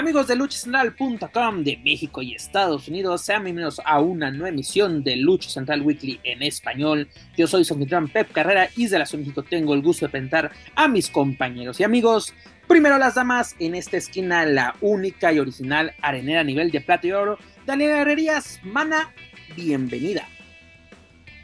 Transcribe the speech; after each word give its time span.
Amigos 0.00 0.28
de 0.28 0.34
luchacentral.com 0.34 1.62
de 1.62 1.76
México 1.76 2.22
y 2.22 2.34
Estados 2.34 2.88
Unidos, 2.88 3.20
sean 3.20 3.44
bienvenidos 3.44 3.82
a 3.84 4.00
una 4.00 4.30
nueva 4.30 4.48
emisión 4.48 5.04
de 5.04 5.16
Lucha 5.16 5.50
Central 5.50 5.82
Weekly 5.82 6.18
en 6.24 6.42
español. 6.42 7.06
Yo 7.36 7.46
soy 7.46 7.66
su 7.66 7.78
Pep 8.10 8.32
Carrera 8.32 8.70
y 8.74 8.86
de 8.86 8.98
la 8.98 9.04
Ciudad 9.04 9.20
de 9.20 9.28
México 9.28 9.42
tengo 9.42 9.74
el 9.74 9.82
gusto 9.82 10.06
de 10.06 10.10
presentar 10.10 10.52
a 10.74 10.88
mis 10.88 11.10
compañeros 11.10 11.80
y 11.80 11.84
amigos. 11.84 12.32
Primero 12.66 12.96
las 12.96 13.16
damas, 13.16 13.54
en 13.58 13.74
esta 13.74 13.98
esquina 13.98 14.46
la 14.46 14.74
única 14.80 15.34
y 15.34 15.38
original 15.38 15.92
arenera 16.00 16.40
a 16.40 16.44
nivel 16.44 16.70
de 16.70 16.80
plata 16.80 17.06
y 17.06 17.12
oro, 17.12 17.36
Daniela 17.66 18.00
Herrerías. 18.00 18.58
Mana, 18.62 19.12
bienvenida. 19.54 20.26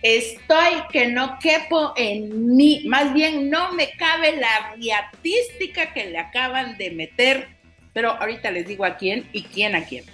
Estoy 0.01 0.83
que 0.91 1.09
no 1.09 1.39
quepo 1.43 1.93
en 1.97 2.57
mí, 2.57 2.85
más 2.87 3.13
bien 3.13 3.51
no 3.51 3.75
me 3.75 3.91
cabe 3.99 4.35
la 4.37 4.75
riatística 4.77 5.93
que 5.93 6.07
le 6.07 6.19
acaban 6.19 6.79
de 6.79 6.93
meter 6.93 7.56
pero 7.97 8.11
ahorita 8.11 8.51
les 8.51 8.67
digo 8.67 8.85
a 8.85 8.99
quién 8.99 9.27
y 9.33 9.45
quién 9.45 9.75
a 9.75 9.87
quién. 9.87 10.05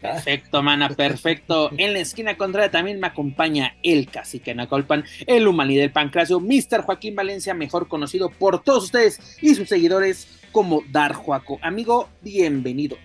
Perfecto, 0.00 0.62
mana, 0.62 0.88
perfecto. 0.88 1.72
En 1.76 1.94
la 1.94 1.98
esquina 1.98 2.36
contraria 2.36 2.70
también 2.70 3.00
me 3.00 3.08
acompaña 3.08 3.74
el 3.82 4.08
cacique 4.08 4.54
Nacolpan, 4.54 5.04
el 5.26 5.48
humaní 5.48 5.76
del 5.76 5.90
pancracio, 5.90 6.38
Mr. 6.38 6.82
Joaquín 6.82 7.16
Valencia, 7.16 7.54
mejor 7.54 7.88
conocido 7.88 8.30
por 8.30 8.62
todos 8.62 8.84
ustedes 8.84 9.36
y 9.40 9.52
sus 9.56 9.68
seguidores 9.68 10.28
como 10.52 10.84
Dar 10.92 11.12
Juaco. 11.14 11.58
Amigo, 11.60 12.08
bienvenido. 12.20 12.96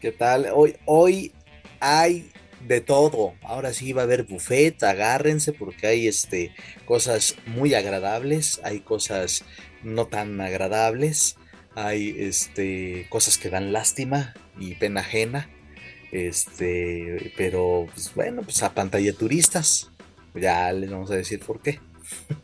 ¿Qué 0.00 0.10
tal? 0.10 0.48
Hoy, 0.52 0.74
hoy 0.86 1.30
hay 1.78 2.32
de 2.66 2.80
todo. 2.80 3.34
Ahora 3.42 3.72
sí 3.72 3.92
va 3.92 4.02
a 4.02 4.06
haber 4.06 4.24
buffet, 4.24 4.82
agárrense 4.82 5.52
porque 5.52 5.86
hay 5.86 6.08
este, 6.08 6.52
cosas 6.84 7.36
muy 7.46 7.74
agradables, 7.74 8.60
hay 8.64 8.80
cosas 8.80 9.44
no 9.84 10.08
tan 10.08 10.40
agradables 10.40 11.36
hay 11.74 12.16
este, 12.18 13.06
cosas 13.08 13.38
que 13.38 13.50
dan 13.50 13.72
lástima 13.72 14.34
y 14.58 14.74
pena 14.74 15.00
ajena, 15.00 15.48
este, 16.12 17.32
pero 17.36 17.86
pues, 17.92 18.12
bueno, 18.14 18.42
pues 18.42 18.62
a 18.62 18.74
pantalla 18.74 19.12
turistas, 19.12 19.90
ya 20.34 20.72
les 20.72 20.90
vamos 20.90 21.10
a 21.10 21.16
decir 21.16 21.40
por 21.40 21.60
qué. 21.60 21.80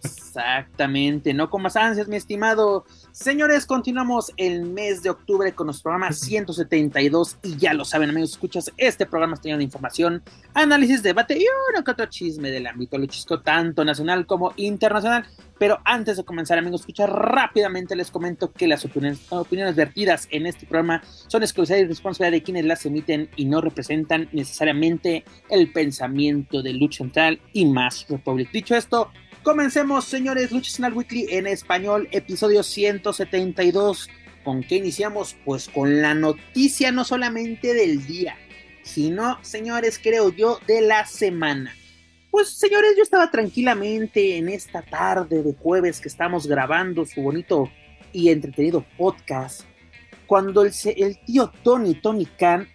Exactamente, 0.04 1.34
no 1.34 1.50
con 1.50 1.62
más 1.62 1.76
ansias, 1.76 2.08
mi 2.08 2.16
estimado. 2.16 2.84
Señores, 3.18 3.64
continuamos 3.64 4.30
el 4.36 4.66
mes 4.66 5.02
de 5.02 5.08
octubre 5.08 5.50
con 5.54 5.68
nuestro 5.68 5.84
programa 5.84 6.12
172 6.12 7.38
y 7.42 7.56
ya 7.56 7.72
lo 7.72 7.86
saben, 7.86 8.10
amigos, 8.10 8.32
escuchas, 8.32 8.70
este 8.76 9.06
programa 9.06 9.36
está 9.36 9.44
lleno 9.44 9.56
de 9.56 9.64
información, 9.64 10.22
análisis, 10.52 11.02
debate 11.02 11.38
y 11.38 11.46
uno 11.70 11.82
que 11.82 11.92
otro 11.92 12.04
chisme 12.06 12.50
del 12.50 12.66
ámbito 12.66 12.98
luchisco, 12.98 13.40
tanto 13.40 13.86
nacional 13.86 14.26
como 14.26 14.52
internacional. 14.56 15.24
Pero 15.58 15.80
antes 15.86 16.18
de 16.18 16.24
comenzar, 16.24 16.58
amigos, 16.58 16.82
escuchar 16.82 17.10
rápidamente 17.10 17.96
les 17.96 18.10
comento 18.10 18.52
que 18.52 18.68
las 18.68 18.84
opiniones, 18.84 19.20
opiniones 19.30 19.76
vertidas 19.76 20.28
en 20.30 20.46
este 20.46 20.66
programa 20.66 21.02
son 21.26 21.42
exclusivas 21.42 21.80
y 21.80 21.86
responsabilidad 21.86 22.36
de 22.36 22.42
quienes 22.42 22.66
las 22.66 22.84
emiten 22.84 23.30
y 23.34 23.46
no 23.46 23.62
representan 23.62 24.28
necesariamente 24.32 25.24
el 25.48 25.72
pensamiento 25.72 26.60
de 26.60 26.74
Lucha 26.74 26.98
Central 26.98 27.40
y 27.54 27.64
más 27.64 28.06
Republic. 28.10 28.50
Dicho 28.52 28.76
esto, 28.76 29.10
Comencemos, 29.46 30.06
señores, 30.06 30.50
Lucha 30.50 30.72
Central 30.72 30.94
Weekly 30.94 31.28
en 31.30 31.46
español, 31.46 32.08
episodio 32.10 32.64
172. 32.64 34.10
¿Con 34.42 34.64
qué 34.64 34.74
iniciamos? 34.74 35.36
Pues 35.44 35.68
con 35.68 36.02
la 36.02 36.14
noticia 36.14 36.90
no 36.90 37.04
solamente 37.04 37.72
del 37.72 38.04
día, 38.08 38.36
sino, 38.82 39.38
señores, 39.44 40.00
creo 40.02 40.30
yo, 40.32 40.58
de 40.66 40.80
la 40.80 41.06
semana. 41.06 41.72
Pues, 42.32 42.48
señores, 42.58 42.94
yo 42.96 43.04
estaba 43.04 43.30
tranquilamente 43.30 44.36
en 44.36 44.48
esta 44.48 44.82
tarde 44.82 45.44
de 45.44 45.54
jueves 45.54 46.00
que 46.00 46.08
estamos 46.08 46.48
grabando 46.48 47.04
su 47.04 47.22
bonito 47.22 47.70
y 48.12 48.30
entretenido 48.30 48.84
podcast, 48.98 49.60
cuando 50.26 50.62
el, 50.62 50.72
el 50.96 51.20
tío 51.24 51.52
Tony, 51.62 51.94
Tony 51.94 52.26
Khan, 52.26 52.68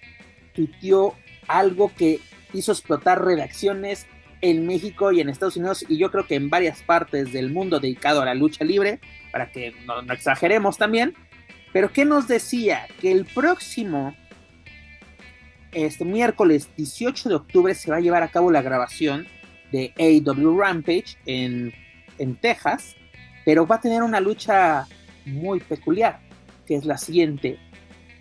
tuiteó 0.53 1.15
algo 1.49 1.91
que 1.93 2.21
hizo 2.53 2.71
explotar 2.71 3.25
redacciones 3.25 4.07
en 4.41 4.65
México 4.65 5.11
y 5.11 5.21
en 5.21 5.29
Estados 5.29 5.57
Unidos 5.57 5.85
y 5.87 5.97
yo 5.97 6.11
creo 6.11 6.25
que 6.25 6.35
en 6.35 6.49
varias 6.49 6.81
partes 6.81 7.31
del 7.31 7.51
mundo 7.51 7.79
dedicado 7.79 8.21
a 8.21 8.25
la 8.25 8.33
lucha 8.33 8.65
libre, 8.65 8.99
para 9.31 9.51
que 9.51 9.73
no, 9.85 10.01
exageremos 10.11 10.77
también. 10.77 11.13
Pero 11.71 11.91
¿qué 11.93 12.03
nos 12.05 12.27
decía? 12.27 12.87
Que 12.99 13.11
el 13.11 13.25
próximo 13.25 14.15
este 15.71 16.03
miércoles 16.03 16.69
18 16.75 17.29
de 17.29 17.35
octubre 17.35 17.75
se 17.75 17.89
va 17.89 17.97
a 17.97 18.01
llevar 18.01 18.23
a 18.23 18.27
cabo 18.27 18.51
la 18.51 18.61
grabación 18.61 19.25
de 19.71 19.93
AW 19.97 20.59
Rampage 20.59 21.15
en, 21.25 21.73
en 22.17 22.35
Texas, 22.35 22.95
pero 23.45 23.65
va 23.65 23.75
a 23.75 23.81
tener 23.81 24.03
una 24.03 24.19
lucha 24.19 24.85
muy 25.25 25.61
peculiar, 25.61 26.19
que 26.65 26.75
es 26.75 26.85
la 26.85 26.97
siguiente. 26.97 27.57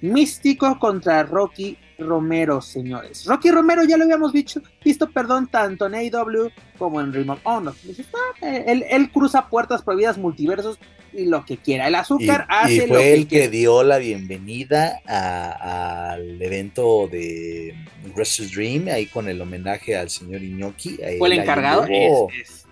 Místico 0.01 0.79
contra 0.79 1.25
Rocky 1.25 1.77
Romero, 2.01 2.61
señores. 2.61 3.25
Rocky 3.27 3.51
Romero 3.51 3.85
ya 3.85 3.97
lo 3.97 4.05
habíamos 4.05 4.33
visto, 4.33 4.61
visto 4.85 5.11
perdón, 5.11 5.49
tanto 5.49 5.87
en 5.87 5.95
AEW 5.95 6.51
como 6.79 7.01
en 7.01 7.13
Ring 7.13 7.31
of 7.31 7.41
Honor. 7.45 7.75
Ah, 8.15 8.47
él, 8.67 9.11
cruza 9.13 9.49
puertas 9.49 9.83
prohibidas, 9.83 10.19
multiversos 10.19 10.79
y 11.13 11.27
lo 11.27 11.45
que 11.45 11.59
quiera. 11.59 11.89
El 11.89 11.95
azúcar 11.95 12.47
hace 12.49 12.87
lo 12.87 12.95
que 12.95 13.15
el 13.15 13.29
que 13.29 13.49
dio 13.49 13.83
la 13.83 13.99
bienvenida 13.99 15.01
al 15.07 16.41
evento 16.41 17.09
de 17.09 17.75
Wrestle 18.15 18.49
Dream, 18.49 18.89
ahí 18.89 19.07
con 19.07 19.29
el 19.29 19.41
homenaje 19.41 19.97
al 19.97 20.11
señor 20.11 20.43
Iñoki. 20.43 20.99
Fue 21.19 21.29
el 21.29 21.39
encargado. 21.39 21.87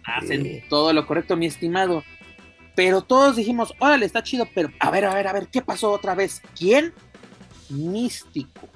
hacen 0.04 0.64
todo 0.68 0.92
lo 0.92 1.06
correcto, 1.06 1.36
mi 1.36 1.46
estimado. 1.46 2.02
Pero 2.74 3.02
todos 3.02 3.34
dijimos, 3.34 3.74
órale, 3.80 4.06
está 4.06 4.22
chido, 4.22 4.48
pero 4.54 4.70
a 4.78 4.90
ver, 4.90 5.04
a 5.04 5.12
ver, 5.12 5.26
a 5.26 5.32
ver, 5.32 5.48
¿qué 5.48 5.62
pasó 5.62 5.90
otra 5.90 6.14
vez? 6.14 6.40
¿Quién? 6.56 6.92
Místico 7.70 8.68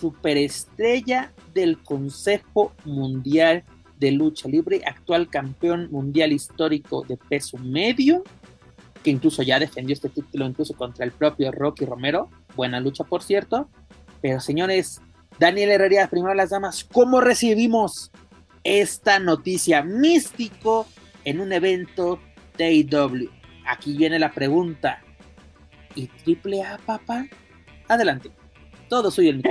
superestrella 0.00 1.32
del 1.52 1.82
Consejo 1.82 2.72
Mundial 2.84 3.64
de 3.98 4.12
Lucha 4.12 4.48
Libre, 4.48 4.82
actual 4.86 5.28
campeón 5.28 5.88
mundial 5.90 6.32
histórico 6.32 7.04
de 7.06 7.18
peso 7.18 7.58
medio, 7.58 8.24
que 9.02 9.10
incluso 9.10 9.42
ya 9.42 9.58
defendió 9.58 9.92
este 9.92 10.08
título 10.08 10.46
incluso 10.46 10.74
contra 10.74 11.04
el 11.04 11.12
propio 11.12 11.52
Rocky 11.52 11.84
Romero. 11.84 12.30
Buena 12.56 12.80
lucha, 12.80 13.04
por 13.04 13.22
cierto. 13.22 13.68
Pero 14.22 14.40
señores, 14.40 15.00
Daniel 15.38 15.70
Herrera, 15.70 16.08
primero 16.08 16.34
las 16.34 16.50
damas, 16.50 16.84
¿cómo 16.84 17.20
recibimos 17.20 18.10
esta 18.64 19.18
noticia 19.18 19.82
místico 19.82 20.86
en 21.24 21.40
un 21.40 21.52
evento 21.52 22.20
de 22.56 22.86
AEW? 22.90 23.30
Aquí 23.66 23.96
viene 23.96 24.18
la 24.18 24.32
pregunta. 24.32 25.02
¿Y 25.94 26.06
triple 26.06 26.62
A, 26.62 26.78
papá? 26.78 27.26
Adelante 27.88 28.39
todo 28.90 29.10
soy 29.10 29.28
el. 29.28 29.36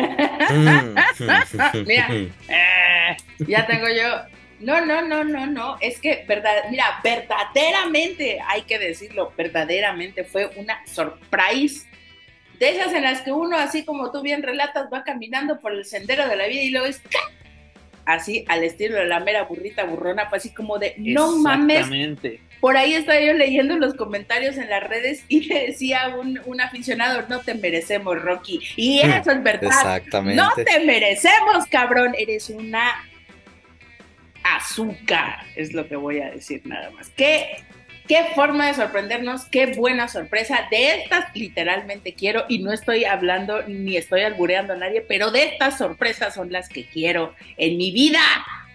Mira, 1.88 2.08
eh, 2.12 3.18
ya 3.40 3.66
tengo 3.66 3.88
yo. 3.88 4.22
No, 4.60 4.86
no, 4.86 5.02
no, 5.02 5.24
no, 5.24 5.48
no. 5.48 5.78
Es 5.80 6.00
que, 6.02 6.26
verdad, 6.28 6.66
mira, 6.70 7.00
verdaderamente, 7.02 8.40
hay 8.46 8.64
que 8.64 8.78
decirlo, 8.78 9.32
verdaderamente 9.38 10.26
fue 10.26 10.52
una 10.58 10.86
surprise. 10.86 11.88
De 12.60 12.72
esas 12.72 12.94
en 12.94 13.04
las 13.04 13.22
que 13.22 13.32
uno, 13.32 13.56
así 13.56 13.86
como 13.86 14.12
tú 14.12 14.22
bien 14.22 14.44
relatas, 14.44 14.90
va 14.92 15.06
caminando 15.06 15.62
por 15.62 15.72
el 15.72 15.86
sendero 15.86 16.28
de 16.28 16.36
la 16.36 16.48
vida 16.48 16.62
y 16.62 16.72
luego 16.72 16.88
es 16.88 17.02
así 18.04 18.44
al 18.50 18.66
estilo 18.66 18.98
de 18.98 19.06
la 19.06 19.22
mera 19.22 19.44
burrita 19.44 19.86
burrona, 19.86 20.30
pues 20.30 20.42
así 20.42 20.54
como 20.54 20.78
de 20.78 20.96
no 20.98 21.38
mames 21.38 21.88
por 22.60 22.78
ahí 22.78 22.94
estaba 22.94 23.20
yo 23.20 23.34
leyendo 23.34 23.78
los 23.78 23.94
comentarios 23.94 24.58
en 24.58 24.70
las 24.70 24.84
redes 24.84 25.24
y 25.28 25.46
le 25.46 25.68
decía 25.68 26.16
un, 26.20 26.40
un 26.46 26.62
aficionado, 26.62 27.26
no 27.30 27.40
te 27.40 27.56
merecemos, 27.56 28.22
Rocky. 28.22 28.60
Y 28.76 29.00
eso 29.00 29.32
es 29.32 29.44
verdad. 29.44 29.70
Exactamente. 29.70 30.42
No 30.42 30.52
te 30.56 30.80
merecemos, 30.86 31.66
cabrón. 31.70 32.14
Eres 32.18 32.50
una 32.50 33.06
azúcar, 34.44 35.44
es 35.56 35.74
lo 35.74 35.88
que 35.88 35.96
voy 35.96 36.20
a 36.20 36.32
decir 36.32 36.62
nada 36.66 36.90
más. 36.92 37.10
¿Qué, 37.10 37.64
qué 38.10 38.26
forma 38.34 38.68
de 38.68 38.74
sorprendernos, 38.74 39.46
qué 39.46 39.68
buena 39.68 40.08
sorpresa. 40.08 40.68
De 40.72 40.96
estas 40.96 41.26
literalmente 41.36 42.14
quiero, 42.14 42.46
y 42.50 42.60
no 42.60 42.74
estoy 42.74 43.06
hablando 43.06 43.62
ni 43.68 43.98
estoy 43.98 44.22
albureando 44.22 44.74
a 44.74 44.78
nadie, 44.78 45.02
pero 45.02 45.30
de 45.32 45.44
estas 45.44 45.78
sorpresas 45.78 46.34
son 46.34 46.52
las 46.52 46.70
que 46.70 46.86
quiero 46.86 47.36
en 47.58 47.78
mi 47.78 47.92
vida. 47.92 48.20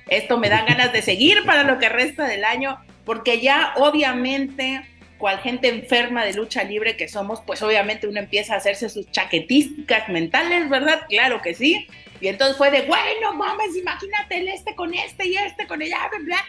Esto 0.08 0.38
me 0.38 0.48
da 0.48 0.64
ganas 0.64 0.92
de 0.92 1.02
seguir 1.02 1.44
para 1.44 1.64
lo 1.64 1.78
que 1.78 1.88
resta 1.88 2.26
del 2.28 2.44
año 2.44 2.78
porque 3.04 3.40
ya 3.40 3.74
obviamente, 3.76 4.86
cual 5.18 5.38
gente 5.40 5.68
enferma 5.68 6.24
de 6.24 6.34
lucha 6.34 6.64
libre 6.64 6.96
que 6.96 7.08
somos, 7.08 7.40
pues 7.40 7.62
obviamente 7.62 8.06
uno 8.06 8.20
empieza 8.20 8.54
a 8.54 8.58
hacerse 8.58 8.88
sus 8.88 9.10
chaquetísticas 9.10 10.08
mentales, 10.08 10.68
¿verdad? 10.68 11.02
Claro 11.08 11.40
que 11.42 11.54
sí. 11.54 11.86
Y 12.20 12.28
entonces 12.28 12.56
fue 12.56 12.70
de, 12.70 12.82
bueno, 12.82 13.34
mames, 13.34 13.76
imagínate 13.76 14.38
el 14.38 14.48
este 14.48 14.74
con 14.74 14.94
este 14.94 15.28
y 15.28 15.36
este 15.36 15.66
con 15.66 15.82
ella, 15.82 15.98
bla, 16.10 16.20
bla. 16.24 16.44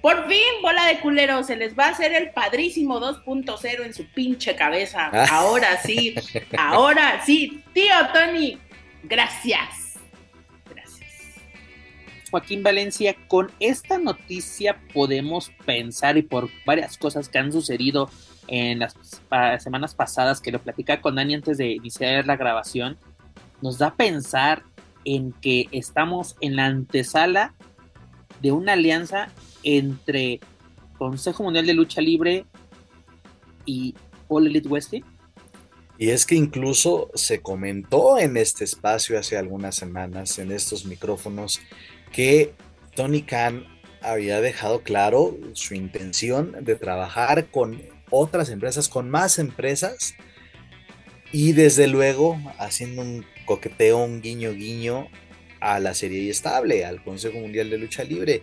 Por 0.00 0.28
fin, 0.28 0.62
bola 0.62 0.86
de 0.86 0.98
culeros, 1.00 1.46
se 1.46 1.56
les 1.56 1.78
va 1.78 1.86
a 1.86 1.88
hacer 1.90 2.14
el 2.14 2.30
padrísimo 2.30 3.00
2.0 3.00 3.84
en 3.84 3.92
su 3.92 4.06
pinche 4.06 4.56
cabeza. 4.56 5.10
Ah. 5.12 5.26
Ahora 5.30 5.80
sí, 5.82 6.14
ahora 6.56 7.22
sí. 7.24 7.62
Tío 7.74 7.94
Tony. 8.12 8.58
Gracias. 9.02 9.79
Joaquín 12.30 12.62
Valencia, 12.62 13.16
con 13.28 13.50
esta 13.60 13.98
noticia 13.98 14.80
podemos 14.94 15.50
pensar 15.66 16.16
y 16.16 16.22
por 16.22 16.48
varias 16.64 16.96
cosas 16.96 17.28
que 17.28 17.38
han 17.38 17.52
sucedido 17.52 18.08
en 18.46 18.78
las 18.78 18.94
semanas 19.58 19.94
pasadas 19.94 20.40
que 20.40 20.52
lo 20.52 20.60
platicaba 20.60 21.00
con 21.00 21.16
Dani 21.16 21.34
antes 21.34 21.58
de 21.58 21.72
iniciar 21.72 22.26
la 22.26 22.36
grabación, 22.36 22.96
nos 23.62 23.78
da 23.78 23.94
pensar 23.94 24.62
en 25.04 25.32
que 25.32 25.68
estamos 25.72 26.36
en 26.40 26.56
la 26.56 26.66
antesala 26.66 27.54
de 28.40 28.52
una 28.52 28.72
alianza 28.72 29.28
entre 29.62 30.40
Consejo 30.98 31.42
Mundial 31.42 31.66
de 31.66 31.74
Lucha 31.74 32.00
Libre 32.00 32.44
y 33.64 33.94
All 34.28 34.46
Elite 34.46 34.68
Wrestling? 34.68 35.02
Y 35.98 36.10
es 36.10 36.24
que 36.24 36.34
incluso 36.34 37.10
se 37.14 37.42
comentó 37.42 38.18
en 38.18 38.38
este 38.38 38.64
espacio 38.64 39.18
hace 39.18 39.36
algunas 39.36 39.76
semanas, 39.76 40.38
en 40.38 40.50
estos 40.50 40.86
micrófonos, 40.86 41.60
que 42.12 42.52
Tony 42.94 43.22
Khan 43.22 43.66
había 44.02 44.40
dejado 44.40 44.82
claro 44.82 45.36
su 45.52 45.74
intención 45.74 46.64
de 46.64 46.74
trabajar 46.76 47.50
con 47.50 47.82
otras 48.10 48.50
empresas, 48.50 48.88
con 48.88 49.10
más 49.10 49.38
empresas, 49.38 50.14
y 51.32 51.52
desde 51.52 51.86
luego 51.86 52.38
haciendo 52.58 53.02
un 53.02 53.24
coqueteo, 53.44 53.98
un 53.98 54.20
guiño 54.20 54.52
guiño 54.52 55.08
a 55.60 55.78
la 55.78 55.94
serie 55.94 56.28
estable, 56.30 56.84
al 56.84 57.02
Consejo 57.04 57.38
Mundial 57.38 57.70
de 57.70 57.78
Lucha 57.78 58.02
Libre 58.02 58.42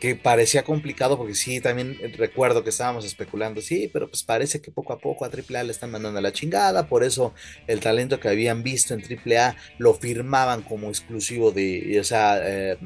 que 0.00 0.16
parecía 0.16 0.64
complicado 0.64 1.18
porque 1.18 1.34
sí, 1.34 1.60
también 1.60 1.98
recuerdo 2.16 2.64
que 2.64 2.70
estábamos 2.70 3.04
especulando, 3.04 3.60
sí, 3.60 3.90
pero 3.92 4.08
pues 4.08 4.22
parece 4.22 4.60
que 4.62 4.70
poco 4.70 4.94
a 4.94 4.98
poco 4.98 5.26
a 5.26 5.28
AAA 5.28 5.64
le 5.64 5.72
están 5.72 5.90
mandando 5.90 6.18
a 6.18 6.22
la 6.22 6.32
chingada, 6.32 6.88
por 6.88 7.04
eso 7.04 7.34
el 7.66 7.80
talento 7.80 8.18
que 8.18 8.28
habían 8.28 8.62
visto 8.62 8.94
en 8.94 9.02
AAA 9.02 9.56
lo 9.76 9.92
firmaban 9.92 10.62
como 10.62 10.88
exclusivo 10.88 11.52
de, 11.52 11.98
o 12.00 12.04
sea, 12.04 12.40
eh, 12.42 12.78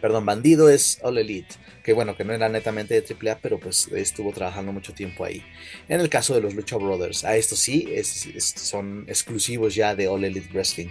perdón, 0.00 0.24
Bandido 0.24 0.68
es 0.68 1.00
All 1.02 1.18
Elite, 1.18 1.56
que 1.82 1.92
bueno, 1.92 2.16
que 2.16 2.24
no 2.24 2.32
era 2.32 2.48
netamente 2.48 3.00
de 3.00 3.04
AAA, 3.04 3.40
pero 3.42 3.58
pues 3.58 3.88
estuvo 3.88 4.32
trabajando 4.32 4.72
mucho 4.72 4.94
tiempo 4.94 5.24
ahí. 5.24 5.42
En 5.88 6.00
el 6.00 6.08
caso 6.08 6.32
de 6.32 6.40
los 6.40 6.54
Lucha 6.54 6.76
Brothers, 6.76 7.24
a 7.24 7.34
estos 7.34 7.58
sí, 7.58 7.88
son 8.38 9.04
exclusivos 9.08 9.74
ya 9.74 9.96
de 9.96 10.06
All 10.06 10.22
Elite 10.22 10.50
Wrestling. 10.52 10.90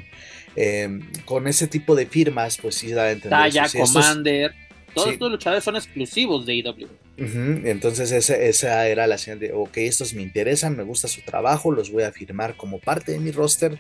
Em, 0.57 1.01
con 1.24 1.48
ese 1.48 1.68
tipo 1.68 1.95
de 1.95 2.07
firmas, 2.07 2.57
pues 2.57 2.75
sí 2.75 2.92
da 2.92 3.03
a 3.03 3.12
entender. 3.12 3.39
Taya, 3.39 3.68
Commander. 3.69 4.66
Todos 4.94 5.10
estos 5.10 5.31
luchadores 5.31 5.63
son 5.63 5.75
exclusivos 5.75 6.45
de 6.45 6.56
IW. 6.56 6.88
E 7.18 7.69
Entonces 7.69 8.12
esa, 8.12 8.88
era 8.88 9.07
la 9.07 9.18
señal 9.18 9.39
de, 9.39 9.54
ok, 9.54 9.78
estos 9.78 10.13
me 10.13 10.22
interesan, 10.22 10.75
me 10.75 10.84
gusta 10.84 11.07
su 11.07 11.22
trabajo, 11.22 11.72
los 11.72 11.92
voy 11.92 12.04
a 12.04 12.12
firmar 12.12 12.56
como 12.57 12.80
parte 12.80 13.12
de 13.12 13.19
mi 13.19 13.31
roster. 13.31 13.80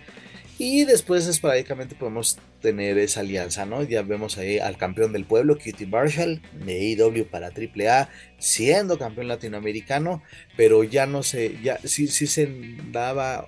Y 0.59 0.85
después 0.85 1.27
esporádicamente 1.27 1.93
podemos 1.93 2.39
tener 2.61 2.97
esa 2.97 3.19
alianza, 3.19 3.67
¿no? 3.67 3.83
Ya 3.83 4.01
vemos 4.01 4.39
ahí 4.39 4.57
al 4.57 4.75
campeón 4.75 5.13
del 5.13 5.23
pueblo, 5.23 5.55
Cutie 5.55 5.85
Marshall, 5.85 6.41
de 6.65 6.83
IW 6.83 7.25
para 7.25 7.49
AAA, 7.49 8.09
siendo 8.39 8.97
campeón 8.97 9.27
latinoamericano, 9.27 10.23
pero 10.55 10.83
ya 10.83 11.05
no 11.05 11.21
sé, 11.21 11.57
ya 11.61 11.79
sí, 11.83 12.07
sí 12.07 12.25
se 12.25 12.49
daba 12.91 13.47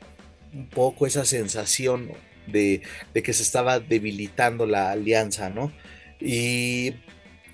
un 0.54 0.68
poco 0.68 1.08
esa 1.08 1.26
sensación 1.26 2.12
de, 2.46 2.84
de 3.14 3.24
que 3.24 3.34
se 3.34 3.42
estaba 3.42 3.80
debilitando 3.80 4.68
la 4.68 4.92
alianza, 4.92 5.50
¿no? 5.50 5.72
Y 6.20 6.94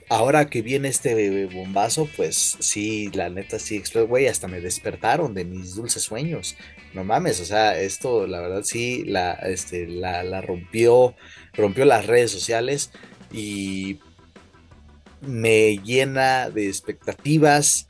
ahora 0.10 0.50
que 0.50 0.62
viene 0.62 0.88
este 0.88 1.46
bombazo, 1.48 2.08
pues 2.16 2.58
sí, 2.60 3.10
la 3.14 3.30
neta 3.30 3.60
sí, 3.60 3.82
güey, 4.08 4.28
hasta 4.28 4.48
me 4.48 4.62
despertaron 4.62 5.34
de 5.34 5.46
mis 5.46 5.76
dulces 5.76 6.04
sueños. 6.04 6.56
No 6.94 7.04
mames, 7.04 7.40
o 7.42 7.46
sea, 7.46 7.80
esto 7.80 8.28
la 8.28 8.40
verdad 8.40 8.64
sí, 8.64 9.04
la, 9.06 9.34
este, 9.34 9.88
la, 9.88 10.42
rompió, 10.42 11.16
rompió 11.54 11.86
las 11.86 12.06
redes 12.06 12.32
sociales 12.32 12.92
y 13.32 14.00
me 15.22 15.78
llena 15.80 16.50
de 16.50 16.68
expectativas 16.68 17.88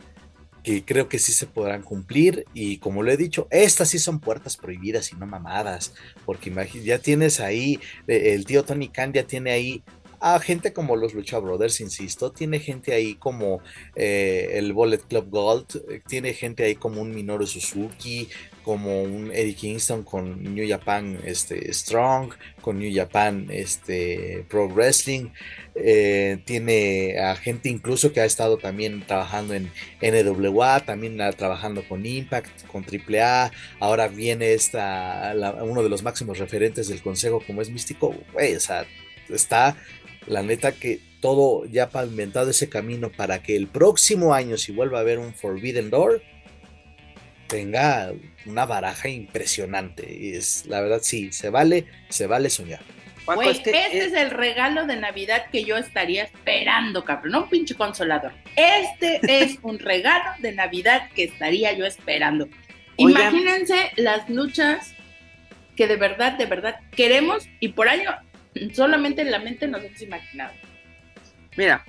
que 0.63 0.83
creo 0.83 1.07
que 1.07 1.19
sí 1.19 1.31
se 1.31 1.45
podrán 1.45 1.83
cumplir 1.83 2.45
y 2.55 2.77
como 2.77 3.03
lo 3.03 3.11
he 3.11 3.17
dicho, 3.17 3.47
estas 3.51 3.89
sí 3.89 3.99
son 3.99 4.19
puertas 4.19 4.57
prohibidas 4.57 5.11
y 5.11 5.15
no 5.15 5.27
mamadas, 5.27 5.93
porque 6.25 6.51
ya 6.83 6.97
tienes 6.97 7.39
ahí, 7.39 7.79
eh, 8.07 8.33
el 8.33 8.45
tío 8.45 8.63
Tony 8.63 8.87
Khan 8.87 9.13
ya 9.13 9.27
tiene 9.27 9.51
ahí 9.51 9.83
a 10.25 10.39
gente 10.39 10.73
como 10.73 10.95
los 10.95 11.13
Lucha 11.13 11.37
Brothers, 11.37 11.81
insisto, 11.81 12.31
tiene 12.31 12.57
gente 12.57 12.93
ahí 12.93 13.13
como 13.13 13.61
eh, 13.95 14.53
el 14.53 14.73
Bullet 14.73 14.97
Club 14.97 15.29
Gold, 15.29 15.83
eh, 15.87 16.01
tiene 16.07 16.33
gente 16.33 16.63
ahí 16.63 16.73
como 16.73 16.99
un 16.99 17.13
Minoru 17.13 17.45
Suzuki, 17.45 18.27
como 18.63 19.03
un 19.03 19.29
Eddie 19.31 19.53
Kingston 19.53 20.01
con 20.01 20.55
New 20.55 20.67
Japan 20.67 21.19
este, 21.23 21.71
Strong, 21.71 22.33
con 22.61 22.79
New 22.79 22.91
Japan 22.91 23.49
este, 23.51 24.43
Pro 24.49 24.67
Wrestling, 24.67 25.29
eh, 25.75 26.39
tiene 26.43 27.19
a 27.19 27.35
gente 27.35 27.69
incluso 27.69 28.11
que 28.11 28.21
ha 28.21 28.25
estado 28.25 28.57
también 28.57 29.05
trabajando 29.05 29.53
en 29.53 29.69
NWA, 30.01 30.79
también 30.79 31.19
trabajando 31.37 31.87
con 31.87 32.03
Impact, 32.03 32.65
con 32.65 32.83
AAA, 32.83 33.51
ahora 33.79 34.07
viene 34.07 34.53
esta, 34.53 35.35
uno 35.61 35.83
de 35.83 35.89
los 35.89 36.01
máximos 36.01 36.39
referentes 36.39 36.87
del 36.87 37.03
consejo 37.03 37.43
como 37.45 37.61
es 37.61 37.69
Místico, 37.69 38.07
o 38.07 38.59
sea, 38.59 38.87
está 39.29 39.75
la 40.27 40.43
neta 40.43 40.71
que 40.71 40.99
todo 41.21 41.65
ya 41.65 41.89
pavimentado 41.89 42.51
ese 42.51 42.69
camino 42.69 43.11
para 43.11 43.41
que 43.41 43.55
el 43.55 43.67
próximo 43.67 44.33
año, 44.33 44.57
si 44.57 44.71
vuelva 44.71 44.99
a 44.99 45.01
haber 45.01 45.19
un 45.19 45.33
Forbidden 45.33 45.89
Door, 45.89 46.21
tenga 47.47 48.13
una 48.45 48.65
baraja 48.65 49.09
impresionante. 49.09 50.11
Y 50.11 50.35
es, 50.35 50.65
la 50.65 50.81
verdad, 50.81 50.99
sí, 51.01 51.31
se 51.31 51.49
vale, 51.49 51.85
se 52.09 52.27
vale 52.27 52.49
soñar. 52.49 52.81
este 53.43 54.05
es... 54.05 54.13
el 54.13 54.31
regalo 54.31 54.85
de 54.85 54.97
Navidad 54.97 55.47
que 55.51 55.63
yo 55.63 55.77
estaría 55.77 56.23
esperando, 56.23 57.03
cabrón. 57.03 57.31
No 57.31 57.43
un 57.43 57.49
pinche 57.49 57.75
consolador. 57.75 58.33
Este 58.55 59.19
es 59.23 59.57
un 59.63 59.79
regalo 59.79 60.29
de 60.39 60.51
Navidad 60.51 61.09
que 61.15 61.23
estaría 61.23 61.73
yo 61.73 61.85
esperando. 61.85 62.47
Imagínense 62.97 63.91
las 63.97 64.29
luchas 64.29 64.93
que 65.75 65.87
de 65.87 65.97
verdad, 65.97 66.33
de 66.33 66.45
verdad 66.45 66.79
queremos 66.91 67.49
y 67.59 67.69
por 67.69 67.89
año 67.89 68.11
solamente 68.73 69.21
en 69.21 69.31
la 69.31 69.39
mente 69.39 69.67
nos 69.67 69.83
hemos 69.83 70.01
imaginado. 70.01 70.53
Mira, 71.57 71.83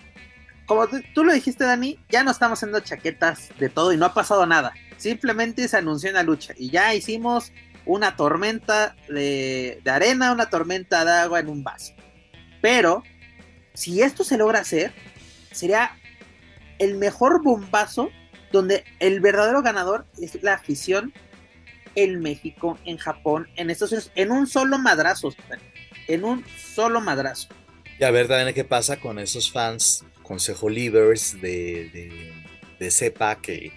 como 0.67 0.89
tú 1.15 1.25
lo 1.25 1.33
dijiste, 1.33 1.65
Dani, 1.65 1.99
ya 2.09 2.25
no 2.25 2.33
estamos 2.33 2.59
haciendo 2.59 2.81
chaquetas 2.81 3.51
de 3.59 3.69
todo 3.69 3.93
y 3.93 3.97
no 3.97 4.07
ha 4.07 4.15
pasado 4.15 4.47
nada. 4.47 4.73
Simplemente 4.97 5.69
se 5.69 5.77
anunció 5.77 6.11
una 6.11 6.23
lucha 6.23 6.55
y 6.57 6.71
ya 6.71 6.95
hicimos 6.95 7.53
una 7.85 8.17
tormenta 8.17 8.97
de, 9.09 9.81
arena, 9.87 10.33
una 10.33 10.51
tormenta 10.51 11.05
de 11.05 11.13
agua 11.13 11.41
en 11.41 11.49
un 11.49 11.63
vaso. 11.63 11.95
Pero, 12.61 13.05
si 13.75 14.03
esto 14.03 14.25
se 14.25 14.37
logra 14.37 14.61
hacer, 14.61 14.93
sería 15.53 15.93
el 16.79 16.97
mejor 16.97 17.43
bombazo 17.43 18.11
donde 18.51 18.85
el 18.99 19.21
verdadero 19.21 19.63
ganador 19.63 20.07
es 20.21 20.43
la 20.43 20.55
afición 20.55 21.13
en 21.95 22.21
México, 22.21 22.79
en 22.85 22.99
Japón, 22.99 23.49
en 23.57 23.71
Estados 23.71 23.93
Unidos, 23.93 24.13
en 24.17 24.33
un 24.33 24.47
solo 24.47 24.79
madrazo 24.79 25.31
en 26.09 26.25
un 26.25 26.45
solo 26.75 27.01
madrazo. 27.01 27.49
Y 27.99 28.05
a 28.05 28.11
ver 28.11 28.29
también 28.29 28.55
qué 28.55 28.65
pasa 28.65 28.99
con 28.99 29.19
esos 29.19 29.51
fans, 29.51 30.05
consejo 30.23 30.69
livers 30.69 31.41
de, 31.41 32.33
de, 32.79 32.91
CEPA 32.91 33.41
que, 33.41 33.73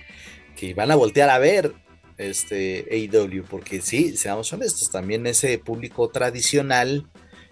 que 0.55 0.73
van 0.73 0.91
a 0.91 0.95
voltear 0.95 1.29
a 1.29 1.39
ver 1.39 1.73
este 2.17 2.85
AEW, 2.91 3.45
porque 3.45 3.81
sí, 3.81 4.17
seamos 4.17 4.51
honestos, 4.51 4.91
también 4.91 5.25
ese 5.25 5.57
público 5.57 6.09
tradicional, 6.09 7.07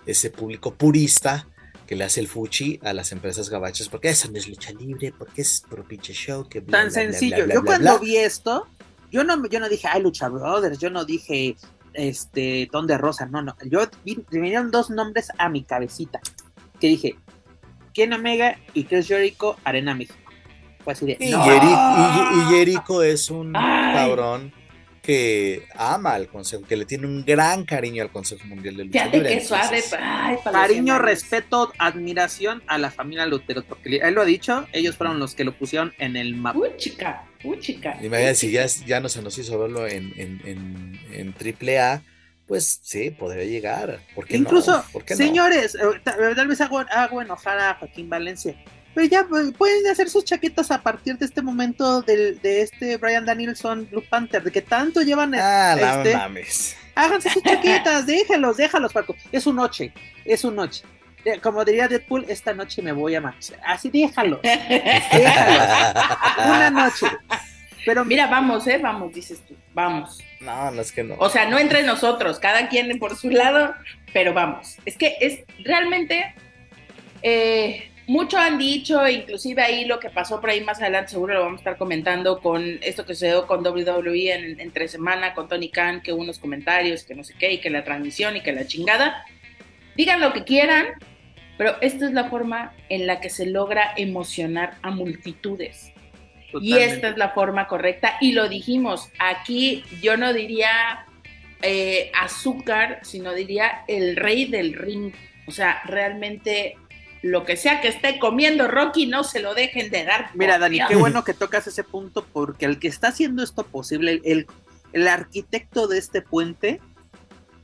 ese 0.06 0.30
público 0.30 0.74
purista 0.74 1.48
que 1.88 1.96
le 1.96 2.04
hace 2.04 2.20
el 2.20 2.28
fuchi 2.28 2.80
a 2.84 2.94
las 2.94 3.14
empresas 3.14 3.50
gabachas, 3.50 3.88
porque 3.88 4.10
esa 4.10 4.28
no 4.28 4.38
es 4.38 4.48
lucha 4.50 4.74
libre, 4.74 5.14
porque 5.18 5.42
es 5.42 5.64
pro 5.70 5.88
pinche 5.88 6.14
show. 6.14 6.48
Que 6.48 6.62
Tan 6.62 6.92
sencillo, 6.92 7.48
yo 7.48 7.64
cuando 7.64 7.98
vi 8.00 8.18
esto, 8.18 8.68
yo 9.10 9.24
no, 9.24 9.48
yo 9.48 9.60
no 9.60 9.70
dije, 9.70 9.88
ay, 9.90 10.04
Lucha 10.04 10.28
Brothers, 10.28 10.80
yo 10.80 10.90
no 10.90 11.06
dije, 11.06 11.56
este, 11.94 12.68
Ton 12.72 12.88
de 12.88 12.98
Rosa, 12.98 13.26
no, 13.26 13.42
no, 13.42 13.56
yo 13.66 13.82
vi, 14.04 14.24
vinieron 14.32 14.72
dos 14.72 14.90
nombres 14.90 15.30
a 15.38 15.50
mi 15.50 15.64
cabecita, 15.64 16.20
que 16.80 16.88
dije, 16.88 17.16
Ken 17.94 18.14
Omega 18.14 18.58
y 18.74 18.84
Chris 18.84 19.08
Jericho, 19.08 19.58
Arena 19.64 19.96
México. 19.96 20.20
Fue 20.84 20.94
así 20.94 21.06
de, 21.06 21.18
y, 21.20 21.30
y, 21.30 22.44
Jericho 22.50 23.04
es 23.04 23.30
un 23.30 23.52
cabrón 23.54 24.54
que 25.08 25.66
ama 25.74 26.16
al 26.16 26.28
Consejo, 26.28 26.64
que 26.68 26.76
le 26.76 26.84
tiene 26.84 27.08
un 27.08 27.24
gran 27.24 27.64
cariño 27.64 28.04
al 28.04 28.12
Consejo 28.12 28.46
Mundial 28.46 28.76
de 28.76 28.84
Lucha 28.84 29.06
Fíjate 29.06 29.24
que 29.24 29.40
suave, 29.40 29.82
cariño, 30.44 31.00
respeto, 31.00 31.72
admiración 31.78 32.62
a 32.68 32.78
la 32.78 32.92
familia 32.92 33.26
Lutero, 33.26 33.64
porque 33.64 34.00
él 34.04 34.14
lo 34.14 34.22
ha 34.22 34.26
dicho, 34.26 34.68
ellos 34.74 34.98
fueron 34.98 35.18
los 35.18 35.34
que 35.34 35.46
lo 35.46 35.58
pusieron 35.58 35.94
en 35.98 36.18
el 36.18 36.36
mapa. 36.36 36.60
Uy, 36.60 36.72
chica, 36.76 37.24
uy, 37.44 37.60
chica. 37.60 37.98
Imagínate, 38.02 38.36
si 38.36 38.52
ya, 38.52 38.66
ya 38.66 39.00
no 39.00 39.10
se 39.10 39.22
nos 39.22 39.38
hizo 39.38 39.58
verlo 39.60 39.88
en, 39.88 40.14
en, 40.16 41.00
en, 41.12 41.34
AAA, 41.34 42.02
pues 42.48 42.80
sí, 42.82 43.12
podría 43.12 43.44
llegar. 43.44 44.00
¿Por 44.16 44.26
qué 44.26 44.38
Incluso, 44.38 44.84
señores, 45.08 45.76
eh, 45.76 46.02
tal 46.04 46.48
vez 46.48 46.62
hago, 46.62 46.80
hago 46.80 47.22
enojar 47.22 47.60
a 47.60 47.76
Joaquín 47.76 48.10
Valencia. 48.10 48.56
Pero 48.98 49.10
ya 49.10 49.28
pues, 49.28 49.52
pueden 49.56 49.86
hacer 49.88 50.10
sus 50.10 50.26
chaquetas 50.26 50.72
a 50.72 50.82
partir 50.82 51.20
de 51.20 51.26
este 51.26 51.44
momento 51.44 52.02
del, 52.02 52.42
de 52.42 52.62
este 52.64 52.98
Brian 52.98 53.26
Danielson 53.26 53.88
Blue 53.92 54.04
Panther, 54.10 54.42
de 54.42 54.52
que 54.52 54.64
tanto 54.64 55.04
llevan. 55.04 55.36
Ah, 55.36 55.76
no 55.80 56.02
este, 56.02 56.18
mames. 56.18 56.76
Háganse 56.96 57.30
sus 57.30 57.44
chaquetas, 57.44 58.06
déjalos, 58.08 58.58
déjalos, 58.58 58.92
Paco. 58.92 59.16
Es 59.32 59.46
un 59.46 59.58
noche, 59.58 59.94
es 60.26 60.44
un 60.44 60.56
noche. 60.56 60.84
Como 61.42 61.64
diría 61.66 61.88
Deadpool, 61.88 62.26
esta 62.28 62.54
noche 62.54 62.82
me 62.82 62.92
voy 62.92 63.16
a 63.16 63.22
marchar. 63.22 63.60
Así 63.66 63.90
déjalo. 63.90 64.40
déjalos. 64.44 65.96
Una 66.46 66.70
noche. 66.70 67.08
Pero 67.86 68.04
Mira, 68.04 68.28
vamos, 68.28 68.68
¿eh? 68.68 68.78
Vamos, 68.78 69.14
dices 69.14 69.42
tú. 69.48 69.56
Vamos. 69.74 70.20
No, 70.42 70.72
no 70.72 70.82
es 70.82 70.92
que 70.92 71.04
no. 71.04 71.16
O 71.20 71.30
sea, 71.30 71.50
no 71.50 71.58
entre 71.58 71.84
nosotros, 71.84 72.40
cada 72.40 72.68
quien 72.68 73.00
por 73.00 73.16
su 73.16 73.30
lado, 73.30 73.74
pero 74.14 74.34
vamos. 74.34 74.78
Es 74.86 74.98
que 74.98 75.16
es 75.22 75.40
realmente. 75.64 76.36
eh, 77.22 77.92
mucho 78.08 78.38
han 78.38 78.58
dicho, 78.58 79.06
inclusive 79.06 79.62
ahí 79.62 79.84
lo 79.84 80.00
que 80.00 80.10
pasó 80.10 80.40
por 80.40 80.50
ahí 80.50 80.64
más 80.64 80.80
adelante, 80.82 81.12
seguro 81.12 81.34
lo 81.34 81.42
vamos 81.42 81.58
a 81.58 81.62
estar 81.62 81.78
comentando 81.78 82.40
con 82.40 82.80
esto 82.82 83.06
que 83.06 83.14
sucedió 83.14 83.46
con 83.46 83.68
WWE 83.68 84.34
en, 84.34 84.60
entre 84.62 84.88
semana, 84.88 85.34
con 85.34 85.50
Tony 85.50 85.70
Khan, 85.70 86.02
que 86.02 86.14
unos 86.14 86.40
comentarios, 86.40 87.04
que 87.04 87.16
no 87.16 87.26
sé 87.26 87.34
qué, 87.38 87.52
y 87.52 87.58
que 87.60 87.70
la 87.70 87.84
transmisión 87.84 88.38
y 88.38 88.42
que 88.42 88.54
la 88.54 88.66
chingada. 88.66 89.26
Digan 89.98 90.22
lo 90.22 90.32
que 90.32 90.46
quieran, 90.46 90.86
pero 91.58 91.76
esta 91.82 92.06
es 92.06 92.14
la 92.14 92.30
forma 92.30 92.74
en 92.90 93.08
la 93.08 93.20
que 93.20 93.30
se 93.30 93.46
logra 93.46 93.94
emocionar 93.98 94.78
a 94.82 94.92
multitudes. 94.92 95.92
Y 96.62 96.78
esta 96.78 97.10
es 97.10 97.18
la 97.18 97.30
forma 97.30 97.68
correcta. 97.68 98.14
Y 98.22 98.32
lo 98.32 98.48
dijimos, 98.48 99.10
aquí 99.20 99.84
yo 100.02 100.18
no 100.18 100.34
diría 100.34 101.06
eh, 101.62 102.12
azúcar, 102.20 103.00
sino 103.04 103.34
diría 103.34 103.84
el 103.88 104.16
rey 104.16 104.46
del 104.46 104.74
ring. 104.74 105.14
O 105.48 105.52
sea, 105.52 105.82
realmente 105.86 106.78
lo 107.22 107.44
que 107.44 107.58
sea 107.58 107.82
que 107.82 107.88
esté 107.88 108.20
comiendo 108.20 108.68
Rocky, 108.68 109.08
no 109.08 109.24
se 109.24 109.40
lo 109.40 109.56
dejen 109.56 109.90
de 109.90 110.06
dar. 110.06 110.30
Mira, 110.36 110.60
Dani, 110.60 110.80
qué 110.88 110.96
bueno 110.96 111.24
que 111.24 111.34
tocas 111.34 111.68
ese 111.68 111.84
punto 111.84 112.26
porque 112.32 112.66
el 112.66 112.80
que 112.80 112.88
está 112.88 113.10
haciendo 113.10 113.44
esto 113.44 113.66
posible, 113.66 114.22
el, 114.24 114.48
el 114.94 115.08
arquitecto 115.08 115.88
de 115.88 115.98
este 115.98 116.22
puente 116.22 116.80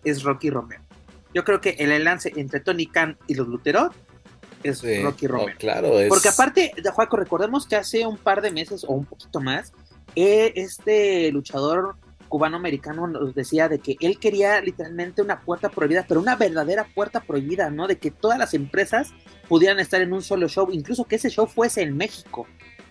es 0.04 0.24
Rocky 0.24 0.50
Romero. 0.50 0.84
Yo 1.34 1.44
creo 1.44 1.62
que 1.62 1.72
el 1.80 1.92
enlace 1.92 2.32
entre 2.36 2.60
Tony 2.60 2.86
Khan 2.88 3.18
y 3.28 3.36
los 3.36 3.48
Luterot 3.48 3.94
es 4.64 4.80
Sí, 4.80 5.02
Rocky 5.02 5.26
no, 5.28 5.34
Romero. 5.34 5.58
claro, 5.60 6.00
es. 6.00 6.10
Porque 6.10 6.30
aparte, 6.30 6.72
Juaco, 6.94 7.18
recordemos 7.18 7.68
que 7.68 7.76
hace 7.76 8.06
un 8.06 8.18
par 8.18 8.42
de 8.42 8.52
meses 8.52 8.84
o 8.84 8.94
un 8.94 9.06
poquito 9.06 9.40
más, 9.42 9.74
eh, 10.16 10.54
este 10.56 11.32
luchador 11.32 11.96
cubano-americano 12.30 13.06
nos 13.08 13.36
decía 13.36 13.68
de 13.70 13.78
que 13.80 13.96
él 14.00 14.18
quería 14.18 14.60
literalmente 14.62 15.22
una 15.22 15.42
puerta 15.42 15.70
prohibida, 15.70 16.06
pero 16.08 16.20
una 16.20 16.36
verdadera 16.36 16.84
puerta 16.96 17.20
prohibida, 17.20 17.70
¿no? 17.70 17.88
De 17.88 17.98
que 18.00 18.10
todas 18.10 18.40
las 18.40 18.54
empresas 18.56 19.12
pudieran 19.48 19.80
estar 19.80 20.02
en 20.02 20.14
un 20.14 20.24
solo 20.24 20.48
show, 20.48 20.68
incluso 20.72 21.04
que 21.04 21.18
ese 21.18 21.30
show 21.30 21.46
fuese 21.46 21.82
en 21.84 21.96
México, 21.96 22.48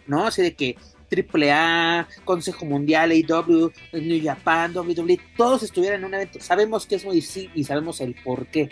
¿no? 0.07 0.27
Así 0.27 0.43
de 0.43 0.55
que 0.55 0.77
AAA, 1.12 2.09
Consejo 2.25 2.64
Mundial, 2.64 3.11
AEW, 3.11 3.71
New 3.92 4.25
Japan, 4.25 4.73
WWE, 4.76 5.21
todos 5.37 5.62
estuvieran 5.62 6.00
en 6.00 6.07
un 6.07 6.14
evento. 6.14 6.40
Sabemos 6.40 6.87
que 6.87 6.95
es 6.97 7.04
muy 7.04 7.16
difícil 7.16 7.50
y 7.54 7.64
sabemos 7.64 8.00
el 8.00 8.14
por 8.25 8.47
qué. 8.47 8.71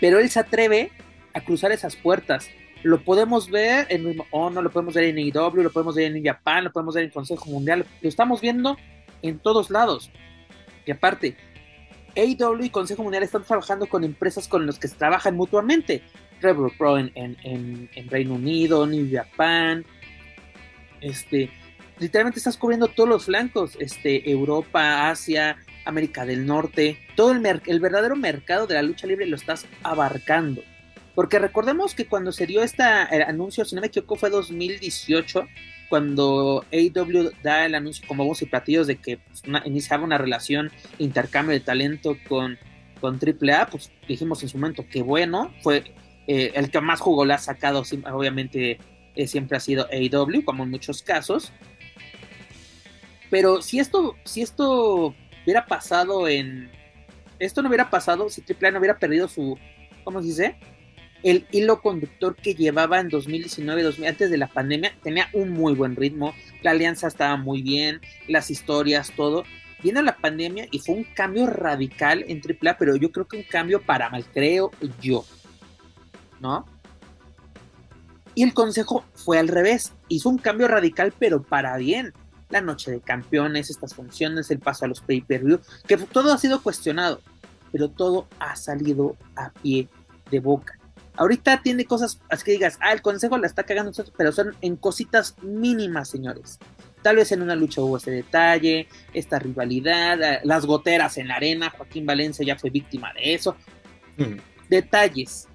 Pero 0.00 0.18
él 0.18 0.28
se 0.30 0.40
atreve 0.40 0.90
a 1.32 1.40
cruzar 1.40 1.72
esas 1.72 1.96
puertas. 1.96 2.48
Lo 2.82 3.02
podemos 3.02 3.50
ver 3.50 3.86
en 3.88 4.16
Honor, 4.30 4.62
lo 4.64 4.70
podemos 4.70 4.94
ver 4.94 5.04
en 5.04 5.16
AEW, 5.18 5.62
lo 5.62 5.72
podemos 5.72 5.94
ver 5.94 6.06
en 6.06 6.14
New 6.14 6.22
Japan, 6.24 6.64
lo 6.64 6.72
podemos 6.72 6.94
ver 6.94 7.04
en 7.04 7.10
Consejo 7.10 7.46
Mundial, 7.46 7.86
lo 8.02 8.08
estamos 8.08 8.40
viendo 8.40 8.76
en 9.22 9.38
todos 9.38 9.70
lados. 9.70 10.10
Y 10.84 10.90
aparte, 10.90 11.34
AEW 12.14 12.64
y 12.64 12.70
Consejo 12.70 13.02
Mundial 13.02 13.22
están 13.22 13.42
trabajando 13.44 13.86
con 13.86 14.04
empresas 14.04 14.46
con 14.48 14.66
las 14.66 14.78
que 14.78 14.88
trabajan 14.88 15.34
mutuamente. 15.34 16.02
Rebel 16.42 16.70
Pro 16.76 16.98
en, 16.98 17.10
en, 17.14 17.36
en- 17.42 17.88
en 17.94 18.08
Reino 18.10 18.34
Unido, 18.34 18.86
New 18.86 19.08
Japan. 19.10 19.84
Este, 21.04 21.50
literalmente 21.98 22.38
estás 22.38 22.56
cubriendo 22.56 22.88
todos 22.88 23.08
los 23.08 23.24
flancos. 23.26 23.76
Este, 23.78 24.30
Europa, 24.30 25.10
Asia, 25.10 25.56
América 25.84 26.24
del 26.24 26.46
Norte. 26.46 26.98
Todo 27.14 27.32
el, 27.32 27.80
verdadero 27.80 28.16
mercado 28.16 28.66
de 28.66 28.74
la 28.74 28.82
lucha 28.82 29.06
libre 29.06 29.26
lo 29.26 29.36
estás 29.36 29.66
abarcando. 29.82 30.62
Porque 31.14 31.38
recordemos 31.38 31.94
que 31.94 32.06
cuando 32.06 32.32
se 32.32 32.46
dio 32.46 32.62
este 32.62 32.82
anuncio, 32.82 33.64
si 33.64 33.74
no 33.74 33.80
me 33.80 33.86
equivoco, 33.86 34.16
fue 34.16 34.30
2018, 34.30 35.46
cuando 35.88 36.64
AEW 36.72 37.30
da 37.42 37.66
el 37.66 37.76
anuncio 37.76 38.04
con 38.08 38.16
bombos 38.16 38.42
y 38.42 38.46
platillos 38.46 38.88
de 38.88 38.96
que 38.96 39.18
pues, 39.18 39.42
iniciaba 39.64 40.02
una 40.02 40.18
relación, 40.18 40.72
intercambio 40.98 41.52
de 41.52 41.60
talento 41.60 42.16
con, 42.26 42.58
con 43.00 43.20
AAA, 43.20 43.66
pues 43.66 43.92
dijimos 44.08 44.42
en 44.42 44.48
su 44.48 44.58
momento 44.58 44.84
que 44.90 45.02
bueno, 45.02 45.52
fue 45.62 45.84
eh, 46.26 46.50
el 46.56 46.70
que 46.70 46.80
más 46.80 47.00
jugó 47.00 47.24
la 47.24 47.36
ha 47.36 47.38
sacado, 47.38 47.84
obviamente 48.12 48.78
eh, 49.14 49.26
siempre 49.26 49.56
ha 49.56 49.60
sido 49.60 49.86
AEW, 49.90 50.44
como 50.44 50.64
en 50.64 50.70
muchos 50.70 51.02
casos. 51.02 51.52
Pero 53.30 53.62
si 53.62 53.78
esto, 53.78 54.16
si 54.24 54.42
esto 54.42 55.14
hubiera 55.44 55.66
pasado 55.66 56.28
en... 56.28 56.70
Esto 57.38 57.62
no 57.62 57.68
hubiera 57.68 57.90
pasado 57.90 58.28
si 58.28 58.42
AAA 58.42 58.72
no 58.72 58.78
hubiera 58.78 58.98
perdido 58.98 59.28
su... 59.28 59.58
¿Cómo 60.04 60.20
se 60.20 60.28
dice? 60.28 60.56
el 61.24 61.46
hilo 61.50 61.80
conductor 61.80 62.36
que 62.36 62.54
llevaba 62.54 63.00
en 63.00 63.08
2019, 63.08 63.82
2000, 63.82 64.06
antes 64.06 64.30
de 64.30 64.36
la 64.36 64.46
pandemia, 64.46 64.94
tenía 65.02 65.30
un 65.32 65.50
muy 65.50 65.74
buen 65.74 65.96
ritmo, 65.96 66.34
la 66.62 66.72
alianza 66.72 67.08
estaba 67.08 67.36
muy 67.38 67.62
bien, 67.62 68.00
las 68.28 68.50
historias, 68.50 69.10
todo. 69.16 69.44
Viene 69.82 70.02
la 70.02 70.16
pandemia 70.16 70.68
y 70.70 70.78
fue 70.80 70.94
un 70.94 71.04
cambio 71.04 71.46
radical 71.46 72.24
en 72.28 72.42
AAA, 72.42 72.76
pero 72.76 72.96
yo 72.96 73.10
creo 73.10 73.26
que 73.26 73.38
un 73.38 73.42
cambio 73.42 73.82
para 73.82 74.10
mal, 74.10 74.24
creo 74.32 74.70
yo. 75.00 75.24
¿No? 76.40 76.66
Y 78.34 78.42
el 78.42 78.54
consejo 78.54 79.04
fue 79.14 79.38
al 79.38 79.48
revés, 79.48 79.92
hizo 80.08 80.28
un 80.28 80.38
cambio 80.38 80.68
radical, 80.68 81.12
pero 81.18 81.42
para 81.42 81.76
bien. 81.76 82.12
La 82.50 82.60
noche 82.60 82.90
de 82.90 83.00
campeones, 83.00 83.70
estas 83.70 83.94
funciones, 83.94 84.50
el 84.50 84.58
paso 84.58 84.84
a 84.84 84.88
los 84.88 85.00
pay-per-view, 85.00 85.60
que 85.86 85.96
todo 85.96 86.32
ha 86.32 86.38
sido 86.38 86.62
cuestionado, 86.62 87.20
pero 87.72 87.88
todo 87.88 88.28
ha 88.38 88.54
salido 88.54 89.16
a 89.34 89.50
pie 89.50 89.88
de 90.30 90.40
boca. 90.40 90.78
Ahorita 91.16 91.62
tiene 91.62 91.84
cosas, 91.84 92.20
así 92.28 92.44
que 92.44 92.52
digas, 92.52 92.76
ah, 92.80 92.92
el 92.92 93.02
consejo 93.02 93.38
la 93.38 93.46
está 93.46 93.62
cagando, 93.62 93.92
pero 94.16 94.32
son 94.32 94.54
en 94.60 94.76
cositas 94.76 95.36
mínimas, 95.42 96.08
señores. 96.08 96.58
Tal 97.02 97.16
vez 97.16 97.30
en 97.32 97.42
una 97.42 97.54
lucha 97.54 97.80
hubo 97.82 97.98
ese 97.98 98.10
detalle, 98.10 98.88
esta 99.12 99.38
rivalidad, 99.38 100.20
eh, 100.22 100.40
las 100.42 100.66
goteras 100.66 101.18
en 101.18 101.28
la 101.28 101.36
arena, 101.36 101.70
Joaquín 101.70 102.06
Valencia 102.06 102.44
ya 102.44 102.56
fue 102.56 102.70
víctima 102.70 103.12
de 103.12 103.34
eso. 103.34 103.56
Mm. 104.16 104.38
Detalles. 104.68 105.48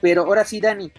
Pero 0.00 0.22
ahora 0.22 0.44
sí, 0.44 0.60
Dani, 0.60 0.92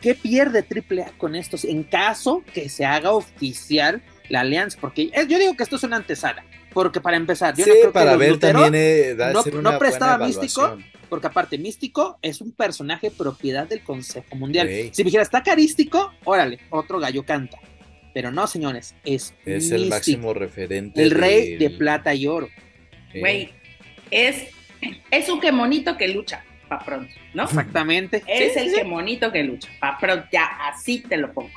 ¿qué 0.00 0.14
pierde 0.14 0.64
AAA 0.64 1.12
con 1.18 1.34
estos 1.34 1.64
en 1.64 1.82
caso 1.84 2.42
que 2.54 2.68
se 2.68 2.84
haga 2.84 3.12
oficial 3.12 4.02
la 4.28 4.40
alianza? 4.40 4.78
Porque 4.80 5.10
eh, 5.12 5.26
yo 5.28 5.38
digo 5.38 5.56
que 5.56 5.62
esto 5.62 5.76
es 5.76 5.82
una 5.82 5.96
antesala. 5.96 6.44
Porque 6.72 7.00
para 7.00 7.16
empezar, 7.16 7.56
yo 7.56 7.64
sí, 7.64 7.70
no 7.70 7.76
creo 7.80 7.92
para 7.92 8.04
que 8.06 8.10
los 8.12 8.18
ver 8.20 8.32
Lutero- 8.32 8.52
también 8.62 8.74
eh, 8.74 9.14
da- 9.14 9.32
no- 9.32 9.78
prestaba 9.78 10.24
místico, 10.24 10.78
porque 11.08 11.26
aparte, 11.26 11.56
Místico 11.56 12.18
es 12.20 12.42
un 12.42 12.52
personaje 12.52 13.10
propiedad 13.10 13.66
del 13.66 13.80
Consejo 13.82 14.36
Mundial. 14.36 14.68
Sí. 14.68 14.90
Si 14.92 15.02
me 15.02 15.06
dijera, 15.06 15.22
está 15.22 15.42
carístico, 15.42 16.12
órale, 16.24 16.58
otro 16.68 16.98
gallo 17.00 17.24
canta. 17.24 17.58
Pero 18.12 18.30
no, 18.30 18.46
señores, 18.46 18.94
es, 19.04 19.32
Es 19.46 19.70
el 19.70 19.88
máximo 19.88 20.34
referente. 20.34 21.02
el 21.02 21.10
rey 21.10 21.50
del- 21.52 21.58
de 21.58 21.70
plata 21.70 22.14
y 22.14 22.26
oro. 22.26 22.48
eh, 23.14 23.20
Güey, 23.20 23.50
es, 24.10 24.48
es 25.10 25.28
un 25.30 25.40
que 25.40 25.50
monito 25.50 25.96
que 25.96 26.08
lucha, 26.08 26.44
pa' 26.68 26.78
pronto, 26.80 27.12
¿no? 27.34 27.44
Exactamente. 27.44 28.22
Es 28.26 28.52
Sí, 28.52 28.58
el 28.58 28.70
sí, 28.70 28.76
que 28.76 28.84
monito 28.84 29.32
que 29.32 29.42
lucha, 29.42 29.68
pa' 29.80 29.98
pronto, 29.98 30.26
ya, 30.30 30.44
así 30.68 31.00
te 31.00 31.16
lo 31.16 31.32
pongo. 31.32 31.50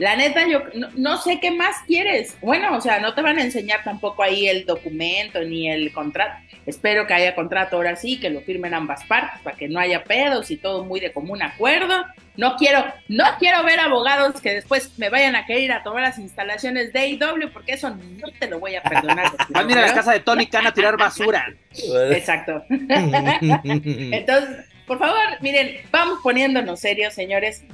La 0.00 0.16
neta, 0.16 0.48
yo 0.48 0.62
no, 0.72 0.88
no 0.96 1.18
sé 1.18 1.40
qué 1.40 1.50
más 1.50 1.76
quieres. 1.86 2.34
Bueno, 2.40 2.74
o 2.74 2.80
sea, 2.80 3.00
no 3.00 3.12
te 3.12 3.20
van 3.20 3.38
a 3.38 3.42
enseñar 3.42 3.84
tampoco 3.84 4.22
ahí 4.22 4.48
el 4.48 4.64
documento 4.64 5.42
ni 5.42 5.70
el 5.70 5.92
contrato. 5.92 6.40
Espero 6.64 7.06
que 7.06 7.12
haya 7.12 7.34
contrato 7.34 7.76
ahora 7.76 7.96
sí, 7.96 8.18
que 8.18 8.30
lo 8.30 8.40
firmen 8.40 8.72
ambas 8.72 9.04
partes 9.04 9.38
para 9.42 9.58
que 9.58 9.68
no 9.68 9.78
haya 9.78 10.02
pedos 10.02 10.50
y 10.50 10.56
todo 10.56 10.84
muy 10.84 11.00
de 11.00 11.12
común 11.12 11.42
acuerdo. 11.42 12.06
No 12.38 12.56
quiero, 12.56 12.82
no 13.08 13.24
quiero 13.38 13.62
ver 13.62 13.78
abogados 13.78 14.40
que 14.40 14.54
después 14.54 14.98
me 14.98 15.10
vayan 15.10 15.36
a 15.36 15.44
querer 15.44 15.64
ir 15.64 15.72
a 15.72 15.82
tomar 15.82 16.02
las 16.02 16.18
instalaciones 16.18 16.94
de 16.94 17.00
AEW 17.00 17.52
porque 17.52 17.72
eso 17.74 17.90
no 17.90 18.28
te 18.38 18.48
lo 18.48 18.58
voy 18.58 18.76
a 18.76 18.82
perdonar. 18.82 19.30
Van 19.50 19.68
a 19.68 19.70
ir 19.70 19.78
a 19.78 19.86
la 19.86 19.94
casa 19.94 20.12
de 20.12 20.20
Tony 20.20 20.46
Khan 20.46 20.66
a 20.66 20.72
tirar 20.72 20.96
basura. 20.96 21.46
Exacto. 22.10 22.64
Entonces, 22.70 24.64
por 24.86 24.98
favor, 24.98 25.20
miren, 25.42 25.76
vamos 25.90 26.20
poniéndonos 26.22 26.80
serios, 26.80 27.12
señores. 27.12 27.64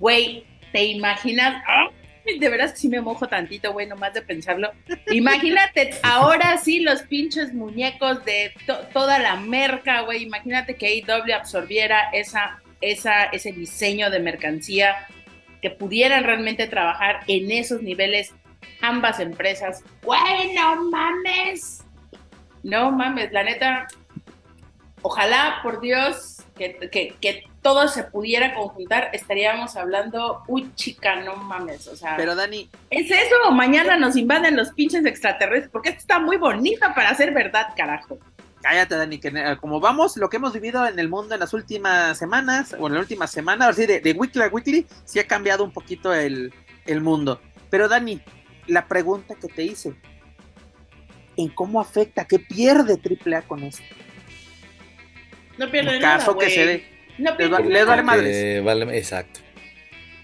Güey, 0.00 0.44
¿te 0.72 0.84
imaginas? 0.84 1.62
De 2.40 2.48
veras 2.48 2.72
que 2.72 2.78
sí 2.78 2.88
me 2.88 3.00
mojo 3.00 3.28
tantito, 3.28 3.72
güey, 3.72 3.86
nomás 3.86 4.12
de 4.12 4.22
pensarlo. 4.22 4.72
Imagínate, 5.12 5.90
ahora 6.02 6.58
sí, 6.58 6.80
los 6.80 7.02
pinches 7.02 7.54
muñecos 7.54 8.24
de 8.24 8.52
to- 8.66 8.80
toda 8.92 9.18
la 9.20 9.36
merca, 9.36 10.00
güey. 10.00 10.24
Imagínate 10.24 10.74
que 10.74 10.86
AEW 11.06 11.32
absorbiera 11.34 12.10
esa, 12.12 12.60
esa, 12.80 13.24
ese 13.26 13.52
diseño 13.52 14.10
de 14.10 14.18
mercancía, 14.18 15.06
que 15.62 15.70
pudieran 15.70 16.24
realmente 16.24 16.66
trabajar 16.66 17.20
en 17.28 17.50
esos 17.52 17.80
niveles 17.82 18.34
ambas 18.80 19.20
empresas. 19.20 19.84
Güey, 20.02 20.52
no 20.54 20.90
mames. 20.90 21.84
No 22.64 22.90
mames, 22.90 23.30
la 23.30 23.44
neta, 23.44 23.86
ojalá, 25.02 25.60
por 25.62 25.80
Dios, 25.80 26.35
que, 26.56 26.88
que, 26.90 27.14
que 27.20 27.44
todo 27.62 27.88
se 27.88 28.04
pudiera 28.04 28.54
conjuntar, 28.54 29.10
estaríamos 29.12 29.76
hablando, 29.76 30.42
uy, 30.46 30.70
chica, 30.74 31.16
no 31.16 31.36
mames, 31.36 31.86
o 31.88 31.96
sea. 31.96 32.16
Pero 32.16 32.34
Dani, 32.34 32.68
¿Es 32.90 33.10
eso 33.10 33.50
mañana 33.52 33.96
nos 33.96 34.16
invaden 34.16 34.56
los 34.56 34.70
pinches 34.70 35.04
extraterrestres? 35.04 35.70
Porque 35.70 35.90
esto 35.90 36.00
está 36.00 36.18
muy 36.18 36.36
bonita 36.36 36.94
para 36.94 37.14
ser 37.14 37.32
verdad, 37.32 37.68
carajo. 37.76 38.18
cállate 38.62 38.96
Dani, 38.96 39.18
que 39.18 39.28
eh, 39.28 39.56
como 39.60 39.80
vamos, 39.80 40.16
lo 40.16 40.28
que 40.28 40.38
hemos 40.38 40.52
vivido 40.52 40.86
en 40.86 40.98
el 40.98 41.08
mundo 41.08 41.34
en 41.34 41.40
las 41.40 41.52
últimas 41.54 42.16
semanas, 42.18 42.74
o 42.78 42.86
en 42.86 42.94
la 42.94 43.00
última 43.00 43.26
semana, 43.26 43.68
así 43.68 43.86
de, 43.86 44.00
de 44.00 44.12
weekly 44.12 44.42
a 44.42 44.48
weekly, 44.48 44.86
sí 45.04 45.18
ha 45.18 45.26
cambiado 45.26 45.64
un 45.64 45.72
poquito 45.72 46.14
el, 46.14 46.52
el 46.86 47.00
mundo. 47.00 47.40
Pero 47.68 47.88
Dani, 47.88 48.20
la 48.66 48.86
pregunta 48.86 49.34
que 49.34 49.48
te 49.48 49.64
hice, 49.64 49.94
¿en 51.36 51.48
cómo 51.48 51.80
afecta, 51.80 52.24
qué 52.24 52.38
pierde 52.38 52.94
AAA 52.94 53.42
con 53.42 53.62
esto? 53.64 53.82
No 55.58 55.70
pierde 55.70 55.98
nada, 55.98 56.18
caso 56.18 56.32
que 56.36 56.44
güey. 56.46 56.54
se 56.54 56.66
dé. 56.66 56.86
No 57.18 57.30
Les, 57.30 57.36
pierde 57.38 57.84
vale 57.84 58.02
madres. 58.02 58.36
Eh, 58.36 58.60
vale, 58.64 58.98
exacto. 58.98 59.40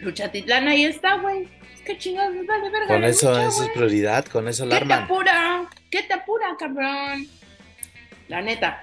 Luchatitlán 0.00 0.68
ahí 0.68 0.84
está, 0.84 1.16
güey. 1.16 1.48
Es 1.74 1.80
que 1.82 1.96
chingados, 1.98 2.34
les 2.34 2.46
vale 2.46 2.70
verga 2.70 2.86
Con 2.86 3.00
la 3.00 3.08
eso, 3.08 3.30
lucha, 3.30 3.46
eso 3.48 3.62
es 3.64 3.68
prioridad, 3.70 4.24
con 4.26 4.46
eso 4.48 4.68
¿Qué 4.68 4.80
te 4.84 4.92
apura? 4.92 5.70
¿Qué 5.90 6.02
te 6.02 6.12
apura, 6.14 6.46
cabrón? 6.58 7.26
La 8.28 8.42
neta. 8.42 8.80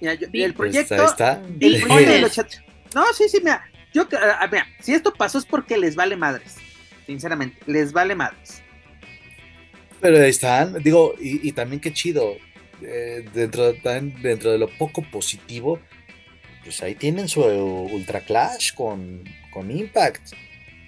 Mira, 0.00 0.14
yo- 0.14 0.28
Vi- 0.30 0.42
el 0.42 0.54
Pues 0.54 0.70
proyecto, 0.72 0.94
ahí 0.94 1.06
está. 1.06 1.42
el 1.60 1.82
proyecto 1.82 2.12
de 2.12 2.20
los 2.20 2.32
chat- 2.32 2.62
No, 2.94 3.04
sí, 3.12 3.28
sí, 3.28 3.38
mira, 3.40 3.64
yo, 3.92 4.06
ah, 4.20 4.48
mira, 4.50 4.66
si 4.80 4.92
esto 4.94 5.12
pasó 5.14 5.38
es 5.38 5.44
porque 5.46 5.76
les 5.78 5.94
vale 5.94 6.16
madres. 6.16 6.56
Sinceramente, 7.06 7.58
les 7.66 7.92
vale 7.92 8.14
madres. 8.14 8.62
Pero 10.00 10.16
ahí 10.20 10.30
están, 10.30 10.82
digo, 10.82 11.14
y, 11.20 11.46
y 11.48 11.52
también 11.52 11.80
qué 11.80 11.92
chido, 11.92 12.36
eh, 12.86 13.24
dentro, 13.34 13.74
también 13.74 14.22
dentro 14.22 14.50
de 14.52 14.58
lo 14.58 14.68
poco 14.68 15.02
positivo, 15.02 15.80
pues 16.64 16.82
ahí 16.82 16.94
tienen 16.94 17.28
su 17.28 17.42
Ultra 17.42 18.20
Clash 18.20 18.72
con, 18.74 19.24
con 19.50 19.70
Impact. 19.70 20.32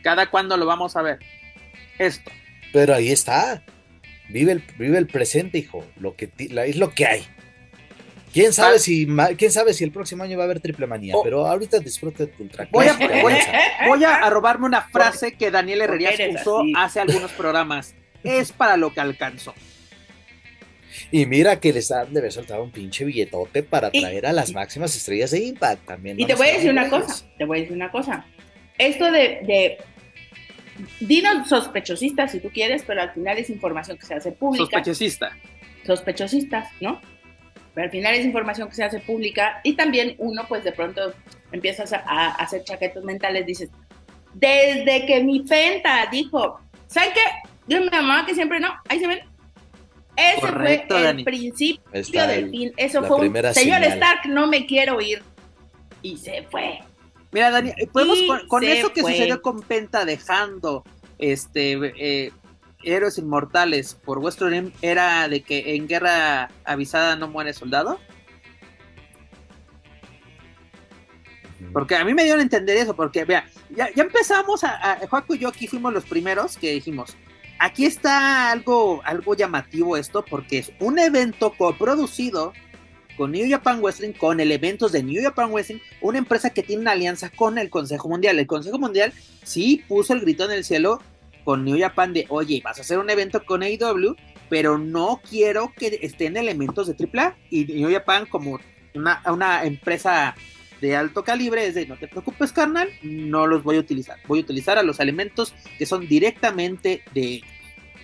Cada 0.02 0.30
cuando 0.30 0.56
lo 0.56 0.66
vamos 0.66 0.96
a 0.96 1.02
ver. 1.02 1.18
Esto. 1.98 2.30
Pero 2.72 2.94
ahí 2.94 3.10
está. 3.10 3.64
Vive 4.28 4.52
el, 4.52 4.64
vive 4.78 4.98
el 4.98 5.06
presente, 5.06 5.58
hijo. 5.58 5.84
Lo 5.98 6.16
que 6.16 6.26
ti- 6.26 6.48
la- 6.48 6.64
es 6.66 6.76
lo 6.76 6.90
que 6.92 7.06
hay. 7.06 7.26
¿Quién 8.32 8.52
sabe, 8.52 8.72
Tal- 8.74 8.80
si, 8.80 9.06
ma- 9.06 9.28
¿Quién 9.28 9.52
sabe 9.52 9.72
si 9.74 9.84
el 9.84 9.92
próximo 9.92 10.24
año 10.24 10.36
va 10.36 10.42
a 10.42 10.46
haber 10.46 10.58
triple 10.60 10.86
manía? 10.88 11.14
Oh. 11.16 11.22
pero 11.22 11.46
ahorita 11.46 11.78
disfruta 11.78 12.24
de 12.24 12.32
tu 12.32 12.42
Ultra 12.42 12.66
Voy 12.72 12.86
Clash. 12.86 13.22
voy 13.22 13.32
a-. 13.32 13.86
Voy 13.86 14.04
robarme 14.30 14.66
una 14.66 14.82
frase 14.82 15.34
que 15.34 15.50
Daniel 15.52 15.82
Herrerías 15.82 16.14
usó 16.40 16.60
así. 16.62 16.72
hace 16.76 17.00
algunos 17.00 17.30
programas. 17.32 17.94
Es 18.24 18.50
para 18.52 18.76
lo 18.76 18.92
que 18.92 19.00
alcanzó. 19.00 19.54
Y 21.10 21.26
mira 21.26 21.60
que 21.60 21.72
les 21.72 21.90
han 21.90 22.12
de 22.12 22.20
haber 22.20 22.32
soltado 22.32 22.62
un 22.62 22.70
pinche 22.70 23.04
billetote 23.04 23.62
para 23.62 23.90
Y- 23.92 24.00
traer 24.00 24.26
a 24.26 24.32
las 24.32 24.52
máximas 24.52 24.94
estrellas 24.96 25.30
de 25.32 25.44
Impact 25.44 25.86
también. 25.86 26.18
Y 26.20 26.24
te 26.26 26.34
voy 26.34 26.48
a 26.48 26.52
decir 26.54 26.70
una 26.70 26.88
cosa, 26.88 27.24
te 27.38 27.44
voy 27.44 27.58
a 27.58 27.60
decir 27.62 27.76
una 27.76 27.90
cosa. 27.90 28.24
Esto 28.78 29.10
de, 29.10 29.40
de 29.46 29.78
dinos 31.00 31.48
sospechosistas 31.48 32.32
si 32.32 32.40
tú 32.40 32.50
quieres, 32.50 32.82
pero 32.86 33.02
al 33.02 33.12
final 33.12 33.38
es 33.38 33.50
información 33.50 33.96
que 33.98 34.06
se 34.06 34.14
hace 34.14 34.32
pública. 34.32 34.64
Sospechosista. 34.64 35.30
Sospechosistas, 35.86 36.68
¿no? 36.80 37.00
Pero 37.74 37.86
al 37.86 37.90
final 37.90 38.14
es 38.14 38.24
información 38.24 38.68
que 38.68 38.74
se 38.74 38.84
hace 38.84 39.00
pública 39.00 39.60
y 39.64 39.74
también 39.74 40.14
uno 40.18 40.44
pues 40.48 40.62
de 40.64 40.72
pronto 40.72 41.12
empiezas 41.52 41.92
a, 41.92 41.98
a 42.06 42.28
hacer 42.36 42.62
chaquetos 42.64 43.04
mentales, 43.04 43.44
dices, 43.46 43.70
desde 44.32 45.06
que 45.06 45.22
mi 45.22 45.40
penta 45.40 46.06
dijo, 46.10 46.60
¿saben 46.86 47.10
qué? 47.14 47.20
Dijo 47.66 47.80
mi 47.82 47.90
mamá 47.90 48.24
que 48.26 48.34
siempre 48.34 48.60
no, 48.60 48.72
ahí 48.88 48.98
se 49.00 49.06
ven. 49.06 49.20
Ese 50.16 50.40
Correcto, 50.40 50.94
fue 50.94 50.98
el 50.98 51.04
Dani. 51.04 51.24
principio 51.24 51.82
está 51.92 52.26
del 52.26 52.44
el- 52.44 52.50
fin. 52.50 52.72
Eso 52.76 53.02
fue 53.04 53.16
un, 53.16 53.32
señor 53.34 53.54
señal. 53.54 53.84
Stark, 53.84 54.26
no 54.28 54.46
me 54.46 54.66
quiero 54.66 55.00
ir. 55.00 55.22
Y 56.02 56.16
se 56.18 56.42
fue. 56.50 56.78
Mira, 57.32 57.50
Dani, 57.50 57.70
eh, 57.70 57.88
podemos 57.92 58.18
Y 58.18 58.28
con, 58.46 58.62
eso 58.62 58.92
que 58.92 59.00
fue. 59.02 59.12
sucedió 59.12 59.42
con 59.42 59.62
Penta 59.62 60.04
dejando 60.04 60.84
este 61.18 61.72
eh, 62.26 62.32
Héroes 62.84 63.18
Inmortales 63.18 63.94
por 63.94 64.18
Western 64.18 64.72
era 64.82 65.28
de 65.28 65.42
que 65.42 65.74
en 65.74 65.88
guerra 65.88 66.50
avisada 66.64 67.16
no 67.16 67.26
muere 67.28 67.52
soldado. 67.52 67.98
Porque 71.72 71.96
a 71.96 72.04
mí 72.04 72.14
me 72.14 72.22
dieron 72.22 72.40
a 72.40 72.42
entender 72.44 72.76
eso, 72.76 72.94
porque 72.94 73.24
vea, 73.24 73.46
ya, 73.70 73.88
ya 73.94 74.02
empezamos 74.04 74.62
a, 74.64 74.92
a 74.92 75.06
Joaco 75.08 75.34
y 75.34 75.38
yo 75.38 75.48
aquí 75.48 75.66
fuimos 75.66 75.92
los 75.92 76.04
primeros 76.04 76.56
que 76.56 76.72
dijimos, 76.72 77.16
aquí 77.58 77.86
está 77.86 78.50
algo, 78.50 79.02
algo 79.04 79.34
llamativo 79.34 79.96
esto, 79.96 80.24
porque 80.24 80.58
es 80.58 80.72
un 80.80 80.98
evento 80.98 81.52
coproducido 81.56 82.52
con 83.16 83.32
New 83.32 83.48
Japan 83.48 83.80
Wrestling, 83.80 84.12
con 84.12 84.40
elementos 84.40 84.92
de 84.92 85.02
New 85.02 85.22
Japan 85.22 85.52
Wrestling, 85.52 85.78
una 86.00 86.18
empresa 86.18 86.50
que 86.50 86.62
tiene 86.62 86.82
una 86.82 86.92
alianza 86.92 87.30
con 87.30 87.58
el 87.58 87.70
Consejo 87.70 88.08
Mundial. 88.08 88.38
El 88.38 88.46
Consejo 88.46 88.78
Mundial 88.78 89.12
sí 89.44 89.84
puso 89.88 90.12
el 90.12 90.20
grito 90.20 90.44
en 90.44 90.52
el 90.52 90.64
cielo 90.64 91.00
con 91.44 91.64
New 91.64 91.78
Japan 91.78 92.12
de, 92.12 92.26
oye, 92.28 92.60
vas 92.64 92.78
a 92.78 92.82
hacer 92.82 92.98
un 92.98 93.10
evento 93.10 93.44
con 93.44 93.62
AEW, 93.62 94.16
pero 94.48 94.78
no 94.78 95.20
quiero 95.28 95.72
que 95.76 95.98
estén 96.02 96.36
elementos 96.36 96.86
de 96.86 96.96
AAA. 96.96 97.36
Y 97.50 97.64
New 97.64 97.92
Japan 97.92 98.26
como 98.26 98.58
una, 98.94 99.22
una 99.30 99.64
empresa 99.64 100.34
de 100.84 100.96
alto 100.96 101.24
calibre 101.24 101.66
es 101.66 101.74
de, 101.74 101.86
no 101.86 101.96
te 101.96 102.08
preocupes, 102.08 102.52
carnal, 102.52 102.90
no 103.02 103.46
los 103.46 103.62
voy 103.62 103.76
a 103.76 103.80
utilizar. 103.80 104.18
Voy 104.26 104.40
a 104.40 104.42
utilizar 104.42 104.76
a 104.76 104.82
los 104.82 105.00
elementos 105.00 105.54
que 105.78 105.86
son 105.86 106.06
directamente 106.06 107.02
de 107.14 107.42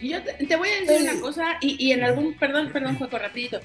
Y 0.01 0.09
yo 0.09 0.23
te, 0.23 0.33
te 0.47 0.57
voy 0.57 0.69
a 0.71 0.81
decir 0.81 1.11
una 1.11 1.21
cosa, 1.21 1.45
y, 1.61 1.77
y 1.79 1.93
en 1.93 2.03
algún, 2.05 2.35
perdón, 2.39 2.71
perdón, 2.73 2.97
Juego, 2.97 3.19
rapidito. 3.19 3.61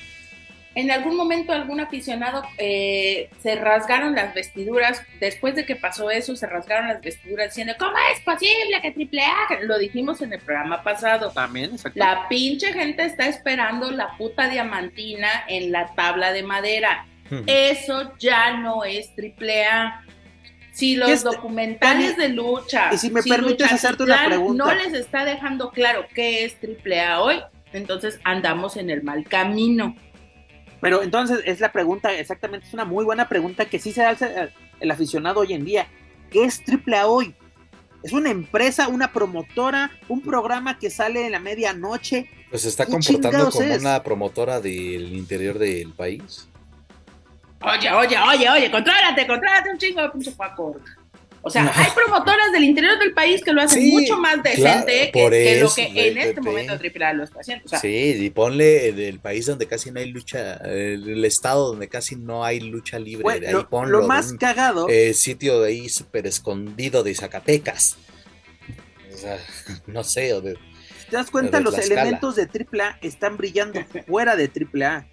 En 0.75 0.91
algún 0.91 1.15
momento 1.15 1.53
algún 1.53 1.79
aficionado 1.79 2.43
eh, 2.57 3.29
se 3.41 3.55
rasgaron 3.55 4.13
las 4.13 4.33
vestiduras, 4.33 5.01
después 5.21 5.55
de 5.55 5.65
que 5.65 5.77
pasó 5.77 6.11
eso, 6.11 6.35
se 6.35 6.45
rasgaron 6.47 6.89
las 6.89 6.99
vestiduras 7.01 7.51
diciendo, 7.51 7.75
¿cómo 7.79 7.93
es 8.13 8.19
posible 8.19 8.81
que 8.81 8.91
triple 8.91 9.21
A? 9.21 9.61
Lo 9.61 9.77
dijimos 9.77 10.21
en 10.21 10.33
el 10.33 10.41
programa 10.41 10.83
pasado. 10.83 11.31
también, 11.31 11.71
exacto. 11.71 11.97
La 11.97 12.27
pinche 12.27 12.73
gente 12.73 13.05
está 13.05 13.27
esperando 13.27 13.89
la 13.91 14.17
puta 14.17 14.49
diamantina 14.49 15.29
en 15.47 15.71
la 15.71 15.95
tabla 15.95 16.33
de 16.33 16.43
madera. 16.43 17.07
Eso 17.47 18.13
ya 18.19 18.57
no 18.57 18.83
es 18.83 19.13
triple 19.15 19.65
A. 19.65 20.01
Si 20.73 20.95
los 20.95 21.09
Es- 21.09 21.23
documentales 21.23 22.17
de 22.17 22.29
lucha, 22.29 22.89
y 22.93 22.97
si 22.97 23.09
me 23.09 23.23
permites 23.23 23.71
hacerte 23.71 24.03
una 24.03 24.25
pregunta. 24.25 24.65
no 24.65 24.73
les 24.75 24.93
está 24.93 25.23
dejando 25.23 25.71
claro 25.71 26.05
qué 26.13 26.43
es 26.43 26.59
triple 26.59 26.99
A 27.01 27.21
hoy, 27.21 27.37
entonces 27.71 28.19
andamos 28.25 28.75
en 28.75 28.89
el 28.89 29.01
mal 29.01 29.23
camino. 29.23 29.95
Pero 30.81 31.01
entonces 31.01 31.39
es 31.45 31.61
la 31.61 31.71
pregunta, 31.71 32.13
exactamente, 32.13 32.67
es 32.67 32.73
una 32.73 32.83
muy 32.85 33.05
buena 33.05 33.29
pregunta 33.29 33.65
que 33.65 33.79
sí 33.79 33.91
se 33.93 34.03
hace 34.03 34.25
el, 34.25 34.51
el 34.81 34.91
aficionado 34.91 35.39
hoy 35.39 35.53
en 35.53 35.63
día. 35.63 35.87
¿Qué 36.29 36.43
es 36.43 36.61
AAA 36.67 37.07
hoy? 37.07 37.33
¿Es 38.03 38.11
una 38.11 38.29
empresa, 38.29 38.87
una 38.89 39.11
promotora, 39.13 39.91
un 40.09 40.21
programa 40.21 40.77
que 40.77 40.89
sale 40.89 41.25
en 41.25 41.31
la 41.31 41.39
medianoche? 41.39 42.29
Pues 42.49 42.63
se 42.63 42.69
está 42.69 42.85
¿Qué 42.85 42.91
comportando 42.91 43.49
como 43.49 43.63
es? 43.65 43.79
una 43.81 44.03
promotora 44.03 44.59
del 44.59 45.15
interior 45.15 45.57
del 45.57 45.93
país. 45.93 46.49
Oye, 47.65 47.91
oye, 47.91 48.17
oye, 48.17 48.49
oye, 48.49 48.71
contrólate, 48.71 49.25
contrólate 49.25 49.71
un 49.71 49.77
chingo, 49.77 50.11
pinche 50.11 50.31
Paco. 50.31 50.77
O 51.47 51.49
sea, 51.51 51.71
hay 51.75 51.91
promotoras 51.93 52.51
del 52.51 52.63
interior 52.63 52.97
del 52.97 53.13
país 53.13 53.43
que 53.43 53.53
lo 53.53 53.61
hacen 53.61 53.79
Sí, 53.79 53.91
mucho 53.91 54.17
más 54.17 54.41
decente 54.41 55.11
claro, 55.11 55.29
que, 55.29 55.59
lo 55.61 55.73
que 55.75 56.07
en 56.09 56.17
este 56.17 56.41
momento 56.41 56.73
AAA 56.73 57.13
lo 57.13 57.23
está 57.23 57.41
haciendo. 57.41 57.65
O 57.65 57.67
sea, 57.67 57.77
sí, 57.77 58.15
y 58.19 58.29
ponle 58.31 58.89
el, 58.89 58.99
el 58.99 59.19
país 59.19 59.45
donde 59.45 59.67
casi 59.67 59.91
no 59.91 59.99
hay 59.99 60.09
lucha, 60.09 60.55
el, 60.55 61.07
el 61.07 61.23
estado 61.23 61.67
donde 61.67 61.87
casi 61.87 62.15
no 62.15 62.43
hay 62.43 62.61
lucha 62.61 62.97
libre, 62.97 63.21
Bueno, 63.21 63.41
de 63.41 63.47
ahí 63.47 63.53
lo, 63.53 63.69
ponlo, 63.69 63.97
lo 63.97 64.01
de 64.01 64.07
más 64.07 64.31
un, 64.31 64.37
cagado, 64.37 64.87
eh, 64.89 65.13
sitio 65.13 65.61
de 65.61 65.69
ahí 65.69 65.87
súper 65.87 66.25
escondido 66.25 67.03
de 67.03 67.13
Zacatecas. 67.13 67.97
O 69.13 69.17
sea, 69.17 69.37
no 69.85 70.03
sé, 70.03 70.33
o 70.33 70.41
de, 70.41 70.55
¿te 71.11 71.15
das 71.15 71.29
cuenta? 71.29 71.59
de 71.59 71.63
Los 71.63 71.77
elementos 71.77 72.35
de 72.35 72.43
AAA 72.43 72.97
están 73.03 73.37
brillando 73.37 73.79
fuera 74.07 74.35
de 74.35 74.49
AAA. 74.49 75.05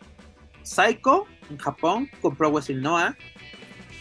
Psycho, 0.63 1.27
en 1.53 1.59
Japón, 1.59 2.11
con 2.21 2.37
Pro 2.37 2.51
Wrestling 2.51 2.81
Noah. 2.81 3.17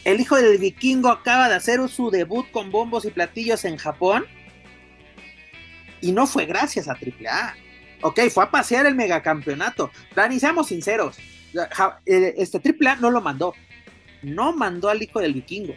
El 0.03 0.19
hijo 0.19 0.35
del 0.35 0.57
vikingo 0.57 1.09
acaba 1.09 1.47
de 1.47 1.55
hacer 1.55 1.79
su 1.87 2.09
debut 2.09 2.49
con 2.51 2.71
bombos 2.71 3.05
y 3.05 3.11
platillos 3.11 3.65
en 3.65 3.77
Japón. 3.77 4.25
Y 6.01 6.11
no 6.11 6.25
fue 6.25 6.45
gracias 6.45 6.87
a 6.87 6.93
AAA. 6.93 7.55
Ok, 8.01 8.19
fue 8.33 8.43
a 8.45 8.49
pasear 8.51 8.87
el 8.87 8.95
megacampeonato. 8.95 9.91
Dani, 10.15 10.39
seamos 10.39 10.67
sinceros. 10.67 11.17
Eh, 12.07 12.33
Este 12.37 12.59
AAA 12.59 12.95
no 12.95 13.11
lo 13.11 13.21
mandó. 13.21 13.53
No 14.23 14.53
mandó 14.53 14.89
al 14.89 15.01
hijo 15.03 15.19
del 15.19 15.33
vikingo. 15.33 15.75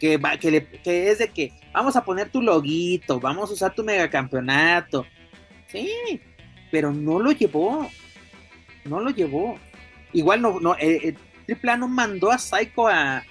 Que, 0.00 0.18
que, 0.40 0.50
le- 0.50 0.66
que 0.66 1.10
es 1.10 1.18
de 1.18 1.28
que 1.28 1.52
vamos 1.72 1.94
a 1.94 2.04
poner 2.04 2.30
tu 2.30 2.40
loguito, 2.42 3.20
vamos 3.20 3.50
a 3.50 3.52
usar 3.52 3.74
tu 3.74 3.84
megacampeonato. 3.84 5.06
Sí, 5.68 5.92
pero 6.72 6.92
no 6.92 7.20
lo 7.20 7.30
llevó. 7.30 7.88
No 8.84 8.98
lo 8.98 9.10
llevó. 9.10 9.58
Igual 10.12 10.42
no, 10.42 10.60
no, 10.60 10.74
eh, 10.76 11.14
eh, 11.48 11.56
AAA 11.62 11.76
no 11.76 11.88
mandó 11.88 12.30
a 12.30 12.38
Psycho 12.38 12.88
a, 12.88 13.22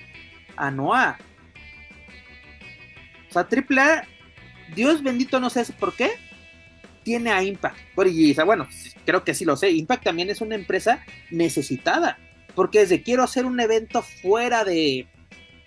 a 0.55 0.71
Noah. 0.71 1.17
O 3.29 3.33
sea, 3.33 3.47
AAA, 3.47 4.03
Dios 4.75 5.03
bendito, 5.03 5.39
no 5.39 5.49
sé 5.49 5.63
por 5.73 5.93
qué, 5.93 6.11
tiene 7.03 7.31
a 7.31 7.43
Impact. 7.43 7.77
Y, 8.07 8.33
bueno, 8.33 8.67
creo 9.05 9.23
que 9.23 9.33
sí 9.33 9.45
lo 9.45 9.55
sé. 9.55 9.71
Impact 9.71 10.03
también 10.03 10.29
es 10.29 10.41
una 10.41 10.55
empresa 10.55 11.03
necesitada. 11.31 12.17
porque 12.55 12.81
es 12.81 12.89
de 12.89 13.03
quiero 13.03 13.23
hacer 13.23 13.45
un 13.45 13.59
evento 13.59 14.01
fuera 14.01 14.63
de, 14.63 15.07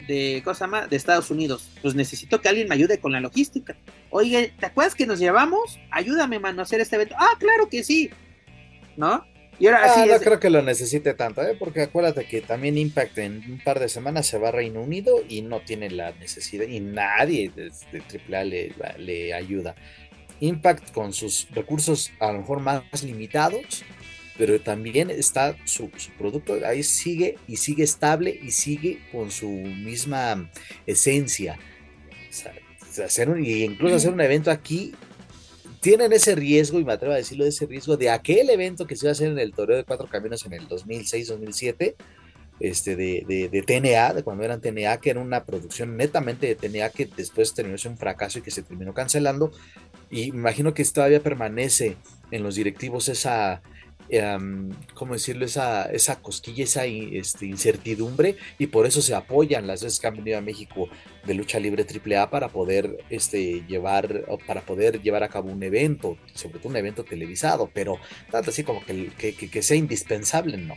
de, 0.06 0.42
cosa 0.44 0.66
más, 0.66 0.90
de 0.90 0.96
Estados 0.96 1.30
Unidos. 1.30 1.70
Pues 1.80 1.94
necesito 1.94 2.40
que 2.40 2.48
alguien 2.48 2.68
me 2.68 2.74
ayude 2.74 2.98
con 2.98 3.12
la 3.12 3.20
logística. 3.20 3.76
Oye, 4.10 4.52
¿te 4.58 4.66
acuerdas 4.66 4.94
que 4.94 5.06
nos 5.06 5.18
llevamos? 5.18 5.78
Ayúdame, 5.90 6.38
mano, 6.38 6.60
a 6.60 6.64
hacer 6.64 6.80
este 6.80 6.96
evento. 6.96 7.14
Ah, 7.18 7.36
claro 7.38 7.68
que 7.68 7.82
sí. 7.82 8.10
¿No? 8.96 9.24
Y 9.62 9.68
ahora 9.68 9.94
ah, 9.94 10.06
no 10.06 10.18
creo 10.18 10.40
que 10.40 10.50
lo 10.50 10.60
necesite 10.60 11.14
tanto, 11.14 11.40
¿eh? 11.40 11.54
porque 11.56 11.82
acuérdate 11.82 12.24
que 12.24 12.40
también 12.40 12.76
Impact 12.76 13.16
en 13.18 13.44
un 13.48 13.60
par 13.62 13.78
de 13.78 13.88
semanas 13.88 14.26
se 14.26 14.36
va 14.36 14.48
a 14.48 14.50
Reino 14.50 14.82
Unido 14.82 15.22
y 15.28 15.42
no 15.42 15.60
tiene 15.60 15.88
la 15.88 16.10
necesidad 16.14 16.66
y 16.66 16.80
nadie 16.80 17.52
de, 17.54 17.70
AAA 17.70 18.42
le, 18.42 18.72
le 18.98 19.32
ayuda. 19.32 19.76
Impact 20.40 20.90
con 20.90 21.12
sus 21.12 21.46
recursos 21.52 22.10
a 22.18 22.32
lo 22.32 22.40
mejor 22.40 22.58
más 22.58 23.04
limitados, 23.04 23.84
pero 24.36 24.60
también 24.60 25.10
está 25.10 25.56
su, 25.64 25.92
producto 26.18 26.58
ahí 26.66 26.82
sigue 26.82 27.36
y 27.46 27.58
sigue 27.58 27.84
estable 27.84 28.36
y 28.42 28.50
sigue 28.50 28.98
con 29.12 29.30
su 29.30 29.48
misma 29.48 30.50
esencia. 30.88 31.56
hacer 33.04 33.38
y 33.38 33.62
incluso 33.62 33.94
hacer 33.94 34.12
un 34.12 34.22
evento 34.22 34.50
aquí 34.50 34.92
tienen 35.82 36.12
ese 36.12 36.36
riesgo, 36.36 36.78
y 36.78 36.84
me 36.84 36.92
atrevo 36.92 37.12
a 37.12 37.16
decirlo, 37.16 37.44
ese 37.44 37.66
riesgo 37.66 37.96
de 37.96 38.08
aquel 38.08 38.48
evento 38.50 38.86
que 38.86 38.94
se 38.94 39.04
iba 39.04 39.10
a 39.10 39.12
hacer 39.12 39.32
en 39.32 39.40
el 39.40 39.52
Toreo 39.52 39.76
de 39.76 39.82
Cuatro 39.82 40.06
Caminos 40.06 40.46
en 40.46 40.52
el 40.52 40.68
2006-2007, 40.68 41.96
este, 42.60 42.94
de, 42.94 43.24
de, 43.26 43.48
de, 43.48 43.62
TNA, 43.62 44.14
de 44.14 44.22
cuando 44.22 44.44
eran 44.44 44.60
TNA, 44.60 44.98
que 44.98 45.10
era 45.10 45.18
una 45.18 45.44
producción 45.44 45.96
netamente 45.96 46.46
de 46.46 46.54
TNA 46.54 46.90
que 46.90 47.06
después 47.06 47.52
terminó 47.52 47.76
siendo 47.78 47.96
un 47.96 47.98
fracaso 47.98 48.38
y 48.38 48.42
que 48.42 48.52
se 48.52 48.62
terminó 48.62 48.94
cancelando. 48.94 49.50
Y 50.08 50.28
imagino 50.28 50.72
que 50.72 50.84
todavía 50.84 51.20
permanece 51.20 51.96
en 52.30 52.44
los 52.44 52.54
directivos 52.54 53.08
esa, 53.08 53.60
Em, 54.08 54.70
¿cómo 54.94 55.14
decirlo? 55.14 55.44
Esa, 55.46 55.84
esa 55.90 56.20
cosquilla, 56.20 56.64
esa 56.64 56.84
este, 56.84 57.46
incertidumbre, 57.46 58.36
y 58.58 58.66
por 58.66 58.86
eso 58.86 59.00
se 59.00 59.14
apoyan 59.14 59.66
las 59.66 59.82
veces 59.82 60.00
que 60.00 60.06
han 60.06 60.16
venido 60.16 60.38
a 60.38 60.42
México 60.42 60.88
de 61.24 61.34
lucha 61.34 61.58
libre 61.58 61.86
AAA 61.86 62.28
para 62.30 62.48
poder 62.48 62.98
este, 63.10 63.62
llevar, 63.66 64.24
para 64.46 64.62
poder 64.62 65.00
llevar 65.00 65.22
a 65.22 65.28
cabo 65.28 65.50
un 65.50 65.62
evento, 65.62 66.18
sobre 66.34 66.58
todo 66.58 66.68
un 66.68 66.76
evento 66.76 67.04
televisado, 67.04 67.70
pero 67.72 67.98
tanto 68.30 68.50
así 68.50 68.64
como 68.64 68.84
que, 68.84 69.10
que, 69.12 69.62
sea 69.62 69.76
indispensable, 69.76 70.56
no. 70.58 70.74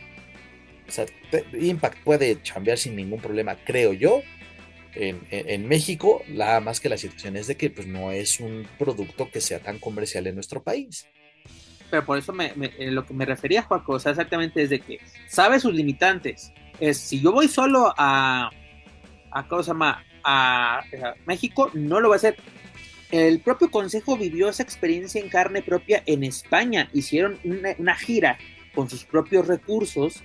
O 0.88 0.90
sea, 0.90 1.04
Impact 1.58 2.04
puede 2.04 2.38
cambiar 2.40 2.78
sin 2.78 2.94
ningún 2.96 3.20
problema, 3.20 3.56
creo 3.64 3.92
yo, 3.92 4.22
en, 4.94 5.20
en, 5.30 5.68
México, 5.68 6.22
la 6.28 6.60
más 6.60 6.80
que 6.80 6.88
la 6.88 6.96
situación 6.96 7.36
es 7.36 7.48
de 7.48 7.56
que 7.56 7.68
pues, 7.68 7.86
no 7.86 8.12
es 8.12 8.40
un 8.40 8.66
producto 8.78 9.30
que 9.30 9.42
sea 9.42 9.58
tan 9.58 9.78
comercial 9.78 10.26
en 10.26 10.36
nuestro 10.36 10.62
país 10.62 11.06
pero 11.96 12.04
por 12.04 12.18
eso 12.18 12.34
me, 12.34 12.52
lo 12.78 13.06
que 13.06 13.14
me 13.14 13.24
refería, 13.24 13.62
Juaco, 13.62 13.94
o 13.94 13.98
sea, 13.98 14.12
exactamente 14.12 14.62
es 14.62 14.68
de 14.68 14.80
que 14.80 15.00
sabe 15.28 15.58
sus 15.58 15.72
limitantes. 15.72 16.52
Es 16.78 16.98
si 16.98 17.22
yo 17.22 17.32
voy 17.32 17.48
solo 17.48 17.94
a, 17.96 18.50
a 19.30 19.48
¿cómo 19.48 19.62
se? 19.62 19.72
A, 20.22 20.84
México, 21.24 21.70
no 21.72 22.00
lo 22.00 22.10
va 22.10 22.16
a 22.16 22.18
hacer. 22.18 22.36
El 23.10 23.40
propio 23.40 23.70
Consejo 23.70 24.18
vivió 24.18 24.50
esa 24.50 24.62
experiencia 24.62 25.22
en 25.22 25.30
carne 25.30 25.62
propia 25.62 26.02
en 26.04 26.22
España. 26.22 26.90
Hicieron 26.92 27.38
una, 27.44 27.94
gira 27.94 28.36
con 28.74 28.90
sus 28.90 29.04
propios 29.04 29.46
recursos 29.46 30.22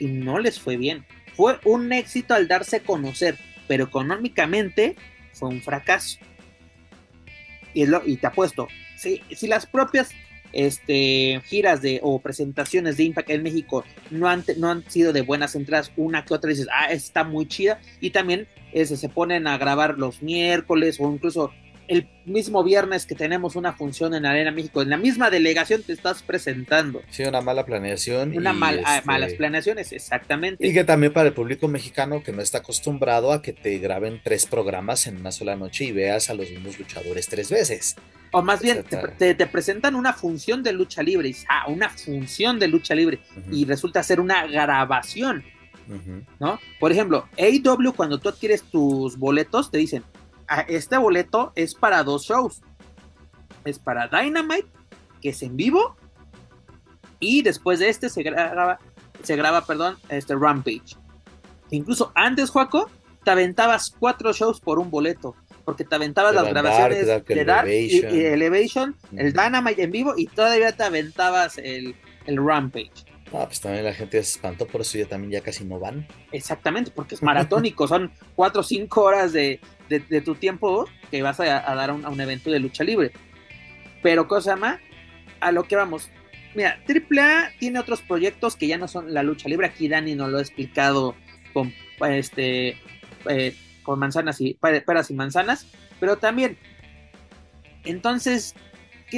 y 0.00 0.06
no 0.06 0.38
les 0.38 0.58
fue 0.58 0.78
bien. 0.78 1.04
Fue 1.34 1.58
un 1.64 1.92
éxito 1.92 2.32
al 2.32 2.48
darse 2.48 2.76
a 2.76 2.82
conocer, 2.82 3.36
pero 3.68 3.84
económicamente 3.84 4.96
fue 5.34 5.50
un 5.50 5.60
fracaso. 5.60 6.20
Y, 7.74 7.84
y 7.84 8.16
te 8.16 8.26
apuesto, 8.26 8.68
si, 8.96 9.20
si 9.34 9.46
las 9.46 9.66
propias 9.66 10.14
este, 10.52 11.40
giras 11.46 11.82
de, 11.82 12.00
o 12.02 12.18
presentaciones 12.20 12.96
de 12.96 13.04
Impact 13.04 13.30
en 13.30 13.42
México 13.42 13.84
no 14.10 14.28
han, 14.28 14.44
no 14.58 14.70
han 14.70 14.88
sido 14.90 15.12
de 15.12 15.22
buenas 15.22 15.54
entradas, 15.54 15.92
una 15.96 16.24
que 16.24 16.34
otra 16.34 16.50
dices, 16.50 16.68
ah, 16.72 16.92
está 16.92 17.24
muy 17.24 17.46
chida, 17.46 17.80
y 18.00 18.10
también 18.10 18.48
ese, 18.72 18.96
se 18.96 19.08
ponen 19.08 19.46
a 19.46 19.58
grabar 19.58 19.98
los 19.98 20.22
miércoles 20.22 20.98
o 21.00 21.10
incluso 21.12 21.52
el 21.88 22.08
mismo 22.24 22.64
viernes 22.64 23.06
que 23.06 23.14
tenemos 23.14 23.56
una 23.56 23.72
función 23.72 24.14
en 24.14 24.26
Arena 24.26 24.50
México, 24.50 24.82
en 24.82 24.90
la 24.90 24.96
misma 24.96 25.30
delegación 25.30 25.82
te 25.82 25.92
estás 25.92 26.22
presentando. 26.22 27.02
Sí, 27.10 27.22
una 27.22 27.40
mala 27.40 27.64
planeación. 27.64 28.36
Una 28.36 28.52
mal, 28.52 28.82
ah, 28.84 28.96
este, 28.96 29.06
malas 29.06 29.34
planeaciones, 29.34 29.92
exactamente. 29.92 30.66
Y 30.66 30.72
que 30.72 30.84
también 30.84 31.12
para 31.12 31.28
el 31.28 31.34
público 31.34 31.68
mexicano 31.68 32.22
que 32.22 32.32
no 32.32 32.42
está 32.42 32.58
acostumbrado 32.58 33.32
a 33.32 33.42
que 33.42 33.52
te 33.52 33.78
graben 33.78 34.20
tres 34.22 34.46
programas 34.46 35.06
en 35.06 35.18
una 35.18 35.32
sola 35.32 35.56
noche 35.56 35.84
y 35.84 35.92
veas 35.92 36.30
a 36.30 36.34
los 36.34 36.50
mismos 36.50 36.78
luchadores 36.78 37.28
tres 37.28 37.50
veces. 37.50 37.96
O 38.36 38.42
más 38.42 38.60
bien, 38.60 38.84
te, 39.16 39.46
presentan 39.46 39.94
una 39.94 40.12
función 40.12 40.62
de 40.62 40.70
lucha 40.70 41.02
libre, 41.02 41.30
y, 41.30 41.36
ah, 41.48 41.64
una 41.68 41.88
función 41.88 42.58
de 42.58 42.68
lucha 42.68 42.94
libre, 42.94 43.18
y 43.50 43.64
resulta 43.64 44.02
ser 44.02 44.20
una 44.20 44.46
grabación, 44.46 45.42
¿no? 46.38 46.60
Por 46.78 46.92
ejemplo, 46.92 47.26
AEW, 47.38 47.94
cuando 47.94 48.20
tú 48.20 48.28
adquieres 48.28 48.62
tus 48.64 49.16
boletos, 49.16 49.70
te 49.70 49.78
dicen, 49.78 50.04
ah, 50.48 50.66
este 50.68 50.98
boleto 50.98 51.52
es 51.54 51.74
para 51.74 52.04
dos 52.04 52.26
shows. 52.26 52.60
Es 53.64 53.78
para 53.78 54.06
Dynamite, 54.06 54.68
que 55.22 55.30
es 55.30 55.42
en 55.42 55.56
vivo, 55.56 55.96
y 57.18 57.40
después 57.40 57.78
de 57.78 57.88
este 57.88 58.10
se 58.10 58.22
graba, 58.22 58.78
se 59.22 59.34
graba, 59.36 59.64
perdón, 59.64 59.96
este 60.10 60.34
Rampage. 60.34 60.98
Incluso 61.70 62.12
antes, 62.14 62.50
Juaco, 62.50 62.90
te 63.24 63.30
aventabas 63.30 63.94
cuatro 63.98 64.34
shows 64.34 64.60
por 64.60 64.78
un 64.78 64.90
boleto 64.90 65.34
porque 65.66 65.84
te 65.84 65.96
aventabas 65.96 66.32
las 66.32 66.48
grabaciones 66.48 67.24
de 67.26 67.44
Dark 67.44 67.68
y, 67.68 67.98
Elevation, 67.98 68.94
el 69.16 69.32
Dynamite 69.32 69.82
en 69.82 69.90
vivo 69.90 70.14
y 70.16 70.28
todavía 70.28 70.70
te 70.70 70.84
aventabas 70.84 71.58
el, 71.58 71.96
Rampage. 72.28 72.92
Ah, 73.32 73.46
pues 73.46 73.60
también 73.60 73.84
la 73.84 73.92
gente 73.92 74.22
se 74.22 74.36
espantó, 74.36 74.66
por 74.68 74.82
eso 74.82 74.96
ya 74.96 75.06
también 75.06 75.32
ya 75.32 75.40
casi 75.40 75.64
no 75.64 75.80
van. 75.80 76.06
Exactamente, 76.30 76.92
porque 76.94 77.16
es 77.16 77.22
maratónico, 77.24 77.88
son 77.88 78.12
cuatro 78.36 78.60
o 78.60 78.64
cinco 78.64 79.02
horas 79.02 79.32
de, 79.32 79.60
tu 80.24 80.36
tiempo 80.36 80.86
que 81.10 81.22
vas 81.22 81.40
a, 81.40 81.44
dar 81.44 81.90
a 81.90 81.94
un, 81.94 82.20
evento 82.20 82.48
de 82.52 82.60
lucha 82.60 82.84
libre. 82.84 83.10
Pero 84.04 84.28
cosa 84.28 84.54
más, 84.54 84.78
a 85.40 85.50
lo 85.50 85.64
que 85.64 85.74
vamos. 85.74 86.10
Mira, 86.54 86.78
AAA 86.88 87.50
tiene 87.58 87.80
otros 87.80 88.02
proyectos 88.02 88.54
que 88.54 88.68
ya 88.68 88.78
no 88.78 88.86
son 88.86 89.12
la 89.12 89.24
lucha 89.24 89.48
libre. 89.48 89.66
Aquí 89.66 89.88
Dani 89.88 90.14
nos 90.14 90.30
lo 90.30 90.38
ha 90.38 90.42
explicado 90.42 91.16
con 91.52 91.72
este 92.00 92.78
eh, 93.28 93.56
con 93.86 93.98
manzanas 93.98 94.40
y 94.40 94.54
peras 94.54 95.10
y 95.10 95.14
manzanas, 95.14 95.66
pero 95.98 96.18
también. 96.18 96.58
Entonces, 97.84 98.54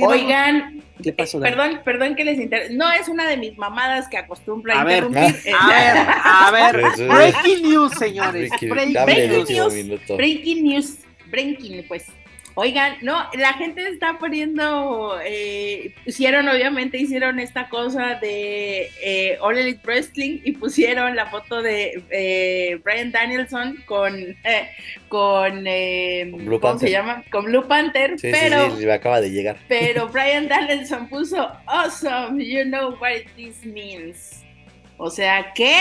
Oigan, 0.01 0.83
¿qué 1.03 1.13
pasó? 1.15 1.41
perdón, 1.41 1.81
perdón 1.83 2.15
que 2.15 2.25
les 2.25 2.39
interese. 2.39 2.75
No 2.75 2.93
es 2.93 3.09
una 3.09 3.27
de 3.27 3.39
mis 3.39 3.57
mamadas 3.57 4.07
que 4.09 4.19
acostumbro 4.19 4.73
a, 4.75 4.83
interrumpir. 4.83 5.35
a 5.59 6.51
ver, 6.51 6.77
a 6.77 6.83
ver, 6.85 7.09
breaking 7.09 7.63
news, 7.71 7.93
señores. 7.95 8.51
breaking 8.61 9.45
news. 9.47 10.07
Breaking 10.07 10.65
news. 10.65 10.99
Breaking, 11.31 11.85
pues. 11.89 12.07
Oigan, 12.61 12.97
no, 13.03 13.25
la 13.35 13.53
gente 13.53 13.87
está 13.87 14.19
poniendo, 14.19 15.17
eh, 15.25 15.95
hicieron 16.05 16.49
obviamente, 16.49 16.99
hicieron 16.99 17.39
esta 17.39 17.69
cosa 17.69 18.17
de 18.17 18.91
eh, 19.01 19.39
All 19.41 19.57
Elite 19.57 19.81
Wrestling 19.85 20.41
y 20.43 20.51
pusieron 20.51 21.15
la 21.15 21.27
foto 21.27 21.63
de 21.63 22.03
eh, 22.11 22.81
Brian 22.83 23.13
Danielson 23.13 23.77
con, 23.87 24.13
eh, 24.43 24.71
con, 25.07 25.63
Blue 25.63 26.59
¿cómo 26.59 26.81
se 26.81 26.91
llama? 26.91 27.23
Con 27.31 27.45
Blue 27.45 27.69
Panther, 27.69 28.17
pero... 28.21 28.73
Sí, 28.73 28.83
sí, 28.83 28.91
acaba 28.91 29.21
de 29.21 29.31
llegar. 29.31 29.57
Pero 29.69 30.09
Brian 30.13 30.49
Danielson 30.49 31.09
puso, 31.09 31.53
awesome, 31.67 32.45
you 32.45 32.65
know 32.65 32.97
what 33.01 33.21
this 33.37 33.65
means. 33.65 34.43
O 34.97 35.11
sea, 35.11 35.53
¿qué? 35.55 35.81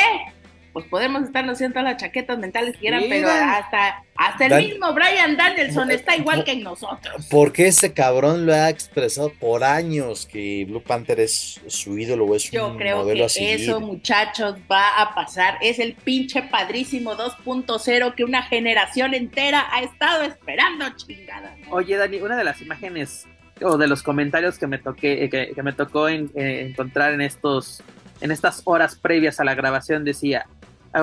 Pues 0.77 0.85
podemos 0.91 1.23
estar 1.23 1.43
haciendo 1.49 1.81
las 1.81 1.97
chaquetas 1.97 2.37
mentales 2.37 2.73
que 2.73 2.81
quieran, 2.81 3.05
pero 3.09 3.27
hasta, 3.27 4.03
hasta 4.15 4.45
el 4.45 4.67
mismo 4.67 4.93
Brian 4.93 5.35
Danielson 5.35 5.89
está 5.89 6.15
igual 6.15 6.43
que 6.43 6.55
nosotros. 6.57 7.27
Porque 7.31 7.65
ese 7.65 7.93
cabrón 7.93 8.45
lo 8.45 8.53
ha 8.53 8.69
expresado 8.69 9.31
por 9.39 9.63
años 9.63 10.27
que 10.27 10.65
Blue 10.67 10.83
Panther 10.83 11.19
es 11.19 11.59
su 11.65 11.97
ídolo 11.97 12.25
o 12.25 12.35
es 12.35 12.51
Yo 12.51 12.77
creo 12.77 13.07
que 13.07 13.53
eso, 13.55 13.79
muchachos, 13.79 14.55
va 14.71 15.01
a 15.01 15.15
pasar. 15.15 15.57
Es 15.61 15.79
el 15.79 15.95
pinche 15.95 16.43
padrísimo 16.43 17.15
2.0 17.15 18.13
que 18.13 18.23
una 18.23 18.43
generación 18.43 19.15
entera 19.15 19.65
ha 19.71 19.81
estado 19.81 20.21
esperando, 20.21 20.85
chingada. 20.95 21.55
Oye, 21.71 21.97
Dani, 21.97 22.17
una 22.17 22.37
de 22.37 22.43
las 22.43 22.61
imágenes 22.61 23.25
o 23.63 23.79
de 23.79 23.87
los 23.87 24.03
comentarios 24.03 24.59
que 24.59 24.67
me 24.67 24.77
toqué, 24.77 25.23
eh, 25.23 25.29
que, 25.55 25.63
me 25.63 25.73
tocó 25.73 26.07
eh, 26.07 26.27
encontrar 26.35 27.13
en 27.13 27.21
estos 27.21 27.81
en 28.21 28.31
estas 28.31 28.61
horas 28.65 28.95
previas 28.95 29.39
a 29.39 29.43
la 29.43 29.55
grabación 29.55 30.03
decía, 30.03 30.47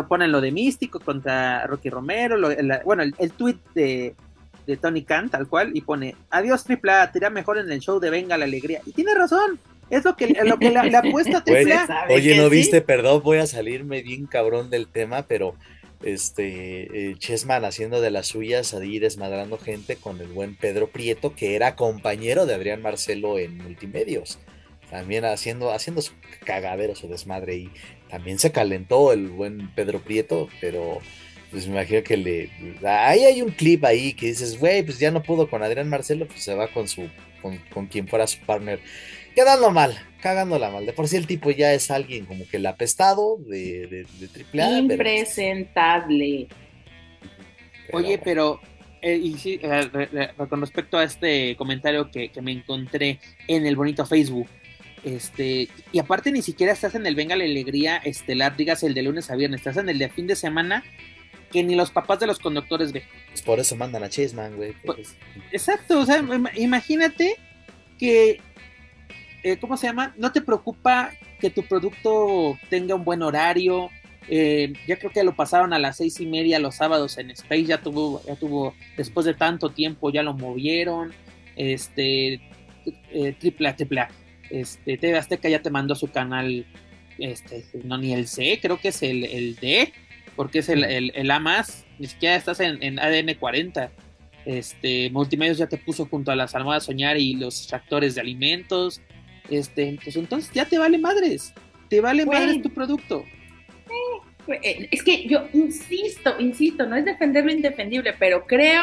ponen 0.08 0.32
lo 0.32 0.40
de 0.40 0.52
Místico 0.52 1.00
contra 1.00 1.66
Rocky 1.66 1.90
Romero, 1.90 2.36
bueno, 2.84 3.02
el, 3.02 3.14
el 3.18 3.32
tweet 3.32 3.58
de, 3.74 4.14
Tony 4.80 5.02
Khan, 5.02 5.28
tal 5.28 5.46
cual, 5.46 5.72
y 5.74 5.82
pone, 5.82 6.16
adiós 6.30 6.64
Triple 6.64 6.92
A, 6.92 7.12
te 7.12 7.18
irá 7.18 7.30
mejor 7.30 7.58
en 7.58 7.70
el 7.70 7.80
show 7.80 8.00
de 8.00 8.10
Venga 8.10 8.38
la 8.38 8.46
Alegría. 8.46 8.80
Y 8.86 8.92
tiene 8.92 9.14
razón, 9.14 9.58
es 9.90 10.04
lo 10.04 10.16
que, 10.16 10.28
lo 10.44 10.58
que 10.58 10.70
la, 10.70 10.98
apuesta 10.98 11.40
Triple 11.44 11.74
A. 11.74 12.06
Oye, 12.08 12.36
¿no 12.36 12.48
viste? 12.48 12.80
Perdón, 12.80 13.22
voy 13.22 13.38
a 13.38 13.46
salirme 13.46 14.02
bien 14.02 14.26
cabrón 14.26 14.70
del 14.70 14.88
tema, 14.88 15.26
pero 15.26 15.54
este 16.02 17.10
eh, 17.10 17.16
Chessman 17.16 17.64
haciendo 17.64 18.00
de 18.00 18.10
las 18.10 18.26
suyas, 18.26 18.74
ahí 18.74 18.98
desmadrando 18.98 19.58
gente 19.58 19.96
con 19.96 20.20
el 20.20 20.28
buen 20.28 20.54
Pedro 20.56 20.88
Prieto, 20.88 21.34
que 21.34 21.56
era 21.56 21.76
compañero 21.76 22.46
de 22.46 22.54
Adrián 22.54 22.82
Marcelo 22.82 23.38
en 23.38 23.58
Multimedios. 23.58 24.38
también 24.90 25.24
haciendo, 25.24 25.72
haciendo 25.72 26.02
su 26.02 26.12
cagadero, 26.44 26.94
su 26.94 27.08
desmadre. 27.08 27.56
Y 27.56 27.70
también 28.14 28.38
se 28.38 28.52
calentó 28.52 29.12
el 29.12 29.26
buen 29.26 29.74
Pedro 29.74 29.98
Prieto, 29.98 30.48
pero 30.60 31.00
pues 31.50 31.66
me 31.66 31.72
imagino 31.72 32.04
que 32.04 32.16
le. 32.16 32.48
Ahí 32.88 33.24
hay 33.24 33.42
un 33.42 33.50
clip 33.50 33.84
ahí 33.84 34.12
que 34.12 34.26
dices, 34.26 34.56
güey, 34.56 34.84
pues 34.84 35.00
ya 35.00 35.10
no 35.10 35.20
pudo 35.20 35.50
con 35.50 35.64
Adrián 35.64 35.88
Marcelo, 35.88 36.28
pues 36.28 36.44
se 36.44 36.54
va 36.54 36.68
con 36.68 36.86
su. 36.86 37.10
con, 37.42 37.58
con 37.72 37.86
quien 37.86 38.06
fuera 38.06 38.28
su 38.28 38.38
partner. 38.38 38.78
Quedando 39.34 39.72
mal, 39.72 39.98
cagándola 40.22 40.70
mal. 40.70 40.86
De 40.86 40.92
por 40.92 41.08
sí 41.08 41.16
el 41.16 41.26
tipo 41.26 41.50
ya 41.50 41.72
es 41.72 41.90
alguien 41.90 42.24
como 42.24 42.46
que 42.46 42.58
el 42.58 42.66
apestado 42.66 43.36
de, 43.38 43.88
de, 43.88 44.06
de 44.20 44.62
AAA. 44.62 44.78
Impresentable. 44.78 46.46
Pero, 47.86 47.98
Oye, 47.98 48.18
pero 48.18 48.60
eh, 49.02 49.16
y 49.16 49.34
sí, 49.38 49.58
eh, 49.60 49.82
re, 49.92 50.06
re, 50.06 50.30
con 50.48 50.60
respecto 50.60 50.98
a 50.98 51.02
este 51.02 51.56
comentario 51.56 52.12
que, 52.12 52.28
que, 52.28 52.40
me 52.40 52.52
encontré 52.52 53.18
en 53.48 53.66
el 53.66 53.74
bonito 53.74 54.06
Facebook, 54.06 54.46
este, 55.04 55.68
y 55.92 55.98
aparte 55.98 56.32
ni 56.32 56.42
siquiera 56.42 56.72
estás 56.72 56.94
en 56.94 57.06
el 57.06 57.14
Venga 57.14 57.36
la 57.36 57.44
Alegría 57.44 57.98
estelar, 57.98 58.56
digas 58.56 58.82
el 58.82 58.94
de 58.94 59.02
lunes 59.02 59.30
a 59.30 59.36
viernes, 59.36 59.60
estás 59.60 59.76
en 59.76 59.88
el 59.88 59.98
de 59.98 60.08
fin 60.08 60.26
de 60.26 60.36
semana 60.36 60.82
que 61.52 61.62
ni 61.62 61.76
los 61.76 61.90
papás 61.90 62.18
de 62.18 62.26
los 62.26 62.38
conductores 62.38 62.92
ven. 62.92 63.04
Pues 63.28 63.42
por 63.42 63.60
eso 63.60 63.76
mandan 63.76 64.02
a 64.02 64.08
Cheseman, 64.08 64.56
güey. 64.56 64.72
Pues, 64.84 65.16
exacto, 65.52 66.00
o 66.00 66.06
sea, 66.06 66.24
imagínate 66.56 67.36
que, 67.98 68.40
eh, 69.42 69.56
¿cómo 69.60 69.76
se 69.76 69.86
llama? 69.86 70.14
No 70.16 70.32
te 70.32 70.40
preocupa 70.40 71.12
que 71.38 71.50
tu 71.50 71.62
producto 71.62 72.58
tenga 72.70 72.94
un 72.94 73.04
buen 73.04 73.22
horario, 73.22 73.90
eh, 74.28 74.72
ya 74.86 74.98
creo 74.98 75.12
que 75.12 75.22
lo 75.22 75.36
pasaron 75.36 75.72
a 75.74 75.78
las 75.78 75.98
seis 75.98 76.18
y 76.18 76.26
media 76.26 76.58
los 76.58 76.76
sábados 76.76 77.18
en 77.18 77.30
Space, 77.30 77.64
ya 77.64 77.78
tuvo, 77.78 78.22
ya 78.26 78.36
tuvo, 78.36 78.74
después 78.96 79.26
de 79.26 79.34
tanto 79.34 79.70
tiempo 79.70 80.10
ya 80.10 80.22
lo 80.22 80.34
movieron, 80.34 81.12
este, 81.56 82.40
eh, 83.12 83.36
triple 83.38 83.68
A, 83.68 83.76
triple 83.76 84.00
A, 84.00 84.08
este, 84.50 84.96
TV 84.96 85.16
Azteca 85.16 85.48
ya 85.48 85.62
te 85.62 85.70
mandó 85.70 85.94
su 85.94 86.10
canal, 86.10 86.66
este, 87.18 87.64
no 87.84 87.98
ni 87.98 88.12
el 88.12 88.26
C, 88.26 88.58
creo 88.60 88.78
que 88.78 88.88
es 88.88 89.02
el, 89.02 89.24
el 89.24 89.56
D, 89.56 89.92
porque 90.36 90.60
es 90.60 90.68
el, 90.68 90.84
el, 90.84 91.12
el 91.14 91.30
A 91.30 91.38
más, 91.38 91.86
ni 91.98 92.06
siquiera 92.06 92.36
estás 92.36 92.60
en, 92.60 92.82
en, 92.82 92.98
ADN 92.98 93.34
40, 93.34 93.90
este, 94.46 95.10
Multimedios 95.10 95.58
ya 95.58 95.68
te 95.68 95.78
puso 95.78 96.06
junto 96.06 96.30
a 96.30 96.36
las 96.36 96.54
almohadas 96.54 96.84
soñar 96.84 97.16
y 97.16 97.34
los 97.34 97.58
extractores 97.60 98.14
de 98.14 98.20
alimentos, 98.20 99.00
este, 99.50 99.98
pues 100.02 100.16
entonces 100.16 100.52
ya 100.52 100.64
te 100.64 100.78
vale 100.78 100.98
madres, 100.98 101.52
te 101.88 102.00
vale 102.00 102.24
bueno. 102.24 102.46
madres 102.46 102.62
tu 102.62 102.70
producto. 102.70 103.24
Es 104.62 105.02
que 105.02 105.26
yo 105.26 105.48
insisto, 105.54 106.38
insisto, 106.38 106.86
no 106.86 106.96
es 106.96 107.04
defender 107.06 107.46
lo 107.46 107.52
indefendible, 107.52 108.14
pero 108.18 108.46
creo 108.46 108.82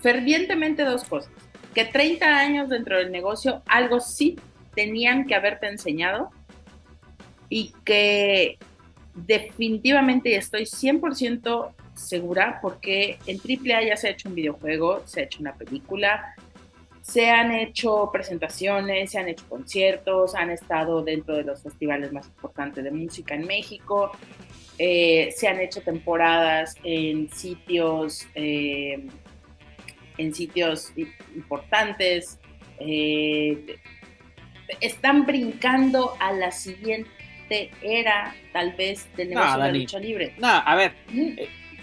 fervientemente 0.00 0.84
dos 0.84 1.04
cosas. 1.04 1.32
Que 1.74 1.84
30 1.84 2.26
años 2.26 2.68
dentro 2.68 2.98
del 2.98 3.10
negocio 3.10 3.62
algo 3.66 4.00
sí 4.00 4.38
tenían 4.74 5.26
que 5.26 5.34
haberte 5.34 5.66
enseñado 5.66 6.30
y 7.48 7.72
que 7.84 8.58
definitivamente 9.14 10.36
estoy 10.36 10.62
100% 10.62 11.72
segura 11.94 12.58
porque 12.60 13.18
en 13.26 13.38
AAA 13.38 13.88
ya 13.88 13.96
se 13.96 14.08
ha 14.08 14.10
hecho 14.10 14.28
un 14.28 14.34
videojuego, 14.34 15.02
se 15.06 15.20
ha 15.20 15.24
hecho 15.24 15.40
una 15.40 15.54
película, 15.54 16.34
se 17.02 17.30
han 17.30 17.52
hecho 17.52 18.10
presentaciones, 18.12 19.10
se 19.10 19.18
han 19.18 19.28
hecho 19.28 19.44
conciertos, 19.48 20.34
han 20.34 20.50
estado 20.50 21.02
dentro 21.02 21.36
de 21.36 21.44
los 21.44 21.62
festivales 21.62 22.12
más 22.12 22.26
importantes 22.26 22.82
de 22.82 22.90
música 22.90 23.34
en 23.34 23.46
México, 23.46 24.10
eh, 24.78 25.32
se 25.36 25.46
han 25.46 25.60
hecho 25.60 25.82
temporadas 25.82 26.76
en 26.82 27.30
sitios, 27.30 28.26
eh, 28.34 29.06
en 30.18 30.34
sitios 30.34 30.92
importantes, 31.34 32.38
eh, 32.80 33.76
están 34.80 35.26
brincando 35.26 36.16
a 36.20 36.32
la 36.32 36.50
siguiente 36.50 37.70
era, 37.82 38.34
tal 38.52 38.72
vez, 38.72 39.08
del 39.16 39.30
negocio 39.30 39.56
no, 39.56 39.64
de 39.64 39.72
la 39.72 39.78
lucha 39.78 39.98
libre. 39.98 40.34
No, 40.38 40.48
a 40.48 40.74
ver. 40.74 40.92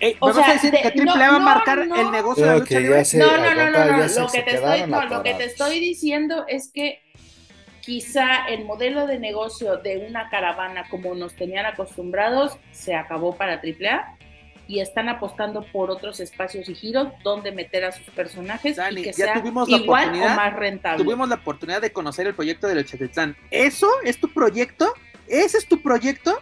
Eh, 0.03 0.17
o 0.19 0.33
sea, 0.33 0.53
decir 0.53 0.71
de, 0.71 0.81
que 0.81 0.91
Triple 0.91 1.05
no, 1.05 1.23
A 1.23 1.29
va 1.31 1.35
a 1.35 1.39
marcar 1.39 1.85
no, 1.85 1.95
el 1.95 2.11
negocio 2.11 2.43
de 2.43 2.51
la 2.51 2.57
lucha 2.57 2.79
libre? 2.79 3.05
Se, 3.05 3.17
no, 3.19 3.37
no, 3.37 3.53
no, 3.53 3.69
no, 3.69 3.85
no. 3.85 4.07
Lo, 4.07 4.27
que 4.27 4.41
te 4.41 4.55
estoy, 4.55 4.81
no 4.87 5.05
lo 5.05 5.23
que 5.23 5.33
te 5.35 5.43
estoy 5.43 5.79
diciendo 5.79 6.45
es 6.47 6.71
que 6.73 7.03
quizá 7.81 8.47
el 8.47 8.65
modelo 8.65 9.05
de 9.05 9.19
negocio 9.19 9.77
de 9.77 9.99
una 10.07 10.29
caravana 10.29 10.87
como 10.89 11.13
nos 11.13 11.35
tenían 11.35 11.65
acostumbrados 11.65 12.57
se 12.71 12.95
acabó 12.95 13.35
para 13.35 13.55
AAA 13.55 14.17
y 14.71 14.79
están 14.79 15.09
apostando 15.09 15.65
por 15.73 15.91
otros 15.91 16.21
espacios 16.21 16.69
y 16.69 16.75
giros 16.75 17.09
donde 17.23 17.51
meter 17.51 17.83
a 17.83 17.91
sus 17.91 18.05
personajes 18.07 18.77
Dani, 18.77 19.01
y 19.01 19.03
que 19.03 19.13
sea 19.13 19.43
igual 19.67 20.13
o 20.13 20.29
más 20.29 20.53
rentable. 20.53 21.03
Tuvimos 21.03 21.27
la 21.27 21.35
oportunidad 21.35 21.81
de 21.81 21.91
conocer 21.91 22.25
el 22.27 22.33
proyecto 22.33 22.67
de 22.67 22.75
Lechetitlán. 22.75 23.35
¿Eso 23.49 23.89
es 24.05 24.17
tu 24.17 24.33
proyecto? 24.33 24.93
¿Ese 25.27 25.57
es 25.57 25.67
tu 25.67 25.81
proyecto? 25.81 26.37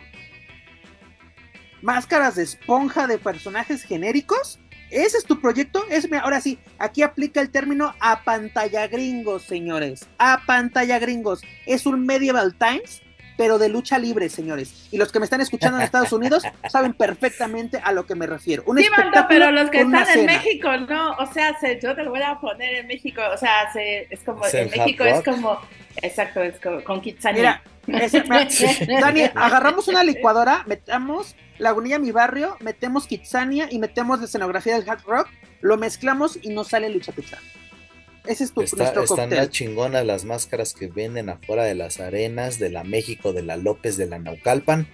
máscaras 1.82 2.36
de 2.36 2.44
esponja 2.44 3.08
de 3.08 3.18
personajes 3.18 3.84
genéricos. 3.84 4.60
¿Ese 4.92 5.18
es 5.18 5.24
tu 5.24 5.40
proyecto? 5.40 5.84
Es, 5.90 6.08
ahora 6.22 6.42
sí, 6.42 6.60
aquí 6.80 7.04
aplica 7.04 7.42
el 7.42 7.52
término 7.52 7.94
a 8.00 8.24
pantalla 8.24 8.88
gringos, 8.88 9.44
señores. 9.44 10.08
A 10.18 10.42
pantalla 10.46 10.98
gringos. 10.98 11.42
Es 11.66 11.86
un 11.86 12.06
Medieval 12.06 12.56
Times, 12.56 13.02
pero 13.40 13.58
de 13.58 13.70
lucha 13.70 13.98
libre, 13.98 14.28
señores. 14.28 14.90
Y 14.92 14.98
los 14.98 15.14
que 15.14 15.20
me 15.20 15.24
están 15.24 15.40
escuchando 15.40 15.78
en 15.78 15.86
Estados 15.86 16.12
Unidos 16.12 16.44
saben 16.70 16.92
perfectamente 16.92 17.80
a 17.82 17.94
lo 17.94 18.06
que 18.06 18.14
me 18.14 18.28
refiero. 18.28 18.64
Un 18.66 18.78
sí, 18.78 18.90
Mando, 18.90 19.26
pero 19.30 19.50
los 19.50 19.70
que 19.70 19.80
están 19.80 20.06
en 20.10 20.26
México, 20.26 20.76
no. 20.76 21.12
O 21.12 21.26
sea, 21.32 21.58
se, 21.58 21.80
yo 21.80 21.96
te 21.96 22.04
lo 22.04 22.10
voy 22.10 22.22
a 22.22 22.38
poner 22.42 22.76
en 22.76 22.88
México. 22.88 23.22
O 23.34 23.38
sea, 23.38 23.72
se, 23.72 24.08
es 24.10 24.20
como, 24.26 24.44
¿Se 24.44 24.64
en 24.64 24.72
México 24.72 25.06
es 25.06 25.24
como, 25.24 25.58
exacto, 26.02 26.42
es 26.42 26.60
como 26.60 26.84
con 26.84 27.00
Kitsania. 27.00 27.64
Mira, 27.88 28.10
Dani, 29.00 29.22
agarramos 29.34 29.88
una 29.88 30.04
licuadora, 30.04 30.64
metamos 30.68 31.38
Lagunilla 31.60 31.98
Mi 31.98 32.12
Barrio, 32.12 32.58
metemos 32.60 33.08
Kitsania 33.08 33.70
y 33.72 33.80
metemos 33.80 34.20
la 34.20 34.26
escenografía 34.26 34.78
del 34.78 34.90
hard 34.90 35.06
rock, 35.06 35.30
lo 35.62 35.78
mezclamos 35.78 36.38
y 36.42 36.50
nos 36.50 36.68
sale 36.68 36.90
Lucha 36.90 37.14
Pizza. 37.14 37.38
Ese 38.30 38.44
es 38.44 38.54
tu 38.54 38.62
Está, 38.62 38.78
nuestro 38.78 39.04
Están 39.04 39.18
cóctel. 39.18 39.38
las 39.40 39.50
chingonas 39.50 40.06
las 40.06 40.24
máscaras 40.24 40.76
que 40.76 40.86
venden 40.86 41.30
afuera 41.30 41.64
de 41.64 41.74
las 41.74 42.00
arenas, 42.00 42.60
de 42.60 42.70
la 42.70 42.84
México, 42.84 43.34
de 43.34 43.42
la 43.42 43.58
López, 43.58 43.98
de 43.98 44.06
la 44.06 44.20
Naucalpan, 44.20 44.88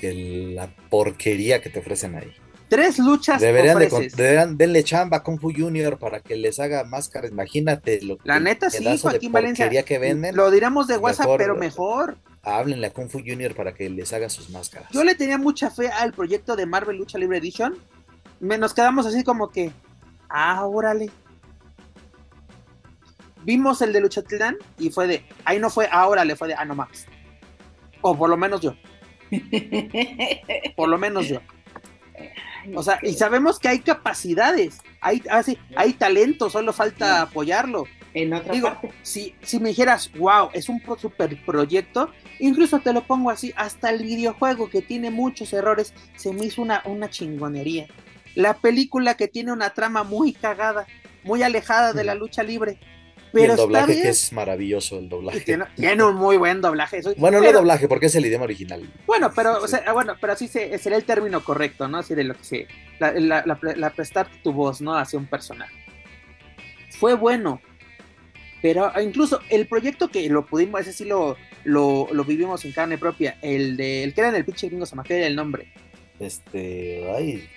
que 0.00 0.14
la 0.54 0.74
porquería 0.88 1.60
que 1.60 1.68
te 1.68 1.80
ofrecen 1.80 2.16
ahí. 2.16 2.32
Tres 2.70 2.98
luchas 2.98 3.42
deberían, 3.42 3.78
de, 3.78 4.10
deberían 4.16 4.56
denle 4.56 4.82
chamba 4.84 5.18
a 5.18 5.22
Kung 5.22 5.38
Fu 5.38 5.52
Junior 5.54 5.98
para 5.98 6.20
que 6.20 6.36
les 6.36 6.58
haga 6.60 6.84
máscaras. 6.84 7.30
Imagínate 7.30 8.00
lo 8.00 8.16
La 8.24 8.40
neta 8.40 8.70
sí, 8.70 8.82
Joaquín 8.98 9.32
Valencia. 9.32 9.82
que 9.82 9.98
venden. 9.98 10.34
Lo 10.34 10.50
diremos 10.50 10.86
de 10.86 10.96
WhatsApp, 10.96 11.26
mejor, 11.26 11.38
pero 11.38 11.56
mejor. 11.56 12.16
Háblenle 12.42 12.86
a 12.86 12.90
Kung 12.90 13.10
Fu 13.10 13.18
Junior 13.18 13.54
para 13.54 13.74
que 13.74 13.90
les 13.90 14.14
haga 14.14 14.30
sus 14.30 14.48
máscaras. 14.48 14.88
Yo 14.92 15.04
le 15.04 15.14
tenía 15.14 15.36
mucha 15.36 15.70
fe 15.70 15.88
al 15.88 16.14
proyecto 16.14 16.56
de 16.56 16.64
Marvel 16.64 16.96
Lucha 16.96 17.18
Libre 17.18 17.36
Edition. 17.36 17.76
Nos 18.40 18.72
quedamos 18.72 19.04
así 19.04 19.24
como 19.24 19.50
que, 19.50 19.72
ah, 20.30 20.64
órale. 20.66 21.10
Vimos 23.44 23.82
el 23.82 23.92
de 23.92 24.00
Luchatlán 24.00 24.56
y 24.78 24.90
fue 24.90 25.06
de, 25.06 25.24
ahí 25.44 25.58
no 25.58 25.70
fue, 25.70 25.88
ahora 25.90 26.24
le 26.24 26.36
fue 26.36 26.48
de, 26.48 26.54
ah, 26.54 26.64
no 26.64 26.74
más. 26.74 27.06
O 28.00 28.16
por 28.16 28.30
lo 28.30 28.36
menos 28.36 28.60
yo. 28.60 28.74
por 30.76 30.88
lo 30.88 30.98
menos 30.98 31.28
yo. 31.28 31.40
O 32.74 32.82
sea, 32.82 32.98
y 33.02 33.14
sabemos 33.14 33.58
que 33.58 33.68
hay 33.68 33.80
capacidades, 33.80 34.80
hay, 35.00 35.22
así, 35.30 35.58
hay 35.76 35.94
talento, 35.94 36.50
solo 36.50 36.72
falta 36.72 37.22
apoyarlo. 37.22 37.84
En 38.14 38.32
otra 38.32 38.52
Digo, 38.52 38.68
parte. 38.68 38.92
Si, 39.02 39.34
si 39.42 39.60
me 39.60 39.70
dijeras, 39.70 40.10
wow, 40.12 40.50
es 40.52 40.68
un 40.68 40.82
super 40.98 41.40
proyecto, 41.44 42.10
incluso 42.40 42.80
te 42.80 42.92
lo 42.92 43.06
pongo 43.06 43.30
así, 43.30 43.52
hasta 43.56 43.90
el 43.90 44.02
videojuego 44.02 44.70
que 44.70 44.82
tiene 44.82 45.10
muchos 45.10 45.52
errores, 45.52 45.94
se 46.16 46.32
me 46.32 46.46
hizo 46.46 46.62
una, 46.62 46.82
una 46.84 47.08
chingonería. 47.10 47.86
La 48.34 48.54
película 48.54 49.16
que 49.16 49.28
tiene 49.28 49.52
una 49.52 49.70
trama 49.70 50.04
muy 50.04 50.32
cagada, 50.32 50.86
muy 51.22 51.42
alejada 51.42 51.92
de 51.92 52.04
la 52.04 52.14
lucha 52.14 52.42
libre. 52.42 52.78
Pero 53.32 53.46
y 53.46 53.50
el 53.50 53.56
doblaje 53.56 54.02
que 54.02 54.08
es 54.08 54.32
maravilloso 54.32 54.98
el 54.98 55.08
doblaje. 55.08 55.40
Tiene, 55.40 55.64
tiene, 55.76 56.02
un 56.02 56.16
muy 56.16 56.36
buen 56.36 56.60
doblaje. 56.60 56.98
Eso, 56.98 57.14
bueno, 57.16 57.38
pero, 57.40 57.52
no 57.52 57.58
doblaje, 57.58 57.88
porque 57.88 58.06
es 58.06 58.14
el 58.14 58.26
idioma 58.26 58.44
original. 58.44 58.88
Bueno, 59.06 59.30
pero, 59.34 59.56
sí. 59.56 59.64
o 59.64 59.68
sea, 59.68 59.92
bueno, 59.92 60.16
pero 60.20 60.32
así 60.32 60.48
se, 60.48 60.78
sería 60.78 60.98
el 60.98 61.04
término 61.04 61.42
correcto, 61.44 61.88
¿no? 61.88 61.98
Así 61.98 62.14
de 62.14 62.24
lo 62.24 62.34
que 62.34 62.44
se. 62.44 62.68
La, 62.98 63.12
la, 63.12 63.44
la, 63.46 63.58
la 63.76 63.90
prestar 63.90 64.28
tu 64.42 64.52
voz, 64.52 64.80
¿no? 64.80 64.96
Hacia 64.96 65.18
un 65.18 65.26
personaje. 65.26 65.74
Fue 66.98 67.14
bueno. 67.14 67.60
Pero 68.60 68.90
incluso 69.00 69.40
el 69.50 69.68
proyecto 69.68 70.08
que 70.10 70.28
lo 70.28 70.46
pudimos, 70.46 70.80
ese 70.80 70.92
sí 70.92 71.04
lo, 71.04 71.36
lo, 71.64 72.08
lo 72.10 72.24
vivimos 72.24 72.64
en 72.64 72.72
carne 72.72 72.98
propia. 72.98 73.38
El 73.40 73.76
de 73.76 74.02
el 74.02 74.14
que 74.14 74.20
era 74.20 74.30
en 74.30 74.36
el 74.36 74.44
pinche 74.44 74.68
gringo, 74.68 74.86
se 74.86 74.96
me 74.96 75.26
el 75.26 75.36
nombre. 75.36 75.72
Este. 76.18 77.08
Ay. 77.16 77.48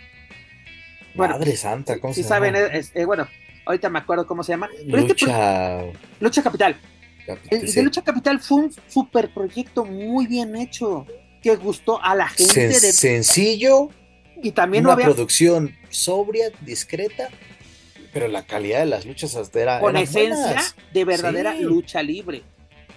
Bueno, 1.14 1.34
Madre 1.34 1.58
santa, 1.58 2.00
¿cómo 2.00 2.14
si 2.14 2.24
se 2.24 2.30
saben, 2.30 2.54
llama? 2.54 2.68
es, 2.68 2.92
es, 2.94 3.06
bueno, 3.06 3.28
ahorita 3.65 3.89
me 3.89 4.00
acuerdo 4.00 4.28
cómo 4.28 4.43
se 4.43 4.54
llama. 4.54 4.69
Pero 4.86 5.08
Lucha. 5.08 5.84
Este. 5.84 6.00
Lucha 6.19 6.43
Capital. 6.43 6.76
El 7.50 7.67
sí. 7.67 7.76
de 7.76 7.84
Lucha 7.84 8.02
Capital 8.02 8.39
fue 8.39 8.62
un 8.62 8.74
super 8.88 9.34
proyecto 9.34 9.86
muy 9.86 10.28
bien 10.28 10.56
hecho. 10.56 11.06
Que 11.41 11.56
gustó 11.56 12.02
a 12.04 12.15
la 12.15 12.28
gente. 12.28 12.54
Sen 12.54 12.69
de... 12.69 12.93
Sencillo. 12.93 13.89
Y 14.43 14.52
también 14.52 14.86
una 14.86 14.89
no 14.89 14.93
había... 14.93 15.06
producción 15.06 15.76
sobria, 15.89 16.52
discreta. 16.62 17.30
Pero 18.13 18.28
la 18.28 18.45
calidad 18.45 18.80
de 18.80 18.86
las 18.88 19.06
luchas 19.06 19.36
hasta 19.36 19.60
era. 19.60 19.80
Con 19.80 19.95
esencia 19.97 20.45
buenas. 20.45 20.76
de 20.93 21.06
verdadera 21.06 21.56
sí. 21.56 21.63
lucha 21.63 22.04
libre. 22.04 22.43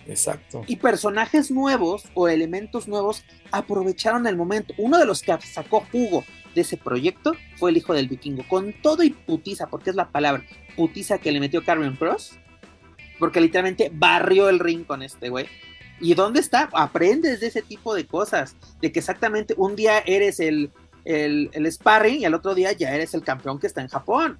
Exacto. 0.06 0.62
Y 0.66 0.76
personajes 0.76 1.50
nuevos 1.50 2.04
o 2.14 2.28
elementos 2.28 2.88
nuevos 2.88 3.24
aprovecharon 3.50 4.26
el 4.26 4.36
momento. 4.36 4.74
Uno 4.76 4.98
de 4.98 5.06
los 5.06 5.22
que 5.22 5.38
sacó 5.40 5.86
jugo 5.90 6.24
de 6.54 6.62
ese 6.62 6.76
proyecto 6.76 7.34
fue 7.56 7.70
el 7.70 7.76
hijo 7.76 7.94
del 7.94 8.08
vikingo, 8.08 8.44
con 8.48 8.72
todo 8.72 9.02
y 9.02 9.10
putiza, 9.10 9.66
porque 9.66 9.90
es 9.90 9.96
la 9.96 10.08
palabra 10.08 10.44
putiza 10.76 11.18
que 11.18 11.32
le 11.32 11.40
metió 11.40 11.64
Carmen 11.64 11.96
Cross, 11.96 12.38
porque 13.18 13.40
literalmente 13.40 13.90
barrió 13.92 14.48
el 14.48 14.58
ring 14.58 14.84
con 14.84 15.02
este 15.02 15.28
güey. 15.28 15.46
¿Y 16.00 16.14
dónde 16.14 16.40
está? 16.40 16.68
Aprendes 16.72 17.40
de 17.40 17.46
ese 17.46 17.62
tipo 17.62 17.94
de 17.94 18.06
cosas, 18.06 18.56
de 18.80 18.90
que 18.90 18.98
exactamente 18.98 19.54
un 19.56 19.76
día 19.76 20.00
eres 20.00 20.40
el, 20.40 20.70
el, 21.04 21.50
el 21.52 21.70
sparring 21.70 22.20
y 22.20 22.24
al 22.24 22.34
otro 22.34 22.54
día 22.54 22.72
ya 22.72 22.94
eres 22.94 23.14
el 23.14 23.22
campeón 23.22 23.58
que 23.58 23.66
está 23.66 23.80
en 23.80 23.88
Japón. 23.88 24.38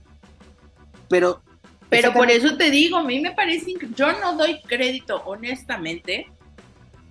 Pero 1.09 1.43
pero 1.89 2.13
por 2.13 2.31
eso 2.31 2.57
te 2.57 2.71
digo, 2.71 2.97
a 2.97 3.05
mí 3.05 3.21
me 3.21 3.33
parece, 3.33 3.75
yo 3.95 4.13
no 4.21 4.37
doy 4.37 4.61
crédito 4.63 5.23
honestamente, 5.27 6.27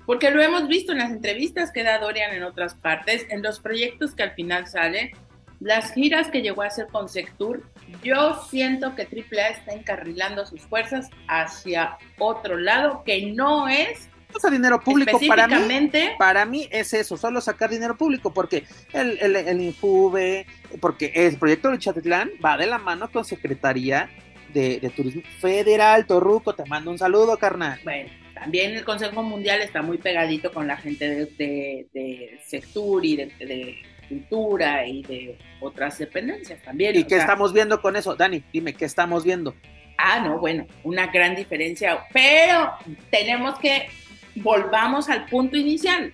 porque 0.06 0.32
lo 0.32 0.42
hemos 0.42 0.68
visto 0.68 0.92
en 0.92 1.00
las 1.00 1.12
entrevistas 1.12 1.72
que 1.72 1.84
da 1.84 2.00
Dorian 2.00 2.34
en 2.34 2.44
otras 2.44 2.76
partes, 2.76 3.26
en 3.30 3.42
los 3.42 3.60
proyectos 3.60 4.14
que 4.14 4.24
al 4.24 4.32
final 4.32 4.68
salen, 4.68 5.12
las 5.60 5.94
giras 5.94 6.30
que 6.30 6.42
llegó 6.42 6.62
a 6.64 6.68
hacer 6.68 6.88
con 6.88 7.08
Sectur, 7.08 7.64
yo 8.04 8.44
siento 8.50 8.96
que 8.96 9.04
AAA 9.04 9.50
está 9.50 9.74
encarrilando 9.74 10.46
sus 10.46 10.62
fuerzas 10.62 11.10
hacia 11.28 11.98
otro 12.18 12.58
lado 12.58 13.04
que 13.06 13.32
no 13.32 13.68
es 13.68 14.10
a 14.44 14.50
dinero 14.50 14.80
público 14.82 15.20
para 15.28 15.48
mí, 15.48 15.92
para 16.18 16.46
mí 16.46 16.68
es 16.72 16.94
eso, 16.94 17.18
solo 17.18 17.40
sacar 17.40 17.70
dinero 17.70 17.96
público, 17.96 18.34
porque 18.34 18.66
el, 18.92 19.18
el, 19.22 19.36
el 19.36 19.62
Injuve, 19.62 20.48
porque 20.80 21.12
el 21.14 21.38
proyecto 21.38 21.70
de 21.70 21.78
Chatitlán 21.78 22.32
va 22.44 22.58
de 22.58 22.66
la 22.66 22.80
mano 22.80 23.12
con 23.12 23.24
Secretaría 23.24 24.10
de, 24.54 24.92
Turismo 24.96 25.22
Federal, 25.40 26.06
Torruco, 26.06 26.54
te 26.54 26.66
mando 26.66 26.92
un 26.92 26.98
saludo, 26.98 27.38
carnal. 27.38 27.80
Bueno, 27.84 28.10
también 28.44 28.76
el 28.76 28.84
Consejo 28.84 29.24
Mundial 29.24 29.62
está 29.62 29.82
muy 29.82 29.98
pegadito 29.98 30.52
con 30.52 30.68
la 30.68 30.76
gente 30.76 31.10
de, 31.10 31.88
de, 31.94 32.40
Sectur 32.46 33.06
y 33.06 33.16
de, 33.16 33.82
Cultura 34.10 34.86
y 34.86 35.02
de 35.04 35.38
otras 35.62 35.98
dependencias 35.98 36.62
también. 36.62 36.94
¿Y 36.94 37.06
qué 37.06 37.16
estamos 37.16 37.54
viendo 37.54 37.82
con 37.82 37.96
eso? 37.96 38.16
Dani, 38.16 38.44
dime, 38.52 38.74
¿qué 38.74 38.84
estamos 38.84 39.24
viendo? 39.24 39.56
Ah, 39.98 40.20
no, 40.20 40.40
bueno, 40.40 40.68
una 40.84 41.08
gran 41.08 41.38
diferencia, 41.38 42.04
pero 42.12 42.74
tenemos 43.10 43.58
que 43.60 43.88
volvamos 44.36 45.08
al 45.08 45.26
punto 45.28 45.56
inicial. 45.56 46.14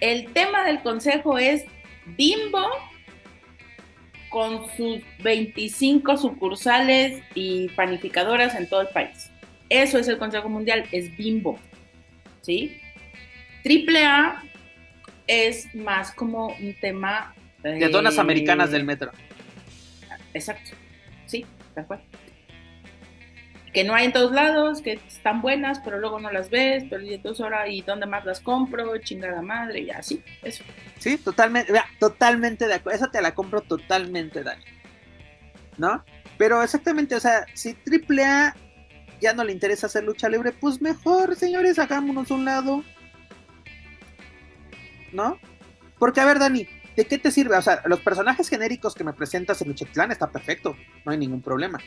El 0.00 0.30
tema 0.34 0.64
del 0.64 0.82
consejo 0.82 1.38
es 1.38 1.64
Bimbo 2.04 2.68
con 4.28 4.66
sus 4.76 5.00
25 5.22 6.18
sucursales 6.18 7.22
y 7.34 7.70
panificadoras 7.70 8.54
en 8.54 8.68
todo 8.68 8.82
el 8.82 8.88
país. 8.88 9.30
Eso 9.68 9.98
es 9.98 10.08
el 10.08 10.18
Consejo 10.18 10.48
Mundial, 10.48 10.86
es 10.92 11.16
Bimbo, 11.16 11.58
¿sí? 12.42 12.80
Triple 13.62 14.04
A 14.04 14.42
es 15.26 15.74
más 15.74 16.12
como 16.12 16.48
un 16.48 16.74
tema... 16.80 17.34
De 17.62 17.88
donas 17.88 18.18
americanas 18.18 18.70
del 18.70 18.84
metro. 18.84 19.10
Exacto, 20.34 20.72
sí, 21.26 21.46
tal 21.74 21.86
cual 21.86 22.00
que 23.74 23.84
no 23.84 23.94
hay 23.94 24.06
en 24.06 24.12
todos 24.12 24.32
lados, 24.32 24.80
que 24.80 25.00
están 25.08 25.42
buenas, 25.42 25.80
pero 25.80 25.98
luego 25.98 26.20
no 26.20 26.30
las 26.30 26.48
ves, 26.48 26.84
pero 26.88 27.02
entonces 27.02 27.42
ahora, 27.42 27.68
¿y 27.68 27.82
dónde 27.82 28.06
más 28.06 28.24
las 28.24 28.40
compro? 28.40 28.96
Chingada 28.98 29.42
madre, 29.42 29.80
y 29.80 29.90
así, 29.90 30.22
eso. 30.42 30.62
Sí, 31.00 31.18
totalmente, 31.18 31.72
totalmente 31.98 32.68
de 32.68 32.74
acuerdo, 32.74 32.96
esa 32.96 33.10
te 33.10 33.20
la 33.20 33.34
compro 33.34 33.60
totalmente, 33.62 34.44
Dani. 34.44 34.62
¿No? 35.76 36.04
Pero 36.38 36.62
exactamente, 36.62 37.16
o 37.16 37.20
sea, 37.20 37.46
si 37.52 37.70
AAA 37.70 38.54
ya 39.24 39.32
no 39.32 39.42
le 39.42 39.52
interesa 39.52 39.86
hacer 39.86 40.04
lucha 40.04 40.28
libre, 40.28 40.52
pues 40.52 40.82
mejor, 40.82 41.34
señores, 41.34 41.78
hagámonos 41.78 42.30
un 42.30 42.44
lado. 42.44 42.84
¿No? 45.12 45.38
Porque, 45.98 46.20
a 46.20 46.26
ver, 46.26 46.38
Dani, 46.38 46.68
¿de 46.94 47.06
qué 47.06 47.16
te 47.16 47.30
sirve? 47.30 47.56
O 47.56 47.62
sea, 47.62 47.80
los 47.86 48.00
personajes 48.00 48.50
genéricos 48.50 48.94
que 48.94 49.02
me 49.02 49.14
presentas 49.14 49.62
en 49.62 49.68
Luchatlán 49.68 50.12
está 50.12 50.30
perfecto, 50.30 50.76
no 51.06 51.12
hay 51.12 51.16
ningún 51.16 51.40
problema. 51.40 51.78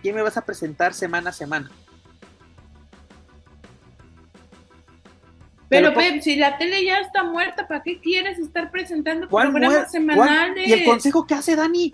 ¿quién 0.00 0.14
me 0.14 0.22
vas 0.22 0.36
a 0.36 0.44
presentar 0.44 0.94
semana 0.94 1.30
a 1.30 1.32
semana? 1.32 1.68
Pero, 5.68 5.92
Pep, 5.92 6.22
si 6.22 6.36
la 6.36 6.56
tele 6.58 6.84
ya 6.84 7.00
está 7.00 7.24
muerta, 7.24 7.66
¿para 7.66 7.82
qué 7.82 8.00
quieres 8.00 8.38
estar 8.38 8.70
presentando 8.70 9.28
programas 9.28 9.90
semanales? 9.90 10.68
¿Y 10.68 10.72
el 10.72 10.84
consejo 10.84 11.26
qué 11.26 11.34
hace, 11.34 11.56
Dani? 11.56 11.92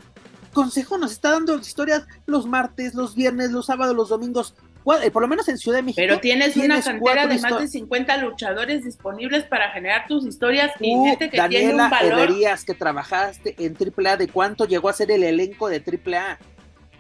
consejo 0.53 0.99
nos 0.99 1.13
está 1.13 1.31
dando 1.31 1.59
historias 1.59 2.07
los 2.27 2.47
martes, 2.47 2.95
los 2.95 3.15
viernes, 3.15 3.51
los 3.51 3.67
sábados, 3.67 3.97
los 3.97 4.11
domingos. 4.11 4.55
Eh, 5.03 5.11
por 5.11 5.23
lo 5.23 5.29
menos 5.29 5.49
en 5.49 5.59
Ciudad 5.59 5.79
de 5.79 5.83
México. 5.83 6.03
Pero 6.03 6.19
tienes, 6.19 6.57
una 6.57 6.83
cantera 6.83 7.27
de 7.27 7.39
más 7.39 7.61
de 7.61 7.69
50 7.69 8.17
luchadores 8.19 8.85
disponibles 8.85 9.45
para 9.45 9.71
generar 9.71 10.07
tus 10.09 10.27
historias 10.27 10.73
y 10.81 10.91
gente 10.91 11.31
que 11.31 11.41
tiene 11.49 11.75
un 11.75 11.91
valor. 11.91 12.29
que 12.67 12.75
trabajaste 12.75 13.55
en 13.59 13.77
AAA, 13.77 14.17
¿de 14.17 14.29
cuánto 14.29 14.67
llegó 14.67 14.89
a 14.89 14.93
ser 14.93 15.11
el 15.11 15.23
elenco 15.23 15.69
de 15.69 15.77
AAA? 15.81 16.39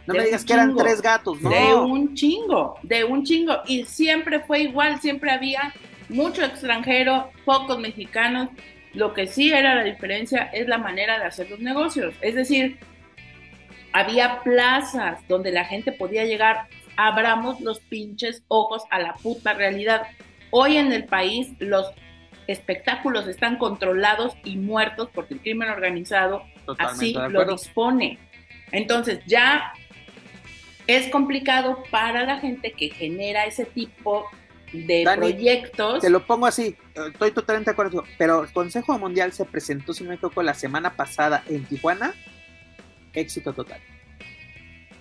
No 0.06 0.14
me 0.14 0.24
digas 0.24 0.44
que 0.44 0.52
eran 0.52 0.76
tres 0.76 1.00
gatos, 1.00 1.40
¿no? 1.40 1.50
De 1.50 1.74
un 1.74 2.14
chingo, 2.14 2.76
de 2.82 3.04
un 3.04 3.24
chingo. 3.24 3.62
Y 3.66 3.84
siempre 3.84 4.40
fue 4.40 4.60
igual, 4.62 5.00
siempre 5.00 5.30
había 5.30 5.72
mucho 6.08 6.44
extranjero, 6.44 7.30
pocos 7.44 7.78
mexicanos. 7.78 8.48
Lo 8.94 9.14
que 9.14 9.26
sí 9.26 9.52
era 9.52 9.74
la 9.74 9.84
diferencia 9.84 10.50
es 10.52 10.68
la 10.68 10.78
manera 10.78 11.18
de 11.18 11.24
hacer 11.24 11.48
los 11.50 11.60
negocios. 11.60 12.14
Es 12.20 12.34
decir, 12.34 12.78
había 13.92 14.40
plazas 14.42 15.20
donde 15.28 15.52
la 15.52 15.64
gente 15.64 15.92
podía 15.92 16.24
llegar. 16.24 16.66
Abramos 16.96 17.60
los 17.60 17.80
pinches 17.80 18.42
ojos 18.48 18.82
a 18.90 18.98
la 19.00 19.14
puta 19.14 19.54
realidad. 19.54 20.02
Hoy 20.50 20.76
en 20.76 20.92
el 20.92 21.04
país 21.04 21.48
los 21.58 21.90
espectáculos 22.46 23.26
están 23.28 23.56
controlados 23.56 24.34
y 24.44 24.56
muertos 24.56 25.08
porque 25.14 25.34
el 25.34 25.40
crimen 25.40 25.70
organizado 25.70 26.42
así 26.78 27.14
lo 27.30 27.44
dispone. 27.44 28.18
Entonces 28.72 29.20
ya 29.26 29.72
es 30.86 31.08
complicado 31.10 31.82
para 31.90 32.24
la 32.24 32.38
gente 32.40 32.72
que 32.72 32.90
genera 32.90 33.44
ese 33.46 33.64
tipo 33.64 34.26
de 34.72 35.04
proyectos. 35.14 36.00
Te 36.00 36.10
lo 36.10 36.26
pongo 36.26 36.46
así, 36.46 36.76
estoy 37.12 37.30
totalmente 37.32 37.70
de 37.70 37.72
acuerdo, 37.72 38.04
pero 38.18 38.44
el 38.44 38.52
Consejo 38.52 38.98
Mundial 38.98 39.32
se 39.32 39.44
presentó, 39.44 39.92
si 39.92 40.02
no 40.02 40.10
me 40.10 40.16
equivoco, 40.16 40.42
la 40.42 40.54
semana 40.54 40.94
pasada 40.94 41.44
en 41.48 41.64
Tijuana, 41.64 42.14
éxito 43.12 43.52
total. 43.52 43.80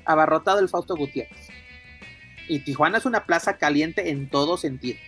Abarrotado 0.06 0.60
el 0.60 0.70
Fausto 0.70 0.96
Gutiérrez. 0.96 1.50
Y 2.52 2.60
Tijuana 2.60 2.98
es 2.98 3.06
una 3.06 3.26
plaza 3.26 3.56
caliente 3.56 4.10
en 4.10 4.30
todo 4.30 4.58
sentido. 4.58 5.00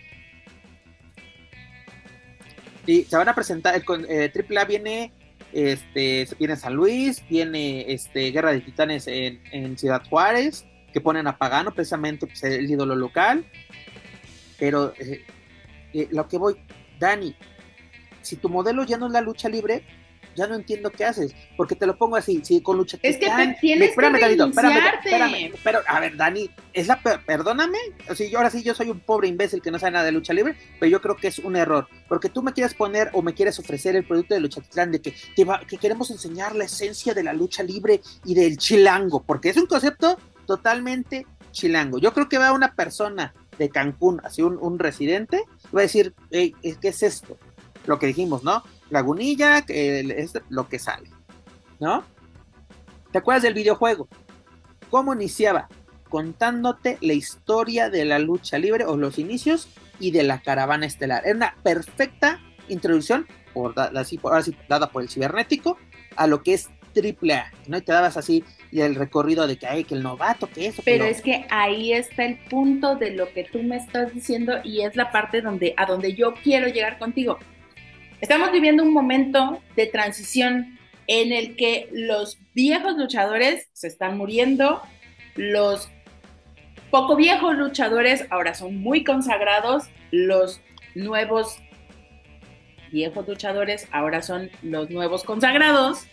Y 2.88 3.04
se 3.04 3.18
van 3.18 3.28
a 3.28 3.36
presentar, 3.36 3.76
el 3.76 3.84
eh, 4.08 4.32
AAA 4.34 4.64
viene 4.64 5.12
este, 5.52 6.26
viene 6.40 6.56
San 6.56 6.74
Luis, 6.74 7.22
viene 7.30 7.92
este, 7.92 8.32
Guerra 8.32 8.54
de 8.54 8.62
Titanes 8.62 9.08
en, 9.08 9.78
Ciudad 9.78 10.04
Juárez, 10.10 10.66
que 10.94 11.02
ponen 11.02 11.28
a 11.28 11.38
Pagano, 11.38 11.74
precisamente 11.74 12.28
pues, 12.28 12.42
el 12.44 12.72
ídolo 12.72 12.96
local. 12.96 13.44
Pero 14.58 14.94
eh, 14.98 15.26
eh, 15.94 16.08
lo 16.12 16.30
que 16.30 16.38
voy, 16.38 16.56
Dani, 16.98 17.36
si 18.22 18.38
tu 18.38 18.48
modelo 18.48 18.86
ya 18.86 18.98
no 18.98 19.08
es 19.08 19.12
la 19.12 19.20
lucha 19.20 19.50
libre, 19.50 19.84
ya 20.36 20.48
no 20.48 20.56
entiendo 20.56 20.92
qué 20.92 21.06
haces, 21.06 21.36
porque 21.58 21.76
te 21.76 21.86
lo 21.86 21.98
pongo 21.98 22.16
así, 22.16 22.42
si 22.44 22.62
con 22.62 22.78
lucha 22.78 22.98
Es 23.02 23.18
que 23.18 23.30
te 23.30 23.58
tienes 23.60 23.90
espérame, 23.90 24.18
que 24.18 24.26
espérame, 24.34 25.54
pero 25.64 25.80
a 25.88 26.00
ver, 26.00 26.16
Dani, 26.16 26.50
es 26.74 26.88
la 26.88 27.00
perdóname, 27.02 27.78
o 28.10 28.16
sea, 28.16 28.28
yo 28.28 28.38
ahora 28.38 28.50
sí 28.50 28.64
yo 28.64 28.74
soy 28.74 28.90
un 28.90 29.00
pobre 29.00 29.28
imbécil 29.28 29.62
que 29.62 29.72
no 29.72 29.80
sabe 29.80 29.92
nada 29.94 30.06
de 30.06 30.12
lucha 30.12 30.34
libre, 30.34 30.56
pero 30.80 30.90
yo 30.90 31.02
creo 31.02 31.16
que 31.16 31.28
es 31.28 31.40
un 31.40 31.56
error, 31.56 31.88
porque 32.08 32.30
tú 32.30 32.42
me 32.42 32.54
quieres 32.54 32.74
poner 32.74 33.10
o 33.14 33.22
me 33.22 33.34
quieres 33.34 33.60
ofrecer 33.60 33.96
el 33.96 34.06
producto 34.06 34.34
de 34.34 34.40
lucha 34.40 34.62
de 34.86 35.02
que 35.02 35.14
que 35.68 35.78
queremos 35.78 36.12
enseñar 36.12 36.56
la 36.56 36.66
esencia 36.66 37.14
de 37.14 37.24
la 37.24 37.34
lucha 37.34 37.64
libre 37.64 38.02
y 38.26 38.36
del 38.36 38.58
chilango, 38.58 39.24
porque 39.24 39.50
es 39.50 39.58
un 39.58 39.66
concepto 39.66 40.18
totalmente 40.46 41.26
chilango. 41.52 42.00
Yo 42.00 42.14
creo 42.14 42.28
que 42.28 42.38
va 42.38 42.52
una 42.52 42.74
persona 42.74 43.34
de 43.58 43.70
Cancún, 43.70 44.20
así 44.24 44.42
un, 44.42 44.58
un 44.60 44.80
residente, 44.80 45.44
va 45.76 45.82
a 45.82 45.84
decir, 45.84 46.14
¿qué 46.32 46.54
es 46.82 47.04
esto? 47.04 47.38
Lo 47.86 48.00
que 48.00 48.08
dijimos, 48.08 48.44
¿no? 48.44 48.64
Lagunilla, 48.94 49.64
que 49.64 50.00
es 50.00 50.34
lo 50.50 50.70
que 50.70 50.80
sale, 50.80 51.10
¿no? 51.80 52.06
¿Te 53.12 53.18
acuerdas 53.18 53.44
del 53.44 53.54
videojuego? 53.54 54.08
¿Cómo 54.90 55.14
iniciaba? 55.14 55.68
Contándote 56.10 56.98
la 57.02 57.14
historia 57.14 57.90
de 57.90 58.06
la 58.06 58.20
lucha 58.20 58.58
libre 58.58 58.86
o 58.86 58.96
los 58.96 59.20
inicios 59.20 59.68
y 60.00 60.12
de 60.12 60.24
la 60.24 60.42
caravana 60.42 60.86
estelar. 60.86 61.24
Era 61.26 61.36
una 61.36 61.56
perfecta 61.64 62.40
introducción, 62.70 63.28
por, 63.54 63.74
así, 63.78 64.20
dada 64.70 64.90
por 64.90 65.02
el 65.02 65.10
cibernético, 65.10 65.78
a 66.16 66.28
lo 66.28 66.44
que 66.44 66.54
es 66.54 66.70
triple 66.94 67.34
A, 67.34 67.52
¿no? 67.68 67.78
Y 67.78 67.82
te 67.82 67.92
dabas 67.92 68.18
así 68.18 68.44
el 68.72 68.96
recorrido 68.96 69.48
de 69.48 69.58
que 69.58 69.68
hay 69.68 69.84
que 69.84 69.96
el 69.96 70.04
novato, 70.04 70.48
que 70.48 70.68
eso. 70.68 70.82
Pero 70.86 71.06
es 71.06 71.22
que 71.22 71.46
ahí 71.50 71.92
está 71.92 72.26
el 72.26 72.38
punto 72.50 72.96
de 72.96 73.12
lo 73.12 73.32
que 73.34 73.44
tú 73.44 73.62
me 73.64 73.78
estás 73.78 74.14
diciendo 74.14 74.54
y 74.64 74.82
es 74.82 74.96
la 74.96 75.12
parte 75.12 75.42
donde 75.42 75.74
a 75.78 75.86
donde 75.86 76.14
yo 76.14 76.34
quiero 76.44 76.68
llegar 76.68 77.00
contigo. 77.00 77.40
Estamos 78.24 78.54
viviendo 78.54 78.84
un 78.84 78.94
momento 78.94 79.62
de 79.76 79.86
transición 79.86 80.80
en 81.08 81.34
el 81.34 81.58
que 81.58 81.90
los 81.92 82.40
viejos 82.56 82.96
luchadores 82.96 83.68
se 83.74 83.90
están 83.90 84.18
muriendo, 84.18 84.82
los 85.36 85.90
poco 86.90 87.18
viejos 87.18 87.58
luchadores 87.58 88.26
ahora 88.30 88.54
son 88.54 88.78
muy 88.78 89.04
consagrados, 89.04 89.90
los 90.12 90.62
nuevos 90.96 91.58
viejos 92.94 93.28
luchadores 93.28 93.90
ahora 93.92 94.22
son 94.22 94.50
los 94.62 94.90
nuevos 94.90 95.26
consagrados 95.26 96.08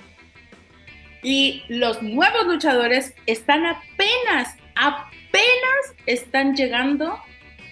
y 1.23 1.63
los 1.69 2.03
nuevos 2.03 2.45
luchadores 2.45 3.15
están 3.27 3.65
apenas, 3.65 4.57
apenas 4.75 5.95
están 6.07 6.57
llegando 6.57 7.21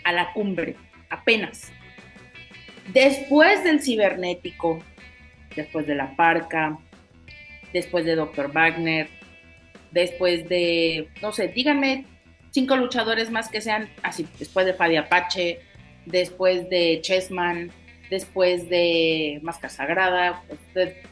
a 0.04 0.12
la 0.12 0.32
cumbre, 0.32 0.76
apenas. 1.10 1.72
Después 2.92 3.64
del 3.64 3.82
cibernético, 3.82 4.82
después 5.54 5.86
de 5.86 5.94
la 5.94 6.16
parca, 6.16 6.78
después 7.72 8.04
de 8.04 8.14
Dr. 8.14 8.52
Wagner, 8.52 9.08
después 9.90 10.48
de, 10.48 11.08
no 11.22 11.32
sé, 11.32 11.48
díganme 11.48 12.04
cinco 12.50 12.76
luchadores 12.76 13.30
más 13.30 13.48
que 13.48 13.60
sean 13.60 13.88
así, 14.02 14.26
después 14.38 14.66
de 14.66 14.74
Fadi 14.74 14.96
Apache, 14.96 15.60
después 16.06 16.68
de 16.70 17.00
Chessman, 17.02 17.70
después 18.10 18.68
de 18.68 19.38
Máscara 19.42 19.68
Sagrada, 19.68 20.42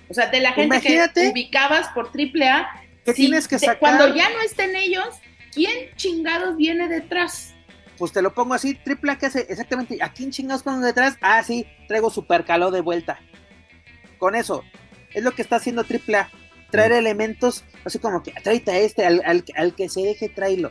o 0.09 0.14
sea, 0.14 0.29
de 0.29 0.41
la 0.41 0.53
gente 0.53 0.81
que 0.81 1.31
ubicabas 1.31 1.89
por 1.89 2.07
AAA, 2.07 2.85
¿qué 3.05 3.12
tienes 3.12 3.47
que 3.47 3.59
sacar? 3.59 3.79
cuando 3.79 4.14
ya 4.14 4.31
no 4.31 4.41
estén 4.41 4.74
ellos, 4.77 5.09
¿quién 5.53 5.95
chingados 5.97 6.57
viene 6.57 6.89
detrás? 6.89 7.55
Pues 7.99 8.13
te 8.13 8.23
lo 8.23 8.35
pongo 8.35 8.55
así, 8.55 8.79
AAA 8.87 9.19
que 9.19 9.27
hace 9.27 9.47
exactamente, 9.49 9.99
¿a 10.03 10.13
quién 10.13 10.31
chingados 10.31 10.63
ponen 10.63 10.83
detrás? 10.83 11.17
Ah, 11.21 11.43
sí, 11.43 11.67
traigo 11.89 12.11
Super 12.11 12.45
Caló 12.45 12.71
de 12.71 12.81
vuelta. 12.81 13.19
Con 14.19 14.35
eso, 14.35 14.63
es 15.15 15.25
lo 15.25 15.33
que 15.33 15.43
está 15.43 15.57
haciendo 15.57 15.83
AAA, 15.83 16.29
traer 16.71 16.93
elementos, 16.93 17.65
así 17.85 17.99
como 17.99 18.23
que 18.23 18.33
tráete 18.33 18.71
a 18.71 18.79
este, 18.79 19.07
al, 19.07 19.23
al 19.57 19.75
que 19.75 19.89
se 19.89 20.03
deje, 20.03 20.29
tráelo. 20.29 20.71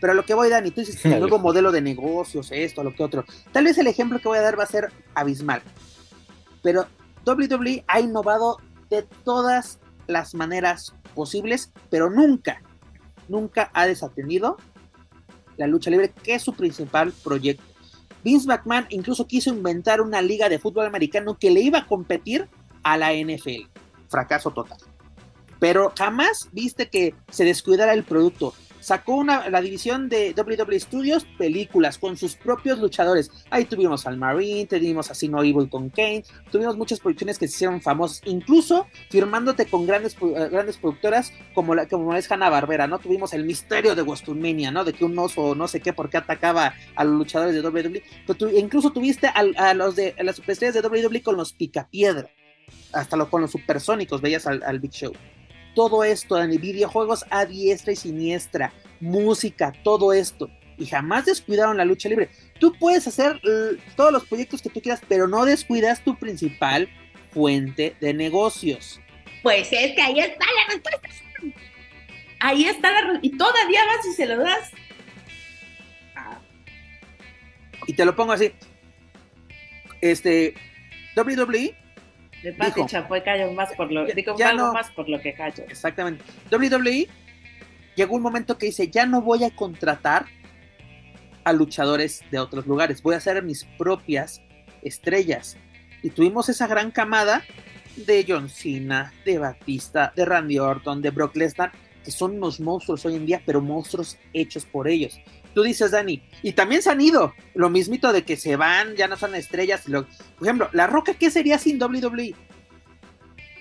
Pero 0.00 0.14
lo 0.14 0.24
que 0.24 0.34
voy, 0.34 0.50
Dani, 0.50 0.72
tú 0.72 0.80
dices 0.80 1.04
el 1.04 1.20
nuevo 1.20 1.38
modelo 1.38 1.70
de 1.72 1.80
negocios, 1.80 2.50
esto, 2.52 2.82
lo 2.82 2.94
que 2.94 3.04
otro. 3.04 3.24
Tal 3.52 3.64
vez 3.64 3.78
el 3.78 3.86
ejemplo 3.86 4.18
que 4.18 4.28
voy 4.28 4.38
a 4.38 4.42
dar 4.42 4.58
va 4.58 4.64
a 4.64 4.66
ser 4.66 4.92
abismal. 5.14 5.62
Pero 6.62 6.86
WWE 7.24 7.84
ha 7.86 8.00
innovado 8.00 8.58
de 8.90 9.02
todas 9.24 9.78
las 10.08 10.34
maneras 10.34 10.94
posibles, 11.14 11.72
pero 11.88 12.10
nunca, 12.10 12.62
nunca 13.28 13.70
ha 13.74 13.86
desatendido 13.86 14.56
la 15.56 15.66
lucha 15.66 15.90
libre, 15.90 16.12
que 16.22 16.34
es 16.34 16.42
su 16.42 16.54
principal 16.54 17.12
proyecto. 17.24 17.64
Vince 18.24 18.46
McMahon 18.46 18.86
incluso 18.90 19.26
quiso 19.26 19.50
inventar 19.50 20.00
una 20.00 20.22
liga 20.22 20.48
de 20.48 20.58
fútbol 20.58 20.86
americano 20.86 21.38
que 21.38 21.50
le 21.50 21.60
iba 21.60 21.80
a 21.80 21.86
competir 21.86 22.48
a 22.82 22.96
la 22.96 23.12
NFL. 23.12 23.68
Fracaso 24.08 24.50
total. 24.50 24.78
Pero 25.58 25.92
jamás 25.96 26.48
viste 26.52 26.88
que 26.88 27.14
se 27.30 27.44
descuidara 27.44 27.94
el 27.94 28.04
producto 28.04 28.54
sacó 28.82 29.14
una, 29.14 29.48
la 29.48 29.60
división 29.60 30.08
de 30.08 30.34
WWE 30.36 30.78
Studios 30.80 31.24
películas 31.38 31.98
con 31.98 32.16
sus 32.16 32.34
propios 32.34 32.80
luchadores. 32.80 33.30
Ahí 33.48 33.64
tuvimos 33.64 34.06
al 34.06 34.18
Marine, 34.18 34.66
tuvimos 34.66 35.10
a 35.10 35.14
Sino 35.14 35.42
Evil 35.42 35.70
con 35.70 35.88
Kane, 35.88 36.24
tuvimos 36.50 36.76
muchas 36.76 37.00
producciones 37.00 37.38
que 37.38 37.46
se 37.46 37.54
hicieron 37.54 37.80
famosas, 37.80 38.20
incluso 38.24 38.86
firmándote 39.10 39.66
con 39.66 39.86
grandes, 39.86 40.16
eh, 40.20 40.48
grandes 40.50 40.76
productoras 40.78 41.32
como, 41.54 41.74
la, 41.74 41.86
como 41.86 42.14
es 42.14 42.30
Hanna 42.30 42.50
Barbera, 42.50 42.86
¿no? 42.86 42.98
Tuvimos 42.98 43.32
el 43.32 43.44
misterio 43.44 43.94
de 43.94 44.02
WrestleMania, 44.02 44.70
¿no? 44.70 44.84
De 44.84 44.92
que 44.92 45.04
un 45.04 45.18
oso 45.18 45.54
no 45.54 45.68
sé 45.68 45.80
qué 45.80 45.92
por 45.92 46.10
qué 46.10 46.16
atacaba 46.16 46.74
a 46.96 47.04
los 47.04 47.14
luchadores 47.14 47.54
de 47.54 47.60
WWE. 47.60 48.02
Pero 48.26 48.50
incluso 48.50 48.90
tuviste 48.90 49.28
a, 49.28 49.74
los 49.74 49.94
de 49.96 50.14
las 50.18 50.36
superestrellas 50.36 50.74
de 50.74 50.80
WWE 50.80 51.22
con 51.22 51.36
los 51.36 51.52
picapiedra, 51.52 52.28
hasta 52.92 53.16
lo, 53.16 53.30
con 53.30 53.42
los 53.42 53.52
supersónicos, 53.52 54.20
veías 54.20 54.46
al 54.46 54.80
Big 54.80 54.92
Show 54.92 55.12
todo 55.74 56.04
esto 56.04 56.40
en 56.40 56.50
videojuegos 56.60 57.24
a 57.30 57.44
diestra 57.44 57.92
y 57.92 57.96
siniestra, 57.96 58.72
música, 59.00 59.72
todo 59.82 60.12
esto. 60.12 60.50
Y 60.78 60.86
jamás 60.86 61.26
descuidaron 61.26 61.76
la 61.76 61.84
lucha 61.84 62.08
libre. 62.08 62.30
Tú 62.58 62.72
puedes 62.78 63.06
hacer 63.06 63.40
todos 63.96 64.12
los 64.12 64.24
proyectos 64.24 64.62
que 64.62 64.70
tú 64.70 64.80
quieras, 64.80 65.00
pero 65.08 65.28
no 65.28 65.44
descuidas 65.44 66.02
tu 66.02 66.16
principal 66.16 66.88
fuente 67.32 67.96
de 68.00 68.14
negocios. 68.14 69.00
Pues 69.42 69.68
es 69.72 69.94
que 69.94 70.02
ahí 70.02 70.20
está 70.20 70.44
la 70.44 70.74
respuesta. 70.74 71.08
Ahí 72.40 72.64
está 72.64 72.90
la 72.90 73.18
Y 73.22 73.36
todavía 73.36 73.84
vas 73.86 74.06
y 74.06 74.12
se 74.14 74.26
lo 74.26 74.38
das. 74.38 74.70
Y 77.86 77.94
te 77.94 78.04
lo 78.04 78.14
pongo 78.14 78.32
así. 78.32 78.52
Este, 80.00 80.54
WWE 81.16 81.76
de 82.42 82.52
Pati 82.52 82.86
Chapoy 82.86 83.22
callo 83.22 83.52
más 83.52 83.72
por 83.74 83.90
lo, 83.92 84.04
digo, 84.06 84.34
ya 84.36 84.52
no, 84.52 84.72
más 84.72 84.90
por 84.90 85.08
lo 85.08 85.20
que 85.20 85.32
callo. 85.34 85.64
Exactamente. 85.68 86.24
WWE 86.50 87.08
llegó 87.94 88.16
un 88.16 88.22
momento 88.22 88.58
que 88.58 88.66
dice, 88.66 88.88
ya 88.88 89.06
no 89.06 89.22
voy 89.22 89.44
a 89.44 89.54
contratar 89.54 90.26
a 91.44 91.52
luchadores 91.52 92.22
de 92.30 92.38
otros 92.38 92.66
lugares, 92.66 93.02
voy 93.02 93.14
a 93.14 93.18
hacer 93.18 93.42
mis 93.42 93.64
propias 93.78 94.42
estrellas. 94.82 95.56
Y 96.02 96.10
tuvimos 96.10 96.48
esa 96.48 96.66
gran 96.66 96.90
camada 96.90 97.42
de 97.96 98.24
John 98.26 98.48
Cena, 98.48 99.12
de 99.24 99.38
Batista, 99.38 100.12
de 100.16 100.24
Randy 100.24 100.58
Orton, 100.58 101.02
de 101.02 101.10
Brock 101.10 101.36
Lesnar, 101.36 101.72
que 102.04 102.10
son 102.10 102.36
unos 102.36 102.58
monstruos 102.60 103.04
hoy 103.06 103.14
en 103.14 103.26
día, 103.26 103.42
pero 103.44 103.60
monstruos 103.60 104.18
hechos 104.32 104.64
por 104.64 104.88
ellos. 104.88 105.20
Tú 105.54 105.62
dices, 105.62 105.90
Dani, 105.90 106.22
y 106.42 106.52
también 106.52 106.82
se 106.82 106.90
han 106.90 107.00
ido, 107.00 107.34
lo 107.54 107.68
mismito 107.68 108.12
de 108.12 108.24
que 108.24 108.36
se 108.36 108.56
van, 108.56 108.94
ya 108.96 109.06
no 109.06 109.16
son 109.16 109.34
estrellas. 109.34 109.86
Lo, 109.88 110.06
por 110.06 110.46
ejemplo, 110.46 110.68
La 110.72 110.86
Roca, 110.86 111.14
¿qué 111.14 111.30
sería 111.30 111.58
sin 111.58 111.82
WWE? 111.82 112.34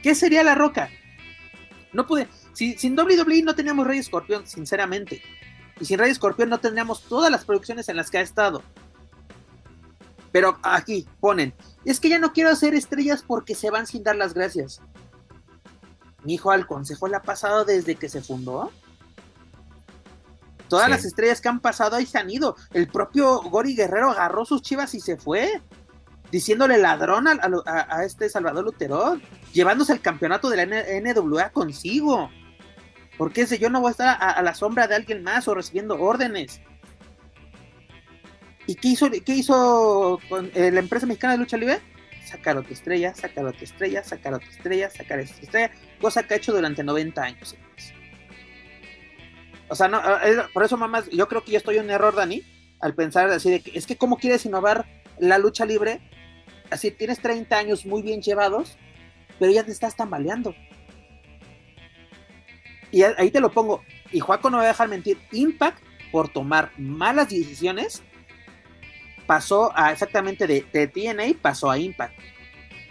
¿Qué 0.01 0.15
sería 0.15 0.43
La 0.43 0.55
Roca? 0.55 0.89
No 1.91 2.07
pude, 2.07 2.27
si, 2.53 2.77
sin 2.77 2.97
WWE 2.97 3.43
no 3.43 3.55
teníamos 3.55 3.85
Rey 3.85 3.99
Escorpión, 3.99 4.47
sinceramente. 4.47 5.21
Y 5.79 5.85
sin 5.85 5.99
Rey 5.99 6.11
Escorpión 6.11 6.49
no 6.49 6.59
tendríamos 6.59 7.03
todas 7.03 7.29
las 7.29 7.43
producciones 7.43 7.89
en 7.89 7.97
las 7.97 8.09
que 8.09 8.19
ha 8.19 8.21
estado. 8.21 8.63
Pero 10.31 10.57
aquí 10.63 11.07
ponen, 11.19 11.53
es 11.83 11.99
que 11.99 12.07
ya 12.07 12.19
no 12.19 12.31
quiero 12.31 12.49
hacer 12.49 12.73
estrellas 12.73 13.23
porque 13.25 13.53
se 13.53 13.69
van 13.69 13.85
sin 13.85 14.03
dar 14.03 14.15
las 14.15 14.33
gracias. 14.33 14.81
Mi 16.23 16.35
hijo 16.35 16.51
al 16.51 16.67
consejo 16.67 17.07
le 17.07 17.17
ha 17.17 17.21
pasado 17.21 17.65
desde 17.65 17.95
que 17.95 18.07
se 18.07 18.21
fundó. 18.21 18.71
Todas 20.72 20.89
las 20.89 21.03
estrellas 21.03 21.41
que 21.41 21.49
han 21.49 21.59
pasado 21.59 21.97
ahí 21.97 22.05
se 22.05 22.17
han 22.17 22.30
ido. 22.30 22.55
El 22.74 22.88
propio 22.88 23.41
Gori 23.41 23.76
Guerrero 23.76 24.11
agarró 24.11 24.45
sus 24.45 24.61
chivas 24.61 24.93
y 24.93 25.01
se 25.01 25.17
fue. 25.17 25.61
Diciéndole 26.32 26.78
ladrón 26.78 27.28
a, 27.28 28.05
este 28.05 28.30
Salvador 28.30 28.63
Luterón. 28.63 29.22
Llevándose 29.51 29.91
el 29.91 29.99
campeonato 29.99 30.49
de 30.49 30.55
la 30.55 30.65
NWA 30.65 31.49
consigo. 31.49 32.30
Porque 33.17 33.41
ese 33.41 33.59
yo 33.59 33.69
no 33.69 33.82
voy 33.82 33.89
a 33.89 33.91
estar 33.91 34.17
a, 34.17 34.41
la 34.41 34.53
sombra 34.53 34.88
de 34.88 34.95
alguien 34.95 35.24
más 35.24 35.45
o 35.49 35.55
recibiendo 35.55 35.99
órdenes. 35.99 36.61
¿Y 38.65 38.76
qué 38.76 38.88
hizo, 38.88 39.11
qué 39.11 39.36
hizo 39.36 40.22
con 40.30 40.49
eh, 40.53 40.72
la 40.72 40.80
empresa 40.80 41.05
mexicana 41.05 41.34
de 41.34 41.39
lucha 41.39 41.57
libre? 41.57 41.82
Sacar 42.26 42.55
otra 42.55 42.72
estrella, 42.72 43.13
sacar 43.13 43.45
otra 43.45 43.61
estrella, 43.61 44.05
sacar 44.05 44.36
otra 44.36 44.49
estrella, 44.49 44.89
sacar 44.89 45.19
otra 45.19 45.36
estrella. 45.36 45.72
Cosa 45.99 46.24
que 46.24 46.36
ha 46.36 46.38
hecho 46.38 46.53
durante 46.53 46.82
90 46.82 47.22
años. 47.22 47.57
O 49.72 49.76
sea, 49.76 49.88
no, 49.88 50.01
eh, 50.22 50.36
por 50.53 50.65
eso, 50.65 50.76
mamás, 50.76 51.09
yo 51.11 51.30
creo 51.30 51.45
que 51.45 51.53
yo 51.53 51.57
estoy 51.57 51.78
en 51.78 51.89
error, 51.89 52.13
Dani, 52.13 52.43
al 52.82 52.93
pensar 52.93 53.30
así 53.30 53.49
de 53.49 53.61
que 53.61 53.72
es 53.78 53.88
que 53.88 53.95
cómo 53.95 54.17
quieres 54.17 54.45
innovar 54.45 54.86
la 55.17 55.38
lucha 55.38 55.65
libre, 55.65 56.01
así 56.69 56.91
tienes 56.91 57.19
30 57.22 57.57
años 57.57 57.86
muy 57.86 58.01
bien 58.01 58.22
llevados, 58.22 58.78
pero 59.39 59.49
ya 59.49 59.63
te 59.63 59.72
estás 59.72 59.95
tambaleando. 59.95 60.53
Y 62.91 63.03
ahí 63.03 63.32
te 63.32 63.39
lo 63.39 63.53
pongo, 63.53 63.82
y 64.11 64.19
Juaco 64.19 64.49
no 64.49 64.57
me 64.57 64.63
va 64.63 64.69
a 64.69 64.74
dejar 64.74 64.89
mentir, 64.89 65.17
Impact, 65.32 65.82
por 66.11 66.28
tomar 66.28 66.74
malas 66.78 67.30
decisiones, 67.30 68.03
pasó 69.26 69.72
a 69.74 69.93
exactamente 69.93 70.47
de, 70.47 70.65
de 70.74 70.88
TNA, 70.88 71.39
pasó 71.41 71.72
a 71.72 71.78
Impact. 71.78 72.19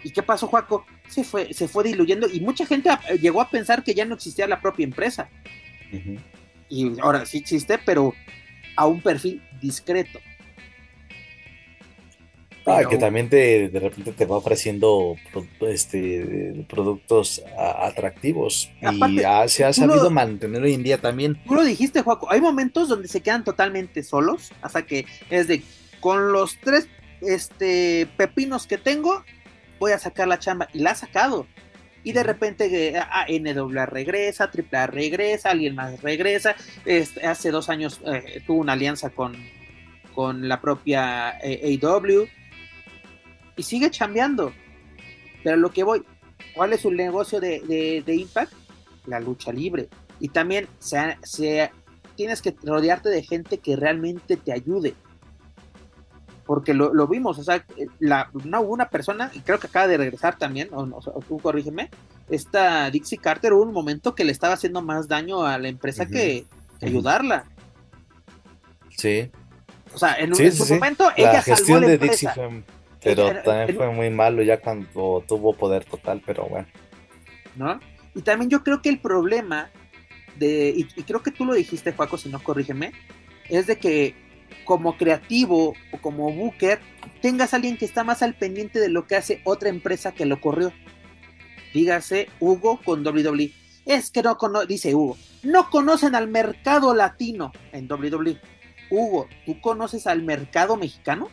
¿Y 0.03 0.09
qué 0.09 0.23
pasó, 0.23 0.47
Juaco? 0.47 0.87
Se 1.07 1.23
fue, 1.23 1.53
se 1.53 1.67
fue 1.67 1.83
diluyendo 1.83 2.27
y 2.27 2.39
mucha 2.39 2.65
gente 2.65 2.89
llegó 3.21 3.39
a 3.39 3.51
pensar 3.51 3.83
que 3.83 3.93
ya 3.93 4.03
no 4.03 4.15
existía 4.15 4.47
la 4.47 4.61
propia 4.61 4.85
empresa 4.85 5.29
y 6.71 6.99
ahora 7.01 7.25
sí 7.25 7.37
existe, 7.37 7.77
pero 7.85 8.13
a 8.77 8.87
un 8.87 9.01
perfil 9.01 9.41
discreto. 9.61 10.19
Ah, 12.65 12.83
que 12.87 12.97
también 12.97 13.27
te, 13.27 13.69
de 13.69 13.79
repente 13.79 14.11
te 14.11 14.25
va 14.25 14.37
ofreciendo 14.37 15.15
este, 15.61 16.65
productos 16.69 17.41
atractivos 17.57 18.71
y 18.81 19.19
se 19.47 19.65
ha 19.65 19.73
sabido 19.73 20.11
mantener 20.11 20.61
hoy 20.61 20.75
en 20.75 20.83
día 20.83 20.99
también. 20.99 21.41
Tú 21.47 21.55
lo 21.55 21.63
dijiste, 21.63 22.01
Juaco, 22.01 22.31
hay 22.31 22.39
momentos 22.39 22.87
donde 22.87 23.07
se 23.07 23.21
quedan 23.21 23.43
totalmente 23.43 24.03
solos, 24.03 24.51
hasta 24.61 24.85
que 24.85 25.05
es 25.31 25.47
de, 25.47 25.63
con 25.99 26.31
los 26.31 26.57
tres 26.59 26.87
este, 27.21 28.07
pepinos 28.15 28.67
que 28.67 28.77
tengo, 28.77 29.23
voy 29.79 29.93
a 29.93 29.99
sacar 29.99 30.27
la 30.27 30.37
chamba, 30.37 30.67
y 30.71 30.79
la 30.79 30.91
ha 30.91 30.95
sacado 30.95 31.47
y 32.03 32.11
de 32.13 32.23
repente 32.23 32.97
a 32.97 33.25
NWA 33.29 33.85
regresa, 33.85 34.49
AAA 34.49 34.87
regresa, 34.87 35.51
alguien 35.51 35.75
más 35.75 36.01
regresa. 36.01 36.55
Este, 36.85 37.25
hace 37.25 37.51
dos 37.51 37.69
años 37.69 38.01
eh, 38.05 38.41
tuvo 38.45 38.61
una 38.61 38.73
alianza 38.73 39.11
con, 39.11 39.35
con 40.13 40.47
la 40.47 40.59
propia 40.61 41.37
eh, 41.41 41.79
AW 41.81 42.27
y 43.55 43.63
sigue 43.63 43.91
chambeando. 43.91 44.53
Pero 45.43 45.57
lo 45.57 45.71
que 45.71 45.83
voy, 45.83 46.03
¿cuál 46.55 46.73
es 46.73 46.81
su 46.81 46.91
negocio 46.91 47.39
de, 47.39 48.03
Impact? 48.05 48.53
La 49.05 49.19
lucha 49.19 49.51
libre. 49.51 49.89
Y 50.19 50.29
también 50.29 50.67
se, 50.79 51.17
se 51.23 51.71
tienes 52.15 52.41
que 52.41 52.55
rodearte 52.63 53.09
de 53.09 53.23
gente 53.23 53.57
que 53.57 53.75
realmente 53.75 54.37
te 54.37 54.53
ayude. 54.53 54.95
Porque 56.51 56.73
lo, 56.73 56.93
lo 56.93 57.07
vimos, 57.07 57.39
o 57.39 57.43
sea, 57.45 57.63
la, 57.99 58.29
una, 58.33 58.59
una 58.59 58.89
persona, 58.89 59.31
y 59.33 59.39
creo 59.39 59.57
que 59.57 59.67
acaba 59.67 59.87
de 59.87 59.95
regresar 59.95 60.37
también, 60.37 60.67
o, 60.73 60.81
o, 60.81 61.21
tú 61.25 61.37
corrígeme, 61.39 61.89
esta 62.29 62.91
Dixie 62.91 63.17
Carter 63.19 63.53
hubo 63.53 63.63
un 63.63 63.71
momento 63.71 64.15
que 64.15 64.25
le 64.25 64.33
estaba 64.33 64.55
haciendo 64.55 64.81
más 64.81 65.07
daño 65.07 65.45
a 65.45 65.57
la 65.57 65.69
empresa 65.69 66.07
que, 66.07 66.45
que 66.77 66.85
ayudarla. 66.87 67.45
Sí. 68.97 69.31
O 69.93 69.97
sea, 69.97 70.15
en, 70.15 70.35
Sí, 70.35 70.43
en 70.43 70.51
sí, 70.51 70.57
su 70.57 70.65
sí. 70.65 70.73
momento 70.73 71.05
La 71.05 71.13
ella 71.15 71.41
gestión 71.41 71.65
salvó 71.67 71.79
la 71.79 71.87
de 71.87 71.93
empresa. 71.93 72.33
Dixie 72.33 72.49
fue, 72.49 72.63
pero 73.01 73.41
también 73.43 73.69
en- 73.69 73.75
fue 73.77 73.89
muy 73.91 74.09
malo 74.09 74.43
ya 74.43 74.59
cuando 74.59 75.23
tuvo 75.25 75.53
poder 75.53 75.85
total, 75.85 76.21
pero 76.25 76.43
bueno. 76.49 76.67
¿no? 77.55 77.79
Y 78.13 78.23
también 78.23 78.49
yo 78.49 78.61
creo 78.61 78.81
que 78.81 78.89
el 78.89 78.99
problema 78.99 79.69
de, 80.37 80.73
y, 80.75 80.87
y 80.99 81.03
creo 81.03 81.23
que 81.23 81.31
tú 81.31 81.45
lo 81.45 81.53
dijiste, 81.53 81.93
Juaco, 81.93 82.17
si 82.17 82.27
no 82.27 82.43
corrígeme, 82.43 82.91
es 83.47 83.67
de 83.67 83.77
que 83.77 84.15
como 84.65 84.97
creativo 84.97 85.73
o 85.91 85.97
como 86.01 86.31
booker 86.31 86.79
tengas 87.21 87.53
a 87.53 87.57
alguien 87.57 87.77
que 87.77 87.85
está 87.85 88.03
más 88.03 88.21
al 88.21 88.35
pendiente 88.35 88.79
de 88.79 88.89
lo 88.89 89.07
que 89.07 89.15
hace 89.15 89.41
otra 89.43 89.69
empresa 89.69 90.11
que 90.13 90.25
lo 90.25 90.39
corrió. 90.41 90.71
Dígase 91.73 92.27
Hugo 92.39 92.79
con 92.83 93.05
WWE. 93.05 93.51
Es 93.85 94.11
que 94.11 94.21
no 94.21 94.37
cono 94.37 94.65
dice 94.65 94.93
Hugo, 94.93 95.17
no 95.43 95.69
conocen 95.69 96.15
al 96.15 96.27
mercado 96.27 96.93
latino 96.93 97.51
en 97.71 97.87
WWE. 97.91 98.37
Hugo, 98.89 99.27
¿tú 99.45 99.59
conoces 99.61 100.05
al 100.07 100.21
mercado 100.21 100.75
mexicano? 100.77 101.29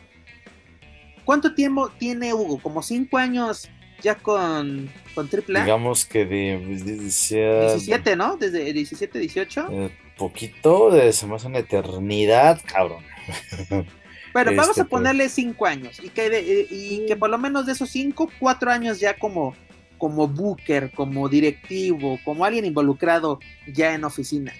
¿Cuánto 1.25 1.53
tiempo 1.53 1.89
tiene 1.97 2.33
Hugo? 2.33 2.59
¿Como 2.59 2.81
cinco 2.81 3.17
años 3.17 3.69
ya 4.01 4.15
con, 4.15 4.89
con 5.13 5.29
AAA? 5.31 5.63
Digamos 5.65 6.05
que 6.05 6.25
de, 6.25 6.57
de- 6.83 6.95
decía- 6.97 7.59
17, 7.73 8.15
¿no? 8.15 8.37
Desde 8.37 8.71
17, 8.73 9.19
18. 9.19 9.67
eh, 9.71 9.91
poquito, 10.17 10.89
de, 10.89 11.13
se 11.13 11.27
me 11.27 11.35
hace 11.35 11.47
una 11.47 11.59
eternidad, 11.59 12.61
cabrón. 12.65 13.03
Pero 14.33 14.51
vamos 14.51 14.69
este, 14.69 14.81
a 14.81 14.85
ponerle 14.85 15.27
5 15.27 15.65
años. 15.65 15.99
Y 16.03 16.09
que, 16.09 16.29
de- 16.29 16.67
y 16.69 17.05
que 17.07 17.15
por 17.15 17.29
lo 17.29 17.37
menos 17.37 17.65
de 17.65 17.71
esos 17.71 17.89
5, 17.89 18.29
4 18.39 18.71
años 18.71 18.99
ya 18.99 19.17
como, 19.17 19.55
como 19.97 20.27
booker, 20.27 20.91
como 20.91 21.27
directivo, 21.29 22.19
como 22.23 22.45
alguien 22.45 22.65
involucrado 22.65 23.39
ya 23.67 23.93
en 23.93 24.03
oficina. 24.03 24.53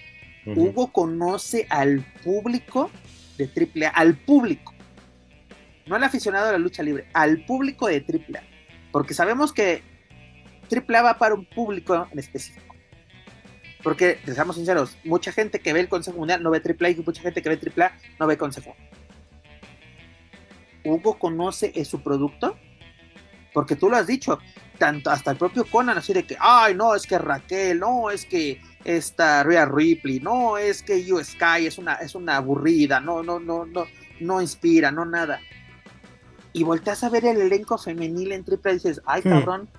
Hugo 0.46 0.92
conoce 0.92 1.68
al 1.70 2.04
público 2.24 2.90
de 3.38 3.46
AAA, 3.46 3.90
al 3.90 4.18
público. 4.18 4.74
No 5.86 5.96
al 5.96 6.04
aficionado 6.04 6.48
de 6.48 6.54
la 6.54 6.58
lucha 6.58 6.82
libre, 6.82 7.06
al 7.14 7.46
público 7.46 7.88
de 7.88 7.98
AAA. 7.98 8.42
Porque 8.92 9.14
sabemos 9.14 9.54
que 9.54 9.84
AAA 10.72 11.02
va 11.04 11.18
para 11.20 11.36
un 11.36 11.46
público 11.46 12.08
en 12.12 12.18
específico. 12.18 12.69
Porque, 13.84 14.20
seamos 14.26 14.58
sinceros, 14.58 14.98
mucha 15.06 15.32
gente 15.32 15.60
que 15.60 15.72
ve 15.72 15.80
el 15.80 15.90
Consejo 15.90 16.18
Mundial 16.18 16.44
no 16.44 16.52
ve 16.52 16.62
AAA 16.62 16.90
y 16.90 16.96
mucha 16.96 17.22
gente 17.22 17.42
que 17.42 17.50
ve 17.50 17.60
AAA 17.78 17.92
no 18.20 18.28
ve 18.28 18.38
Consejo. 18.38 18.76
Hugo 20.84 21.18
conoce 21.18 21.72
eh, 21.76 21.86
su 21.86 22.02
producto, 22.02 22.58
porque 23.54 23.76
tú 23.76 23.90
lo 23.90 23.98
has 23.98 24.08
dicho, 24.08 24.40
tanto 24.78 25.10
hasta 25.10 25.32
el 25.32 25.38
propio 25.38 25.66
Conan, 25.66 25.98
así 25.98 26.14
de 26.14 26.24
que, 26.24 26.36
ay, 26.40 26.76
no, 26.76 26.96
es 26.96 27.06
que 27.06 27.18
Raquel, 27.18 27.80
no, 27.80 28.10
es 28.10 28.26
que 28.26 28.62
esta 28.84 29.44
Rhea 29.44 29.66
Ripley, 29.66 30.20
no, 30.20 30.58
es 30.58 30.84
que 30.84 31.04
You 31.04 31.24
Sky 31.24 31.68
es 31.68 31.78
una, 31.78 31.96
es 31.96 32.16
una 32.16 32.38
aburrida, 32.38 33.00
no, 33.00 33.24
no, 33.24 33.40
no, 33.40 33.66
no, 33.66 33.86
no 34.20 34.42
inspira, 34.42 34.92
no 34.92 35.06
nada. 35.06 35.40
Y 36.54 36.64
volteas 36.64 37.04
a 37.04 37.10
ver 37.10 37.26
el 37.26 37.42
elenco 37.42 37.78
femenil 37.78 38.32
en 38.32 38.44
triple 38.44 38.72
y 38.72 38.76
dices, 38.76 39.02
ay, 39.06 39.22
Hmm. 39.24 39.30
cabrón. 39.30 39.70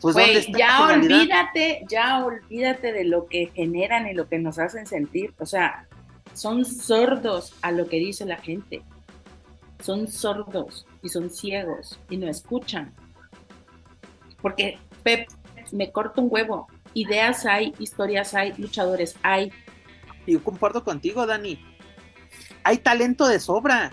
Pues 0.00 0.14
¿dónde 0.16 0.38
está 0.38 0.58
ya 0.58 0.86
olvídate, 0.86 1.84
ya 1.88 2.24
olvídate 2.24 2.92
de 2.92 3.04
lo 3.04 3.26
que 3.26 3.50
generan 3.54 4.08
y 4.08 4.14
lo 4.14 4.28
que 4.28 4.38
nos 4.38 4.58
hacen 4.58 4.86
sentir. 4.86 5.34
O 5.38 5.46
sea, 5.46 5.86
son 6.32 6.64
sordos 6.64 7.54
a 7.62 7.70
lo 7.72 7.86
que 7.88 7.96
dice 7.98 8.24
la 8.24 8.36
gente. 8.36 8.82
Son 9.82 10.08
sordos 10.08 10.86
y 11.02 11.08
son 11.08 11.30
ciegos 11.30 11.98
y 12.08 12.16
no 12.16 12.28
escuchan. 12.28 12.94
Porque, 14.40 14.78
Pep, 15.02 15.28
me 15.72 15.90
corto 15.92 16.22
un 16.22 16.28
huevo. 16.30 16.66
Ideas 16.94 17.46
hay, 17.46 17.74
historias 17.78 18.34
hay, 18.34 18.52
luchadores 18.56 19.16
hay. 19.22 19.52
Yo 20.26 20.42
comparto 20.42 20.82
contigo, 20.84 21.26
Dani. 21.26 21.62
Hay 22.64 22.78
talento 22.78 23.28
de 23.28 23.38
sobra. 23.40 23.92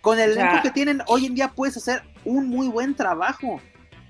Con 0.00 0.18
el 0.18 0.30
O 0.30 0.34
sea- 0.34 0.42
elenco 0.48 0.62
que 0.62 0.70
tienen, 0.70 1.00
hoy 1.06 1.26
en 1.26 1.34
día 1.34 1.48
puedes 1.48 1.76
hacer 1.76 2.02
un 2.24 2.48
muy 2.48 2.68
buen 2.68 2.94
trabajo. 2.94 3.60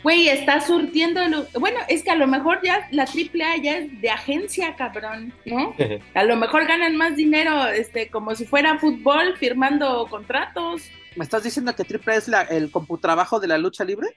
Güey, 0.03 0.29
está 0.29 0.61
surtiendo. 0.61 1.23
el- 1.23 1.47
Bueno, 1.61 1.79
es 1.89 2.03
que 2.03 2.11
a 2.11 2.17
lo 2.17 2.27
mejor 2.27 2.61
ya 2.63 2.89
la 2.91 3.07
AAA 3.07 3.57
ya 3.63 3.79
es 3.79 4.01
de 4.01 4.11
agencia, 4.11 4.75
cabrón, 4.77 5.33
¿no? 5.45 5.75
A 6.15 6.25
lo 6.25 6.37
mejor 6.37 6.67
ganan 6.67 6.97
más 6.97 7.15
dinero, 7.17 7.67
este, 7.69 8.09
como 8.09 8.35
si 8.35 8.45
fuera 8.45 8.79
fútbol, 8.79 9.37
firmando 9.37 10.07
contratos. 10.11 10.83
¿Me 11.15 11.25
estás 11.25 11.45
diciendo 11.45 11.75
que 11.77 11.85
Triple 11.85 12.17
es 12.17 12.27
la, 12.27 12.43
el 12.43 12.71
computrabajo 12.71 13.39
de 13.39 13.47
la 13.47 13.59
lucha 13.59 13.85
libre? 13.85 14.09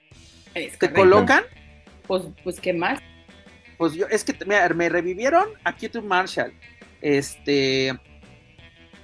Es 0.54 0.78
¿Te 0.78 0.92
colocan? 0.92 1.44
Pues, 2.06 2.22
pues, 2.42 2.58
¿qué 2.60 2.72
más? 2.72 2.98
Pues 3.78 3.92
yo, 3.94 4.06
es 4.08 4.24
que 4.24 4.34
mira, 4.44 4.68
me 4.70 4.88
revivieron 4.88 5.46
a 5.64 5.76
Q2 5.76 6.02
Marshall. 6.02 6.52
Este. 7.02 7.92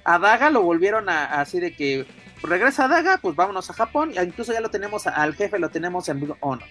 A 0.04 0.18
Daga 0.18 0.50
lo 0.50 0.62
volvieron 0.62 1.08
a, 1.08 1.26
a 1.26 1.42
así 1.42 1.60
de 1.60 1.74
que 1.76 2.06
regresa 2.42 2.84
a 2.84 2.88
Daga, 2.88 3.18
pues 3.18 3.34
vámonos 3.36 3.68
a 3.70 3.72
Japón. 3.74 4.12
e 4.16 4.22
Incluso 4.24 4.52
ya 4.52 4.60
lo 4.60 4.70
tenemos 4.70 5.06
al 5.06 5.34
jefe, 5.34 5.58
lo 5.58 5.70
tenemos 5.70 6.08
en 6.08 6.22
of 6.30 6.36
Honor. 6.40 6.64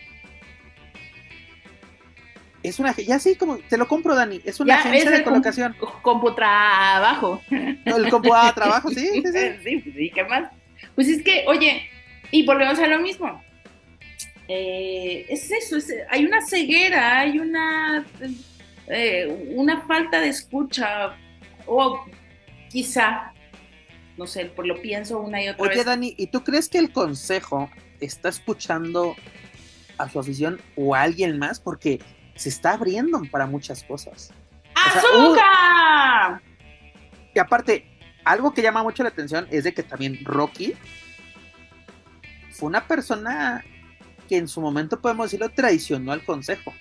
Es 2.64 2.80
una, 2.80 2.96
ya 2.96 3.18
sí, 3.18 3.36
como 3.36 3.58
te 3.58 3.76
lo 3.78 3.88
compro, 3.88 4.14
Dani. 4.16 4.40
Es 4.46 4.60
una 4.60 4.76
Ya, 4.76 4.80
agencia 4.82 5.12
es 5.12 5.18
de 5.18 5.24
colocación. 5.24 5.76
Computrabajo. 6.04 7.42
No, 7.86 7.98
el 7.98 8.10
compu 8.10 8.34
ah, 8.36 8.52
trabajo, 8.54 8.90
sí, 8.90 8.96
sí, 9.14 9.24
sí. 9.24 9.40
Sí, 9.64 9.78
pues 9.78 9.96
sí, 9.96 10.12
¿qué 10.14 10.24
más? 10.26 10.52
Pues 10.94 11.08
es 11.08 11.24
que, 11.24 11.44
oye, 11.48 11.90
y 12.30 12.46
volvemos 12.46 12.78
a 12.78 12.88
lo 12.88 13.00
mismo. 13.00 13.42
Eh, 14.48 15.26
es 15.30 15.50
eso, 15.52 15.78
es- 15.78 15.92
hay 16.10 16.26
una 16.26 16.46
ceguera, 16.46 17.20
hay 17.20 17.40
una, 17.40 18.06
eh, 18.88 19.54
una 19.56 19.82
falta 19.82 20.20
de 20.20 20.30
escucha, 20.30 21.16
o 21.66 22.06
quizá, 22.70 23.34
no 24.22 24.28
sé, 24.28 24.46
por 24.46 24.68
lo 24.68 24.80
pienso 24.80 25.20
una 25.20 25.42
y 25.42 25.50
otra 25.50 25.64
Oye, 25.64 25.78
vez. 25.78 25.86
Dani, 25.86 26.14
¿y 26.16 26.28
tú 26.28 26.44
crees 26.44 26.70
que 26.70 26.78
el 26.78 26.92
consejo 26.94 27.72
está 28.00 28.30
escuchando 28.30 29.16
a 29.98 30.08
su 30.10 30.20
afición 30.20 30.62
o 30.76 30.94
a 30.94 31.02
alguien 31.02 31.40
más? 31.40 31.60
Porque 31.60 32.00
se 32.36 32.50
está 32.50 32.74
abriendo 32.74 33.20
para 33.32 33.48
muchas 33.48 33.84
cosas. 33.84 34.32
o 34.76 34.92
sea, 34.92 35.02
¡Azúcar! 35.02 36.42
Y 37.34 37.40
aparte, 37.40 37.88
algo 38.24 38.54
que 38.54 38.62
llama 38.62 38.84
mucho 38.84 39.02
la 39.02 39.10
atención 39.10 39.48
es 39.50 39.64
de 39.64 39.74
que 39.74 39.82
también 39.82 40.20
Rocky 40.24 40.76
fue 42.52 42.68
una 42.70 42.88
persona 42.88 43.66
que 44.30 44.38
en 44.38 44.48
su 44.48 44.62
momento, 44.62 45.02
podemos 45.02 45.26
decirlo, 45.32 45.50
traicionó 45.50 46.12
al 46.12 46.24
consejo. 46.24 46.74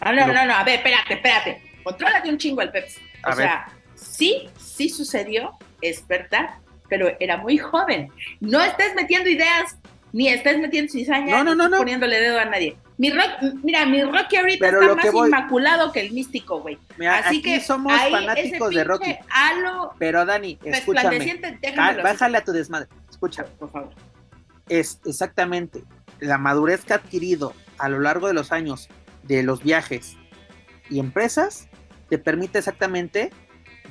Ah, 0.00 0.12
no, 0.12 0.22
Pero- 0.26 0.32
no, 0.32 0.46
no, 0.46 0.54
a 0.54 0.64
ver, 0.64 0.76
espérate, 0.78 1.12
espérate. 1.14 1.62
Contrólate 1.84 2.30
un 2.30 2.38
chingo 2.38 2.62
el 2.62 2.70
Pepsi. 2.70 3.00
O 3.22 3.28
A 3.28 3.34
ver. 3.34 3.46
sea, 3.48 3.68
sí, 4.04 4.48
sí 4.58 4.88
sucedió, 4.88 5.52
es 5.80 6.06
verdad, 6.06 6.50
pero 6.88 7.08
era 7.20 7.36
muy 7.38 7.58
joven. 7.58 8.10
No 8.40 8.60
estés 8.62 8.94
metiendo 8.94 9.28
ideas, 9.30 9.76
ni 10.12 10.28
estés 10.28 10.58
metiendo 10.58 10.92
cizaña, 10.92 11.36
No, 11.36 11.44
no, 11.44 11.50
ni 11.52 11.56
no, 11.56 11.62
estés 11.64 11.70
no. 11.70 11.76
poniéndole 11.78 12.20
dedo 12.20 12.38
a 12.38 12.44
nadie. 12.44 12.76
Mi 12.96 13.10
rock, 13.10 13.30
mira, 13.64 13.84
mi 13.86 14.04
Rocky 14.04 14.36
ahorita 14.36 14.66
Pero 14.66 14.80
está 14.82 14.94
más 14.94 15.12
voy- 15.12 15.26
inmaculado 15.28 15.90
que 15.90 16.00
el 16.00 16.12
místico, 16.12 16.60
güey. 16.60 16.78
Así 17.10 17.42
que 17.42 17.60
somos 17.60 17.92
ahí 17.92 18.12
fanáticos 18.12 18.68
ese 18.70 18.78
de 18.78 18.84
Rocky. 18.84 19.16
Halo 19.30 19.90
Pero 19.98 20.24
Dani, 20.24 20.56
escúchame. 20.62 21.16
así, 21.16 21.40
Bájale 22.02 22.38
a 22.38 22.44
tu 22.44 22.52
desmadre. 22.52 22.88
Escucha, 23.10 23.44
por 23.58 23.72
favor. 23.72 23.90
es 24.68 25.00
exactamente 25.04 25.82
la 26.20 26.38
madurez 26.38 26.84
que 26.84 26.92
ha 26.92 26.96
adquirido 26.96 27.52
a 27.78 27.88
lo 27.88 27.98
largo 27.98 28.28
de 28.28 28.34
los 28.34 28.52
años 28.52 28.88
de 29.24 29.42
los 29.42 29.62
viajes 29.64 30.16
y 30.88 31.00
empresas 31.00 31.68
te 32.08 32.18
permite 32.18 32.58
exactamente 32.58 33.30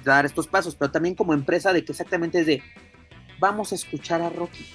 dar 0.04 0.26
estos 0.26 0.48
pasos, 0.48 0.76
pero 0.76 0.92
también 0.92 1.16
como 1.16 1.34
empresa 1.34 1.74
de 1.74 1.84
que 1.84 1.92
exactamente 1.92 2.40
es 2.40 2.46
de 2.46 2.62
vamos 3.40 3.72
a 3.72 3.76
escuchar 3.76 4.22
a 4.22 4.30
Rocky. 4.30 4.66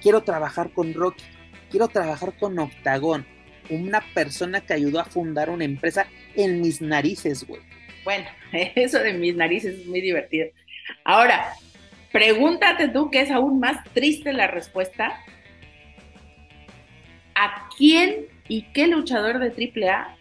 Quiero 0.00 0.22
trabajar 0.22 0.70
con 0.72 0.94
Rocky, 0.94 1.24
quiero 1.70 1.88
trabajar 1.88 2.36
con 2.36 2.58
Octagón, 2.58 3.24
una 3.70 4.00
persona 4.14 4.60
que 4.60 4.74
ayudó 4.74 5.00
a 5.00 5.04
fundar 5.04 5.50
una 5.50 5.64
empresa 5.64 6.06
en 6.34 6.60
mis 6.60 6.80
narices, 6.80 7.46
güey. 7.46 7.60
Bueno, 8.04 8.26
eso 8.52 8.98
de 8.98 9.12
mis 9.12 9.34
narices 9.34 9.80
es 9.80 9.86
muy 9.86 10.00
divertido. 10.00 10.48
Ahora, 11.04 11.52
pregúntate 12.12 12.88
tú, 12.88 13.10
que 13.10 13.20
es 13.20 13.30
aún 13.30 13.60
más 13.60 13.82
triste 13.92 14.32
la 14.32 14.46
respuesta. 14.46 15.20
¿A 17.34 17.68
quién 17.76 18.26
y 18.48 18.62
qué 18.72 18.86
luchador 18.86 19.38
de 19.38 19.50
AAA 19.50 20.16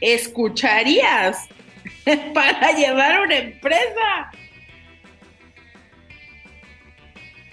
escucharías 0.00 1.48
para 2.34 2.72
llevar 2.72 3.22
una 3.22 3.36
empresa? 3.36 4.30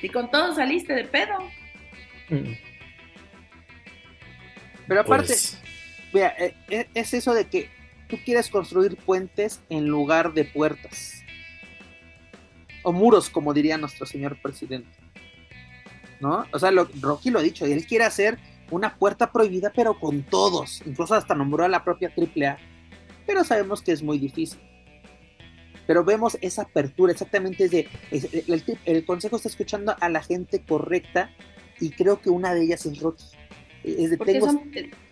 Y 0.02 0.10
con 0.10 0.32
todo 0.32 0.56
saliste 0.56 0.94
de 0.94 1.06
pedo. 1.06 1.38
Pero 4.88 5.02
aparte, 5.02 5.28
Pues, 5.28 5.62
Mira, 6.14 6.36
eh, 6.38 6.54
eh, 6.70 6.88
es 6.94 7.14
eso 7.14 7.34
de 7.34 7.46
que 7.48 7.70
tú 8.08 8.18
quieres 8.26 8.50
construir 8.50 8.98
puentes 8.98 9.62
en 9.70 9.88
lugar 9.88 10.34
de 10.34 10.44
puertas. 10.44 11.24
O 12.84 12.92
muros, 12.92 13.30
como 13.30 13.54
diría 13.54 13.78
nuestro 13.78 14.06
señor 14.06 14.42
presidente. 14.42 14.90
¿No? 16.20 16.46
O 16.52 16.60
sea, 16.60 16.72
lo, 16.72 16.90
Rocky 17.00 17.30
lo 17.30 17.40
ha 17.40 17.44
dicho, 17.44 17.66
él 17.66 17.86
quiere 17.86 18.06
hacer 18.06 18.38
una 18.70 18.96
puerta 18.96 19.32
prohibida, 19.32 19.72
pero 19.74 20.00
con 20.00 20.24
todos. 20.24 20.82
Incluso 20.86 21.16
hasta 21.16 21.34
nombró 21.34 21.64
a 21.64 21.70
la 21.70 21.84
propia 21.84 22.12
AAA. 22.16 22.58
Pero 23.26 23.44
sabemos 23.44 23.82
que 23.82 23.92
es 23.92 24.04
muy 24.04 24.18
difícil. 24.18 24.60
Pero 25.88 26.04
vemos 26.04 26.38
esa 26.42 26.64
apertura, 26.64 27.12
exactamente 27.12 27.68
de, 27.68 27.88
el, 28.12 28.64
el 28.86 29.06
consejo 29.06 29.36
está 29.36 29.50
escuchando 29.50 29.96
a 30.00 30.10
la 30.10 30.22
gente 30.22 30.62
correcta 30.62 31.32
y 31.82 31.90
creo 31.90 32.22
que 32.22 32.30
una 32.30 32.54
de 32.54 32.64
ellas 32.64 32.86
es 32.86 33.00
Rocky. 33.00 33.26
Es 33.84 34.12
de, 34.12 34.18
Porque 34.18 34.40
son, 34.40 34.72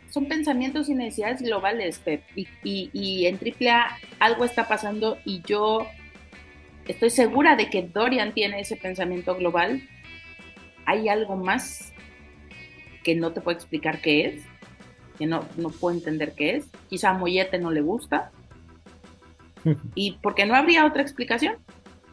son, 0.09 0.27
pensamientos 0.27 0.87
y 0.87 0.95
necesidades 0.95 1.41
globales, 1.41 1.97
Pep. 1.99 2.23
Y, 2.35 2.47
y, 2.63 2.89
y 2.93 3.25
en 3.25 3.37
AAA 3.37 3.97
algo 4.19 4.45
está 4.45 4.67
pasando 4.67 5.17
y 5.25 5.41
yo 5.41 5.87
estoy 6.87 7.09
segura 7.09 7.55
de 7.55 7.69
que 7.69 7.81
Dorian 7.81 8.33
tiene 8.33 8.61
ese 8.61 8.75
pensamiento 8.75 9.35
global. 9.35 9.81
Hay 10.85 11.09
algo 11.09 11.35
más 11.35 11.91
que 13.03 13.15
no 13.15 13.33
te 13.33 13.41
puedo 13.41 13.57
explicar 13.57 14.01
qué 14.01 14.25
es, 14.25 14.43
que 15.19 15.27
no, 15.27 15.45
no 15.57 15.69
puedo 15.69 15.95
entender 15.95 16.33
qué 16.33 16.55
es. 16.55 16.65
Quizá 16.89 17.11
a 17.11 17.13
Mollete 17.13 17.59
no 17.59 17.69
le 17.69 17.81
gusta. 17.81 18.31
y 19.95 20.13
porque 20.23 20.47
no 20.47 20.55
habría 20.55 20.85
otra 20.85 21.03
explicación. 21.03 21.57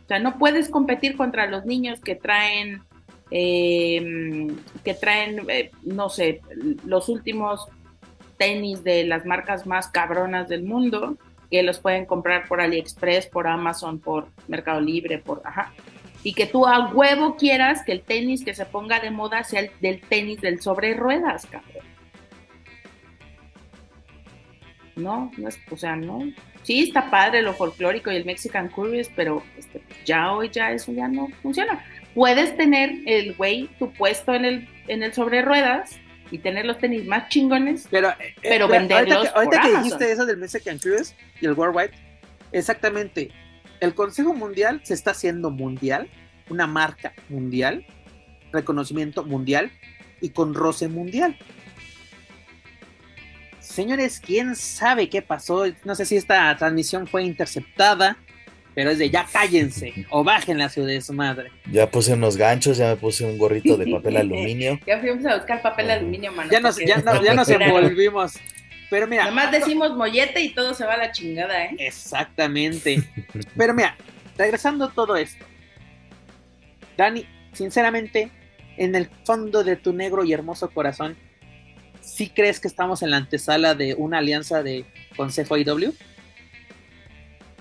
O 0.05 0.09
sea, 0.09 0.19
no 0.19 0.37
puedes 0.37 0.69
competir 0.69 1.17
contra 1.17 1.47
los 1.47 1.65
niños 1.65 2.01
que 2.01 2.17
traen 2.17 2.83
eh, 3.31 4.49
que 4.85 4.95
traen, 4.95 5.45
eh, 5.49 5.71
no 5.83 6.09
sé, 6.09 6.43
los 6.85 7.09
últimos 7.09 7.67
tenis 8.37 8.85
de 8.85 9.05
las 9.05 9.25
marcas 9.25 9.67
más 9.67 9.89
cabronas 9.89 10.49
del 10.49 10.63
mundo, 10.63 11.17
que 11.51 11.63
los 11.63 11.79
pueden 11.79 12.07
comprar 12.07 12.47
por 12.47 12.61
AliExpress, 12.61 13.27
por 13.27 13.47
Amazon, 13.47 13.99
por 13.99 14.29
Mercado 14.49 14.81
Libre, 14.81 15.19
por, 15.19 15.43
ajá. 15.45 15.73
Y 16.23 16.35
que 16.35 16.47
tú 16.47 16.67
a 16.67 16.93
huevo 16.93 17.37
quieras 17.37 17.85
que 17.85 17.93
el 17.93 18.03
tenis 18.03 18.45
que 18.45 18.55
se 18.55 18.67
ponga 18.67 19.01
de 19.01 19.11
moda 19.11 19.45
sea 19.45 19.61
el 19.61 19.71
del 19.81 20.01
tenis 20.01 20.41
del 20.41 20.61
sobre 20.61 20.95
ruedas, 20.95 21.47
cabrón. 21.47 21.85
No, 24.97 25.31
no 25.37 25.49
es, 25.49 25.59
o 25.71 25.77
sea, 25.77 25.95
no. 25.95 26.21
Sí, 26.63 26.85
está 26.85 27.11
padre 27.11 27.43
lo 27.43 27.53
folclórico 27.55 28.11
y 28.11 28.17
el 28.17 28.25
Mexican 28.25 28.69
Curious, 28.69 29.11
pero 29.15 29.43
este, 29.57 29.81
ya 30.05 30.33
hoy 30.33 30.51
ya 30.51 30.73
eso 30.73 30.93
ya 30.93 31.07
no 31.07 31.29
funciona 31.43 31.85
puedes 32.17 32.57
tener 32.57 32.93
el 33.05 33.35
güey 33.35 33.69
tu 33.79 33.93
puesto 33.93 34.35
en 34.35 34.47
el, 34.47 34.69
en 34.89 35.03
el 35.03 35.13
sobre 35.13 35.43
ruedas 35.43 35.97
y 36.31 36.39
tener 36.39 36.65
los 36.65 36.79
tenis 36.79 37.07
más 37.07 37.29
chingones, 37.29 37.87
pero, 37.91 38.09
eh, 38.09 38.35
pero 38.43 38.67
venderlos. 38.67 39.29
Ahorita, 39.29 39.33
que, 39.33 39.39
ahorita 39.39 39.61
que 39.61 39.85
dijiste 39.85 40.11
eso 40.11 40.25
del 40.25 40.39
Mexican 40.39 40.79
Cruise 40.79 41.15
y 41.41 41.47
el 41.47 41.53
Worldwide, 41.53 41.93
exactamente. 42.53 43.31
El 43.81 43.95
Consejo 43.95 44.33
Mundial 44.33 44.81
se 44.83 44.95
está 44.95 45.11
haciendo 45.11 45.51
mundial, 45.51 46.09
una 46.49 46.67
marca 46.67 47.13
mundial, 47.29 47.87
reconocimiento 48.51 49.23
mundial 49.23 49.71
y 50.23 50.31
con 50.31 50.55
roce 50.55 50.89
mundial. 50.89 51.37
Señores, 53.67 54.21
quién 54.21 54.55
sabe 54.55 55.09
qué 55.09 55.23
pasó. 55.23 55.65
No 55.85 55.95
sé 55.95 56.05
si 56.07 56.17
esta 56.17 56.57
transmisión 56.57 57.07
fue 57.07 57.25
interceptada 57.25 58.17
pero 58.77 58.91
es 58.91 58.99
de 58.99 59.09
ya 59.09 59.25
cállense 59.25 60.07
o 60.11 60.23
bajen 60.23 60.59
la 60.59 60.69
ciudad 60.69 60.89
de 60.89 61.01
su 61.01 61.15
madre. 61.15 61.51
Ya 61.73 61.91
puse 61.91 62.13
unos 62.13 62.37
ganchos, 62.37 62.77
ya 62.77 62.91
me 62.91 62.97
puse 62.97 63.25
un 63.25 63.39
gorrito 63.39 63.75
de 63.79 63.91
papel 63.91 64.17
aluminio. 64.19 64.79
ya 64.87 65.01
fuimos 65.01 65.25
a 65.25 65.37
buscar 65.37 65.63
papel 65.63 65.91
aluminio, 65.91 66.31
mano. 66.31 66.51
Ya 66.53 66.61
nos, 66.61 66.77
ya, 66.77 67.03
ya 67.25 67.33
nos 67.33 67.49
envolvimos. 67.49 68.35
Pero 68.91 69.07
mira. 69.07 69.25
Nomás 69.25 69.51
decimos 69.51 69.97
mollete 69.97 70.43
y 70.43 70.51
todo 70.53 70.75
se 70.75 70.85
va 70.85 70.93
a 70.93 70.99
la 70.99 71.11
chingada, 71.11 71.65
¿eh? 71.65 71.77
Exactamente. 71.79 73.03
Pero 73.57 73.73
mira, 73.73 73.97
regresando 74.37 74.85
a 74.85 74.93
todo 74.93 75.17
esto. 75.17 75.43
Dani, 76.99 77.27
sinceramente, 77.55 78.31
en 78.77 78.95
el 78.95 79.09
fondo 79.25 79.65
de 79.65 79.77
tu 79.77 79.95
negro 79.95 80.23
y 80.23 80.35
hermoso 80.35 80.69
corazón, 80.69 81.17
¿sí 82.07 82.31
crees 82.31 82.61
que 82.61 82.69
estamos 82.69 83.03
en 83.03 83.11
la 83.11 83.19
antesala 83.19 83.75
de 83.75 83.95
una 83.95 84.19
alianza 84.19 84.63
de 84.63 84.87
Consejo 85.17 85.59
IW? 85.59 85.93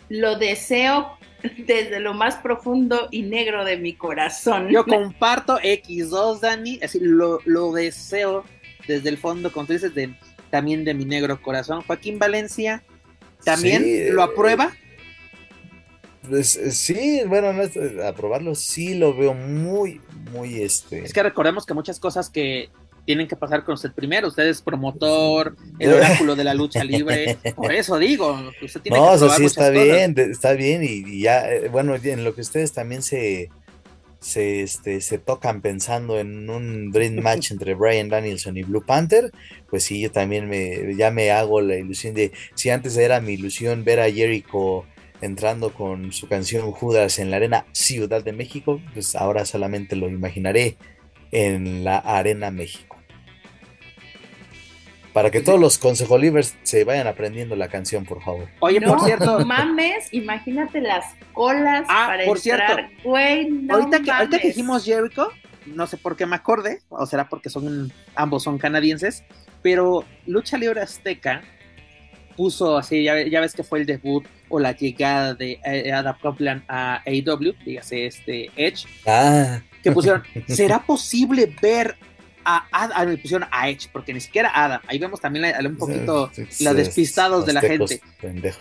lo 0.09 0.37
deseo 0.37 1.17
desde 1.57 1.99
lo 1.99 2.13
más 2.13 2.35
profundo 2.35 3.07
y 3.11 3.21
negro 3.21 3.65
de 3.65 3.77
mi 3.77 3.93
corazón. 3.93 4.69
Yo 4.69 4.85
comparto 4.85 5.59
X2, 5.59 6.39
Dani, 6.39 6.79
así 6.83 6.99
lo, 6.99 7.39
lo 7.45 7.71
deseo 7.71 8.43
desde 8.87 9.09
el 9.09 9.17
fondo, 9.17 9.51
como 9.51 9.67
tú 9.67 9.73
dices, 9.73 9.93
de, 9.93 10.15
también 10.49 10.85
de 10.85 10.93
mi 10.93 11.05
negro 11.05 11.41
corazón. 11.41 11.81
Joaquín 11.81 12.17
Valencia, 12.17 12.83
¿también 13.43 14.15
lo 14.15 14.21
eh, 14.21 14.25
aprueba? 14.25 14.75
Pues, 16.27 16.55
eh, 16.55 16.71
sí, 16.71 17.21
bueno, 17.27 17.53
no, 17.53 17.63
aprobarlo 18.07 18.55
sí 18.55 18.95
lo 18.95 19.15
veo 19.15 19.35
muy, 19.35 20.01
muy 20.31 20.63
este. 20.63 21.05
Es 21.05 21.13
que 21.13 21.21
recordemos 21.21 21.65
que 21.65 21.75
muchas 21.75 21.99
cosas 21.99 22.31
que 22.31 22.69
tienen 23.05 23.27
que 23.27 23.35
pasar 23.35 23.63
con 23.63 23.75
usted 23.75 23.91
primero. 23.93 24.27
Usted 24.27 24.47
es 24.47 24.61
promotor, 24.61 25.55
el 25.79 25.93
oráculo 25.93 26.35
de 26.35 26.43
la 26.43 26.53
lucha 26.53 26.83
libre. 26.83 27.37
Por 27.55 27.71
eso 27.71 27.97
digo, 27.97 28.37
usted 28.61 28.81
tiene 28.81 28.97
no, 28.97 29.11
que 29.11 29.29
sí 29.29 29.45
está 29.45 29.69
bien, 29.69 30.15
está 30.17 30.53
bien. 30.53 30.81
Y, 30.83 31.21
ya, 31.21 31.49
eh, 31.49 31.69
bueno, 31.69 31.95
en 31.95 32.23
lo 32.23 32.33
que 32.33 32.41
ustedes 32.41 32.73
también 32.73 33.03
se, 33.03 33.49
se, 34.19 34.63
este, 34.63 35.01
se 35.01 35.19
tocan 35.19 35.61
pensando 35.61 36.19
en 36.19 36.49
un 36.49 36.91
dream 36.91 37.21
match 37.21 37.51
entre 37.51 37.75
Brian 37.75 38.09
Danielson 38.09 38.57
y 38.57 38.63
Blue 38.63 38.83
Panther, 38.83 39.31
pues 39.69 39.83
sí, 39.83 40.01
yo 40.01 40.11
también 40.11 40.49
me, 40.49 40.95
ya 40.95 41.11
me 41.11 41.31
hago 41.31 41.61
la 41.61 41.75
ilusión 41.75 42.15
de, 42.15 42.31
si 42.55 42.71
antes 42.71 42.97
era 42.97 43.21
mi 43.21 43.33
ilusión 43.33 43.83
ver 43.83 43.99
a 43.99 44.11
Jericho 44.11 44.85
entrando 45.21 45.73
con 45.73 46.11
su 46.11 46.27
canción 46.27 46.71
Judas 46.71 47.19
en 47.19 47.31
la 47.31 47.37
arena 47.37 47.65
Ciudad 47.71 48.23
de 48.23 48.33
México, 48.33 48.81
pues 48.93 49.15
ahora 49.15 49.45
solamente 49.45 49.95
lo 49.95 50.09
imaginaré 50.09 50.77
en 51.31 51.83
la 51.83 51.97
Arena 51.97 52.51
México 52.51 52.94
para 55.15 55.31
que 55.31 55.39
todos 55.39 55.57
los 55.57 55.77
consejolivers 55.77 56.57
se 56.63 56.83
vayan 56.83 57.07
aprendiendo 57.07 57.55
la 57.55 57.69
canción, 57.69 58.03
por 58.03 58.21
favor. 58.21 58.49
Oye, 58.59 58.81
por 58.81 58.99
cierto. 58.99 59.39
mames, 59.45 60.09
imagínate 60.11 60.81
las 60.81 61.05
colas 61.31 61.85
ah, 61.87 62.07
para 62.07 62.25
por 62.25 62.37
cierto, 62.37 62.73
ahorita, 63.05 64.01
que, 64.03 64.11
ahorita 64.11 64.39
que 64.39 64.47
dijimos 64.49 64.83
Jericho, 64.83 65.29
no 65.67 65.87
sé 65.87 65.95
por 65.95 66.17
qué 66.17 66.25
me 66.25 66.35
acordé, 66.35 66.81
o 66.89 67.05
será 67.05 67.29
porque 67.29 67.49
son 67.49 67.93
ambos 68.13 68.43
son 68.43 68.57
canadienses, 68.57 69.23
pero 69.61 70.03
Lucha 70.27 70.57
Libre 70.57 70.81
Azteca 70.81 71.43
puso 72.35 72.77
así, 72.77 73.05
ya, 73.05 73.39
ves 73.39 73.53
que 73.53 73.63
fue 73.63 73.79
el 73.79 73.85
debut 73.85 74.25
o 74.49 74.59
la 74.59 74.73
llegada 74.73 75.33
de 75.33 75.61
eh, 75.63 75.93
Adam 75.93 76.17
Copeland 76.21 76.63
a 76.67 77.01
AEW, 77.05 77.53
dígase 77.63 78.05
este 78.05 78.51
Edge, 78.57 78.85
ah. 79.07 79.61
que 79.81 79.93
pusieron, 79.93 80.23
¿será 80.49 80.79
posible 80.85 81.55
ver 81.61 81.95
a 82.45 82.67
Adam, 82.71 83.09
me 83.09 83.17
pusieron 83.17 83.47
a 83.51 83.69
Edge, 83.69 83.89
porque 83.91 84.13
ni 84.13 84.21
siquiera 84.21 84.51
Adam. 84.53 84.81
Ahí 84.87 84.99
vemos 84.99 85.19
también 85.19 85.53
un 85.65 85.77
poquito 85.77 86.31
los 86.59 86.75
despistados 86.75 87.45
de 87.45 87.53
la 87.53 87.61
gente. 87.61 88.01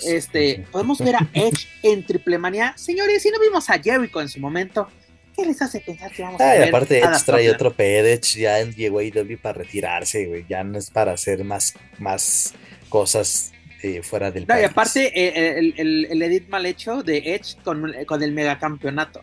Este, 0.04 0.64
podemos 0.72 0.98
ver 0.98 1.16
a 1.16 1.28
Edge 1.34 1.68
en 1.82 2.04
Triple 2.04 2.38
Manía. 2.38 2.72
Señores, 2.76 3.22
si 3.22 3.30
no 3.30 3.38
vimos 3.38 3.68
a 3.68 3.78
Jericho 3.78 4.20
en 4.20 4.28
su 4.28 4.40
momento, 4.40 4.88
¿qué 5.36 5.44
les 5.44 5.60
hace 5.60 5.80
pensar 5.80 6.10
que 6.10 6.22
vamos 6.22 6.40
a 6.40 6.52
ver? 6.52 6.68
aparte, 6.68 6.98
Edge 6.98 7.24
trae 7.24 7.50
otro 7.50 7.72
pedo. 7.72 8.08
Edge 8.08 8.40
ya 8.40 8.62
llegó 8.62 9.00
a 9.00 9.04
IW 9.04 9.38
para 9.40 9.58
retirarse, 9.58 10.26
güey. 10.26 10.46
Ya 10.48 10.64
no 10.64 10.78
es 10.78 10.90
para 10.90 11.12
hacer 11.12 11.44
más, 11.44 11.74
más 11.98 12.54
cosas 12.88 13.52
eh, 13.82 14.02
fuera 14.02 14.30
del 14.30 14.46
no, 14.48 14.58
Y 14.58 14.64
aparte, 14.64 15.12
eh, 15.14 15.58
el, 15.58 15.74
el, 15.76 16.06
el, 16.10 16.22
edit 16.22 16.48
mal 16.48 16.64
hecho 16.64 17.02
de 17.02 17.18
Edge 17.34 17.56
con, 17.62 17.92
con 18.06 18.22
el 18.22 18.32
megacampeonato. 18.32 19.22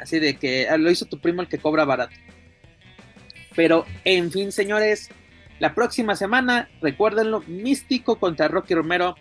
Así 0.00 0.18
de 0.18 0.36
que 0.36 0.68
ah, 0.68 0.76
lo 0.76 0.90
hizo 0.90 1.04
tu 1.06 1.20
primo 1.20 1.42
el 1.42 1.48
que 1.48 1.58
cobra 1.58 1.84
barato. 1.84 2.14
Pero, 3.58 3.86
en 4.04 4.30
fin, 4.30 4.52
señores, 4.52 5.08
la 5.58 5.74
próxima 5.74 6.14
semana, 6.14 6.68
recuérdenlo, 6.80 7.42
Místico 7.48 8.20
contra 8.20 8.46
Rocky 8.46 8.72
Romero 8.72 9.16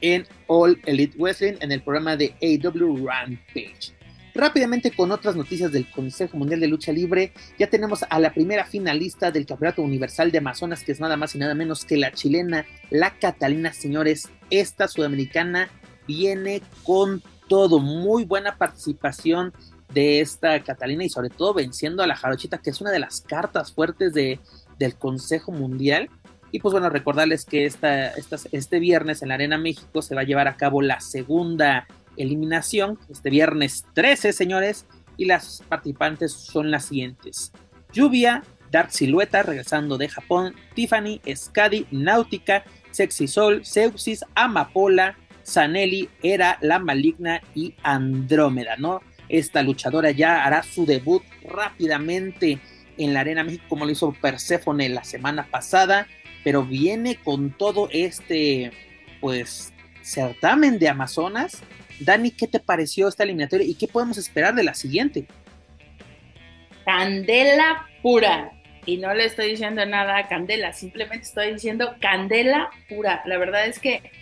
en 0.00 0.24
All 0.46 0.80
Elite 0.86 1.16
Wrestling 1.18 1.54
en 1.58 1.72
el 1.72 1.82
programa 1.82 2.16
de 2.16 2.36
AW 2.40 3.04
Rampage. 3.04 3.92
Rápidamente 4.36 4.92
con 4.92 5.10
otras 5.10 5.34
noticias 5.34 5.72
del 5.72 5.90
Consejo 5.90 6.36
Mundial 6.36 6.60
de 6.60 6.68
Lucha 6.68 6.92
Libre, 6.92 7.32
ya 7.58 7.66
tenemos 7.66 8.04
a 8.08 8.20
la 8.20 8.32
primera 8.32 8.66
finalista 8.66 9.32
del 9.32 9.46
Campeonato 9.46 9.82
Universal 9.82 10.30
de 10.30 10.38
Amazonas, 10.38 10.84
que 10.84 10.92
es 10.92 11.00
nada 11.00 11.16
más 11.16 11.34
y 11.34 11.38
nada 11.38 11.56
menos 11.56 11.84
que 11.84 11.96
la 11.96 12.12
chilena, 12.12 12.66
la 12.90 13.18
Catalina, 13.18 13.72
señores. 13.72 14.30
Esta 14.48 14.86
sudamericana 14.86 15.70
viene 16.06 16.62
con 16.84 17.20
todo, 17.48 17.80
muy 17.80 18.24
buena 18.24 18.58
participación 18.58 19.52
de 19.96 20.20
esta 20.20 20.62
Catalina 20.62 21.04
y 21.04 21.08
sobre 21.08 21.30
todo 21.30 21.54
venciendo 21.54 22.02
a 22.02 22.06
la 22.06 22.16
Jarochita, 22.16 22.58
que 22.58 22.68
es 22.68 22.82
una 22.82 22.90
de 22.90 22.98
las 22.98 23.22
cartas 23.22 23.72
fuertes 23.72 24.12
de, 24.12 24.38
del 24.78 24.94
Consejo 24.94 25.52
Mundial. 25.52 26.10
Y 26.52 26.60
pues 26.60 26.72
bueno, 26.72 26.90
recordarles 26.90 27.46
que 27.46 27.64
esta, 27.64 28.08
este 28.52 28.78
viernes 28.78 29.22
en 29.22 29.28
la 29.28 29.34
Arena 29.36 29.56
México 29.56 30.02
se 30.02 30.14
va 30.14 30.20
a 30.20 30.24
llevar 30.24 30.48
a 30.48 30.58
cabo 30.58 30.82
la 30.82 31.00
segunda 31.00 31.88
eliminación, 32.18 32.98
este 33.08 33.30
viernes 33.30 33.86
13, 33.94 34.34
señores, 34.34 34.84
y 35.16 35.24
las 35.24 35.62
participantes 35.66 36.30
son 36.32 36.70
las 36.70 36.84
siguientes. 36.84 37.52
Lluvia, 37.90 38.42
Dark 38.70 38.92
Silueta, 38.92 39.44
regresando 39.44 39.96
de 39.96 40.10
Japón, 40.10 40.54
Tiffany, 40.74 41.22
Skadi, 41.34 41.86
Náutica, 41.90 42.64
Sexy 42.90 43.28
Sol, 43.28 43.64
Seuxis, 43.64 44.26
Amapola, 44.34 45.16
Sanelli, 45.42 46.10
Era, 46.22 46.58
La 46.60 46.78
Maligna 46.78 47.40
y 47.54 47.74
Andrómeda, 47.82 48.76
¿no? 48.76 49.00
Esta 49.28 49.62
luchadora 49.62 50.10
ya 50.10 50.44
hará 50.44 50.62
su 50.62 50.86
debut 50.86 51.22
rápidamente 51.44 52.58
en 52.98 53.14
la 53.14 53.20
Arena 53.20 53.44
México 53.44 53.64
como 53.68 53.84
lo 53.84 53.92
hizo 53.92 54.12
Persephone 54.12 54.88
la 54.88 55.04
semana 55.04 55.46
pasada, 55.50 56.06
pero 56.44 56.64
viene 56.64 57.16
con 57.16 57.50
todo 57.50 57.88
este, 57.92 58.70
pues, 59.20 59.72
certamen 60.02 60.78
de 60.78 60.88
Amazonas. 60.88 61.62
Dani, 62.00 62.30
¿qué 62.30 62.46
te 62.46 62.60
pareció 62.60 63.08
esta 63.08 63.24
eliminatoria 63.24 63.66
y 63.66 63.74
qué 63.74 63.88
podemos 63.88 64.18
esperar 64.18 64.54
de 64.54 64.62
la 64.62 64.74
siguiente? 64.74 65.26
Candela 66.84 67.86
pura. 68.02 68.52
Y 68.84 68.98
no 68.98 69.12
le 69.12 69.24
estoy 69.24 69.50
diciendo 69.50 69.84
nada 69.84 70.16
a 70.16 70.28
Candela, 70.28 70.72
simplemente 70.72 71.26
estoy 71.26 71.54
diciendo 71.54 71.96
Candela 72.00 72.70
pura. 72.88 73.22
La 73.26 73.36
verdad 73.36 73.66
es 73.66 73.80
que 73.80 74.12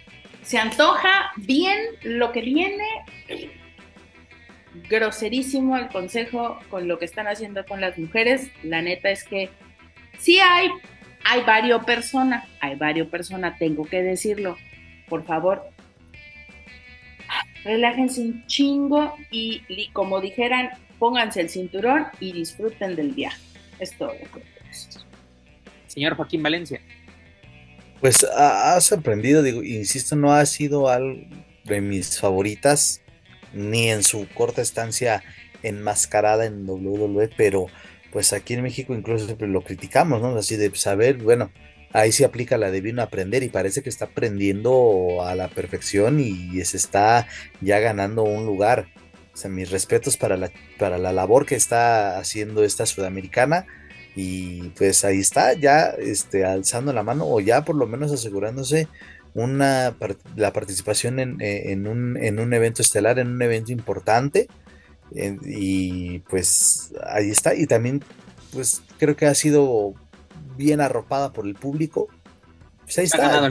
se 0.42 0.58
antoja 0.58 1.32
bien 1.36 1.78
lo 2.02 2.32
que 2.32 2.40
viene. 2.40 2.84
Groserísimo 4.88 5.76
el 5.76 5.88
consejo 5.88 6.58
con 6.68 6.88
lo 6.88 6.98
que 6.98 7.04
están 7.04 7.26
haciendo 7.26 7.64
con 7.64 7.80
las 7.80 7.98
mujeres. 7.98 8.50
La 8.62 8.82
neta 8.82 9.10
es 9.10 9.24
que 9.24 9.50
sí 10.18 10.40
hay, 10.40 10.68
hay 11.24 11.42
varios 11.42 11.84
personas, 11.84 12.44
hay 12.60 12.74
varios 12.76 13.08
personas, 13.08 13.58
tengo 13.58 13.84
que 13.84 14.02
decirlo. 14.02 14.56
Por 15.08 15.24
favor, 15.24 15.62
relájense 17.64 18.20
un 18.20 18.46
chingo 18.46 19.14
y, 19.30 19.62
y 19.68 19.88
como 19.90 20.20
dijeran, 20.20 20.70
pónganse 20.98 21.40
el 21.40 21.50
cinturón 21.50 22.06
y 22.20 22.32
disfruten 22.32 22.96
del 22.96 23.12
viaje. 23.12 23.40
Es 23.78 23.96
todo. 23.96 24.14
Señor 25.86 26.16
Joaquín 26.16 26.42
Valencia. 26.42 26.80
Pues 28.00 28.24
ha, 28.24 28.78
sorprendido, 28.80 29.42
digo, 29.42 29.62
insisto, 29.62 30.16
no 30.16 30.32
ha 30.32 30.44
sido 30.44 30.88
algo 30.88 31.22
de 31.64 31.80
mis 31.80 32.20
favoritas, 32.20 33.00
ni 33.54 33.90
en 33.90 34.02
su 34.02 34.28
corta 34.34 34.62
estancia 34.62 35.22
enmascarada 35.62 36.44
en 36.44 36.68
WWE, 36.68 37.30
pero 37.36 37.66
pues 38.12 38.32
aquí 38.32 38.54
en 38.54 38.62
México 38.62 38.94
incluso 38.94 39.36
lo 39.40 39.62
criticamos, 39.62 40.20
¿no? 40.20 40.36
Así 40.36 40.56
de 40.56 40.74
saber, 40.74 41.16
bueno, 41.16 41.50
ahí 41.92 42.12
se 42.12 42.24
aplica 42.24 42.58
la 42.58 42.70
de 42.70 42.80
vino 42.80 43.02
aprender 43.02 43.42
y 43.42 43.48
parece 43.48 43.82
que 43.82 43.88
está 43.88 44.06
aprendiendo 44.06 45.24
a 45.24 45.34
la 45.34 45.48
perfección 45.48 46.20
y 46.20 46.62
se 46.64 46.76
está 46.76 47.26
ya 47.60 47.80
ganando 47.80 48.22
un 48.22 48.46
lugar. 48.46 48.88
O 49.32 49.36
sea, 49.36 49.50
mis 49.50 49.70
respetos 49.70 50.16
para 50.16 50.36
la, 50.36 50.50
para 50.78 50.98
la 50.98 51.12
labor 51.12 51.44
que 51.44 51.56
está 51.56 52.18
haciendo 52.18 52.62
esta 52.62 52.86
sudamericana 52.86 53.66
y 54.14 54.68
pues 54.70 55.04
ahí 55.04 55.18
está, 55.18 55.54
ya 55.54 55.86
este, 55.98 56.44
alzando 56.44 56.92
la 56.92 57.02
mano 57.02 57.26
o 57.26 57.40
ya 57.40 57.64
por 57.64 57.74
lo 57.74 57.86
menos 57.86 58.12
asegurándose 58.12 58.86
una 59.34 59.94
la 60.36 60.52
participación 60.52 61.18
en, 61.18 61.36
eh, 61.40 61.74
un, 61.76 62.16
en 62.16 62.38
un 62.38 62.52
evento 62.54 62.82
estelar, 62.82 63.18
en 63.18 63.28
un 63.28 63.42
evento 63.42 63.72
importante. 63.72 64.48
y 65.12 66.20
pues 66.20 66.92
ahí 67.06 67.30
está. 67.30 67.54
Y 67.54 67.66
también 67.66 68.02
pues 68.52 68.82
creo 68.98 69.16
que 69.16 69.26
ha 69.26 69.34
sido 69.34 69.94
bien 70.56 70.80
arropada 70.80 71.32
por 71.32 71.46
el 71.46 71.54
público. 71.54 72.08
Pues 72.84 72.98
ahí 72.98 73.04
está. 73.04 73.50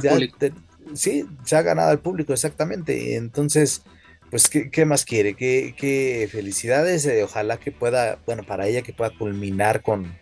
sí, 0.94 1.26
se 1.44 1.56
ha 1.56 1.62
ganado 1.62 1.92
al 1.92 2.00
público, 2.00 2.34
exactamente. 2.34 3.16
Entonces, 3.16 3.84
pues, 4.30 4.50
¿qué, 4.50 4.86
más 4.86 5.06
quiere? 5.06 5.36
¿Qué, 5.36 6.28
felicidades? 6.32 7.06
Eh, 7.06 7.24
ojalá 7.24 7.58
que 7.58 7.72
pueda, 7.72 8.18
bueno, 8.26 8.44
para 8.44 8.68
ella 8.68 8.82
que 8.82 8.94
pueda 8.94 9.12
culminar 9.12 9.82
con, 9.82 10.18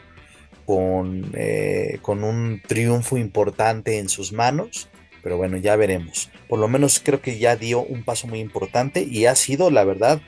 con, 0.65 1.31
eh, 1.33 1.99
con 2.01 2.23
un 2.23 2.61
triunfo 2.67 3.17
importante 3.17 3.99
en 3.99 4.09
sus 4.09 4.33
manos, 4.33 4.89
pero 5.23 5.37
bueno, 5.37 5.57
ya 5.57 5.75
veremos. 5.75 6.29
Por 6.47 6.59
lo 6.59 6.67
menos 6.67 7.01
creo 7.03 7.21
que 7.21 7.37
ya 7.37 7.55
dio 7.55 7.81
un 7.81 8.03
paso 8.03 8.27
muy 8.27 8.39
importante 8.39 9.03
y 9.03 9.25
ha 9.25 9.35
sido, 9.35 9.71
la 9.71 9.83
verdad, 9.83 10.21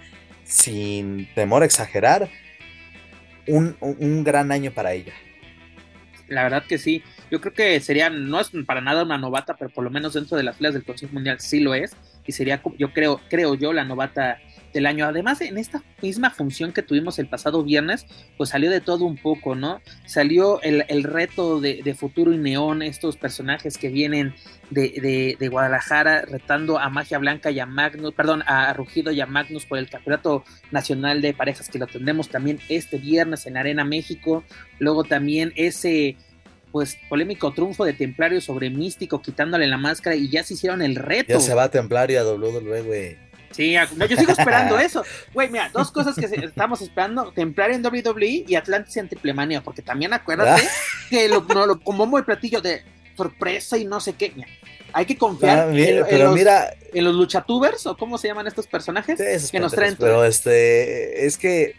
sin 0.43 1.27
temor 1.35 1.63
a 1.63 1.65
exagerar, 1.65 2.29
un, 3.47 3.75
un 3.81 4.23
gran 4.23 4.51
año 4.51 4.71
para 4.71 4.93
ella. 4.93 5.13
La 6.27 6.43
verdad 6.43 6.63
que 6.67 6.77
sí. 6.77 7.03
Yo 7.29 7.41
creo 7.41 7.53
que 7.53 7.79
sería, 7.79 8.09
no 8.09 8.39
es 8.39 8.51
para 8.65 8.81
nada 8.81 9.03
una 9.03 9.17
novata, 9.17 9.55
pero 9.55 9.69
por 9.69 9.83
lo 9.83 9.89
menos 9.89 10.13
dentro 10.13 10.37
de 10.37 10.43
las 10.43 10.57
filas 10.57 10.73
del 10.73 10.83
Consejo 10.83 11.13
Mundial 11.13 11.39
sí 11.39 11.59
lo 11.59 11.73
es. 11.73 11.95
Y 12.25 12.31
sería, 12.31 12.61
yo 12.77 12.93
creo, 12.93 13.19
creo 13.29 13.55
yo, 13.55 13.73
la 13.73 13.83
novata 13.83 14.39
del 14.74 14.86
año. 14.86 15.05
Además, 15.05 15.41
en 15.41 15.57
esta 15.57 15.84
misma 16.01 16.32
función 16.32 16.74
que 16.74 16.82
tuvimos 16.82 17.19
el 17.19 17.28
pasado 17.28 17.63
viernes, 17.63 18.05
pues 18.38 18.49
salió 18.49 18.69
de 18.69 18.82
todo 18.82 19.05
un 19.05 19.17
poco, 19.17 19.55
¿no? 19.55 19.82
Salió 20.05 20.61
el, 20.61 21.03
reto 21.03 21.61
de, 21.61 21.95
Futuro 21.95 22.34
y 22.34 22.38
Neón, 22.38 22.82
estos 22.82 23.17
personajes 23.17 23.78
que 23.78 23.89
vienen 23.89 24.34
de, 24.69 25.38
Guadalajara 25.49 26.24
retando 26.24 26.80
a 26.80 26.89
Magia 26.89 27.19
Blanca 27.19 27.51
y 27.51 27.59
a 27.59 27.65
Magnus, 27.65 28.13
perdón, 28.13 28.43
a 28.47 28.74
Rugido 28.74 29.11
y 29.11 29.21
a 29.21 29.26
Magnus 29.26 29.65
por 29.65 29.78
el 29.78 29.89
Campeonato 29.89 30.43
Nacional 30.71 31.21
de 31.21 31.34
Parejas 31.34 31.69
que 31.69 31.80
lo 31.80 31.88
tendremos 31.88 32.30
también 32.30 32.59
este 32.69 32.97
viernes 32.97 33.45
en 33.45 33.57
Arena 33.57 33.86
México. 33.86 34.43
Luego 34.80 35.03
también 35.03 35.53
ese 35.55 36.17
pues 36.71 36.97
polémico 37.07 37.53
triunfo 37.53 37.86
de 37.86 37.93
Templario 37.93 38.41
sobre 38.41 38.71
Místico 38.71 39.21
quitándole 39.21 39.67
la 39.67 39.78
máscara 39.78 40.15
y 40.15 40.28
ya 40.30 40.43
se 40.43 40.55
hicieron 40.55 40.82
el 40.82 40.95
reto. 40.95 41.34
Ya 41.34 41.39
se 41.39 41.53
va 41.53 41.69
Templario 41.69 42.19
a 42.19 42.24
WWE, 42.24 42.82
güey. 42.82 43.17
Sí, 43.54 43.74
yo 43.74 44.18
sigo 44.18 44.32
esperando 44.32 44.80
eso. 44.80 45.04
Güey, 45.34 45.49
mira, 45.49 45.70
dos 45.74 45.91
cosas 45.91 46.16
que 46.16 46.26
estamos 46.26 46.82
esperando: 46.82 47.32
Templario 47.32 47.76
en 47.76 47.86
WWE 47.86 48.45
y 48.47 48.56
Atlantis 48.56 48.97
en 48.97 49.08
Triplemanía, 49.08 49.62
porque 49.62 49.82
también 49.82 50.14
acuérdate 50.14 50.68
que 51.10 51.30
lo, 51.30 51.41
no, 51.41 51.66
lo, 51.66 51.80
como 51.80 52.06
muy 52.06 52.24
platillo 52.24 52.62
de 52.62 52.84
sorpresa 53.16 53.78
y 53.78 53.86
no 53.86 53.99
sé 53.99 54.14
qué. 54.14 54.34
hay 54.91 55.06
que 55.06 55.18
confiar 55.18 55.70
ah, 55.70 55.72
en, 55.72 56.20
los, 56.20 56.34
mira, 56.34 56.74
en 56.93 57.04
los 57.04 57.16
luchatubers 57.16 57.86
o 57.86 57.95
cómo 57.95 58.18
se 58.18 58.28
llaman 58.28 58.47
estos 58.47 58.68
personajes 58.68 59.20
que 59.51 59.60
nos 59.60 59.72
traen. 59.72 59.95
Pero 59.97 60.26
este, 60.26 61.26
es 61.26 61.38
que 61.38 61.76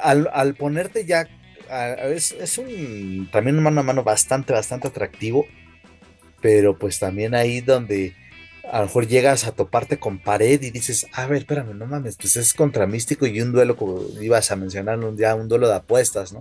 al, 0.00 0.28
al 0.32 0.54
ponerte 0.54 1.04
ya, 1.04 1.26
es, 2.04 2.32
es, 2.32 2.58
un 2.58 3.28
también 3.32 3.56
un 3.56 3.64
mano 3.64 3.80
a 3.80 3.84
mano 3.84 4.04
bastante, 4.04 4.52
bastante 4.52 4.88
atractivo, 4.88 5.46
pero 6.40 6.78
pues 6.78 6.98
también 6.98 7.34
ahí 7.34 7.60
donde 7.60 8.14
a 8.74 8.80
lo 8.80 8.86
mejor 8.86 9.06
llegas 9.06 9.46
a 9.46 9.52
toparte 9.52 10.00
con 10.00 10.18
pared 10.18 10.60
y 10.60 10.72
dices, 10.72 11.06
a 11.12 11.26
ver, 11.26 11.42
espérame, 11.42 11.78
no 11.78 11.86
mames, 11.86 12.16
pues 12.16 12.36
es 12.36 12.52
contra 12.54 12.88
Místico 12.88 13.24
y 13.24 13.40
un 13.40 13.52
duelo, 13.52 13.76
como 13.76 14.00
ibas 14.20 14.50
a 14.50 14.56
mencionar 14.56 14.98
un 14.98 15.16
día, 15.16 15.36
un 15.36 15.46
duelo 15.46 15.68
de 15.68 15.76
apuestas, 15.76 16.32
¿no? 16.32 16.40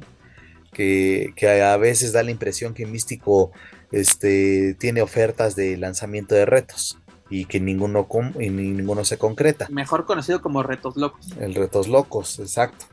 Que, 0.71 1.31
a 1.63 1.77
veces 1.77 2.11
da 2.11 2.23
la 2.23 2.31
impresión 2.31 2.73
que 2.73 2.87
Místico 2.87 3.51
este, 3.91 4.73
tiene 4.79 5.03
ofertas 5.03 5.55
de 5.55 5.77
lanzamiento 5.77 6.33
de 6.33 6.47
retos 6.47 6.97
y 7.29 7.45
que 7.45 7.59
ninguno, 7.59 8.07
y 8.39 8.49
ninguno 8.49 9.05
se 9.05 9.19
concreta. 9.19 9.67
Mejor 9.69 10.07
conocido 10.07 10.41
como 10.41 10.63
retos 10.63 10.97
locos. 10.97 11.27
El 11.39 11.53
retos 11.53 11.87
locos, 11.87 12.39
exacto. 12.39 12.87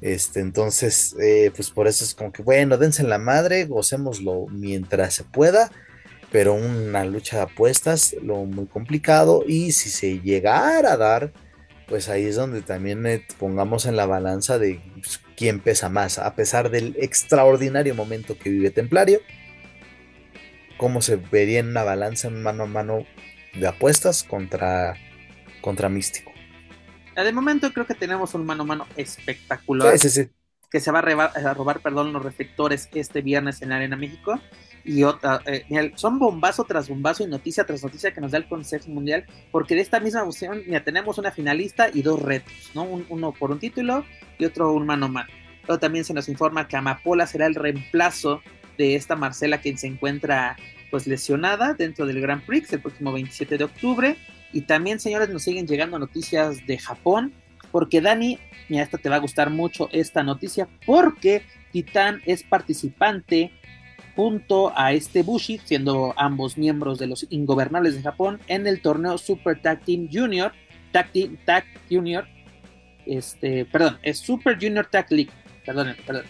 Este, 0.00 0.38
entonces, 0.38 1.16
eh, 1.20 1.50
pues 1.52 1.70
por 1.70 1.88
eso 1.88 2.04
es 2.04 2.14
como 2.14 2.30
que, 2.30 2.44
bueno, 2.44 2.76
dense 2.76 3.02
la 3.02 3.18
madre, 3.18 3.64
gocémoslo 3.64 4.46
mientras 4.52 5.14
se 5.14 5.24
pueda 5.24 5.68
pero 6.30 6.54
una 6.54 7.04
lucha 7.04 7.36
de 7.36 7.42
apuestas, 7.44 8.14
lo 8.22 8.44
muy 8.44 8.66
complicado, 8.66 9.44
y 9.46 9.72
si 9.72 9.88
se 9.88 10.20
llegara 10.20 10.92
a 10.92 10.96
dar, 10.96 11.32
pues 11.86 12.08
ahí 12.08 12.24
es 12.26 12.36
donde 12.36 12.60
también 12.60 13.24
pongamos 13.38 13.86
en 13.86 13.96
la 13.96 14.06
balanza 14.06 14.58
de 14.58 14.80
pues, 14.94 15.20
quién 15.36 15.60
pesa 15.60 15.88
más, 15.88 16.18
a 16.18 16.34
pesar 16.34 16.70
del 16.70 16.96
extraordinario 16.98 17.94
momento 17.94 18.38
que 18.38 18.50
vive 18.50 18.70
Templario, 18.70 19.20
cómo 20.76 21.00
se 21.00 21.16
vería 21.16 21.60
en 21.60 21.68
una 21.68 21.82
balanza 21.82 22.28
en 22.28 22.42
mano 22.42 22.64
a 22.64 22.66
mano 22.66 23.06
de 23.54 23.66
apuestas 23.66 24.22
contra, 24.22 24.94
contra 25.62 25.88
Místico. 25.88 26.32
De 27.16 27.32
momento 27.32 27.72
creo 27.72 27.84
que 27.84 27.94
tenemos 27.94 28.34
un 28.34 28.46
mano 28.46 28.62
a 28.62 28.66
mano 28.66 28.86
espectacular. 28.96 29.98
Que 30.70 30.80
se 30.80 30.92
va 30.92 30.98
a, 30.98 31.54
robar, 31.54 31.80
perdón, 31.80 32.12
los 32.12 32.22
reflectores 32.22 32.90
este 32.92 33.22
viernes 33.22 33.62
en 33.62 33.70
la 33.70 33.76
Arena 33.76 33.96
México 33.96 34.38
y 34.88 35.04
otra, 35.04 35.42
eh, 35.44 35.92
son 35.96 36.18
bombazo 36.18 36.64
tras 36.64 36.88
bombazo 36.88 37.22
y 37.22 37.26
noticia 37.26 37.66
tras 37.66 37.84
noticia 37.84 38.14
que 38.14 38.22
nos 38.22 38.30
da 38.30 38.38
el 38.38 38.48
Consejo 38.48 38.88
Mundial, 38.88 39.26
porque 39.50 39.74
de 39.74 39.82
esta 39.82 40.00
misma 40.00 40.22
opción 40.22 40.62
ya 40.66 40.82
tenemos 40.82 41.18
una 41.18 41.30
finalista 41.30 41.90
y 41.92 42.00
dos 42.00 42.22
retos, 42.22 42.54
¿no? 42.74 42.84
uno 42.84 43.32
por 43.32 43.50
un 43.50 43.58
título 43.58 44.06
y 44.38 44.46
otro 44.46 44.72
un 44.72 44.86
mano 44.86 45.04
a 45.04 45.08
mano. 45.10 45.28
Luego 45.66 45.78
también 45.78 46.06
se 46.06 46.14
nos 46.14 46.30
informa 46.30 46.68
que 46.68 46.78
Amapola 46.78 47.26
será 47.26 47.44
el 47.44 47.54
reemplazo 47.54 48.40
de 48.78 48.94
esta 48.94 49.14
Marcela 49.14 49.60
que 49.60 49.76
se 49.76 49.88
encuentra 49.88 50.56
pues 50.90 51.06
lesionada 51.06 51.74
dentro 51.74 52.06
del 52.06 52.22
Grand 52.22 52.42
Prix 52.46 52.72
el 52.72 52.80
próximo 52.80 53.12
27 53.12 53.58
de 53.58 53.64
octubre. 53.64 54.16
Y 54.54 54.62
también, 54.62 55.00
señores, 55.00 55.28
nos 55.28 55.42
siguen 55.42 55.66
llegando 55.66 55.98
noticias 55.98 56.66
de 56.66 56.78
Japón, 56.78 57.34
porque 57.70 58.00
Dani, 58.00 58.38
mira, 58.70 58.84
esta 58.84 58.96
te 58.96 59.10
va 59.10 59.16
a 59.16 59.20
gustar 59.20 59.50
mucho 59.50 59.90
esta 59.92 60.22
noticia, 60.22 60.66
porque 60.86 61.42
Titán 61.72 62.22
es 62.24 62.42
participante 62.42 63.52
junto 64.18 64.72
a 64.76 64.94
este 64.94 65.22
Bushi, 65.22 65.60
siendo 65.64 66.12
ambos 66.16 66.58
miembros 66.58 66.98
de 66.98 67.06
los 67.06 67.24
Ingobernables 67.30 67.94
de 67.94 68.02
Japón, 68.02 68.40
en 68.48 68.66
el 68.66 68.82
torneo 68.82 69.16
Super 69.16 69.62
Tag 69.62 69.84
Team 69.84 70.08
Junior, 70.12 70.50
Tag 70.90 71.12
Team 71.12 71.38
Tag 71.44 71.64
Junior, 71.88 72.26
este, 73.06 73.64
perdón, 73.66 74.00
es 74.02 74.18
Super 74.18 74.58
Junior 74.60 74.88
Tag 74.90 75.06
League, 75.10 75.30
perdón, 75.64 75.94
perdón. 76.04 76.24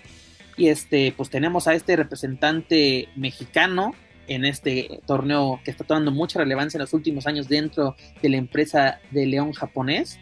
Y 0.59 0.69
este, 0.69 1.15
pues 1.17 1.31
tenemos 1.31 1.67
a 1.67 1.73
este 1.73 1.97
representante 1.97 3.09
mexicano 3.17 3.95
en 4.27 4.45
este 4.45 5.01
torneo 5.07 5.59
que 5.65 5.71
está 5.71 5.83
tomando 5.83 6.11
mucha 6.11 6.41
relevancia 6.41 6.77
en 6.77 6.83
los 6.83 6.93
últimos 6.93 7.27
años 7.27 7.49
dentro 7.49 7.97
de 8.21 8.29
la 8.29 8.37
empresa 8.37 9.01
de 9.13 9.25
León 9.25 9.55
japonés. 9.55 10.21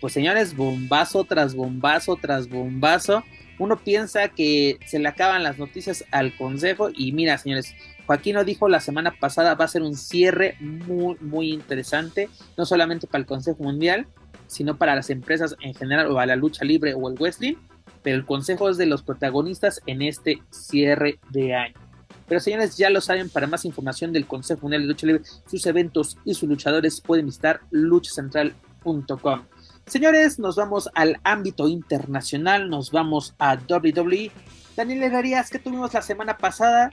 Pues 0.00 0.14
señores, 0.14 0.56
bombazo 0.56 1.24
tras 1.24 1.54
bombazo 1.54 2.16
tras 2.16 2.48
bombazo. 2.48 3.22
Uno 3.62 3.76
piensa 3.76 4.26
que 4.26 4.80
se 4.86 4.98
le 4.98 5.06
acaban 5.06 5.44
las 5.44 5.56
noticias 5.56 6.04
al 6.10 6.36
consejo 6.36 6.88
y 6.92 7.12
mira, 7.12 7.38
señores, 7.38 7.76
Joaquín 8.06 8.34
lo 8.34 8.44
dijo 8.44 8.68
la 8.68 8.80
semana 8.80 9.12
pasada, 9.12 9.54
va 9.54 9.66
a 9.66 9.68
ser 9.68 9.82
un 9.82 9.94
cierre 9.94 10.56
muy, 10.58 11.16
muy 11.20 11.52
interesante, 11.52 12.28
no 12.58 12.66
solamente 12.66 13.06
para 13.06 13.20
el 13.20 13.26
Consejo 13.26 13.62
Mundial, 13.62 14.08
sino 14.48 14.78
para 14.78 14.96
las 14.96 15.10
empresas 15.10 15.54
en 15.60 15.74
general 15.74 16.10
o 16.10 16.18
a 16.18 16.26
la 16.26 16.34
lucha 16.34 16.64
libre 16.64 16.94
o 16.94 17.08
el 17.08 17.14
wrestling, 17.14 17.54
pero 18.02 18.16
el 18.16 18.26
consejo 18.26 18.68
es 18.68 18.78
de 18.78 18.86
los 18.86 19.04
protagonistas 19.04 19.80
en 19.86 20.02
este 20.02 20.42
cierre 20.50 21.20
de 21.30 21.54
año. 21.54 21.74
Pero 22.26 22.40
señores, 22.40 22.76
ya 22.76 22.90
lo 22.90 23.00
saben, 23.00 23.30
para 23.30 23.46
más 23.46 23.64
información 23.64 24.12
del 24.12 24.26
Consejo 24.26 24.62
Mundial 24.62 24.82
de 24.82 24.88
Lucha 24.88 25.06
Libre, 25.06 25.22
sus 25.46 25.64
eventos 25.66 26.18
y 26.24 26.34
sus 26.34 26.48
luchadores 26.48 27.00
pueden 27.00 27.26
visitar 27.26 27.60
luchacentral.com. 27.70 29.42
Señores, 29.86 30.38
nos 30.38 30.56
vamos 30.56 30.88
al 30.94 31.18
ámbito 31.24 31.68
internacional, 31.68 32.70
nos 32.70 32.90
vamos 32.90 33.34
a 33.38 33.54
WWE. 33.56 34.30
Daniel 34.76 35.02
Herrerías, 35.02 35.50
que 35.50 35.58
tuvimos 35.58 35.92
la 35.92 36.02
semana 36.02 36.38
pasada 36.38 36.90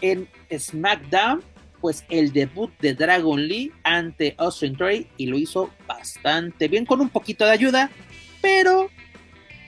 en 0.00 0.28
SmackDown? 0.56 1.42
Pues 1.80 2.04
el 2.08 2.32
debut 2.32 2.72
de 2.80 2.94
Dragon 2.94 3.46
Lee 3.46 3.70
ante 3.84 4.34
Austin 4.38 4.76
Trey 4.76 5.06
y 5.18 5.26
lo 5.26 5.36
hizo 5.36 5.70
bastante 5.86 6.68
bien, 6.68 6.86
con 6.86 7.00
un 7.00 7.10
poquito 7.10 7.44
de 7.44 7.52
ayuda, 7.52 7.90
pero 8.40 8.88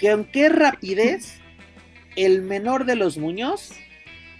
que 0.00 0.10
aunque 0.10 0.48
rapidez, 0.48 1.40
el 2.16 2.42
menor 2.42 2.86
de 2.86 2.96
los 2.96 3.18
Muñoz 3.18 3.72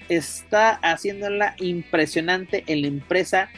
está 0.09 0.71
haciéndola 0.83 1.55
impresionante 1.59 2.65
en 2.67 2.83
la 2.83 2.89
empresa 2.89 3.51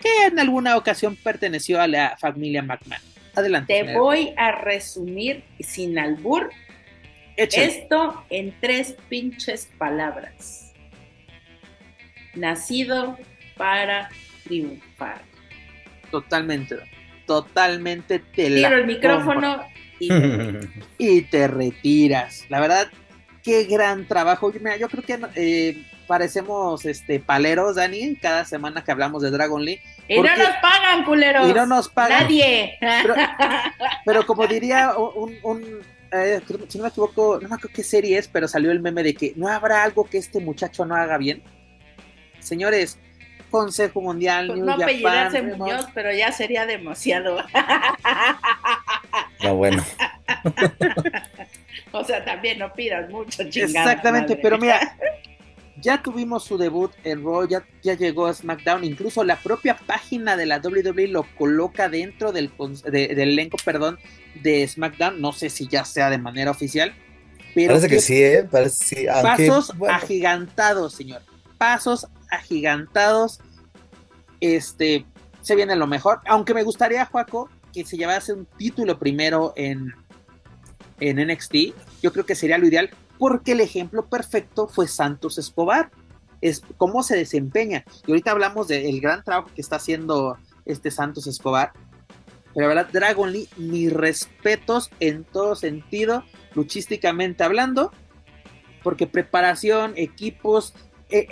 que 0.00 0.26
en 0.26 0.40
alguna 0.40 0.76
ocasión 0.76 1.16
perteneció 1.16 1.80
a 1.80 1.86
la 1.86 2.16
familia 2.18 2.62
McMahon. 2.62 3.13
Adelante. 3.34 3.82
Te 3.82 3.94
voy 3.94 4.32
a 4.36 4.52
resumir 4.52 5.44
sin 5.60 5.98
albur 5.98 6.50
esto 7.36 8.24
en 8.30 8.54
tres 8.60 8.96
pinches 9.08 9.68
palabras. 9.78 10.72
Nacido 12.34 13.18
para 13.56 14.08
triunfar. 14.44 15.22
Totalmente, 16.10 16.76
totalmente 17.26 18.18
te 18.18 18.50
Tiro 18.50 18.76
el 18.76 18.86
micrófono 18.86 19.64
y, 20.98 21.22
te 21.22 21.48
retiras. 21.48 22.44
La 22.48 22.60
verdad, 22.60 22.90
qué 23.42 23.64
gran 23.64 24.06
trabajo. 24.06 24.52
Mira, 24.52 24.76
yo 24.76 24.88
creo 24.88 25.02
que 25.02 25.18
eh, 25.34 25.82
parecemos 26.06 26.84
este 26.84 27.20
paleros, 27.20 27.76
Dani, 27.76 28.16
cada 28.16 28.44
semana 28.44 28.84
que 28.84 28.92
hablamos 28.92 29.22
de 29.22 29.30
Dragon 29.30 29.64
League. 29.64 29.82
Y 30.08 30.20
no 30.20 30.36
nos 30.36 30.56
pagan, 30.60 31.04
culeros. 31.04 31.48
Y 31.48 31.52
no 31.52 31.66
nos 31.66 31.88
pagan. 31.88 32.22
Nadie. 32.22 32.78
Pero, 34.04 34.26
como 34.26 34.46
diría 34.46 34.94
un, 34.96 35.80
eh, 36.12 36.40
si 36.68 36.78
no 36.78 36.84
me 36.84 36.90
equivoco, 36.90 37.38
no 37.40 37.48
me 37.48 37.54
acuerdo 37.56 37.74
qué 37.74 37.82
serie 37.82 38.18
es, 38.18 38.28
pero 38.28 38.46
salió 38.46 38.70
el 38.70 38.80
meme 38.80 39.02
de 39.02 39.14
que 39.14 39.32
no 39.36 39.48
habrá 39.48 39.82
algo 39.82 40.04
que 40.04 40.18
este 40.18 40.40
muchacho 40.40 40.84
no 40.84 40.94
haga 40.94 41.18
bien. 41.18 41.42
Señores, 42.38 42.98
Consejo 43.50 44.00
Mundial, 44.00 44.48
pues 44.48 44.60
no 44.60 44.72
apellidarse 44.72 45.42
Muñoz, 45.42 45.86
pero 45.94 46.12
ya 46.12 46.32
sería 46.32 46.66
demasiado. 46.66 47.38
No, 49.42 49.56
bueno. 49.56 49.84
o 51.92 52.04
sea, 52.04 52.24
también 52.24 52.58
no 52.58 52.72
pidas 52.72 53.10
mucho, 53.10 53.48
chingada. 53.50 53.92
Exactamente, 53.92 54.36
pero 54.36 54.58
mira, 54.58 54.96
ya 55.84 56.02
tuvimos 56.02 56.44
su 56.44 56.56
debut 56.56 56.90
en 57.04 57.22
Raw, 57.22 57.46
ya, 57.46 57.62
llegó 57.82 58.26
a 58.26 58.32
SmackDown, 58.32 58.84
incluso 58.84 59.22
la 59.22 59.36
propia 59.36 59.76
página 59.76 60.34
de 60.34 60.46
la 60.46 60.58
WWE 60.58 61.08
lo 61.08 61.26
coloca 61.36 61.90
dentro 61.90 62.32
del, 62.32 62.50
del 62.90 63.20
elenco, 63.20 63.58
perdón, 63.62 63.98
de 64.42 64.66
SmackDown, 64.66 65.20
no 65.20 65.32
sé 65.32 65.50
si 65.50 65.68
ya 65.68 65.84
sea 65.84 66.08
de 66.08 66.16
manera 66.16 66.50
oficial, 66.50 66.94
pero 67.54 67.74
parece 67.74 67.88
que, 67.88 68.00
sí, 68.00 68.22
¿eh? 68.22 68.48
Parece 68.50 68.96
sí. 68.96 69.06
pasos 69.06 69.72
agigantados, 69.86 70.94
señor, 70.94 71.20
pasos 71.58 72.08
agigantados, 72.30 73.40
este, 74.40 75.04
se 75.42 75.54
viene 75.54 75.76
lo 75.76 75.86
mejor, 75.86 76.20
aunque 76.24 76.54
me 76.54 76.62
gustaría, 76.62 77.04
Juaco, 77.04 77.50
que 77.74 77.84
se 77.84 77.98
llevase 77.98 78.32
un 78.32 78.46
título 78.56 78.98
primero 78.98 79.52
en, 79.54 79.92
en 80.98 81.28
NXT, 81.28 81.54
yo 82.02 82.10
creo 82.10 82.24
que 82.24 82.34
sería 82.34 82.56
lo 82.56 82.66
ideal, 82.66 82.88
porque 83.18 83.52
el 83.52 83.60
ejemplo 83.60 84.06
perfecto 84.06 84.68
fue 84.68 84.88
Santos 84.88 85.38
Escobar. 85.38 85.90
Es 86.40 86.62
cómo 86.76 87.02
se 87.02 87.16
desempeña. 87.16 87.84
Y 88.06 88.12
ahorita 88.12 88.32
hablamos 88.32 88.68
del 88.68 89.00
gran 89.00 89.22
trabajo 89.24 89.50
que 89.54 89.60
está 89.60 89.76
haciendo 89.76 90.36
este 90.66 90.90
Santos 90.90 91.26
Escobar. 91.26 91.72
Pero 92.54 92.68
la 92.68 92.74
verdad, 92.74 92.92
Dragon 92.92 93.32
Lee, 93.32 93.48
mis 93.56 93.92
respetos 93.92 94.90
en 95.00 95.24
todo 95.24 95.56
sentido, 95.56 96.24
luchísticamente 96.54 97.42
hablando, 97.42 97.90
porque 98.82 99.06
preparación, 99.06 99.94
equipos, 99.96 100.74
e, 101.10 101.26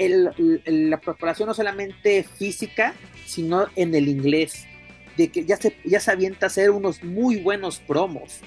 la 0.67 1.01
preparación 1.01 1.47
no 1.47 1.55
solamente 1.55 2.25
física, 2.25 2.95
sino 3.27 3.67
en 3.77 3.95
el 3.95 4.09
inglés 4.09 4.67
de 5.17 5.31
que 5.31 5.45
ya 5.45 5.57
se, 5.57 5.77
ya 5.85 6.01
se 6.01 6.11
avienta 6.11 6.47
a 6.47 6.49
hacer 6.49 6.71
unos 6.71 7.03
muy 7.05 7.37
buenos 7.37 7.79
promos. 7.79 8.41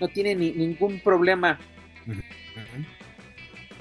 No 0.00 0.08
tiene 0.08 0.34
ni, 0.34 0.52
ningún 0.52 1.00
problema. 1.00 1.58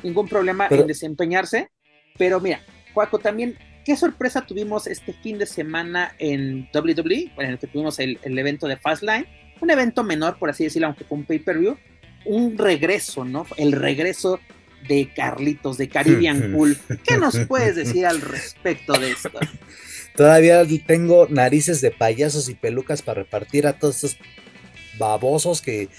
Ningún 0.03 0.27
problema 0.27 0.67
en 0.69 0.87
desempeñarse. 0.87 1.69
Pero 2.17 2.39
mira, 2.39 2.61
Juaco, 2.93 3.19
también, 3.19 3.57
qué 3.83 3.95
sorpresa 3.97 4.45
tuvimos 4.45 4.87
este 4.87 5.13
fin 5.13 5.37
de 5.37 5.45
semana 5.45 6.15
en 6.19 6.69
WWE, 6.73 7.31
en 7.37 7.45
el 7.51 7.59
que 7.59 7.67
tuvimos 7.67 7.99
el, 7.99 8.19
el 8.23 8.37
evento 8.37 8.67
de 8.67 8.77
Fastlane. 8.77 9.27
Un 9.61 9.69
evento 9.69 10.03
menor, 10.03 10.37
por 10.37 10.49
así 10.49 10.65
decirlo, 10.65 10.87
aunque 10.87 11.03
fue 11.03 11.17
un 11.17 11.25
pay-per-view. 11.25 11.77
Un 12.25 12.57
regreso, 12.57 13.23
¿no? 13.23 13.45
El 13.57 13.71
regreso 13.71 14.39
de 14.87 15.11
Carlitos, 15.13 15.77
de 15.77 15.89
Caribbean 15.89 16.51
Cool. 16.53 16.77
¿Qué 17.03 17.17
nos 17.19 17.37
puedes 17.47 17.75
decir 17.75 18.05
al 18.05 18.21
respecto 18.21 18.93
de 18.93 19.11
esto? 19.11 19.39
Todavía 20.15 20.63
tengo 20.85 21.27
narices 21.29 21.81
de 21.81 21.91
payasos 21.91 22.49
y 22.49 22.55
pelucas 22.55 23.01
para 23.01 23.23
repartir 23.23 23.67
a 23.67 23.73
todos 23.73 24.03
estos 24.03 24.17
babosos 24.97 25.61
que 25.61 25.89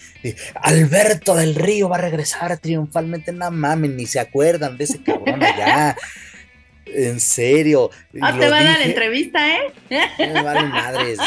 Alberto 0.55 1.34
del 1.34 1.55
Río 1.55 1.88
va 1.88 1.97
a 1.97 2.01
regresar 2.01 2.59
triunfalmente. 2.59 3.32
No 3.32 3.51
mames, 3.51 3.90
ni 3.90 4.07
se 4.07 4.20
acuerdan 4.20 4.76
de 4.76 4.84
ese 4.84 5.03
cabrón 5.03 5.42
allá. 5.42 5.97
En 6.86 7.20
serio. 7.20 7.90
Ah, 8.20 8.36
te 8.38 8.49
va 8.49 8.59
a 8.59 8.64
dar 8.64 8.82
entrevista, 8.82 9.57
¿eh? 9.57 9.61
No 10.32 10.44
vale 10.44 10.68
madres. 10.68 11.18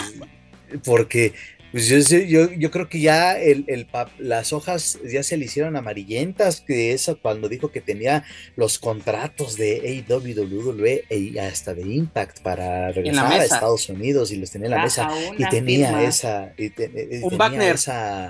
Porque 0.83 1.33
pues 1.71 1.87
yo, 1.87 2.17
yo, 2.19 2.51
yo, 2.51 2.71
creo 2.71 2.89
que 2.89 2.99
ya 2.99 3.37
el, 3.37 3.63
el, 3.67 3.87
las 4.17 4.53
hojas 4.53 4.99
ya 5.05 5.21
se 5.21 5.37
le 5.37 5.45
hicieron 5.45 5.75
amarillentas, 5.75 6.61
que 6.61 6.93
eso 6.93 7.19
cuando 7.19 7.47
dijo 7.47 7.71
que 7.71 7.81
tenía 7.81 8.23
los 8.55 8.79
contratos 8.79 9.55
de 9.55 10.03
AWWE 10.09 11.05
y 11.09 11.37
hasta 11.37 11.73
de 11.73 11.81
Impact 11.81 12.41
para 12.41 12.91
regresar 12.91 13.33
a 13.33 13.43
Estados 13.43 13.87
Unidos 13.89 14.31
y 14.31 14.37
los 14.37 14.49
tenía 14.49 14.67
en 14.67 14.71
la 14.71 14.83
mesa. 14.83 15.09
y 15.37 15.47
tenía 15.49 16.03
esa... 16.03 16.53
Y 16.57 16.71
eh, 16.77 17.21
un 17.23 17.37
Wagner, 17.37 17.75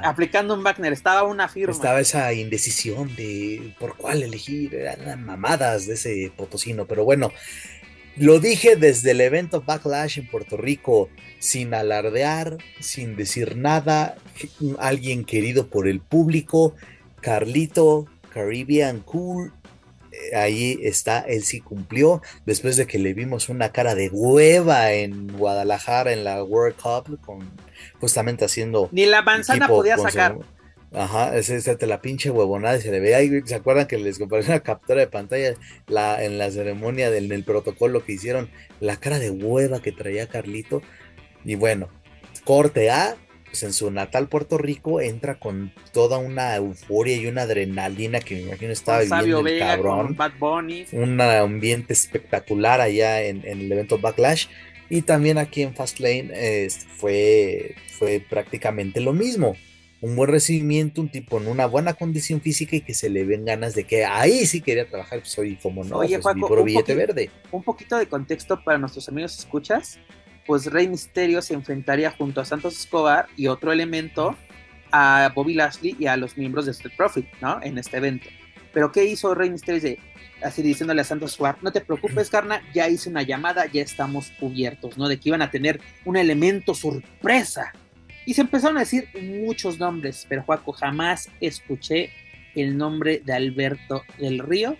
aplicando 0.03 0.53
un 0.53 0.63
Wagner, 0.63 0.91
estaba 0.91 1.23
una 1.23 1.47
firma. 1.47 1.73
Estaba 1.73 1.99
esa 2.01 2.33
indecisión 2.33 3.15
de 3.15 3.73
por 3.79 3.95
cuál 3.95 4.23
elegir, 4.23 4.75
eran 4.75 5.23
mamadas 5.23 5.87
de 5.87 5.93
ese 5.93 6.31
potosino, 6.35 6.85
pero 6.85 7.05
bueno, 7.05 7.31
lo 8.17 8.39
dije 8.39 8.75
desde 8.75 9.11
el 9.11 9.21
evento 9.21 9.61
Backlash 9.61 10.19
en 10.19 10.27
Puerto 10.27 10.57
Rico, 10.57 11.09
sin 11.39 11.73
alardear, 11.73 12.57
sin 12.79 13.15
decir 13.15 13.55
nada, 13.57 14.15
alguien 14.77 15.25
querido 15.25 15.67
por 15.67 15.87
el 15.87 16.01
público, 16.01 16.75
Carlito, 17.21 18.07
Caribbean 18.33 18.99
Cool, 18.99 19.53
eh, 20.11 20.35
ahí 20.35 20.79
está, 20.83 21.19
él 21.21 21.43
sí 21.43 21.61
cumplió, 21.61 22.21
después 22.45 22.75
de 22.75 22.87
que 22.87 22.99
le 22.99 23.13
vimos 23.13 23.49
una 23.49 23.71
cara 23.71 23.95
de 23.95 24.09
hueva 24.09 24.91
en 24.91 25.27
Guadalajara 25.37 26.11
en 26.11 26.23
la 26.23 26.43
World 26.43 26.75
Cup, 26.75 27.19
con, 27.21 27.49
justamente 27.99 28.45
haciendo... 28.45 28.89
Ni 28.91 29.05
la 29.05 29.21
manzana 29.21 29.67
podía 29.67 29.97
sacar. 29.97 30.37
Ajá, 30.91 31.37
es, 31.37 31.51
es, 31.51 31.67
la 31.83 32.01
pinche 32.01 32.31
huevonada 32.31 32.77
y 32.77 32.81
se 32.81 32.91
le 32.91 32.99
ve 32.99 33.13
ahí. 33.13 33.41
¿Se 33.45 33.53
acuerdan 33.53 33.85
que 33.85 33.97
les 33.97 34.17
comparé 34.17 34.43
una 34.45 34.61
captura 34.61 35.01
de 35.01 35.07
pantalla 35.07 35.53
la, 35.87 36.23
en 36.23 36.39
la 36.39 36.49
ceremonia 36.49 37.11
del 37.11 37.31
el 37.31 37.43
protocolo 37.43 38.03
que 38.03 38.13
hicieron? 38.13 38.49
La 38.79 38.97
cara 38.97 39.19
de 39.19 39.29
hueva 39.29 39.81
que 39.81 39.91
traía 39.91 40.27
Carlito. 40.27 40.81
Y 41.45 41.55
bueno, 41.55 41.89
corte 42.43 42.89
A, 42.89 43.15
pues 43.45 43.63
en 43.63 43.73
su 43.73 43.89
natal 43.91 44.27
Puerto 44.27 44.57
Rico 44.57 45.01
entra 45.01 45.39
con 45.39 45.73
toda 45.91 46.17
una 46.17 46.55
euforia 46.55 47.15
y 47.15 47.27
una 47.27 47.43
adrenalina 47.43 48.19
que 48.19 48.35
me 48.35 48.41
imagino 48.41 48.71
estaba 48.71 48.99
viviendo 48.99 49.47
el 49.47 49.59
cabrón. 49.59 50.17
Un 50.91 51.21
ambiente 51.21 51.93
espectacular 51.93 52.81
allá 52.81 53.23
en, 53.23 53.43
el 53.45 53.71
evento 53.71 53.97
Backlash. 53.97 54.47
Y 54.91 55.03
también 55.03 55.37
aquí 55.37 55.61
en 55.61 55.75
Fastlane 55.75 56.67
fue, 56.97 57.75
fue 57.97 58.23
prácticamente 58.27 58.99
lo 58.99 59.13
mismo 59.13 59.55
un 60.01 60.15
buen 60.15 60.29
recibimiento, 60.29 61.01
un 61.01 61.09
tipo 61.09 61.39
en 61.39 61.47
una 61.47 61.65
buena 61.65 61.93
condición 61.93 62.41
física 62.41 62.75
y 62.75 62.81
que 62.81 62.93
se 62.93 63.09
le 63.09 63.25
ven 63.25 63.45
ganas 63.45 63.75
de 63.75 63.83
que 63.83 64.05
ahí 64.05 64.45
sí 64.45 64.61
quería 64.61 64.87
trabajar, 64.87 65.19
pues 65.19 65.37
hoy 65.37 65.57
como 65.57 65.83
no, 65.83 65.97
Oye, 65.97 66.19
pues, 66.19 66.35
mi 66.35 66.41
puro 66.41 66.61
un 66.61 66.67
billete 66.67 66.95
verde. 66.95 67.29
Un 67.51 67.63
poquito 67.63 67.97
de 67.97 68.07
contexto 68.07 68.63
para 68.63 68.77
nuestros 68.77 69.09
amigos 69.09 69.37
escuchas, 69.37 69.99
pues 70.49 70.65
Rey 70.65 70.87
Misterio 70.87 71.43
se 71.43 71.53
enfrentaría 71.53 72.09
junto 72.09 72.41
a 72.41 72.45
Santos 72.45 72.75
Escobar 72.75 73.27
y 73.37 73.45
otro 73.45 73.71
elemento 73.71 74.35
a 74.91 75.31
Bobby 75.35 75.53
Lashley 75.53 75.95
y 75.99 76.07
a 76.07 76.17
los 76.17 76.39
miembros 76.39 76.65
de 76.65 76.71
Street 76.71 76.95
Profit, 76.97 77.27
¿no? 77.39 77.61
En 77.61 77.77
este 77.77 77.97
evento. 77.97 78.27
Pero 78.73 78.91
¿qué 78.91 79.05
hizo 79.05 79.35
Rey 79.35 79.51
Misterio? 79.51 79.79
Dice, 79.79 79.99
así 80.41 80.63
diciéndole 80.63 81.01
a 81.01 81.03
Santos 81.03 81.33
Escobar, 81.33 81.59
no 81.61 81.71
te 81.71 81.81
preocupes, 81.81 82.29
carna, 82.31 82.63
ya 82.73 82.89
hice 82.89 83.11
una 83.11 83.21
llamada, 83.21 83.67
ya 83.67 83.83
estamos 83.83 84.31
cubiertos, 84.39 84.97
¿no? 84.97 85.07
De 85.07 85.19
que 85.19 85.29
iban 85.29 85.43
a 85.43 85.51
tener 85.51 85.81
un 86.03 86.17
elemento 86.17 86.73
sorpresa. 86.73 87.71
Y 88.25 88.33
se 88.33 88.41
empezaron 88.41 88.77
a 88.77 88.79
decir 88.79 89.07
muchos 89.21 89.77
nombres, 89.77 90.25
pero 90.27 90.41
Juaco, 90.41 90.71
jamás 90.71 91.29
escuché 91.41 92.09
el 92.55 92.75
nombre 92.75 93.21
de 93.23 93.33
Alberto 93.33 94.01
del 94.17 94.39
Río, 94.39 94.75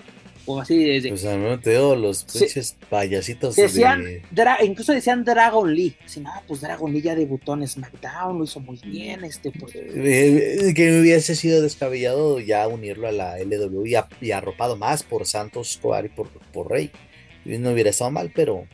o 0.51 0.59
así 0.61 0.83
desde... 0.83 1.09
Pues 1.09 1.25
a 1.25 1.37
mí 1.37 1.57
te 1.61 1.71
digo, 1.71 1.95
los 1.95 2.25
Sí. 2.27 2.39
pinches 2.39 2.75
payasitos 2.89 3.55
Decían, 3.55 4.03
de... 4.03 4.21
Incluso 4.63 4.93
decían 4.93 5.23
Dragon 5.23 5.73
Lee. 5.73 5.95
Así, 6.03 6.19
no, 6.21 6.31
pues 6.47 6.61
Dragon 6.61 6.91
Lee 6.91 7.01
ya 7.01 7.13
debutó 7.15 7.53
en 7.53 7.67
SmackDown, 7.67 8.37
lo 8.39 8.43
hizo 8.45 8.59
muy 8.59 8.79
bien, 8.83 9.23
este, 9.23 9.51
pues. 9.51 9.73
eh, 9.75 10.73
que 10.75 10.99
hubiese 10.99 11.35
sido 11.35 11.61
descabellado 11.61 12.39
ya 12.39 12.67
unirlo 12.67 13.07
a 13.07 13.11
la 13.11 13.37
LW 13.39 13.85
y, 13.85 13.95
a- 13.95 14.07
y 14.21 14.31
arropado 14.31 14.75
más 14.75 15.03
por 15.03 15.25
Santos 15.27 15.71
Escobar 15.71 16.05
y 16.05 16.09
por, 16.09 16.29
por 16.29 16.69
Rey. 16.71 16.89
No 17.45 17.71
hubiera 17.71 17.91
estado 17.91 18.11
mal, 18.11 18.31
pero 18.35 18.65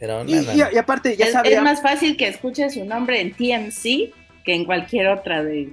era 0.00 0.24
Y, 0.26 0.34
una... 0.34 0.54
y- 0.54 0.74
y 0.74 0.78
aparte, 0.78 1.16
ya 1.16 1.26
es, 1.26 1.32
sabía. 1.32 1.58
es 1.58 1.62
más 1.62 1.82
fácil 1.82 2.16
que 2.16 2.28
escuches 2.28 2.74
su 2.74 2.84
nombre 2.84 3.20
en 3.20 3.32
TMC 3.32 4.12
que 4.44 4.54
en 4.54 4.64
cualquier 4.64 5.08
otra 5.08 5.42
de. 5.42 5.70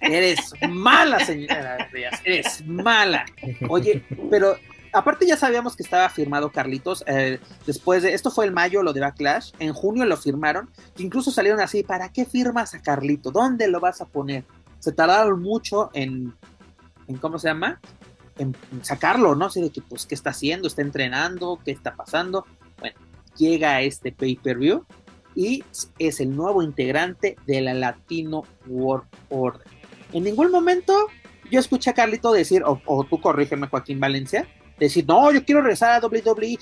Eres 0.00 0.52
mala, 0.68 1.20
señora 1.20 1.88
eres 2.24 2.64
mala. 2.66 3.24
Oye, 3.68 4.04
pero 4.30 4.56
aparte 4.92 5.26
ya 5.26 5.36
sabíamos 5.36 5.76
que 5.76 5.82
estaba 5.82 6.08
firmado 6.08 6.50
Carlitos. 6.50 7.04
eh, 7.06 7.38
después 7.66 8.02
de 8.02 8.14
esto 8.14 8.30
fue 8.30 8.46
el 8.46 8.52
mayo, 8.52 8.82
lo 8.82 8.92
de 8.92 9.00
Backlash. 9.00 9.52
En 9.58 9.72
junio 9.72 10.04
lo 10.04 10.16
firmaron. 10.16 10.70
que 10.94 11.02
incluso 11.02 11.30
salieron 11.30 11.60
así: 11.60 11.82
¿para 11.82 12.10
qué 12.10 12.24
firmas 12.24 12.74
a 12.74 12.80
Carlito? 12.80 13.30
¿Dónde 13.30 13.68
lo 13.68 13.80
vas 13.80 14.00
a 14.00 14.06
poner? 14.06 14.44
Se 14.78 14.92
tardaron 14.92 15.42
mucho 15.42 15.90
en, 15.94 16.34
en 17.08 17.16
¿cómo 17.16 17.38
se 17.38 17.48
llama? 17.48 17.80
En 18.38 18.54
sacarlo, 18.82 19.34
¿no? 19.34 19.46
Así 19.46 19.60
de 19.62 19.70
que, 19.70 19.80
pues, 19.80 20.06
¿qué 20.06 20.14
está 20.14 20.30
haciendo? 20.30 20.68
¿Está 20.68 20.82
entrenando? 20.82 21.58
¿Qué 21.64 21.70
está 21.70 21.94
pasando? 21.94 22.44
Bueno, 22.78 22.96
llega 23.36 23.80
este 23.80 24.12
pay-per-view 24.12 24.84
y 25.36 25.62
es 25.98 26.20
el 26.20 26.34
nuevo 26.34 26.62
integrante 26.62 27.36
de 27.46 27.60
la 27.60 27.74
Latino 27.74 28.42
World 28.66 29.06
Order. 29.28 29.62
En 30.12 30.24
ningún 30.24 30.50
momento 30.50 30.94
yo 31.50 31.60
escuché 31.60 31.90
a 31.90 31.94
Carlito 31.94 32.32
decir, 32.32 32.62
o, 32.64 33.04
tú 33.08 33.20
corrígeme 33.20 33.68
Joaquín 33.68 34.00
Valencia, 34.00 34.48
decir, 34.78 35.04
no, 35.06 35.30
yo 35.32 35.44
quiero 35.44 35.60
regresar 35.60 36.02
a 36.02 36.06
WWE, 36.06 36.58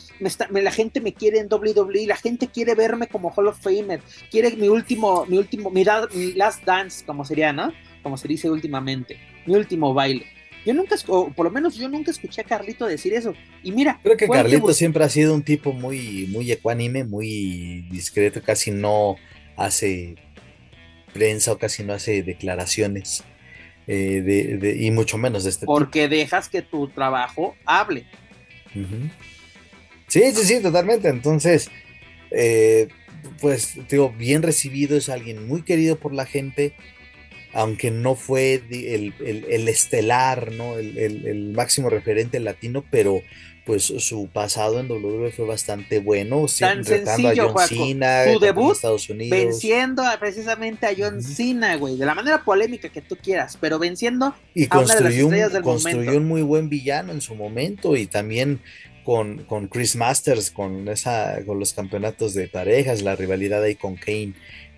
me 0.51 0.63
la 0.63 0.71
gente 0.71 1.01
me 1.01 1.15
quiere 1.15 1.39
en 1.39 1.49
WWE, 1.51 2.07
la 2.07 2.17
gente 2.17 2.49
quiere 2.49 2.75
verme 2.75 3.07
como 3.07 3.33
Hall 3.35 3.49
of 3.49 3.61
Famer, 3.61 4.01
quiere 4.31 4.55
mi 4.57 4.69
último, 4.69 5.25
mi 5.27 5.39
último, 5.39 5.71
mi 5.71 5.85
last 5.85 6.65
dance, 6.65 7.05
como 7.05 7.25
sería, 7.25 7.53
¿no? 7.53 7.73
Como 8.03 8.17
se 8.17 8.29
dice 8.29 8.51
últimamente, 8.51 9.19
mi 9.47 9.55
último 9.55 9.95
baile. 9.95 10.34
Yo 10.65 10.73
nunca, 10.75 10.97
o 11.09 11.31
por 11.31 11.45
lo 11.47 11.51
menos 11.53 11.75
yo 11.77 11.89
nunca 11.89 12.11
escuché 12.11 12.41
a 12.41 12.45
Carlito 12.45 12.87
decir 12.87 13.13
eso. 13.15 13.35
Y 13.63 13.73
mira, 13.73 14.01
Creo 14.03 14.17
que 14.17 14.27
Carlito 14.29 14.73
siempre 14.73 15.05
ha 15.05 15.09
sido 15.09 15.35
un 15.35 15.43
tipo 15.43 15.73
muy, 15.73 16.27
muy 16.31 16.51
ecuánime, 16.51 17.05
muy 17.05 17.87
discreto, 17.91 18.43
casi 18.43 18.71
no 18.71 19.17
hace 19.57 20.15
prensa 21.13 21.53
o 21.53 21.59
casi 21.59 21.83
no 21.85 21.93
hace 21.93 22.23
declaraciones 22.23 23.23
eh, 23.87 24.23
de, 24.25 24.57
de- 24.57 24.83
y 24.83 24.91
mucho 24.91 25.19
menos 25.19 25.45
de 25.45 25.51
este 25.51 25.61
tipo. 25.67 25.75
porque 25.79 26.09
dejas 26.09 26.49
que 26.49 26.63
tu 26.63 26.89
trabajo 26.89 27.55
hable. 27.67 28.07
Sí, 30.09 30.23
sí, 30.33 30.45
sí, 30.45 30.61
totalmente. 30.63 31.09
Entonces, 31.09 31.71
eh, 32.31 32.89
pues, 33.41 33.75
digo, 33.89 34.11
bien 34.17 34.43
recibido, 34.43 34.97
es 34.97 35.09
alguien 35.09 35.47
muy 35.47 35.63
querido 35.63 35.97
por 35.97 36.13
la 36.15 36.27
gente, 36.27 36.75
aunque 37.55 37.91
no 37.91 38.15
fue 38.17 38.55
el, 38.71 39.15
el- 39.25 39.47
el 39.49 39.69
estelar, 39.69 40.53
¿no? 40.53 40.77
El, 40.79 40.99
el- 40.99 41.53
máximo 41.53 41.89
referente 41.89 42.39
latino, 42.41 42.85
pero 42.91 43.23
pues 43.65 43.85
su 43.85 44.29
pasado 44.29 44.79
en 44.79 44.91
WWE 44.91 45.33
fue 45.33 45.47
bastante 45.47 45.99
bueno, 45.99 46.45
Tan 46.59 46.85
retando 46.85 47.29
a 47.29 47.31
sencillo, 47.31 47.43
John 47.45 47.53
Juaco. 47.55 47.75
Cena, 47.75 48.25
Su 48.31 48.39
debut, 48.39 48.73
Estados 48.75 49.09
Unidos. 49.09 49.39
Venciendo 49.39 50.03
a- 50.03 50.19
precisamente 50.19 50.85
a 50.87 50.95
John. 50.97 51.23
Cena, 51.23 51.77
güey, 51.77 51.97
de 51.97 52.05
la 52.05 52.15
manera 52.15 52.45
polémica 52.45 52.91
que 52.91 53.01
tú 53.01 53.17
quieras, 53.17 53.57
pero 53.59 53.79
venciendo 53.79 54.35
Y 54.55 54.65
a 54.65 54.67
una 54.67 54.81
de 54.81 54.87
las 54.87 54.97
construyó, 54.97 55.27
un, 55.29 55.33
estrellas 55.33 55.53
del 55.55 55.63
construyó 55.63 55.97
momento. 55.99 56.19
un 56.21 56.29
muy 56.29 56.43
buen 56.43 56.69
villano 56.69 57.13
en 57.13 57.23
su 57.23 57.35
momento 57.37 57.97
y 57.97 58.07
también 58.07 58.61
con, 59.03 59.45
con 59.45 59.69
Chris 59.69 59.97
Masters, 59.97 60.51
con 60.51 60.87
esa, 60.89 61.39
con 61.47 61.59
los 61.59 61.73
campeonatos 61.73 62.35
de 62.35 62.49
parejas, 62.49 63.01
la 63.03 63.17
rivalidad 63.17 63.63
ahí 63.63 63.75
con 63.77 63.97
Kane 63.97 64.35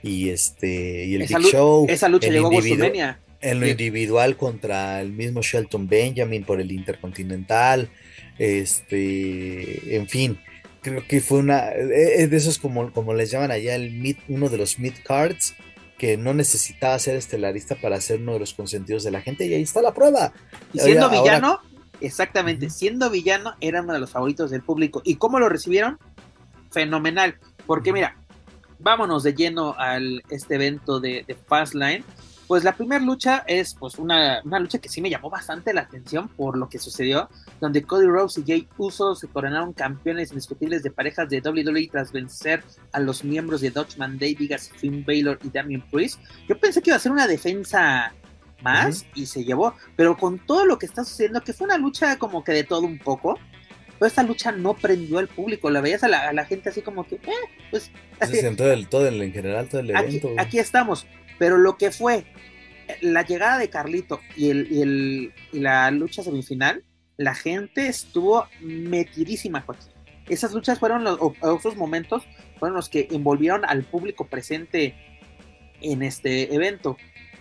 y 0.07 0.31
este 0.31 1.05
y 1.07 1.15
el 1.17 1.23
Esa 1.23 1.39
Big 1.39 1.49
Show. 1.49 1.87
esa 1.89 2.09
lucha 2.09 2.29
llegó 2.29 2.49
a 2.49 2.51
individu- 2.51 2.77
WrestleMania. 2.79 3.21
En 3.41 3.61
lo 3.61 3.67
Sí. 3.67 3.73
individual 3.73 4.37
contra 4.37 5.01
el 5.03 5.13
mismo 5.13 5.43
Shelton 5.43 5.87
Benjamin 5.89 6.43
por 6.45 6.61
el 6.61 6.73
Intercontinental. 6.73 7.91
Este, 8.39 9.97
en 9.97 10.09
fin, 10.09 10.39
creo 10.83 11.07
que 11.07 11.21
fue 11.21 11.39
una. 11.39 11.69
eh, 11.71 12.23
Es 12.23 12.31
de 12.31 12.37
esos 12.37 12.59
como, 12.59 12.93
como 12.93 13.15
les 13.15 13.31
llaman 13.31 13.51
allá, 13.51 13.75
el 13.75 13.91
mid, 13.93 14.17
uno 14.29 14.49
de 14.49 14.57
los 14.59 14.79
mid 14.79 14.93
cards 15.05 15.55
que 15.99 16.17
no 16.17 16.35
necesitaba 16.35 16.99
ser 16.99 17.17
estelarista 17.17 17.75
para 17.75 18.01
ser 18.01 18.21
uno 18.21 18.35
de 18.35 18.41
los 18.41 18.53
consentidos 18.55 19.03
de 19.05 19.11
la 19.11 19.23
gente, 19.23 19.47
y 19.47 19.55
ahí 19.55 19.63
está 19.63 19.81
la 19.81 19.95
prueba. 19.95 20.33
Y 20.73 20.79
siendo 20.81 21.07
Ahora- 21.07 21.21
villano, 21.23 21.59
exactamente, 22.01 22.69
siendo 22.69 23.09
villano, 23.11 23.55
era 23.61 23.81
uno 23.83 23.95
de 23.95 24.01
los 24.01 24.11
favoritos 24.11 24.51
del 24.51 24.63
público. 24.63 25.01
¿Y 25.05 25.17
cómo 25.17 25.39
lo 25.39 25.49
recibieron? 25.49 25.99
Fenomenal. 26.71 27.37
Porque 27.67 27.93
mira, 27.93 28.17
vámonos 28.79 29.23
de 29.23 29.35
lleno 29.35 29.75
al 29.79 30.23
este 30.31 30.57
evento 30.57 31.01
de, 31.01 31.25
de 31.27 31.35
Fastlane. 31.35 32.05
Pues 32.47 32.63
la 32.63 32.77
primera 32.77 33.05
lucha 33.05 33.43
es 33.49 33.75
pues 33.75 33.99
una, 33.99 34.41
una 34.45 34.61
lucha 34.61 34.79
que 34.79 34.89
sí 34.89 35.01
me 35.01 35.11
llamó 35.11 35.29
bastante 35.29 35.75
la 35.75 35.81
atención 35.81 36.29
por 36.29 36.57
lo 36.57 36.69
que 36.69 36.79
sucedió, 36.79 37.29
donde 37.61 37.83
Cody 37.83 38.07
Rhodes 38.07 38.39
y 38.39 38.45
Jay 38.47 38.69
Uso 38.77 39.17
se 39.17 39.27
coronaron 39.27 39.73
campeones 39.73 40.31
indiscutibles 40.31 40.85
de 40.85 40.93
parejas 40.93 41.29
de 41.29 41.41
WWE 41.41 41.89
tras 41.91 42.13
vencer 42.13 42.63
a 42.93 43.01
los 43.01 43.25
miembros 43.25 43.63
de 43.63 43.71
Dutchman 43.71 44.17
Day, 44.19 44.37
Digas, 44.37 44.71
Finn 44.77 45.05
Balor 45.05 45.41
y 45.43 45.49
Damian 45.49 45.83
Priest. 45.91 46.21
Yo 46.49 46.57
pensé 46.57 46.81
que 46.81 46.91
iba 46.91 46.97
a 46.97 47.01
ser 47.01 47.11
una 47.11 47.27
defensa 47.27 48.15
más 48.63 49.05
y 49.15 49.27
se 49.27 49.45
llevó, 49.45 49.75
pero 49.97 50.17
con 50.17 50.39
todo 50.39 50.67
lo 50.67 50.79
que 50.79 50.87
está 50.87 51.05
sucediendo, 51.05 51.41
que 51.41 51.53
fue 51.53 51.67
una 51.67 51.79
lucha 51.79 52.17
como 52.17 52.45
que 52.45 52.53
de 52.53 52.65
todo 52.65 52.83
un 52.83 52.99
poco, 52.99 53.39
pero 53.99 54.07
esta 54.09 54.23
lucha 54.23 54.53
no 54.53 54.75
prendió 54.75 55.19
al 55.19 55.29
público, 55.29 55.71
la 55.71 55.81
veías 55.81 56.05
a 56.05 56.09
la, 56.09 56.29
a 56.29 56.33
la 56.33 56.45
gente 56.45 56.69
así 56.69 56.83
como 56.83 57.07
que, 57.07 57.17
eh, 57.17 57.21
pues 57.71 57.91
Entonces, 58.13 58.45
en 58.45 58.57
todo 58.57 58.73
el, 58.73 58.89
todo 58.89 59.09
el- 59.09 59.23
en 59.23 59.33
general, 59.33 59.69
todo 59.69 59.81
el 59.81 59.95
aquí, 59.97 60.07
evento. 60.09 60.29
güey. 60.29 60.41
aquí 60.41 60.59
estamos. 60.59 61.07
Pero 61.39 61.59
lo 61.59 61.77
que 61.77 61.91
fue 61.91 62.25
eh, 62.89 62.97
la 63.03 63.23
llegada 63.23 63.59
de 63.59 63.69
Carlito 63.71 64.21
y, 64.37 64.51
el, 64.51 64.69
y, 64.71 64.83
el- 64.83 65.33
y 65.53 65.61
la 65.61 65.91
lucha 65.91 66.23
semifinal, 66.23 66.85
la 67.17 67.35
gente 67.35 67.87
estuvo 67.89 68.47
metidísima, 68.61 69.61
Joaquín. 69.63 69.89
Esas 70.29 70.53
luchas 70.53 70.79
fueron 70.79 71.05
los, 71.05 71.19
esos 71.59 71.77
momentos 71.77 72.25
fueron 72.59 72.77
los 72.77 72.89
que 72.89 73.07
envolvieron 73.11 73.65
al 73.65 73.85
público 73.85 74.27
presente 74.27 74.95
en 75.81 76.03
este 76.03 76.55
evento. 76.55 76.97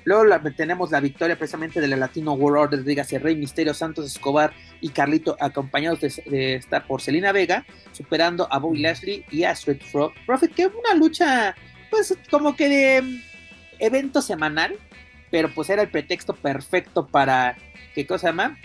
Luego 0.05 0.23
la- 0.23 0.39
tenemos 0.41 0.91
la 0.91 0.99
victoria 1.01 1.35
precisamente 1.37 1.81
de 1.81 1.87
la 1.87 1.97
Latino 1.97 2.33
World 2.33 2.57
Order, 2.73 2.83
dígase 2.83 3.19
Rey 3.19 3.35
Misterio, 3.35 3.73
Santos 3.73 4.05
Escobar 4.05 4.53
y 4.79 4.89
Carlito, 4.89 5.35
acompañados 5.39 5.99
de, 5.99 6.13
de 6.29 6.55
estar 6.55 6.85
por 6.87 7.01
Selena 7.01 7.31
Vega, 7.31 7.65
superando 7.91 8.47
a 8.51 8.59
Bobby 8.59 8.79
Lashley 8.79 9.25
y 9.31 9.43
a 9.43 9.51
Street 9.51 9.81
Pro- 9.91 10.13
Profit, 10.25 10.53
que 10.53 10.67
una 10.67 10.93
lucha, 10.95 11.55
pues 11.89 12.17
como 12.29 12.55
que 12.55 12.69
de 12.69 13.01
mm, 13.01 13.21
evento 13.79 14.21
semanal, 14.21 14.77
pero 15.31 15.51
pues 15.53 15.69
era 15.69 15.81
el 15.81 15.89
pretexto 15.89 16.33
perfecto 16.35 17.07
para, 17.07 17.57
¿qué 17.95 18.05
cosa 18.05 18.27
llama? 18.27 18.57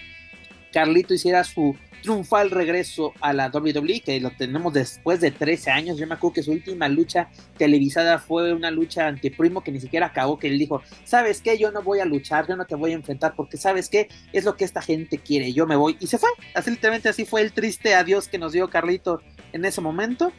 Carlito 0.73 1.15
hiciera 1.15 1.43
su 1.43 1.75
triunfal 2.01 2.51
regreso 2.51 3.13
a 3.21 3.33
la 3.33 3.49
WWE, 3.49 4.01
que 4.01 4.21
lo 4.21 4.31
tenemos 4.31 4.73
después 4.73 5.21
de 5.21 5.31
13 5.31 5.71
años. 5.71 5.99
Yo 5.99 6.07
me 6.07 6.15
acuerdo 6.15 6.35
que 6.35 6.43
su 6.43 6.53
última 6.53 6.89
lucha 6.89 7.29
televisada 7.57 8.19
fue 8.19 8.53
una 8.53 8.71
lucha 8.71 9.07
ante 9.07 9.31
Primo 9.31 9.63
que 9.63 9.73
ni 9.73 9.81
siquiera 9.81 10.07
acabó, 10.07 10.39
que 10.39 10.49
él 10.49 10.59
dijo, 10.59 10.83
¿sabes 11.05 11.41
qué? 11.41 11.59
Yo 11.59 11.71
no 11.71 11.83
voy 11.83 12.01
a 12.01 12.05
luchar, 12.05 12.47
yo 12.49 12.57
no 12.57 12.65
te 12.65 12.75
voy 12.75 12.93
a 12.93 12.95
enfrentar, 12.95 13.35
porque 13.37 13.57
¿sabes 13.57 13.89
qué? 13.89 14.09
Es 14.33 14.45
lo 14.45 14.57
que 14.57 14.65
esta 14.65 14.83
gente 14.83 15.19
quiere, 15.19 15.53
yo 15.53 15.67
me 15.67 15.77
voy. 15.77 15.97
Y 16.01 16.07
se 16.07 16.19
fue, 16.19 16.31
así 16.55 16.71
literalmente 16.71 17.09
así 17.09 17.25
fue 17.25 17.43
el 17.43 17.53
triste 17.53 17.95
adiós 17.95 18.29
que 18.29 18.39
nos 18.39 18.53
dio 18.53 18.71
Carlito 18.71 19.21
en 19.53 19.65
ese 19.65 19.81
momento. 19.81 20.33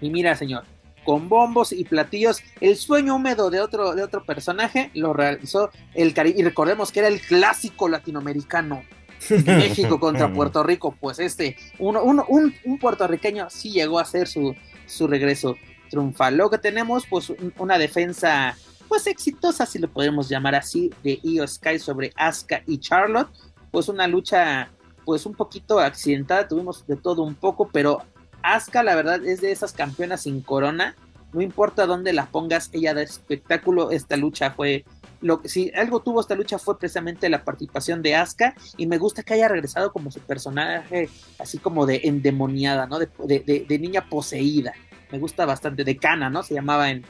Y 0.00 0.10
mira, 0.10 0.36
señor, 0.36 0.64
con 1.04 1.28
bombos 1.28 1.72
y 1.72 1.84
platillos, 1.84 2.42
el 2.60 2.76
sueño 2.76 3.16
húmedo 3.16 3.50
de 3.50 3.60
otro, 3.60 3.94
de 3.94 4.02
otro 4.02 4.24
personaje 4.24 4.90
lo 4.94 5.12
realizó 5.12 5.70
el 5.94 6.14
Caribe. 6.14 6.40
Y 6.40 6.42
recordemos 6.42 6.90
que 6.90 7.00
era 7.00 7.08
el 7.08 7.20
clásico 7.20 7.88
latinoamericano. 7.88 8.82
México 9.46 9.98
contra 10.00 10.32
Puerto 10.32 10.62
Rico, 10.62 10.94
pues 11.00 11.18
este, 11.18 11.56
uno, 11.78 12.02
uno- 12.02 12.24
un, 12.28 12.54
un 12.64 12.78
puertorriqueño 12.78 13.48
sí 13.50 13.70
llegó 13.70 13.98
a 13.98 14.02
hacer 14.02 14.28
su, 14.28 14.54
su 14.86 15.06
regreso 15.06 15.56
triunfal. 15.90 16.36
Luego 16.36 16.50
que 16.50 16.58
tenemos, 16.58 17.04
pues, 17.08 17.30
un- 17.30 17.52
una 17.58 17.78
defensa, 17.78 18.56
pues 18.88 19.06
exitosa, 19.06 19.66
si 19.66 19.78
lo 19.78 19.88
podemos 19.88 20.28
llamar 20.28 20.54
así, 20.54 20.90
de 21.02 21.18
Io 21.22 21.46
Sky 21.46 21.78
sobre 21.78 22.12
Asuka 22.16 22.62
y 22.66 22.78
Charlotte. 22.78 23.28
Pues 23.70 23.88
una 23.88 24.06
lucha, 24.06 24.70
pues 25.04 25.26
un 25.26 25.34
poquito 25.34 25.80
accidentada, 25.80 26.46
tuvimos 26.46 26.86
de 26.86 26.96
todo 26.96 27.22
un 27.22 27.34
poco, 27.34 27.68
pero 27.72 28.02
Asuka, 28.42 28.82
la 28.82 28.94
verdad, 28.94 29.24
es 29.24 29.40
de 29.40 29.52
esas 29.52 29.72
campeonas 29.72 30.22
sin 30.22 30.40
corona. 30.42 30.94
No 31.32 31.40
importa 31.40 31.86
dónde 31.86 32.12
la 32.12 32.26
pongas, 32.26 32.68
ella 32.72 32.94
da 32.94 33.02
espectáculo. 33.02 33.90
Esta 33.90 34.16
lucha 34.16 34.52
fue 34.52 34.84
lo 35.24 35.40
si 35.44 35.72
algo 35.74 36.00
tuvo 36.00 36.20
esta 36.20 36.34
lucha 36.34 36.58
fue 36.58 36.78
precisamente 36.78 37.30
la 37.30 37.44
participación 37.44 38.02
de 38.02 38.14
Asuka 38.14 38.54
y 38.76 38.86
me 38.86 38.98
gusta 38.98 39.22
que 39.22 39.32
haya 39.32 39.48
regresado 39.48 39.90
como 39.90 40.10
su 40.10 40.20
personaje 40.20 41.08
así 41.38 41.58
como 41.58 41.86
de 41.86 42.02
endemoniada, 42.04 42.86
¿no? 42.86 42.98
De, 42.98 43.78
niña 43.80 44.08
poseída. 44.08 44.74
Me 45.10 45.18
gusta 45.18 45.46
bastante, 45.46 45.82
de 45.82 45.96
Kana, 45.96 46.28
¿no? 46.28 46.42
Se 46.42 46.54
llamaba 46.54 46.90
en, 46.90 47.04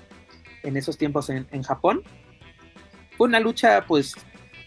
en 0.62 0.76
esos 0.76 0.96
tiempos 0.96 1.28
en, 1.28 1.62
Japón. 1.62 2.02
Fue 3.16 3.26
una 3.28 3.40
lucha, 3.40 3.84
pues, 3.86 4.14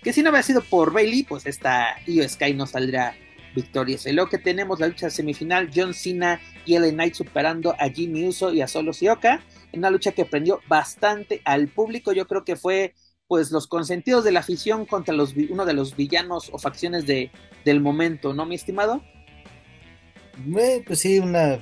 que 0.04 0.12
si 0.12 0.22
no 0.22 0.30
había 0.30 0.44
sido 0.44 0.62
por 0.62 0.92
Bailey, 0.92 1.24
pues 1.24 1.46
esta 1.46 1.96
Io 2.06 2.28
Sky 2.28 2.54
no 2.54 2.66
saldrá 2.66 3.16
victoriosa. 3.56 4.10
Y 4.10 4.14
luego 4.14 4.30
que 4.30 4.38
tenemos 4.38 4.80
la 4.80 4.88
lucha 4.88 5.10
semifinal, 5.10 5.70
John 5.74 5.94
Cena 5.94 6.40
y 6.66 6.78
LA 6.78 6.92
Knight 6.92 7.14
superando 7.14 7.76
a 7.80 7.90
Jimmy 7.90 8.28
Uso 8.28 8.54
y 8.54 8.62
a 8.62 8.68
Solo 8.68 8.94
Sioka. 8.94 9.42
Una 9.74 9.90
lucha 9.90 10.12
que 10.12 10.26
prendió 10.26 10.62
bastante 10.68 11.42
al 11.46 11.68
público. 11.68 12.14
Yo 12.14 12.28
creo 12.28 12.44
que 12.44 12.56
fue 12.56 12.94
pues 13.28 13.52
los 13.52 13.68
consentidos 13.68 14.24
de 14.24 14.32
la 14.32 14.40
afición 14.40 14.86
contra 14.86 15.14
los, 15.14 15.34
uno 15.50 15.66
de 15.66 15.74
los 15.74 15.96
villanos 15.96 16.50
o 16.52 16.60
facciones 16.60 17.06
de, 17.06 17.32
del 17.66 17.82
momento, 17.82 18.34
¿no, 18.34 18.46
mi 18.46 18.56
estimado? 18.56 19.04
Eh, 20.58 20.84
pues 20.86 21.00
sí, 21.00 21.20
una, 21.20 21.60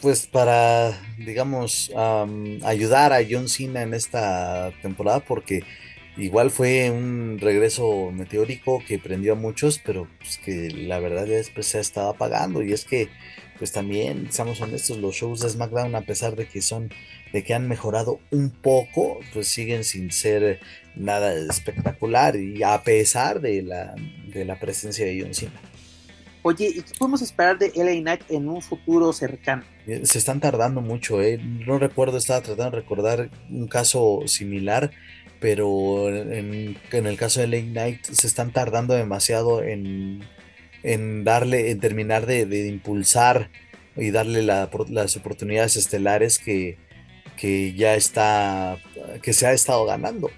pues 0.00 0.26
para, 0.26 0.98
digamos, 1.18 1.90
ayudar 2.64 3.12
a 3.12 3.20
John 3.28 3.48
Cena 3.48 3.82
en 3.82 3.94
esta 3.94 4.72
temporada, 4.82 5.20
porque 5.20 5.64
igual 6.16 6.50
fue 6.50 6.90
un 6.90 7.38
regreso 7.40 8.10
meteórico 8.12 8.82
que 8.86 8.98
prendió 8.98 9.32
a 9.32 9.36
muchos, 9.36 9.80
pero 9.84 10.08
pues 10.18 10.38
que 10.38 10.70
la 10.70 10.98
verdad 10.98 11.26
ya 11.26 11.36
después 11.36 11.66
se 11.66 11.78
ha 11.78 11.80
estado 11.80 12.10
apagando, 12.10 12.62
y 12.62 12.72
es 12.72 12.84
que, 12.84 13.08
pues 13.58 13.72
también, 13.72 14.30
seamos 14.30 14.60
honestos, 14.60 14.98
los 14.98 15.14
shows 15.14 15.40
de 15.40 15.50
SmackDown, 15.50 15.94
a 15.94 16.02
pesar 16.02 16.36
de 16.36 16.46
que 16.46 16.62
son 16.62 16.90
de 17.32 17.44
que 17.44 17.54
han 17.54 17.68
mejorado 17.68 18.20
un 18.30 18.50
poco, 18.50 19.18
pues 19.32 19.48
siguen 19.48 19.84
sin 19.84 20.10
ser 20.10 20.60
nada 20.94 21.34
espectacular 21.34 22.36
y 22.36 22.62
a 22.62 22.82
pesar 22.82 23.40
de 23.40 23.62
la, 23.62 23.94
de 24.32 24.44
la 24.44 24.58
presencia 24.58 25.04
de 25.04 25.20
John 25.20 25.34
Cena. 25.34 25.60
Oye, 26.42 26.68
¿y 26.68 26.82
qué 26.82 26.92
podemos 26.96 27.22
esperar 27.22 27.58
de 27.58 27.72
LA 27.74 28.00
Knight 28.00 28.30
en 28.30 28.48
un 28.48 28.62
futuro 28.62 29.12
cercano? 29.12 29.64
Eh, 29.86 30.02
se 30.04 30.18
están 30.18 30.40
tardando 30.40 30.80
mucho, 30.80 31.20
¿eh? 31.20 31.38
No 31.38 31.78
recuerdo, 31.78 32.18
estaba 32.18 32.40
tratando 32.40 32.70
de 32.76 32.82
recordar 32.82 33.30
un 33.50 33.66
caso 33.66 34.20
similar, 34.26 34.92
pero 35.40 36.08
en, 36.08 36.76
el 36.92 37.16
caso 37.16 37.40
de 37.40 37.48
LA 37.48 37.60
Knight 37.62 38.04
se 38.04 38.28
están 38.28 38.52
tardando 38.52 38.94
demasiado 38.94 39.60
en, 39.62 40.22
en 40.84 41.24
darle, 41.24 41.72
en 41.72 41.80
terminar 41.80 42.26
de, 42.26 42.68
impulsar 42.68 43.50
y 43.96 44.12
darle 44.12 44.42
las 44.42 45.16
oportunidades 45.16 45.76
estelares 45.76 46.38
que, 46.38 46.78
que 47.36 47.74
ya 47.74 47.94
está, 47.94 48.78
que 49.22 49.32
se 49.32 49.46
ha 49.46 49.52
estado 49.52 49.84
ganando. 49.86 50.30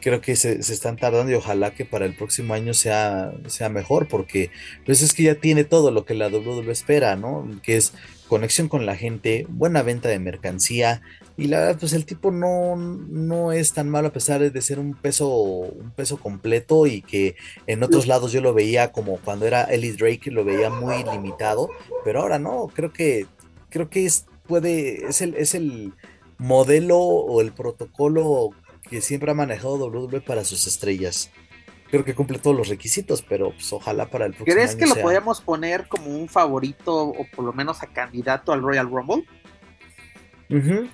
Creo 0.00 0.20
que 0.20 0.36
se, 0.36 0.58
están 0.58 0.96
tardando 0.96 1.30
y 1.32 1.34
ojalá 1.34 1.74
que 1.74 1.84
para 1.84 2.06
el 2.06 2.14
próximo 2.14 2.54
año 2.54 2.74
sea, 2.74 3.32
sea 3.46 3.68
mejor, 3.68 4.08
porque 4.08 4.50
pues 4.86 5.02
es 5.02 5.12
que 5.12 5.24
ya 5.24 5.34
tiene 5.34 5.64
todo 5.64 5.90
lo 5.90 6.04
que 6.04 6.14
la 6.14 6.28
WWE 6.28 6.70
espera, 6.70 7.16
¿no? 7.16 7.48
Que 7.62 7.76
es 7.76 7.92
conexión 8.28 8.68
con 8.68 8.86
la 8.86 8.96
gente, 8.96 9.46
buena 9.48 9.82
venta 9.82 10.08
de 10.08 10.18
mercancía, 10.18 11.02
y 11.38 11.46
la 11.46 11.60
verdad, 11.60 11.76
pues 11.78 11.92
el 11.92 12.04
tipo 12.04 12.32
no, 12.32 12.74
no 12.74 13.52
es 13.52 13.72
tan 13.72 13.88
malo 13.88 14.08
a 14.08 14.12
pesar 14.12 14.40
de 14.50 14.60
ser 14.60 14.80
un 14.80 14.94
peso, 14.94 15.28
un 15.28 15.92
peso 15.92 16.18
completo 16.18 16.88
y 16.88 17.00
que 17.00 17.36
en 17.68 17.84
otros 17.84 18.08
lados 18.08 18.32
yo 18.32 18.40
lo 18.40 18.52
veía 18.52 18.90
como 18.90 19.18
cuando 19.18 19.46
era 19.46 19.62
Ellie 19.62 19.92
Drake, 19.92 20.32
lo 20.32 20.44
veía 20.44 20.68
muy 20.68 21.04
limitado, 21.04 21.70
pero 22.04 22.22
ahora 22.22 22.40
no, 22.40 22.66
creo 22.74 22.92
que, 22.92 23.26
creo 23.70 23.88
que 23.88 24.04
es 24.04 24.26
puede, 24.48 25.06
es 25.06 25.20
el, 25.20 25.34
es 25.34 25.54
el 25.54 25.92
modelo 26.38 26.98
o 26.98 27.40
el 27.40 27.52
protocolo 27.52 28.50
que 28.88 29.00
siempre 29.00 29.30
ha 29.30 29.34
manejado 29.34 29.76
WWE 29.76 30.20
para 30.20 30.44
sus 30.44 30.66
estrellas. 30.66 31.30
Creo 31.90 32.04
que 32.04 32.14
cumple 32.14 32.38
todos 32.38 32.56
los 32.56 32.68
requisitos, 32.68 33.22
pero 33.22 33.52
pues 33.52 33.72
ojalá 33.72 34.10
para 34.10 34.26
el 34.26 34.32
próximo 34.32 34.54
¿Crees 34.54 34.76
que 34.76 34.86
lo 34.86 34.94
podríamos 34.96 35.40
poner 35.40 35.88
como 35.88 36.10
un 36.10 36.28
favorito 36.28 37.04
o 37.04 37.26
por 37.34 37.44
lo 37.44 37.52
menos 37.52 37.82
a 37.82 37.86
candidato 37.86 38.52
al 38.52 38.62
Royal 38.62 38.90
Rumble? 38.90 39.24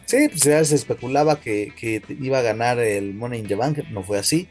Sí, 0.07 0.29
pues 0.29 0.43
ya 0.43 0.65
se 0.65 0.75
especulaba 0.75 1.41
que, 1.41 1.73
que, 1.79 2.03
iba 2.21 2.39
a 2.39 2.43
ganar 2.43 2.79
el 2.81 3.15
Money 3.15 3.41
in 3.41 3.47
the 3.47 3.55
Bank, 3.55 3.79
no 3.91 4.03
fue 4.03 4.19
así. 4.19 4.49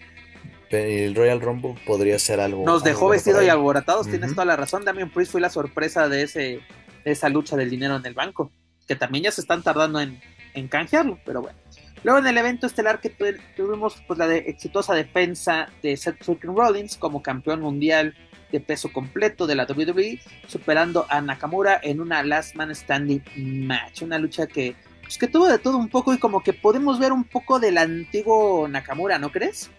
El 0.69 1.13
Royal 1.13 1.39
Rumble 1.39 1.75
podría 1.85 2.17
ser 2.17 2.39
algo. 2.39 2.65
Nos 2.65 2.83
dejó 2.83 3.09
vestido 3.09 3.43
y 3.43 3.47
alboratados, 3.47 4.07
tienes 4.07 4.31
toda 4.31 4.45
la 4.45 4.55
razón. 4.55 4.83
Damien 4.85 5.11
Priest 5.11 5.33
fue 5.33 5.41
la 5.41 5.49
sorpresa 5.49 6.09
de, 6.09 6.23
ese, 6.23 6.61
de 7.05 7.11
esa 7.11 7.29
lucha 7.29 7.55
del 7.55 7.69
dinero 7.69 7.95
en 7.95 8.05
el 8.05 8.13
banco 8.13 8.51
que 8.87 8.95
también 8.95 9.25
ya 9.25 9.31
se 9.31 9.41
están 9.41 9.63
tardando 9.63 9.99
en, 9.99 10.21
en 10.53 10.67
canjearlo, 10.67 11.19
pero 11.25 11.41
bueno. 11.41 11.57
Luego 12.03 12.19
en 12.19 12.27
el 12.27 12.37
evento 12.37 12.67
estelar 12.67 12.99
que 12.99 13.09
tuvimos 13.55 14.01
pues 14.07 14.19
la 14.19 14.27
de 14.27 14.39
exitosa 14.39 14.93
defensa 14.93 15.69
de 15.81 15.95
Seth 15.95 16.21
Freaking 16.21 16.55
Rollins 16.55 16.97
como 16.97 17.23
campeón 17.23 17.61
mundial 17.61 18.13
de 18.51 18.59
peso 18.59 18.91
completo 18.91 19.47
de 19.47 19.55
la 19.55 19.65
WWE, 19.65 20.19
superando 20.47 21.07
a 21.09 21.21
Nakamura 21.21 21.79
en 21.81 22.01
una 22.01 22.21
Last 22.21 22.55
Man 22.55 22.75
Standing 22.75 23.23
match, 23.65 24.01
una 24.01 24.19
lucha 24.19 24.47
que 24.47 24.75
pues, 25.01 25.17
que 25.17 25.27
tuvo 25.27 25.47
de 25.47 25.59
todo 25.59 25.77
un 25.77 25.89
poco 25.89 26.13
y 26.13 26.19
como 26.19 26.43
que 26.43 26.53
podemos 26.53 26.99
ver 26.99 27.11
un 27.11 27.23
poco 27.23 27.59
del 27.59 27.77
antiguo 27.77 28.67
Nakamura, 28.67 29.17
¿no 29.17 29.31
crees? 29.31 29.71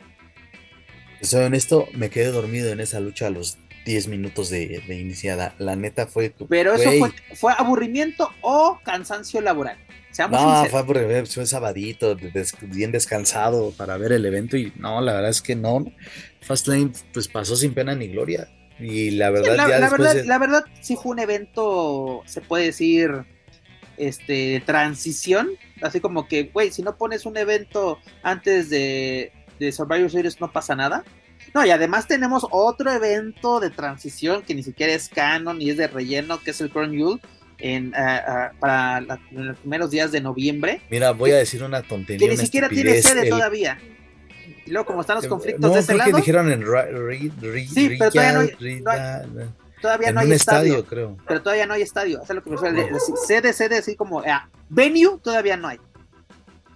Soy 1.20 1.44
honesto, 1.44 1.88
me 1.94 2.10
quedé 2.10 2.26
dormido 2.26 2.70
en 2.70 2.80
esa 2.80 3.00
lucha 3.00 3.28
a 3.28 3.30
los 3.30 3.56
10 3.84 4.08
minutos 4.08 4.50
de, 4.50 4.82
iniciada. 4.88 5.54
La 5.58 5.76
neta 5.76 6.06
fue. 6.06 6.34
Pero 6.48 6.74
eso 6.74 6.90
fue, 7.34 7.52
aburrimiento 7.56 8.30
o 8.40 8.78
cansancio 8.84 9.40
laboral. 9.40 9.78
no, 10.30 10.64
fue 10.66 10.80
aburrimiento, 10.80 11.30
fue 11.30 11.46
sabadito, 11.46 12.16
bien 12.62 12.92
descansado 12.92 13.72
para 13.72 13.96
ver 13.96 14.12
el 14.12 14.24
evento. 14.24 14.56
Y 14.56 14.72
no, 14.76 15.00
la 15.00 15.14
verdad 15.14 15.30
es 15.30 15.42
que 15.42 15.54
no. 15.54 15.84
Fastlane 16.40 16.92
pues 17.12 17.28
pasó 17.28 17.56
sin 17.56 17.74
pena 17.74 17.94
ni 17.94 18.08
gloria. 18.08 18.48
Y 18.78 19.12
la 19.12 19.30
verdad, 19.30 19.56
la, 19.56 19.66
verdad, 19.66 20.24
la 20.24 20.38
verdad, 20.38 20.64
sí 20.80 20.96
fue 20.96 21.12
un 21.12 21.20
evento, 21.20 22.22
se 22.26 22.40
puede 22.40 22.66
decir, 22.66 23.24
este, 23.96 24.62
transición. 24.66 25.50
Así 25.80 26.00
como 26.00 26.26
que, 26.26 26.44
güey, 26.44 26.72
si 26.72 26.82
no 26.82 26.96
pones 26.96 27.24
un 27.24 27.36
evento 27.36 27.98
antes 28.22 28.70
de, 28.70 29.30
de 29.60 29.70
Survivor 29.70 30.10
Series, 30.10 30.40
no 30.40 30.50
pasa 30.50 30.74
nada 30.74 31.04
no, 31.54 31.64
y 31.64 31.70
además 31.70 32.08
tenemos 32.08 32.46
otro 32.50 32.90
evento 32.90 33.60
de 33.60 33.70
transición 33.70 34.42
que 34.42 34.54
ni 34.54 34.62
siquiera 34.62 34.92
es 34.92 35.08
canon 35.08 35.58
ni 35.58 35.70
es 35.70 35.76
de 35.76 35.86
relleno, 35.86 36.40
que 36.40 36.50
es 36.50 36.60
el 36.60 36.70
Crown 36.70 36.92
Yule. 36.92 37.20
En, 37.56 37.94
eh, 37.94 37.94
eh, 37.96 38.48
para 38.58 39.00
los 39.00 39.58
primeros 39.58 39.88
días 39.88 40.10
de 40.10 40.20
noviembre. 40.20 40.82
Mira, 40.90 41.12
voy 41.12 41.30
a 41.30 41.36
decir 41.36 41.62
una 41.62 41.82
tontería. 41.82 42.26
Que 42.26 42.34
ni 42.34 42.36
siquiera 42.36 42.68
tiene 42.68 43.00
sede 43.00 43.30
todavía. 43.30 43.78
Y 44.66 44.70
luego, 44.70 44.86
como 44.86 45.02
están 45.02 45.16
los 45.16 45.26
conflictos 45.28 45.72
de 45.72 45.80
ese 45.80 45.94
lado. 45.94 46.10
que 46.10 46.16
dijeron 46.16 46.50
en 46.50 46.62
Sí, 47.68 47.96
pero 47.96 48.10
todavía 48.10 48.32
no 48.32 48.40
hay, 48.40 48.50
todavía 49.80 50.12
no 50.12 50.20
hay 50.20 50.32
estadio, 50.32 50.84
creo. 50.84 51.16
Pero 51.28 51.42
todavía 51.42 51.66
no 51.66 51.74
hay 51.74 51.82
estadio. 51.82 52.22
O 52.22 52.26
sea, 52.26 52.34
lo 52.34 52.42
que 52.42 52.50
me 52.50 52.58
Sede, 53.24 53.52
sede, 53.52 53.78
así 53.78 53.94
como. 53.94 54.22
Eh, 54.24 54.32
venue, 54.68 55.18
todavía 55.22 55.56
no 55.56 55.68
hay. 55.68 55.78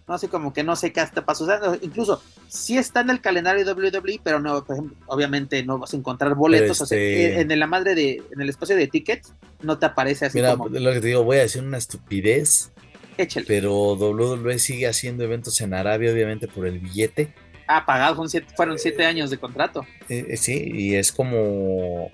¿No? 0.09 0.15
Así 0.15 0.29
como 0.29 0.53
que 0.53 0.65
no 0.65 0.75
sé 0.75 0.93
qué 0.93 1.01
hasta 1.01 1.25
pasó. 1.25 1.47
incluso 1.83 2.23
sí 2.49 2.79
está 2.79 3.01
en 3.01 3.11
el 3.11 3.21
calendario 3.21 3.65
de 3.65 3.73
WWE, 3.73 4.21
pero 4.23 4.41
no, 4.41 4.65
por 4.65 4.77
ejemplo, 4.77 4.97
obviamente 5.07 5.63
no 5.63 5.79
vas 5.79 5.93
a 5.93 5.97
encontrar 5.97 6.35
boletos. 6.35 6.81
Este 6.81 7.41
en, 7.41 7.59
la 7.59 7.67
madre 7.67 7.95
de, 7.95 8.23
en 8.33 8.41
el 8.41 8.49
espacio 8.49 8.75
de 8.75 8.89
tickets, 8.89 9.35
no 9.63 9.79
te 9.79 9.87
aparece 9.87 10.27
así 10.27 10.39
Mira, 10.39 10.57
lo 10.57 10.93
que 10.93 11.01
te 11.01 11.07
digo, 11.09 11.23
voy 11.25 11.37
a 11.37 11.41
decir 11.41 11.63
una 11.63 11.79
estupidez. 11.79 12.73
Échale. 13.19 13.47
Pero 13.47 13.95
WWE 13.95 14.59
sigue 14.59 14.87
haciendo 14.87 15.25
eventos 15.25 15.61
en 15.61 15.75
Arabia, 15.75 16.13
obviamente, 16.13 16.49
por 16.49 16.67
el 16.67 16.79
billete. 16.79 17.35
Ah, 17.67 17.85
pagado, 17.85 18.25
fueron 18.57 18.79
siete 18.79 19.05
años 19.05 19.29
de 19.29 19.37
contrato. 19.37 19.85
Eh, 20.09 20.27
eh, 20.31 20.37
sí, 20.37 20.71
y 20.73 20.95
es 20.95 21.13
como 21.13 22.11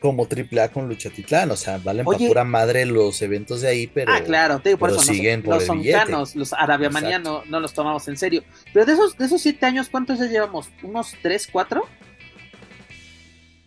como 0.00 0.26
AAA 0.26 0.68
con 0.68 0.88
Luchatitlán, 0.88 1.50
o 1.50 1.56
sea, 1.56 1.78
valen 1.78 2.04
para 2.04 2.18
pura 2.18 2.44
madre 2.44 2.86
los 2.86 3.20
eventos 3.20 3.62
de 3.62 3.68
ahí, 3.68 3.86
pero, 3.88 4.12
ah, 4.12 4.20
claro, 4.20 4.60
te 4.60 4.70
digo, 4.70 4.78
por 4.78 4.90
eso 4.90 5.00
siguen 5.00 5.42
por 5.42 5.54
los 5.54 5.68
el 5.68 6.38
los 6.38 6.52
Arabia 6.52 6.88
Manía 6.88 7.18
no, 7.18 7.42
los 7.48 7.72
tomamos 7.72 8.06
en 8.08 8.16
serio. 8.16 8.44
Pero 8.72 8.86
de 8.86 8.92
esos, 8.92 9.16
de 9.16 9.26
esos 9.26 9.40
siete 9.40 9.66
años, 9.66 9.88
¿cuántos 9.88 10.18
ya 10.18 10.26
llevamos? 10.26 10.70
¿Unos 10.82 11.14
tres, 11.22 11.48
cuatro? 11.50 11.88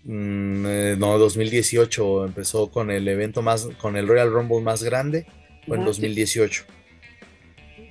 Mm, 0.03 0.65
eh, 0.65 0.95
no, 0.97 1.17
2018 1.17 2.25
empezó 2.25 2.71
con 2.71 2.91
el 2.91 3.07
evento 3.07 3.41
más, 3.41 3.67
con 3.79 3.97
el 3.97 4.07
Royal 4.07 4.31
Rumble 4.31 4.61
más 4.61 4.83
grande, 4.83 5.25
fue 5.67 5.77
en 5.77 5.85
2018. 5.85 6.65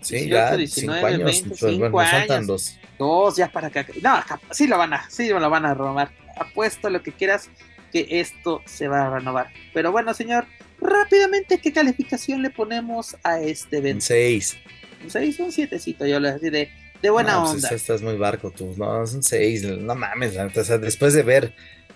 Sí, 0.01 0.29
ya 0.29 0.57
cinco 0.67 0.93
años, 0.95 1.45
pues, 1.47 1.79
bueno, 1.79 2.47
dos. 2.47 2.79
Dos 2.99 3.37
ya 3.37 3.49
para 3.49 3.69
acá. 3.69 3.87
No, 4.03 4.19
sí 4.51 4.67
lo 4.67 4.79
van 4.79 4.95
a, 4.95 5.11
sí 5.11 5.29
lo 5.29 5.51
van 5.51 5.67
a 5.67 5.75
robar. 5.75 6.11
Apuesto 6.39 6.89
lo 6.89 7.03
que 7.03 7.13
quieras 7.13 7.51
que 7.91 8.07
esto 8.21 8.63
se 8.67 8.89
va 8.89 9.07
a 9.07 9.19
renovar. 9.19 9.49
Pero 9.73 9.93
bueno, 9.93 10.15
señor, 10.15 10.47
rápidamente, 10.81 11.59
¿qué 11.59 11.73
calificación 11.73 12.43
le 12.43 12.51
ponemos 12.51 13.17
a 13.23 13.41
este 13.41 13.79
evento? 13.79 14.05
6. 14.07 14.59
Un 15.05 15.11
6, 15.11 15.41
un 15.41 15.53
7, 15.53 15.79
yo 16.09 16.21
le 16.21 16.33
decía 16.33 16.51
de, 16.51 16.71
de 17.01 17.11
buena 17.11 17.33
no, 17.33 17.43
pues 17.43 17.65
onda. 17.65 17.69
estás 17.75 18.03
muy 18.03 18.17
barco 18.17 18.51
tú, 18.51 18.75
no, 18.77 19.07
son 19.07 19.23
6, 19.23 19.79
no 19.79 19.95
mames, 19.95 20.37
o 20.37 20.65
sea, 20.65 20.79
después 20.79 21.15
de 21.15 21.23
ver, 21.23 21.55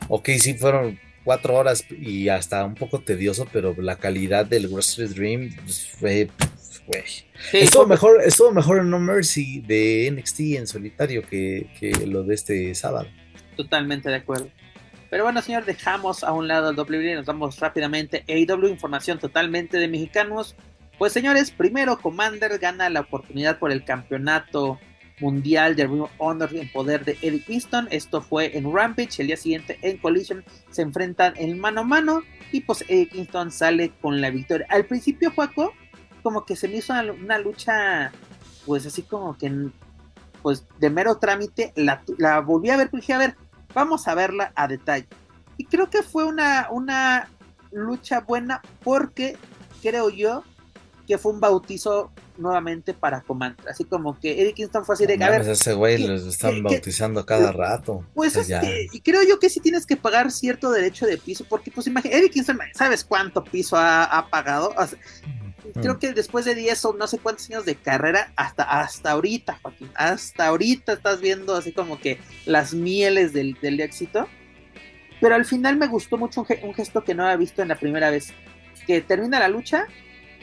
ok, 0.08 0.30
sí 0.38 0.54
fueron 0.54 0.98
cuatro 1.24 1.54
horas 1.54 1.84
y 1.90 2.28
hasta 2.28 2.64
un 2.64 2.74
poco 2.74 3.00
tedioso, 3.00 3.48
pero 3.52 3.74
la 3.78 3.96
calidad 3.96 4.46
del 4.46 4.68
Wrestling 4.68 5.08
Dream 5.08 5.56
pues, 5.64 5.88
fue, 5.98 6.28
fue. 6.86 7.04
estuvo, 7.52 7.86
mejor, 7.86 8.22
estuvo 8.22 8.52
mejor 8.52 8.78
en 8.78 8.90
No 8.90 9.00
Mercy 9.00 9.60
de 9.60 10.10
NXT 10.12 10.40
en 10.40 10.66
solitario 10.66 11.22
que, 11.22 11.66
que 11.80 12.06
lo 12.06 12.22
de 12.22 12.34
este 12.34 12.74
sábado. 12.74 13.08
Totalmente 13.56 14.08
de 14.10 14.16
acuerdo. 14.16 14.50
Pero 15.14 15.22
bueno, 15.22 15.42
señor, 15.42 15.64
dejamos 15.64 16.24
a 16.24 16.32
un 16.32 16.48
lado 16.48 16.70
el 16.70 16.76
WWE 16.76 17.12
y 17.12 17.14
nos 17.14 17.26
vamos 17.26 17.60
rápidamente. 17.60 18.24
AEW, 18.26 18.66
información 18.66 19.20
totalmente 19.20 19.78
de 19.78 19.86
mexicanos. 19.86 20.56
Pues 20.98 21.12
señores, 21.12 21.52
primero 21.52 22.00
Commander 22.00 22.58
gana 22.58 22.90
la 22.90 23.02
oportunidad 23.02 23.60
por 23.60 23.70
el 23.70 23.84
campeonato 23.84 24.80
mundial 25.20 25.76
de 25.76 25.86
Ring 25.86 26.06
Honor 26.18 26.52
en 26.56 26.68
poder 26.72 27.04
de 27.04 27.16
Eddie 27.22 27.44
Kingston. 27.44 27.86
Esto 27.92 28.22
fue 28.22 28.58
en 28.58 28.74
Rampage. 28.74 29.20
El 29.22 29.28
día 29.28 29.36
siguiente 29.36 29.78
en 29.82 29.98
Collision 29.98 30.44
se 30.70 30.82
enfrentan 30.82 31.34
en 31.36 31.60
mano 31.60 31.82
a 31.82 31.84
mano. 31.84 32.22
Y 32.50 32.62
pues 32.62 32.82
Eddie 32.88 33.08
Kingston 33.08 33.52
sale 33.52 33.92
con 34.02 34.20
la 34.20 34.30
victoria. 34.30 34.66
Al 34.68 34.84
principio, 34.84 35.30
Juaco, 35.30 35.74
como 36.24 36.44
que 36.44 36.56
se 36.56 36.66
me 36.66 36.78
hizo 36.78 36.92
una, 36.92 37.38
lucha, 37.38 38.10
pues 38.66 38.84
así 38.84 39.02
como 39.02 39.38
que, 39.38 39.68
pues 40.42 40.66
de 40.80 40.90
mero 40.90 41.18
trámite. 41.18 41.72
La, 41.76 42.02
la 42.18 42.40
volví 42.40 42.70
a 42.70 42.76
ver, 42.76 42.90
dije, 42.90 43.12
a 43.12 43.18
ver, 43.18 43.36
vamos 43.74 44.08
a 44.08 44.14
verla 44.14 44.52
a 44.54 44.68
detalle. 44.68 45.06
Y 45.56 45.66
creo 45.66 45.90
que 45.90 46.02
fue 46.02 46.24
una, 46.24 46.68
una 46.70 47.28
lucha 47.70 48.20
buena 48.20 48.62
porque 48.82 49.36
creo 49.82 50.10
yo 50.10 50.44
que 51.06 51.18
fue 51.18 51.32
un 51.32 51.40
bautizo 51.40 52.10
nuevamente 52.38 52.94
para 52.94 53.20
Commander. 53.20 53.68
Así 53.68 53.84
como 53.84 54.18
que 54.18 54.40
Eddie 54.40 54.54
Kingston 54.54 54.84
fue 54.84 54.94
así 54.94 55.06
de... 55.06 55.22
a 55.22 55.30
ver, 55.30 55.42
ese 55.42 55.74
güey 55.74 55.98
los 55.98 56.24
están 56.24 56.62
bautizando 56.62 57.24
cada 57.24 57.52
rato. 57.52 58.04
Pues 58.14 58.36
es 58.36 58.48
que, 58.48 58.88
y 58.90 59.00
creo 59.00 59.22
yo 59.22 59.38
que 59.38 59.50
sí 59.50 59.60
tienes 59.60 59.86
que 59.86 59.96
pagar 59.96 60.30
cierto 60.30 60.70
derecho 60.70 61.06
de 61.06 61.18
piso, 61.18 61.44
porque 61.48 61.70
pues 61.70 61.86
imagínate, 61.86 62.18
Eddie 62.18 62.30
Kingston, 62.30 62.58
¿sabes 62.74 63.04
cuánto 63.04 63.44
piso 63.44 63.76
ha, 63.78 64.26
pagado? 64.30 64.74
Creo 65.72 65.98
que 65.98 66.12
después 66.12 66.44
de 66.44 66.54
10 66.54 66.84
o 66.84 66.92
no 66.94 67.06
sé 67.06 67.18
cuántos 67.18 67.48
años 67.50 67.64
de 67.64 67.74
carrera, 67.74 68.32
hasta, 68.36 68.64
hasta 68.64 69.12
ahorita, 69.12 69.58
Joaquín, 69.62 69.90
hasta 69.94 70.46
ahorita 70.46 70.92
estás 70.92 71.20
viendo 71.20 71.54
así 71.54 71.72
como 71.72 71.98
que 71.98 72.18
las 72.46 72.74
mieles 72.74 73.32
del, 73.32 73.56
éxito. 73.80 74.28
Pero 75.20 75.34
al 75.34 75.44
final 75.44 75.76
me 75.76 75.86
gustó 75.86 76.18
mucho 76.18 76.46
un, 76.62 76.74
gesto 76.74 77.04
que 77.04 77.14
no 77.14 77.24
había 77.24 77.36
visto 77.36 77.62
en 77.62 77.68
la 77.68 77.76
primera 77.76 78.10
vez. 78.10 78.32
Que 78.86 79.00
termina 79.00 79.38
la 79.38 79.48
lucha 79.48 79.86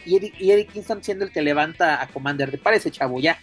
y 0.05 0.15
Eric, 0.51 0.71
Kingston 0.71 1.03
siendo 1.03 1.25
el 1.25 1.31
que 1.31 1.41
levanta 1.41 2.01
a 2.01 2.07
Commander. 2.07 2.49
¿Te 2.49 2.57
parece, 2.57 2.89
chavo? 2.89 3.19
Ya. 3.19 3.37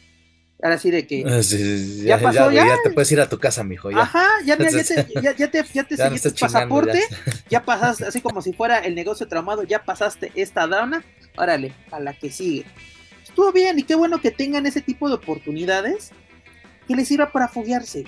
Ahora 0.63 0.79
sí 0.79 0.91
de 0.91 1.07
que. 1.07 1.25
Ah, 1.25 1.41
ya, 1.41 2.21
pasó, 2.21 2.51
ya, 2.51 2.67
ya, 2.67 2.77
te 2.83 2.91
puedes 2.91 3.11
ir 3.13 3.21
a 3.21 3.29
tu 3.29 3.39
casa, 3.39 3.63
mijo. 3.63 3.91
Ya. 3.91 4.01
Ajá, 4.01 4.27
ya, 4.45 4.59
ya, 4.59 4.69
te, 4.69 5.07
ya, 5.23 5.37
ya 5.37 5.51
te, 5.51 5.65
ya 5.73 5.85
te 5.85 5.97
seguiste 5.97 6.31
pasaporte. 6.33 7.01
Ya. 7.49 7.65
pasaste, 7.65 8.07
así 8.07 8.21
como 8.21 8.43
si 8.43 8.53
fuera 8.53 8.79
el 8.79 8.95
negocio 8.95 9.29
traumado, 9.29 9.63
ya 9.63 9.85
pasaste 9.85 10.33
esta 10.35 10.67
dana. 10.67 11.05
Órale, 11.37 11.73
a 11.93 12.01
la 12.01 12.13
que 12.13 12.31
sigue. 12.31 12.65
Estuvo 13.23 13.53
bien 13.53 13.79
y 13.79 13.85
qué 13.85 13.95
bueno 13.95 14.21
que 14.21 14.33
tengan 14.33 14.67
ese 14.67 14.81
tipo 14.81 15.09
de 15.09 15.15
oportunidades 15.15 16.11
que 16.89 16.97
les 16.97 17.07
sirva 17.07 17.31
para 17.31 17.47
foguearse 17.47 18.05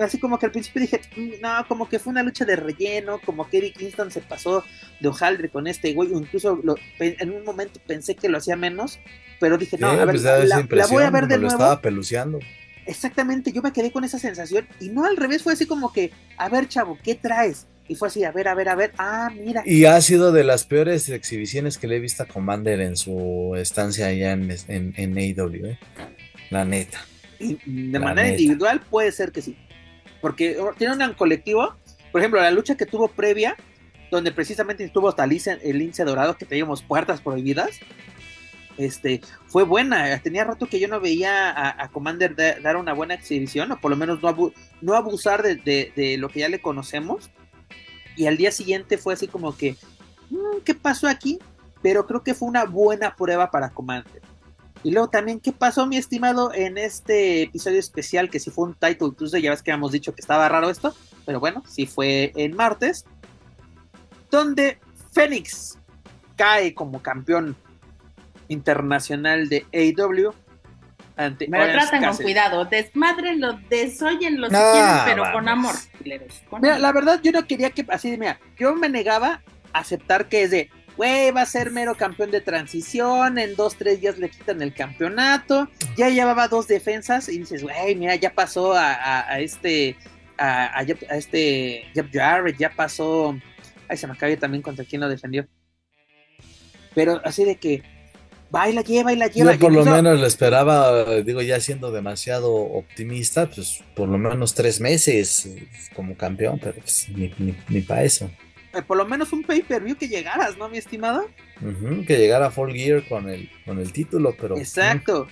así 0.00 0.18
como 0.18 0.38
que 0.38 0.46
al 0.46 0.52
principio 0.52 0.82
dije, 0.82 1.00
mm, 1.16 1.40
no, 1.40 1.66
como 1.68 1.88
que 1.88 1.98
fue 1.98 2.10
una 2.10 2.22
lucha 2.22 2.44
de 2.44 2.56
relleno, 2.56 3.20
como 3.24 3.48
que 3.48 3.58
Eric 3.58 3.76
Kingston 3.76 4.10
se 4.10 4.20
pasó 4.20 4.64
de 5.00 5.08
hojaldre 5.08 5.48
con 5.48 5.66
este 5.66 5.92
güey, 5.92 6.12
incluso 6.12 6.60
en 6.98 7.30
un 7.30 7.44
momento 7.44 7.80
pensé 7.86 8.14
que 8.14 8.28
lo 8.28 8.38
hacía 8.38 8.56
menos, 8.56 8.98
pero 9.40 9.58
dije, 9.58 9.76
no, 9.78 9.88
a 9.88 10.04
ver, 10.04 10.06
pues 10.06 10.22
la, 10.22 10.86
voy 10.86 11.04
a 11.04 11.10
ver 11.10 11.26
de 11.26 11.38
nuevo. 11.38 11.52
estaba 11.52 11.80
peluceando. 11.80 12.38
Exactamente, 12.86 13.52
yo 13.52 13.62
me 13.62 13.72
quedé 13.72 13.92
con 13.92 14.04
esa 14.04 14.18
sensación 14.18 14.66
y 14.80 14.88
no 14.88 15.04
al 15.04 15.16
revés, 15.16 15.42
fue 15.42 15.52
así 15.52 15.66
como 15.66 15.92
que, 15.92 16.10
a 16.36 16.48
ver, 16.48 16.68
chavo, 16.68 16.98
¿qué 17.02 17.14
traes? 17.14 17.66
Y 17.88 17.94
fue 17.94 18.08
así, 18.08 18.24
a 18.24 18.32
ver, 18.32 18.48
a 18.48 18.54
ver, 18.54 18.68
a 18.68 18.74
ver, 18.74 18.92
ah, 18.98 19.30
mira. 19.34 19.62
Y 19.66 19.84
ha 19.84 20.00
sido 20.00 20.32
de 20.32 20.44
las 20.44 20.64
peores 20.64 21.08
exhibiciones 21.08 21.78
que 21.78 21.88
le 21.88 21.96
he 21.96 22.00
visto 22.00 22.22
a 22.22 22.26
Commander 22.26 22.80
en 22.80 22.96
su 22.96 23.54
estancia 23.56 24.06
allá 24.06 24.32
en, 24.32 24.50
en, 24.68 24.94
en 24.96 25.18
AEW, 25.18 25.66
¿eh? 25.66 25.78
la 26.50 26.64
neta 26.64 27.04
de 27.42 27.98
manera 27.98 28.28
individual 28.28 28.80
puede 28.90 29.12
ser 29.12 29.32
que 29.32 29.42
sí. 29.42 29.56
Porque 30.20 30.56
tiene 30.78 31.04
un 31.04 31.14
colectivo, 31.14 31.74
por 32.12 32.20
ejemplo, 32.20 32.40
la 32.40 32.50
lucha 32.50 32.76
que 32.76 32.86
tuvo 32.86 33.08
previa, 33.08 33.56
donde 34.10 34.30
precisamente 34.30 34.84
estuvo 34.84 35.08
hasta 35.08 35.24
el 35.24 35.78
lince, 35.78 36.04
dorado, 36.04 36.36
que 36.36 36.44
teníamos 36.44 36.82
puertas 36.82 37.20
prohibidas, 37.20 37.80
este, 38.76 39.20
fue 39.46 39.64
buena. 39.64 40.18
Tenía 40.20 40.44
rato 40.44 40.66
que 40.66 40.78
yo 40.78 40.88
no 40.88 41.00
veía 41.00 41.82
a, 41.82 41.88
Commander 41.88 42.34
dar 42.62 42.76
una 42.76 42.92
buena 42.92 43.14
exhibición, 43.14 43.72
o 43.72 43.80
por 43.80 43.90
lo 43.90 43.96
menos 43.96 44.20
no, 44.22 44.94
abusar 44.94 45.42
de, 45.42 46.16
lo 46.18 46.28
que 46.28 46.40
ya 46.40 46.48
le 46.48 46.60
conocemos. 46.60 47.30
Y 48.16 48.26
al 48.26 48.36
día 48.36 48.52
siguiente 48.52 48.98
fue 48.98 49.14
así 49.14 49.26
como 49.26 49.56
que, 49.56 49.76
mm, 50.30 50.60
¿qué 50.64 50.74
pasó 50.74 51.08
aquí? 51.08 51.38
Pero 51.80 52.06
creo 52.06 52.22
que 52.22 52.34
fue 52.34 52.48
una 52.48 52.64
buena 52.64 53.16
prueba 53.16 53.50
para 53.50 53.70
Commander. 53.70 54.22
Y 54.84 54.90
luego 54.90 55.08
también, 55.08 55.38
¿qué 55.38 55.52
pasó, 55.52 55.86
mi 55.86 55.96
estimado, 55.96 56.52
en 56.52 56.76
este 56.76 57.42
episodio 57.42 57.78
especial 57.78 58.30
que 58.30 58.40
sí 58.40 58.50
fue 58.50 58.66
un 58.66 58.74
Title 58.74 59.10
Tuesday? 59.16 59.42
Ya 59.42 59.50
ves 59.50 59.62
que 59.62 59.70
habíamos 59.70 59.92
dicho 59.92 60.14
que 60.14 60.20
estaba 60.20 60.48
raro 60.48 60.70
esto, 60.70 60.94
pero 61.24 61.38
bueno, 61.38 61.62
sí 61.68 61.86
fue 61.86 62.32
en 62.34 62.56
martes, 62.56 63.04
donde 64.30 64.78
Fénix 65.12 65.78
cae 66.36 66.74
como 66.74 67.00
campeón 67.00 67.54
internacional 68.48 69.48
de 69.48 69.66
AEW 69.72 70.32
ante 71.16 71.46
Me 71.46 71.58
lo 71.58 71.72
tratan 71.72 72.04
con 72.04 72.16
cuidado, 72.16 72.64
desmadrenlo, 72.64 73.60
desoyenlo 73.68 74.48
si 74.48 74.54
quieren, 74.54 74.96
pero 75.04 75.32
con 75.32 75.48
amor. 75.48 75.74
mira, 76.60 76.78
la 76.78 76.92
verdad, 76.92 77.20
yo 77.22 77.32
no 77.32 77.46
quería 77.46 77.70
que, 77.70 77.84
así, 77.88 78.16
mira, 78.16 78.40
yo 78.58 78.74
me 78.74 78.88
negaba 78.88 79.42
a 79.72 79.78
aceptar 79.78 80.28
que 80.28 80.42
es 80.42 80.50
de 80.50 80.70
güey, 80.96 81.30
va 81.30 81.42
a 81.42 81.46
ser 81.46 81.70
mero 81.70 81.94
campeón 81.94 82.30
de 82.30 82.40
transición, 82.40 83.38
en 83.38 83.54
dos, 83.56 83.76
tres 83.76 84.00
días 84.00 84.18
le 84.18 84.28
quitan 84.30 84.62
el 84.62 84.74
campeonato, 84.74 85.68
ya 85.96 86.08
llevaba 86.08 86.48
dos 86.48 86.68
defensas 86.68 87.28
y 87.28 87.38
dices, 87.38 87.62
güey, 87.62 87.94
mira, 87.94 88.14
ya 88.16 88.34
pasó 88.34 88.74
a, 88.74 89.40
este, 89.40 89.96
a, 90.38 90.78
a, 90.78 90.82
este 90.82 91.84
Jeff 91.94 92.06
Jarrett, 92.12 92.58
ya 92.58 92.70
pasó, 92.70 93.36
ay, 93.88 93.96
se 93.96 94.06
me 94.06 94.12
acabó 94.12 94.36
también 94.36 94.62
contra 94.62 94.84
quien 94.84 95.00
lo 95.00 95.08
defendió. 95.08 95.46
Pero 96.94 97.22
así 97.24 97.44
de 97.44 97.56
que, 97.56 97.82
baila, 98.50 98.82
lleva 98.82 99.14
y 99.14 99.16
la 99.16 99.28
lleva. 99.28 99.54
Yo 99.54 99.58
por 99.58 99.72
lo 99.72 99.84
menos 99.84 100.20
lo 100.20 100.26
esperaba, 100.26 101.22
digo, 101.22 101.40
ya 101.40 101.58
siendo 101.58 101.90
demasiado 101.90 102.52
optimista, 102.52 103.48
pues 103.48 103.82
por 103.96 104.08
lo 104.08 104.18
menos 104.18 104.54
tres 104.54 104.78
meses 104.78 105.48
como 105.96 106.16
campeón, 106.16 106.60
pero 106.62 106.74
pues, 106.74 107.08
ni, 107.08 107.32
ni 107.68 107.80
para 107.80 108.04
eso. 108.04 108.30
Eh, 108.74 108.82
por 108.82 108.96
lo 108.96 109.06
menos 109.06 109.32
un 109.32 109.42
pay-per-view 109.42 109.96
que 109.96 110.08
llegaras, 110.08 110.56
¿no, 110.56 110.68
mi 110.68 110.78
estimado? 110.78 111.28
que 112.06 112.18
llegara 112.18 112.50
Full 112.50 112.72
Gear 112.72 113.06
con 113.06 113.28
el, 113.28 113.50
con 113.64 113.78
el 113.78 113.92
título, 113.92 114.34
pero... 114.40 114.56
Exacto, 114.56 115.28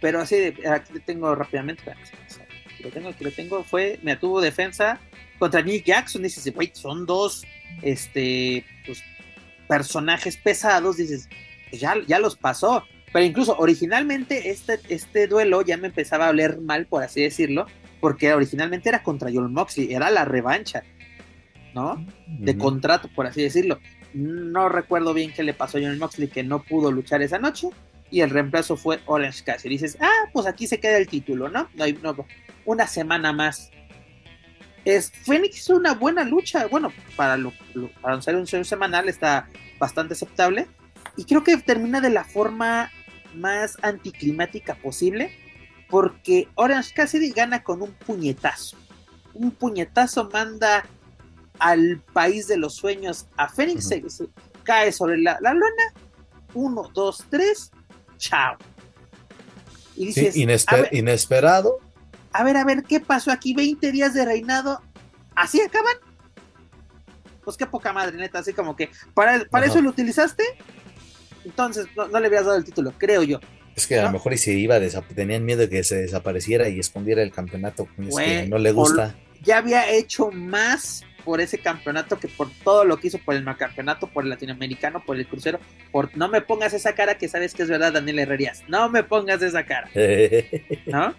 pero 0.00 0.20
así, 0.20 0.54
aquí 0.70 0.92
lo 0.94 1.00
tengo 1.00 1.34
rápidamente, 1.34 1.82
aquí 1.90 2.82
lo 2.82 2.90
tengo, 2.90 3.08
aquí 3.08 3.24
lo 3.24 3.32
tengo, 3.32 3.64
fue, 3.64 3.98
me 4.02 4.16
tuvo 4.16 4.40
defensa 4.40 5.00
contra 5.38 5.60
Nick 5.60 5.84
Jackson, 5.84 6.22
dices, 6.22 6.54
güey, 6.54 6.70
son 6.72 7.04
dos, 7.04 7.44
este, 7.82 8.64
pues, 8.86 9.02
personajes 9.66 10.36
pesados, 10.36 10.96
dices, 10.96 11.28
pues 11.70 11.80
ya, 11.80 11.96
ya 12.06 12.18
los 12.18 12.36
pasó, 12.36 12.84
pero 13.12 13.24
incluso 13.24 13.56
originalmente 13.58 14.50
este, 14.50 14.80
este 14.88 15.26
duelo 15.26 15.62
ya 15.62 15.76
me 15.76 15.88
empezaba 15.88 16.26
a 16.26 16.30
oler 16.30 16.60
mal, 16.60 16.86
por 16.86 17.02
así 17.02 17.22
decirlo, 17.22 17.66
porque 18.00 18.32
originalmente 18.34 18.88
era 18.88 19.02
contra 19.02 19.30
John 19.32 19.52
Moxley, 19.52 19.92
era 19.92 20.10
la 20.10 20.24
revancha, 20.24 20.84
¿no? 21.74 22.04
De 22.26 22.56
contrato, 22.56 23.08
por 23.14 23.26
así 23.26 23.42
decirlo. 23.42 23.78
No 24.12 24.68
recuerdo 24.68 25.12
bien 25.12 25.32
qué 25.32 25.42
le 25.42 25.54
pasó 25.54 25.78
a 25.78 25.80
John 25.80 25.98
Moxley 25.98 26.28
que 26.28 26.44
no 26.44 26.62
pudo 26.62 26.92
luchar 26.92 27.22
esa 27.22 27.38
noche 27.38 27.68
y 28.10 28.20
el 28.20 28.30
reemplazo 28.30 28.76
fue 28.76 29.00
Orange 29.06 29.42
Cassidy. 29.44 29.74
Dices, 29.74 29.98
ah, 30.00 30.28
pues 30.32 30.46
aquí 30.46 30.66
se 30.66 30.78
queda 30.78 30.98
el 30.98 31.08
título, 31.08 31.48
¿no? 31.48 31.68
no, 31.74 31.84
hay, 31.84 31.98
no 32.00 32.14
una 32.64 32.86
semana 32.86 33.32
más. 33.32 33.70
Es, 34.84 35.10
Phoenix 35.10 35.58
hizo 35.58 35.76
una 35.76 35.94
buena 35.94 36.24
lucha, 36.24 36.66
bueno, 36.66 36.92
para, 37.16 37.36
lo, 37.36 37.52
para 38.00 38.20
ser 38.22 38.36
un 38.36 38.46
show 38.46 38.62
semanal 38.64 39.08
está 39.08 39.48
bastante 39.78 40.12
aceptable 40.14 40.68
y 41.16 41.24
creo 41.24 41.42
que 41.42 41.56
termina 41.56 42.00
de 42.00 42.10
la 42.10 42.24
forma 42.24 42.90
más 43.34 43.78
anticlimática 43.82 44.74
posible 44.76 45.32
porque 45.88 46.48
Orange 46.54 46.92
Cassidy 46.94 47.30
gana 47.30 47.62
con 47.62 47.82
un 47.82 47.92
puñetazo. 47.92 48.76
Un 49.32 49.50
puñetazo 49.50 50.28
manda 50.32 50.86
al 51.58 52.00
país 52.12 52.46
de 52.46 52.56
los 52.56 52.74
sueños 52.74 53.26
a 53.36 53.48
Fénix, 53.48 53.88
cae 54.62 54.92
sobre 54.92 55.18
la, 55.18 55.38
la, 55.40 55.52
luna, 55.52 55.94
uno, 56.54 56.90
dos, 56.92 57.24
tres, 57.30 57.70
chao. 58.16 58.56
Y 59.96 60.06
dices, 60.06 60.36
inesperado. 60.36 61.78
A 62.32 62.42
ver, 62.42 62.56
a 62.56 62.64
ver, 62.64 62.82
¿qué 62.82 62.98
pasó 62.98 63.30
aquí? 63.30 63.54
20 63.54 63.92
días 63.92 64.14
de 64.14 64.24
reinado, 64.24 64.82
¿así 65.36 65.60
acaban? 65.60 65.94
Pues 67.44 67.56
qué 67.56 67.66
poca 67.66 67.92
madre, 67.92 68.16
neta, 68.16 68.40
así 68.40 68.52
como 68.52 68.74
que, 68.74 68.90
¿para, 69.12 69.44
para 69.44 69.66
eso 69.66 69.80
lo 69.80 69.90
utilizaste? 69.90 70.42
entonces 71.44 71.86
no, 71.96 72.18
le 72.18 72.26
habías 72.26 72.44
dado 72.44 72.56
el 72.56 72.64
título, 72.64 72.92
creo 72.96 73.22
yo. 73.22 73.40
Es 73.76 73.86
que 73.86 73.98
a 73.98 74.04
lo 74.04 74.12
mejor 74.12 74.32
y 74.32 74.38
se 74.38 74.52
iba, 74.52 74.78
tenían 75.14 75.44
miedo 75.44 75.60
de 75.60 75.68
que 75.68 75.82
se 75.82 75.96
desapareciera 75.96 76.68
y 76.68 76.78
escondiera 76.78 77.22
el 77.22 77.32
campeonato, 77.32 77.88
que 77.96 78.46
no 78.48 78.58
le 78.58 78.72
gusta. 78.72 79.14
Ya 79.42 79.58
había 79.58 79.90
hecho 79.90 80.30
más 80.30 81.02
por 81.24 81.40
ese 81.40 81.58
campeonato 81.58 82.18
que 82.18 82.28
por 82.28 82.50
todo 82.62 82.84
lo 82.84 82.98
que 82.98 83.08
hizo 83.08 83.18
por 83.18 83.34
el 83.34 83.44
campeonato, 83.56 84.06
por 84.08 84.24
el 84.24 84.30
latinoamericano, 84.30 85.02
por 85.04 85.16
el 85.16 85.26
crucero. 85.26 85.58
Por 85.90 86.16
no 86.16 86.28
me 86.28 86.40
pongas 86.40 86.74
esa 86.74 86.94
cara 86.94 87.16
que 87.16 87.28
sabes 87.28 87.54
que 87.54 87.62
es 87.62 87.68
verdad, 87.68 87.92
Daniel 87.92 88.20
Herrerías. 88.20 88.62
No 88.68 88.88
me 88.88 89.02
pongas 89.02 89.42
esa 89.42 89.64
cara. 89.64 89.88
¿No? 90.86 91.14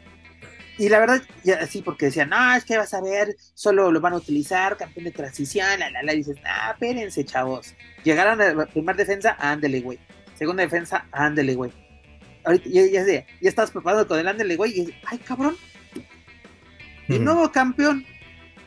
Y 0.77 0.89
la 0.89 0.99
verdad, 0.99 1.21
ya, 1.43 1.65
sí, 1.67 1.81
porque 1.81 2.07
decían, 2.07 2.29
no, 2.29 2.53
es 2.53 2.65
que 2.65 2.77
vas 2.77 2.93
a 2.93 3.01
ver, 3.01 3.37
solo 3.53 3.91
lo 3.91 4.01
van 4.01 4.13
a 4.13 4.17
utilizar, 4.17 4.75
campeón 4.75 5.05
de 5.05 5.11
transición, 5.11 5.79
la, 5.79 5.89
la, 5.89 6.03
la. 6.03 6.13
Y 6.13 6.17
dices, 6.17 6.37
ah, 6.45 6.71
espérense, 6.73 7.23
chavos. 7.23 7.73
Llegaron 8.03 8.41
a 8.41 8.53
la 8.53 8.65
primera 8.65 8.97
defensa, 8.97 9.37
ándele, 9.39 9.79
güey. 9.79 9.99
Segunda 10.37 10.63
defensa, 10.63 11.07
ándele, 11.11 11.55
güey. 11.55 11.71
Ahorita 12.43 12.69
ya, 12.69 12.85
ya, 12.87 13.05
ya, 13.05 13.25
estás 13.41 13.71
preparado 13.71 14.05
con 14.05 14.19
el 14.19 14.27
ándele, 14.27 14.57
güey. 14.57 14.79
Y 14.79 14.95
ay, 15.05 15.17
cabrón. 15.19 15.55
Y 17.07 17.19
nuevo 17.19 17.49
campeón. 17.51 18.05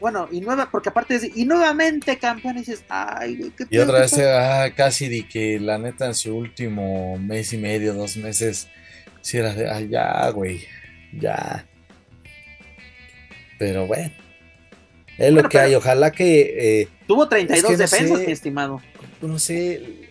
Bueno, 0.01 0.29
y 0.31 0.41
nueva, 0.41 0.71
porque 0.71 0.89
aparte 0.91 1.17
es, 1.17 1.37
y 1.37 1.45
nuevamente 1.45 2.19
campeón, 2.19 2.57
y 2.57 2.61
dices, 2.61 2.85
ay, 2.89 3.53
qué 3.57 3.67
Y 3.71 3.79
otra 3.79 4.01
vez, 4.01 4.17
ah, 4.19 4.71
casi 4.77 5.09
di 5.09 5.25
que 5.25 5.59
la 5.59 5.79
neta 5.79 6.07
en 6.07 6.15
su 6.15 6.37
último 6.37 7.19
mes 7.19 7.53
y 7.53 7.59
medio, 7.59 7.95
dos 7.95 8.17
meses, 8.17 8.69
si 9.21 9.39
era 9.39 9.55
de, 9.55 9.69
ay, 9.69 9.89
ya, 9.89 10.29
güey, 10.31 10.65
ya. 11.13 11.67
Pero 13.59 13.87
bueno, 13.87 14.13
es 15.19 15.33
lo 15.33 15.49
que 15.49 15.59
hay. 15.59 15.75
Ojalá 15.75 16.13
que. 16.13 16.81
Eh, 16.83 16.89
tuvo 17.07 17.29
32 17.29 17.77
defensas, 17.77 18.21
mi 18.21 18.33
estimado. 18.33 18.81
No 19.21 19.39
sé, 19.41 20.09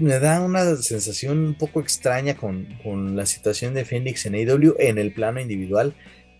me 0.00 0.18
da 0.18 0.40
una 0.40 0.74
sensación 0.76 1.38
un 1.38 1.54
poco 1.54 1.80
extraña 1.80 2.34
con, 2.34 3.16
la 3.16 3.26
situación 3.26 3.74
de 3.74 3.84
Phoenix 3.84 4.26
en 4.26 4.34
AEW 4.34 4.74
en 4.78 4.98
el 4.98 5.12
plano 5.12 5.40
individual, 5.40 5.94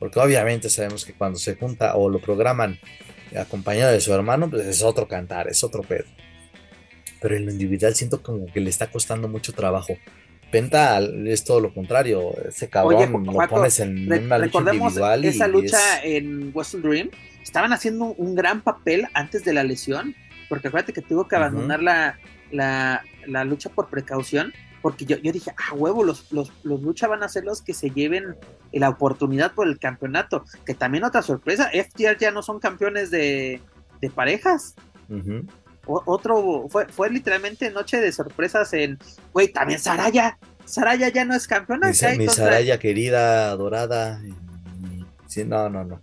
porque 0.04 0.20
obviamente 0.20 0.68
sabemos 0.68 1.02
que 1.06 1.14
cuando 1.14 1.38
se 1.38 1.56
junta 1.56 1.96
o 1.96 2.10
lo 2.10 2.18
programan 2.18 2.78
acompañado 3.34 3.90
de 3.90 4.02
su 4.02 4.12
hermano, 4.12 4.50
pues 4.50 4.66
es 4.66 4.82
otro 4.82 5.08
cantar, 5.08 5.48
es 5.48 5.64
otro 5.64 5.82
pedo. 5.82 6.04
Pero 7.22 7.36
en 7.38 7.46
lo 7.46 7.52
individual 7.52 7.94
siento 7.94 8.22
como 8.22 8.44
que 8.52 8.60
le 8.60 8.68
está 8.68 8.90
costando 8.90 9.28
mucho 9.28 9.54
trabajo. 9.54 9.96
Penta 10.52 11.00
es 11.00 11.42
todo 11.42 11.58
lo 11.60 11.72
contrario. 11.72 12.34
Ese 12.46 12.68
cabrón 12.68 13.24
lo 13.24 13.48
pones 13.48 13.80
en 13.80 14.12
una 14.12 14.36
lucha 14.36 14.58
individual. 14.58 15.24
Esa 15.24 15.48
lucha 15.48 16.04
en 16.04 16.52
Wrestle 16.54 16.82
Dream 16.82 17.10
estaban 17.42 17.72
haciendo 17.72 18.04
un 18.04 18.34
gran 18.34 18.60
papel 18.60 19.08
antes 19.14 19.42
de 19.42 19.54
la 19.54 19.64
lesión. 19.64 20.14
Porque 20.50 20.68
acuérdate 20.68 20.92
que 20.92 21.00
tuvo 21.00 21.26
que 21.26 21.36
abandonar 21.36 21.82
la, 21.82 22.18
la, 22.52 23.44
lucha 23.46 23.70
por 23.70 23.88
precaución. 23.88 24.52
Porque 24.84 25.06
yo, 25.06 25.16
yo 25.16 25.32
dije, 25.32 25.50
ah, 25.56 25.72
huevo, 25.72 26.04
los, 26.04 26.30
los, 26.30 26.52
los 26.62 26.82
lucha 26.82 27.08
van 27.08 27.22
a 27.22 27.28
ser 27.30 27.44
los 27.44 27.62
que 27.62 27.72
se 27.72 27.88
lleven 27.88 28.36
la 28.70 28.90
oportunidad 28.90 29.54
por 29.54 29.66
el 29.66 29.78
campeonato. 29.78 30.44
Que 30.66 30.74
también 30.74 31.04
otra 31.04 31.22
sorpresa, 31.22 31.70
FTR 31.70 32.18
ya 32.18 32.30
no 32.30 32.42
son 32.42 32.60
campeones 32.60 33.10
de, 33.10 33.62
de 34.02 34.10
parejas 34.10 34.74
otro, 35.86 36.66
fue, 36.68 36.86
fue 36.88 37.10
literalmente 37.10 37.70
noche 37.70 38.00
de 38.00 38.12
sorpresas 38.12 38.72
en, 38.72 38.98
güey, 39.32 39.48
también 39.48 39.78
Saraya, 39.78 40.38
Saraya 40.64 41.08
ya 41.08 41.24
no 41.24 41.34
es 41.34 41.46
campeona. 41.46 41.88
Mi, 41.88 41.94
Saraya 42.28 42.78
querida, 42.78 43.50
adorada. 43.50 44.20
Sí, 45.26 45.44
no, 45.44 45.68
no, 45.68 45.84
no. 45.84 46.02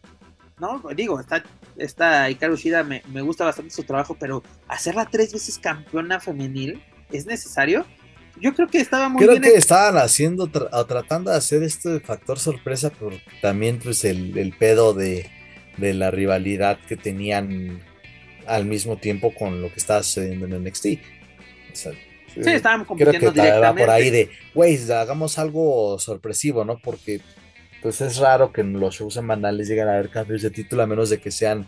No, 0.59 0.81
digo, 0.95 1.19
está, 1.19 1.43
esta 1.77 2.29
Hikaru 2.29 2.55
Shida 2.55 2.83
me, 2.83 3.01
me 3.11 3.21
gusta 3.21 3.45
bastante 3.45 3.73
su 3.73 3.83
trabajo, 3.83 4.15
pero 4.19 4.43
hacerla 4.67 5.07
tres 5.09 5.33
veces 5.33 5.57
campeona 5.57 6.19
femenil, 6.19 6.83
¿es 7.11 7.25
necesario? 7.25 7.85
Yo 8.41 8.53
creo 8.55 8.67
que 8.67 8.79
estaba 8.79 9.07
muy 9.07 9.23
creo 9.23 9.39
que 9.39 9.55
estaban 9.55 9.97
haciendo, 9.97 10.47
tratando 10.47 11.31
de 11.31 11.37
hacer 11.37 11.63
este 11.63 11.99
factor 11.99 12.39
sorpresa, 12.39 12.91
pero 12.97 13.11
también 13.41 13.79
pues 13.79 14.03
el, 14.03 14.37
el 14.37 14.53
pedo 14.57 14.93
de, 14.93 15.29
de 15.77 15.93
la 15.93 16.11
rivalidad 16.11 16.79
que 16.87 16.97
tenían 16.97 17.81
al 18.47 18.65
mismo 18.65 18.97
tiempo 18.97 19.33
con 19.33 19.61
lo 19.61 19.69
que 19.69 19.79
estaba 19.79 20.03
sucediendo 20.03 20.45
en 20.45 20.63
NXT. 20.63 20.85
O 20.85 21.75
sea, 21.75 21.91
sí, 22.33 22.41
estaban 22.49 22.83
compitiendo 22.85 23.31
creo 23.31 23.45
que 23.45 23.59
va 23.59 23.75
por 23.75 23.89
ahí 23.89 24.09
de, 24.09 24.29
güey, 24.53 24.77
hagamos 24.91 25.37
algo 25.37 25.99
sorpresivo, 25.99 26.65
¿no? 26.65 26.79
Porque 26.79 27.21
pues 27.81 28.01
es 28.01 28.17
raro 28.17 28.51
que 28.51 28.61
en 28.61 28.79
los 28.79 28.95
shows 28.95 29.13
semanales 29.15 29.67
lleguen 29.67 29.87
a 29.87 29.93
haber 29.93 30.09
cambios 30.09 30.41
de 30.41 30.51
título 30.51 30.83
a 30.83 30.87
menos 30.87 31.09
de 31.09 31.19
que 31.19 31.31
sean, 31.31 31.67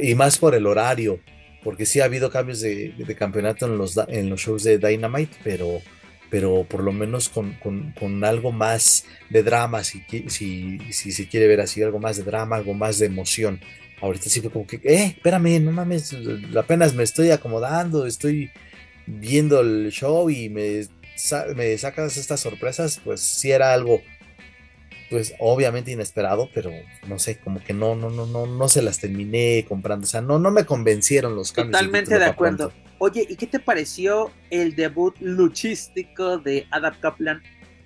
y 0.00 0.14
más 0.14 0.38
por 0.38 0.54
el 0.54 0.66
horario, 0.66 1.20
porque 1.68 1.84
sí 1.84 2.00
ha 2.00 2.06
habido 2.06 2.30
cambios 2.30 2.62
de, 2.62 3.14
campeonato 3.14 3.66
en 3.66 3.76
los, 3.76 3.94
en 4.08 4.30
los 4.30 4.40
shows 4.40 4.62
de 4.62 4.78
Dynamite, 4.78 5.36
pero, 5.44 5.82
pero 6.30 6.64
por 6.64 6.82
lo 6.82 6.92
menos 6.92 7.28
con, 7.28 7.58
con, 7.94 8.24
algo 8.24 8.52
más 8.52 9.04
de 9.28 9.42
drama, 9.42 9.84
si, 9.84 10.02
si, 10.28 10.78
si 10.90 11.12
se 11.12 11.28
quiere 11.28 11.46
ver 11.46 11.60
así, 11.60 11.82
algo 11.82 11.98
más 11.98 12.16
de 12.16 12.22
drama, 12.22 12.56
algo 12.56 12.72
más 12.72 12.98
de 12.98 13.04
emoción. 13.04 13.60
Ahorita 14.00 14.30
sí 14.30 14.40
como 14.40 14.66
que, 14.66 14.76
eh, 14.76 15.14
espérame, 15.14 15.62
no 15.62 15.70
mames, 15.70 16.16
apenas 16.56 16.94
me 16.94 17.02
estoy 17.02 17.32
acomodando, 17.32 18.06
estoy 18.06 18.50
viendo 19.04 19.60
el 19.60 19.90
show 19.90 20.30
y 20.30 20.48
me, 20.48 20.86
me 21.54 21.76
sacas 21.76 22.16
estas 22.16 22.40
sorpresas, 22.40 22.98
pues 23.04 23.20
sí 23.20 23.50
era 23.50 23.74
algo, 23.74 24.00
pues 25.10 25.34
obviamente 25.38 25.92
inesperado, 25.92 26.50
pero 26.52 26.70
no 27.06 27.18
sé, 27.18 27.38
como 27.38 27.62
que 27.62 27.72
no, 27.72 27.94
no, 27.94 28.10
no, 28.10 28.26
no, 28.26 28.46
no 28.46 28.68
se 28.68 28.82
las 28.82 28.98
terminé 28.98 29.64
comprando, 29.66 30.04
o 30.04 30.08
sea, 30.08 30.20
no, 30.20 30.38
no 30.38 30.50
me 30.50 30.64
convencieron 30.64 31.34
los 31.34 31.52
cambios. 31.52 31.80
Totalmente 31.80 32.18
de, 32.18 32.24
acuerdo. 32.24 32.72
Oye, 32.98 33.26
¿y 33.28 33.36
qué 33.36 33.46
te 33.46 33.58
pareció 33.58 34.30
el 34.50 34.74
debut 34.74 35.14
luchístico 35.20 36.38
de 36.38 36.66
Adam 36.70 36.94
Kaplan 37.00 37.42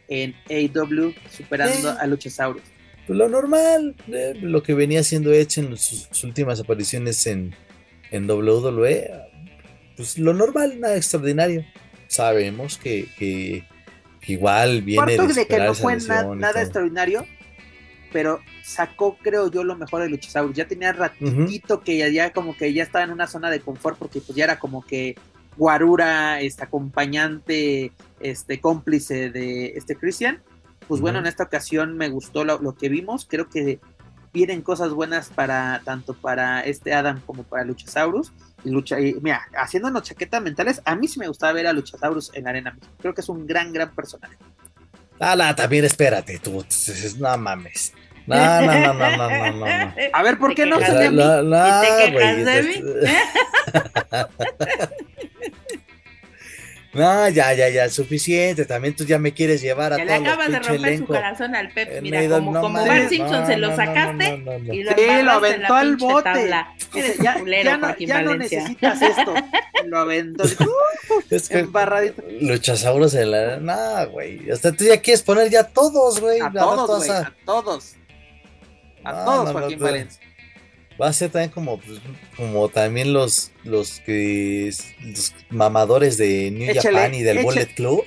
en 0.09 0.35
AW 0.51 1.13
superando 1.31 1.91
eh. 1.91 1.97
a 2.01 2.07
Luchasaurus? 2.07 2.63
Pues, 3.07 3.19
lo 3.19 3.29
normal, 3.29 3.95
eh, 4.09 4.33
lo 4.41 4.63
que 4.63 4.75
venía 4.75 5.03
siendo 5.03 5.33
hecho 5.33 5.61
en 5.61 5.77
sus, 5.77 6.25
últimas 6.25 6.61
apariciones 6.61 7.27
en, 7.27 7.55
en 8.11 8.31
WWE, 8.31 9.11
pues 9.97 10.19
lo 10.19 10.33
normal, 10.33 10.81
nada 10.81 10.97
extraordinario. 10.97 11.65
Sabemos 12.07 12.79
que, 12.79 13.09
que, 13.19 13.65
igual 14.27 14.83
viene 14.83 15.17
de, 15.17 15.47
que 15.47 15.59
no 15.59 15.75
fue 15.75 15.97
nada 15.99 16.63
extraordinario, 16.63 17.27
pero 18.13 18.41
sacó, 18.63 19.17
creo 19.21 19.51
yo, 19.51 19.65
lo 19.65 19.77
mejor 19.77 20.03
de 20.03 20.09
Luchasaurus. 20.09 20.57
Ya 20.57 20.67
tenía 20.67 20.93
ratito 20.93 21.81
que 21.81 21.99
ya, 21.99 22.09
ya, 22.09 22.33
como 22.33 22.57
que 22.57 22.73
ya 22.73 22.83
estaba 22.83 23.05
en 23.05 23.11
una 23.11 23.27
zona 23.27 23.51
de 23.51 23.61
confort, 23.61 23.99
porque 23.99 24.21
pues 24.21 24.37
ya 24.37 24.45
era 24.45 24.59
como 24.59 24.85
que 24.85 25.17
Guarura, 25.57 26.41
este 26.41 26.65
acompañante, 26.65 27.93
este 28.21 28.61
cómplice 28.61 29.31
de 29.31 29.73
este 29.77 29.97
Christian 29.97 30.43
pues 30.89 31.01
bueno, 31.01 31.21
en 31.21 31.27
esta 31.27 31.45
ocasión 31.45 31.97
me 31.97 32.09
gustó 32.09 32.45
lo, 32.45 32.75
que 32.75 32.89
vimos. 32.89 33.27
Creo 33.29 33.49
que 33.49 33.81
vienen 34.33 34.63
cosas 34.63 34.93
buenas 34.93 35.29
para 35.29 35.81
tanto 35.85 36.15
para 36.15 36.61
este 36.61 36.93
Adam 36.93 37.21
como 37.25 37.45
para 37.45 37.65
Luchasaurus. 37.65 38.33
Lucha, 38.65 39.01
y 39.01 39.15
mira, 39.21 39.43
haciéndonos 39.57 40.03
chaquetas 40.03 40.43
mentales, 40.43 40.81
a 40.85 40.95
mí 40.95 41.09
sí 41.09 41.19
me 41.19 41.29
gustaba 41.29 41.53
ver 41.53 41.67
a 41.67 41.73
Luchasaurus 41.73 42.31
en 42.35 42.47
Arena. 42.47 42.77
Creo 43.01 43.15
que 43.15 43.21
es 43.21 43.29
un 43.29 43.47
gran, 43.47 43.73
gran 43.73 43.91
personaje. 43.95 44.37
Ah, 45.19 45.37
no, 45.37 45.55
también 45.55 45.85
espérate, 45.85 46.39
tú, 46.39 46.65
no 47.19 47.39
mames. 47.39 47.93
No, 48.27 48.37
no, 48.37 48.67
no, 48.67 48.95
no, 48.95 49.17
no, 49.17 49.53
no, 49.53 49.67
no. 49.67 49.93
A 50.13 50.23
ver, 50.23 50.39
¿por 50.39 50.55
qué 50.55 50.65
no 50.67 50.79
se 50.79 51.11
no, 51.11 51.43
no, 51.43 51.81
¿Te 51.81 52.13
quejas 52.13 52.45
de 52.45 52.63
mí? 52.63 52.75
No, 56.95 57.27
ya, 57.31 57.55
ya, 57.55 57.71
ya, 57.71 57.89
suficiente. 57.89 58.67
También 58.67 58.95
tú 58.95 59.05
ya 59.05 59.19
me 59.19 59.33
quieres 59.33 59.63
llevar 59.63 59.95
a 59.95 59.97
que 59.97 60.05
le 60.05 60.13
acabas 60.13 60.51
de 60.51 60.59
romper 60.59 60.99
su 60.99 61.07
corazón 61.07 61.55
al 61.55 61.71
Pep. 61.71 62.03
Mira, 62.03 62.29
como, 62.29 62.61
como 62.61 62.87
Bart 62.87 63.09
Simpson 63.09 63.47
se 63.47 63.57
lo 63.57 63.75
sacaste 63.75 64.45
y 64.71 64.83
lo, 64.83 64.93
sí, 64.93 65.23
lo 65.23 65.31
aventó 65.31 65.75
al 65.75 65.97
bote. 65.97 66.23
Tabla. 66.23 66.75
Eres 66.95 67.17
ya, 67.19 67.43
ya, 67.45 67.77
no, 67.79 67.97
ya 67.97 68.23
no 68.23 68.37
necesitas 68.37 69.01
esto. 69.01 69.35
Lo 69.87 69.99
aventó. 69.99 70.45
es 71.31 71.49
que 71.49 71.59
embarradito. 71.61 72.23
Luchasauros 72.41 73.15
en 73.15 73.31
la. 73.33 73.57
No, 73.57 74.11
güey. 74.11 74.49
Hasta 74.49 74.71
tú 74.71 74.85
ya 74.85 75.01
quieres 75.01 75.23
poner 75.23 75.51
ya 75.51 75.65
todos, 75.65 76.21
güey. 76.21 76.41
A, 76.41 76.53
todos, 76.53 76.99
güey. 76.99 77.11
A 77.11 77.35
todos. 77.45 77.97
A 79.03 79.25
todos, 79.25 79.51
Joaquín 79.51 79.79
Valencia 79.81 80.21
va 81.01 81.09
a 81.09 81.13
ser 81.13 81.31
también 81.31 81.51
como, 81.51 81.79
pues, 81.79 82.01
como 82.37 82.69
también 82.69 83.13
los, 83.13 83.53
los 83.65 84.01
que 84.01 84.73
los 85.03 85.35
mamadores 85.51 86.17
de 86.17 86.51
New 86.51 86.75
Japan 86.75 87.15
y 87.15 87.23
del 87.23 87.43
Bullet 87.43 87.75
Club. 87.75 88.05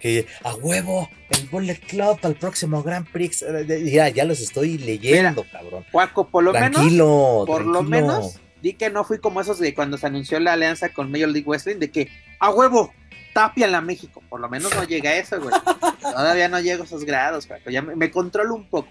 Que 0.00 0.26
a 0.44 0.54
huevo, 0.54 1.10
el 1.28 1.46
Bullet 1.48 1.78
Club 1.78 2.18
al 2.22 2.34
próximo 2.34 2.82
Grand 2.82 3.06
Prix. 3.10 3.44
Ya, 3.84 4.08
ya 4.08 4.24
los 4.24 4.40
estoy 4.40 4.78
leyendo, 4.78 5.44
cabrón. 5.52 5.84
Juaco, 5.92 6.28
por 6.28 6.42
lo 6.42 6.52
menos. 6.52 7.46
Por 7.46 7.66
lo 7.66 7.82
menos, 7.82 8.40
di 8.62 8.72
que 8.72 8.88
no 8.88 9.04
fui 9.04 9.18
como 9.18 9.40
esos 9.40 9.58
de 9.58 9.74
cuando 9.74 9.98
se 9.98 10.06
anunció 10.06 10.40
la 10.40 10.54
alianza 10.54 10.88
con 10.88 11.10
Major 11.10 11.28
League 11.28 11.46
Wrestling, 11.46 11.76
de 11.76 11.90
que 11.90 12.08
a 12.38 12.50
huevo, 12.50 12.94
tapia 13.34 13.66
en 13.66 13.72
la 13.72 13.82
México. 13.82 14.22
Por 14.30 14.40
lo 14.40 14.48
menos 14.48 14.74
no 14.74 14.84
llega 14.84 15.10
a 15.10 15.16
eso, 15.16 15.38
güey. 15.38 15.54
Todavía 16.00 16.48
no 16.48 16.60
llego 16.60 16.82
a 16.82 16.86
esos 16.86 17.04
grados, 17.04 17.46
Ya 17.70 17.82
me, 17.82 17.94
me 17.94 18.10
controlo 18.10 18.54
un 18.54 18.68
poco. 18.68 18.88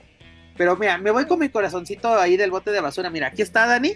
Pero 0.60 0.76
mira, 0.76 0.98
me 0.98 1.10
voy 1.12 1.24
con 1.26 1.40
mi 1.40 1.48
corazoncito 1.48 2.14
ahí 2.20 2.36
del 2.36 2.52
bote 2.52 2.72
de 2.72 2.82
basura. 2.82 3.10
Mira, 3.10 3.28
aquí 3.28 3.42
está 3.42 3.66
Dani. 3.66 3.94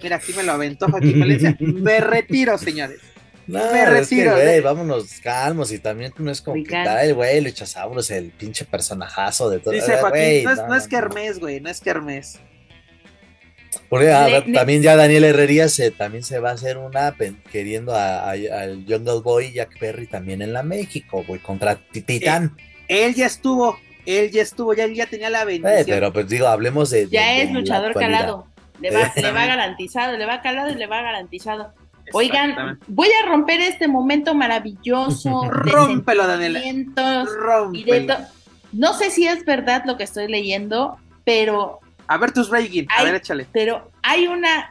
Mira, 0.00 0.14
aquí 0.16 0.32
me 0.32 0.44
lo 0.44 0.52
aventó 0.52 0.86
Joaquín 0.88 1.18
Valencia. 1.18 1.56
Me 1.60 1.98
retiro, 2.00 2.56
señores. 2.56 3.00
No, 3.48 3.58
Me 3.58 3.64
es 3.64 3.72
que, 3.72 3.90
retiro, 3.90 4.32
güey, 4.36 4.48
¿eh? 4.48 4.60
vámonos, 4.60 5.06
calmos, 5.22 5.72
y 5.72 5.80
también 5.80 6.12
no 6.18 6.30
es 6.30 6.40
como 6.40 6.56
el 6.56 7.14
güey, 7.14 7.40
Luchasaurus, 7.40 8.12
el 8.12 8.30
pinche 8.30 8.64
personajazo 8.64 9.50
de 9.50 9.58
todo. 9.58 9.74
Dice 9.74 9.94
Eh, 9.94 9.96
Joaquín, 10.00 10.20
güey, 10.20 10.44
no, 10.44 10.52
es, 10.52 10.58
no 10.68 10.74
es 10.76 10.86
Kermés, 10.88 11.40
güey, 11.40 11.60
no 11.60 11.68
es 11.68 11.80
Kermés. 11.80 12.38
Porque 13.88 14.10
a 14.12 14.26
Le- 14.26 14.32
ver, 14.34 14.46
le- 14.48 14.54
también 14.54 14.82
ya 14.82 14.94
Daniel 14.96 15.24
Herrería 15.24 15.68
se, 15.68 15.90
también 15.90 16.22
se 16.22 16.38
va 16.38 16.50
a 16.50 16.54
hacer 16.54 16.78
una 16.78 17.16
pen- 17.16 17.42
queriendo 17.50 17.92
a- 17.94 18.30
a- 18.30 18.30
al 18.30 18.84
Jungle 18.88 19.20
Boy 19.22 19.52
Jack 19.52 19.78
Perry 19.80 20.06
también 20.06 20.42
en 20.42 20.52
la 20.52 20.62
México, 20.62 21.24
güey, 21.26 21.40
contra 21.40 21.74
Ti- 21.76 22.02
Titán. 22.02 22.56
Él 22.88 23.14
ya 23.14 23.26
estuvo, 23.26 23.78
él 24.06 24.30
ya 24.30 24.42
estuvo, 24.42 24.74
ya, 24.74 24.84
él 24.84 24.94
ya 24.94 25.06
tenía 25.06 25.30
la 25.30 25.42
Eh, 25.42 25.44
bendición. 25.46 25.84
pero 25.86 26.12
pues 26.12 26.28
digo, 26.28 26.46
hablemos 26.46 26.90
de. 26.90 27.08
Ya 27.08 27.26
de 27.28 27.42
es 27.42 27.52
luchador 27.52 27.94
calado. 27.94 28.46
Le 28.80 28.90
va, 28.90 29.12
le 29.14 29.30
va 29.32 29.46
garantizado, 29.46 30.16
le 30.16 30.26
va 30.26 30.40
calado 30.42 30.70
y 30.70 30.74
le 30.74 30.86
va 30.86 31.00
garantizado. 31.02 31.72
Oigan, 32.12 32.78
voy 32.86 33.08
a 33.22 33.26
romper 33.26 33.60
este 33.62 33.88
momento 33.88 34.34
maravilloso 34.34 35.42
de 35.64 35.70
Rómpelo, 35.72 36.26
Daniela. 36.26 36.60
sentimientos 36.60 37.28
y 37.72 37.84
de 37.84 37.98
Rómpelo. 38.00 38.16
No 38.72 38.92
sé 38.94 39.10
si 39.10 39.26
es 39.26 39.44
verdad 39.44 39.84
lo 39.86 39.96
que 39.96 40.02
estoy 40.04 40.28
leyendo, 40.28 40.98
pero, 41.24 41.80
A 42.08 42.18
ver 42.18 42.32
tus 42.32 42.50
Reagan, 42.50 42.86
a 42.96 43.04
ver, 43.04 43.14
échale. 43.14 43.46
pero 43.52 43.90
hay 44.02 44.26
una, 44.26 44.70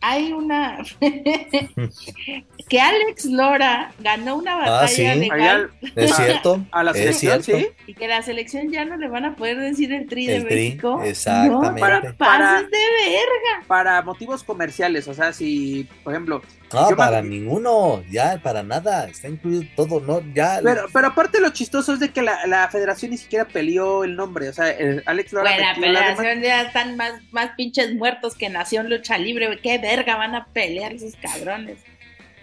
hay 0.00 0.32
una 0.32 0.78
que 2.68 2.80
Alex 2.80 3.24
Lora 3.26 3.92
ganó 4.00 4.36
una 4.36 4.56
batalla 4.56 4.82
Ah, 4.82 4.88
sí. 4.88 5.04
legal 5.20 5.70
¿Es 5.96 6.14
cierto? 6.16 6.64
a 6.70 6.82
la 6.82 6.92
selección, 6.92 7.42
cierto. 7.42 7.68
sí. 7.68 7.84
y 7.86 7.94
que 7.94 8.08
la 8.08 8.22
selección 8.22 8.70
ya 8.70 8.84
no 8.84 8.96
le 8.96 9.08
van 9.08 9.24
a 9.24 9.36
poder 9.36 9.58
decir 9.58 9.92
el 9.92 10.06
tri 10.06 10.26
de 10.26 10.36
El 10.36 10.46
tri, 10.46 10.54
México. 10.54 11.02
exactamente. 11.04 11.68
No, 11.70 11.76
Para- 11.76 12.12
para- 12.14 12.62
de 12.62 12.68
verga. 12.68 13.66
Para 13.66 14.02
motivos 14.02 14.42
comerciales, 14.44 15.06
o 15.08 15.14
sea, 15.14 15.32
si, 15.32 15.88
por 16.04 16.12
ejemplo, 16.12 16.42
No, 16.72 16.88
Yo 16.88 16.96
para 16.96 17.20
me- 17.20 17.28
ninguno, 17.28 18.02
ya, 18.10 18.40
para 18.42 18.62
nada, 18.62 19.06
está 19.06 19.28
incluido 19.28 19.62
todo, 19.76 20.00
no, 20.00 20.22
ya. 20.34 20.58
pero, 20.62 20.86
pero 20.90 21.08
aparte 21.08 21.38
lo 21.38 21.50
chistoso 21.50 21.92
es 21.92 22.00
de 22.00 22.08
que 22.12 22.22
la, 22.22 22.46
la 22.46 22.66
federación 22.68 23.10
ni 23.10 23.18
siquiera 23.18 23.44
peleó 23.44 24.04
el 24.04 24.16
nombre, 24.16 24.48
o 24.48 24.52
sea, 24.54 24.70
el 24.70 25.02
Alex 25.04 25.34
Lora 25.34 25.50
Bueno, 25.50 25.66
la 25.66 25.74
federación 26.16 26.40
ya 26.42 26.62
están 26.62 26.96
más, 26.96 27.12
más 27.30 27.50
pinches 27.58 27.94
muertos 27.94 28.34
que 28.36 28.48
Nación 28.48 28.88
Lucha 28.88 29.18
Libre. 29.18 29.58
¿Qué 29.62 29.76
verga 29.76 30.16
van 30.16 30.34
a 30.34 30.46
pelear 30.46 30.94
esos 30.94 31.14
cabrones? 31.16 31.76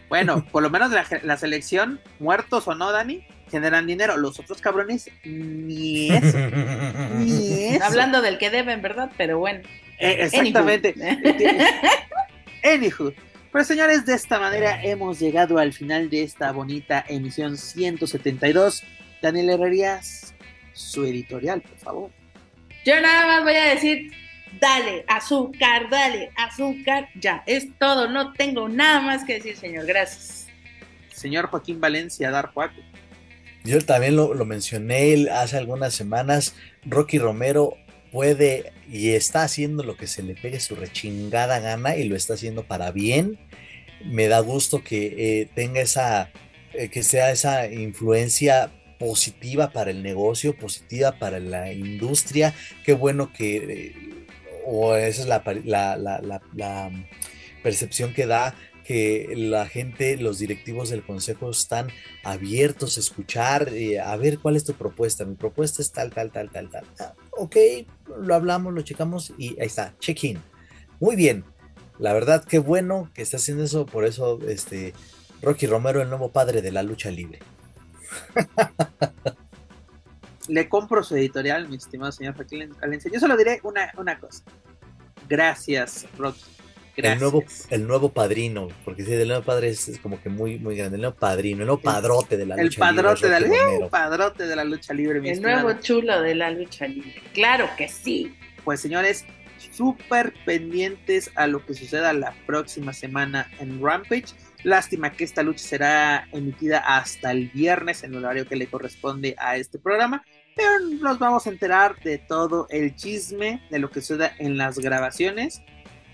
Bueno, 0.10 0.46
por 0.52 0.64
lo 0.64 0.70
menos 0.70 0.92
la, 0.92 1.06
la 1.24 1.38
selección, 1.38 2.02
muertos 2.20 2.68
o 2.68 2.76
no, 2.76 2.92
Dani, 2.92 3.26
generan 3.50 3.88
dinero. 3.88 4.18
Los 4.18 4.40
otros 4.40 4.62
cabrones, 4.62 5.10
ni 5.24 6.10
eso, 6.10 6.38
ni 7.20 7.66
eso. 7.76 7.86
Hablando 7.86 8.22
del 8.22 8.38
que 8.38 8.50
deben, 8.50 8.82
¿verdad? 8.82 9.12
Pero 9.18 9.40
bueno. 9.40 9.62
Eh, 10.00 10.18
exactamente. 10.22 10.96
Anywho. 11.02 11.66
Anywho. 12.64 13.14
Pero 13.52 13.66
señores, 13.66 14.06
de 14.06 14.14
esta 14.14 14.40
manera 14.40 14.84
hemos 14.84 15.20
llegado 15.20 15.58
al 15.58 15.74
final 15.74 16.10
de 16.10 16.24
esta 16.24 16.52
bonita 16.52 17.04
emisión 17.08 17.58
172. 17.58 18.84
Daniel 19.22 19.50
Herrerías, 19.50 20.36
su 20.74 21.04
editorial, 21.04 21.62
por 21.62 21.78
favor. 21.78 22.12
Yo 22.86 23.00
nada 23.02 23.28
más 23.28 23.44
voy 23.44 23.56
a 23.56 23.66
decir, 23.66 24.12
dale, 24.60 25.06
azúcar, 25.08 25.90
dale, 25.90 26.32
azúcar. 26.36 27.10
Ya, 27.16 27.44
es 27.46 27.68
todo. 27.78 28.10
No 28.10 28.34
tengo 28.34 28.70
nada 28.70 29.02
más 29.02 29.24
que 29.26 29.36
decir, 29.36 29.58
señor. 29.58 29.86
Gracias. 29.86 30.48
Señor 31.12 31.48
Joaquín 31.48 31.82
Valencia, 31.82 32.32
Dar 32.32 32.52
Juaco. 32.54 32.82
Yo 33.64 33.84
también 33.86 34.16
lo, 34.16 34.34
lo 34.34 34.46
mencioné 34.46 35.28
hace 35.30 35.58
algunas 35.58 35.94
semanas. 35.94 36.56
Rocky 36.86 37.20
Romero 37.20 37.76
puede 38.12 38.72
y 38.92 39.12
está 39.12 39.44
haciendo 39.44 39.84
lo 39.84 39.96
que 39.96 40.08
se 40.08 40.24
le 40.24 40.36
pegue 40.36 40.60
su 40.60 40.76
rechingada 40.76 41.60
gana 41.60 41.96
y 41.96 42.06
lo 42.06 42.16
está 42.16 42.34
haciendo 42.34 42.64
para 42.64 42.92
bien. 42.92 43.38
Me 44.04 44.28
da 44.28 44.40
gusto 44.40 44.84
que 44.84 45.42
eh, 45.42 45.50
tenga 45.54 45.82
esa, 45.82 46.32
eh, 46.74 46.90
que 46.90 47.04
sea 47.04 47.32
esa 47.32 47.68
influencia 47.68 48.72
positiva 48.98 49.72
para 49.72 49.92
el 49.92 50.02
negocio, 50.04 50.56
positiva 50.58 51.14
para 51.20 51.40
la 51.40 51.72
industria. 51.72 52.54
Qué 52.84 52.94
bueno 52.94 53.32
que, 53.32 53.58
eh, 53.58 54.09
o 54.70 54.96
esa 54.96 55.24
es 55.24 55.28
la, 55.28 55.44
percepción 57.64 58.14
que 58.14 58.28
da 58.28 58.56
que 58.86 59.34
la 59.36 59.68
gente, 59.68 60.18
los 60.18 60.40
directivos 60.40 60.90
del 60.90 61.04
consejo 61.04 61.52
están 61.52 61.90
abiertos 62.24 62.98
a 62.98 63.00
escuchar, 63.02 63.70
eh, 63.70 64.00
a 64.00 64.16
ver 64.16 64.40
cuál 64.40 64.56
es 64.56 64.64
tu 64.64 64.74
propuesta. 64.74 65.26
Mi 65.26 65.36
propuesta 65.36 65.82
es 65.82 65.92
tal, 65.92 66.12
tal, 66.12 66.32
tal, 66.32 66.50
tal, 66.50 66.70
tal. 66.70 66.86
Ah, 67.00 67.14
ok, 67.32 67.56
lo 68.20 68.34
hablamos, 68.34 68.74
lo 68.74 68.82
checamos 68.82 69.34
y 69.38 69.60
ahí 69.60 69.68
está, 69.68 69.94
check-in. 70.00 70.40
Muy 71.00 71.16
bien. 71.16 71.44
La 72.00 72.14
verdad, 72.14 72.44
qué 72.46 72.60
bueno 72.60 73.12
que 73.14 73.22
está 73.22 73.38
haciendo 73.38 73.64
eso. 73.64 73.86
Por 73.86 74.06
eso, 74.06 74.40
este, 74.48 74.94
Rocky 75.42 75.68
Romero, 75.68 76.02
el 76.02 76.10
nuevo 76.10 76.32
padre 76.32 76.62
de 76.62 76.72
la 76.72 76.82
lucha 76.82 77.12
libre. 77.12 77.40
Le 80.50 80.68
compro 80.68 81.04
su 81.04 81.16
editorial, 81.16 81.70
mi 81.70 81.78
estimado 81.78 82.12
señor 82.12 82.36
Joaquín 82.36 82.70
Valencia. 82.82 83.10
Yo 83.14 83.20
solo 83.20 83.38
diré 83.38 83.60
una, 83.64 83.92
una 83.98 84.20
cosa. 84.20 84.44
Gracias, 85.28 86.06
Rocky. 86.18 86.42
Gracias. 86.98 87.14
El 87.14 87.20
nuevo, 87.22 87.44
el 87.70 87.88
nuevo 87.88 88.12
padrino, 88.12 88.68
porque 88.84 89.06
sí, 89.06 89.14
el 89.14 89.28
nuevo 89.28 89.44
padre 89.44 89.70
es, 89.70 89.88
es 89.88 90.00
como 90.00 90.22
que 90.22 90.28
muy, 90.28 90.60
muy 90.60 90.76
grande. 90.76 90.96
El 90.96 91.02
nuevo 91.02 91.16
padrino, 91.16 91.62
el 91.62 91.68
nuevo 91.68 91.82
padrote 91.82 92.36
de 92.36 92.46
la 92.46 92.56
el 92.56 92.66
lucha 92.66 92.80
padrote, 92.80 93.28
libre. 93.30 93.36
de 93.36 93.40
la, 93.40 93.64
Romero. 93.64 93.90
padrote 93.90 94.48
de 94.48 94.56
la 94.56 94.64
lucha 94.66 94.94
libre, 94.94 95.22
mi 95.22 95.30
El 95.30 95.36
estimado. 95.36 95.62
nuevo 95.62 95.80
chulo 95.80 96.22
de 96.22 96.36
la 96.36 96.52
lucha 96.52 96.88
libre. 96.88 97.22
Claro 97.34 97.70
que 97.78 97.88
sí. 97.88 98.36
Pues 98.66 98.82
señores, 98.82 99.24
súper 99.72 100.34
pendientes 100.46 101.32
a 101.36 101.48
lo 101.48 101.66
que 101.66 101.74
suceda 101.74 102.12
la 102.12 102.34
próxima 102.46 102.92
semana 102.92 103.50
en 103.60 103.82
Rampage. 103.82 104.34
Lástima 104.64 105.12
que 105.12 105.24
esta 105.24 105.42
lucha 105.42 105.64
será 105.66 106.28
emitida 106.34 106.80
hasta 106.80 107.32
el 107.32 107.48
viernes 107.50 108.04
en 108.04 108.14
el 108.16 108.26
horario 108.26 108.46
que 108.46 108.58
le 108.58 108.68
corresponde 108.68 109.36
a 109.38 109.56
este 109.56 109.80
programa. 109.80 110.26
Pero 110.60 110.80
nos 111.02 111.20
vamos 111.20 111.48
a 111.48 111.50
enterar 111.52 111.98
de 112.02 112.18
todo 112.18 112.68
el 112.70 112.94
chisme 112.96 113.62
de 113.72 113.80
lo 113.80 113.90
que 113.90 114.02
suceda 114.02 114.34
en 114.40 114.58
las 114.58 114.78
grabaciones. 114.78 115.62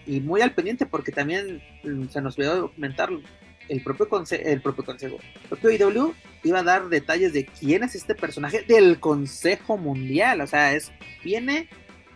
Y 0.06 0.20
muy 0.20 0.42
al 0.42 0.54
pendiente 0.54 0.86
porque 0.86 1.12
también 1.12 1.64
mm, 1.84 2.10
se 2.10 2.22
nos 2.22 2.38
olvidó 2.38 2.72
comentarlo. 2.72 3.22
El 3.70 3.82
propio, 3.82 4.08
conse- 4.08 4.40
el 4.46 4.62
propio 4.62 4.86
consejo, 4.86 5.18
el 5.42 5.50
propio 5.58 5.72
IW 5.72 6.14
iba 6.44 6.60
a 6.60 6.64
dar 6.64 6.90
detalles 6.90 7.34
de 7.34 7.48
quién 7.48 7.84
es 7.84 7.96
este 7.96 8.14
personaje 8.14 8.62
del 8.68 9.00
Consejo 9.00 9.78
Mundial. 9.78 10.42
O 10.42 10.46
sea, 10.48 10.74
es 10.74 10.92
viene 11.24 11.68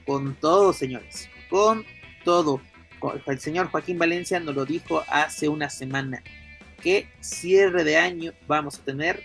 con 0.05 0.35
todo, 0.35 0.71
señores, 0.71 1.27
con 1.49 1.83
todo. 2.23 2.61
El 3.25 3.39
señor 3.39 3.69
Joaquín 3.71 3.97
Valencia 3.97 4.39
nos 4.39 4.53
lo 4.53 4.65
dijo 4.65 5.03
hace 5.07 5.49
una 5.49 5.71
semana. 5.71 6.21
Que 6.83 7.07
cierre 7.21 7.83
de 7.83 7.97
año 7.97 8.33
vamos 8.47 8.77
a 8.77 8.83
tener, 8.85 9.23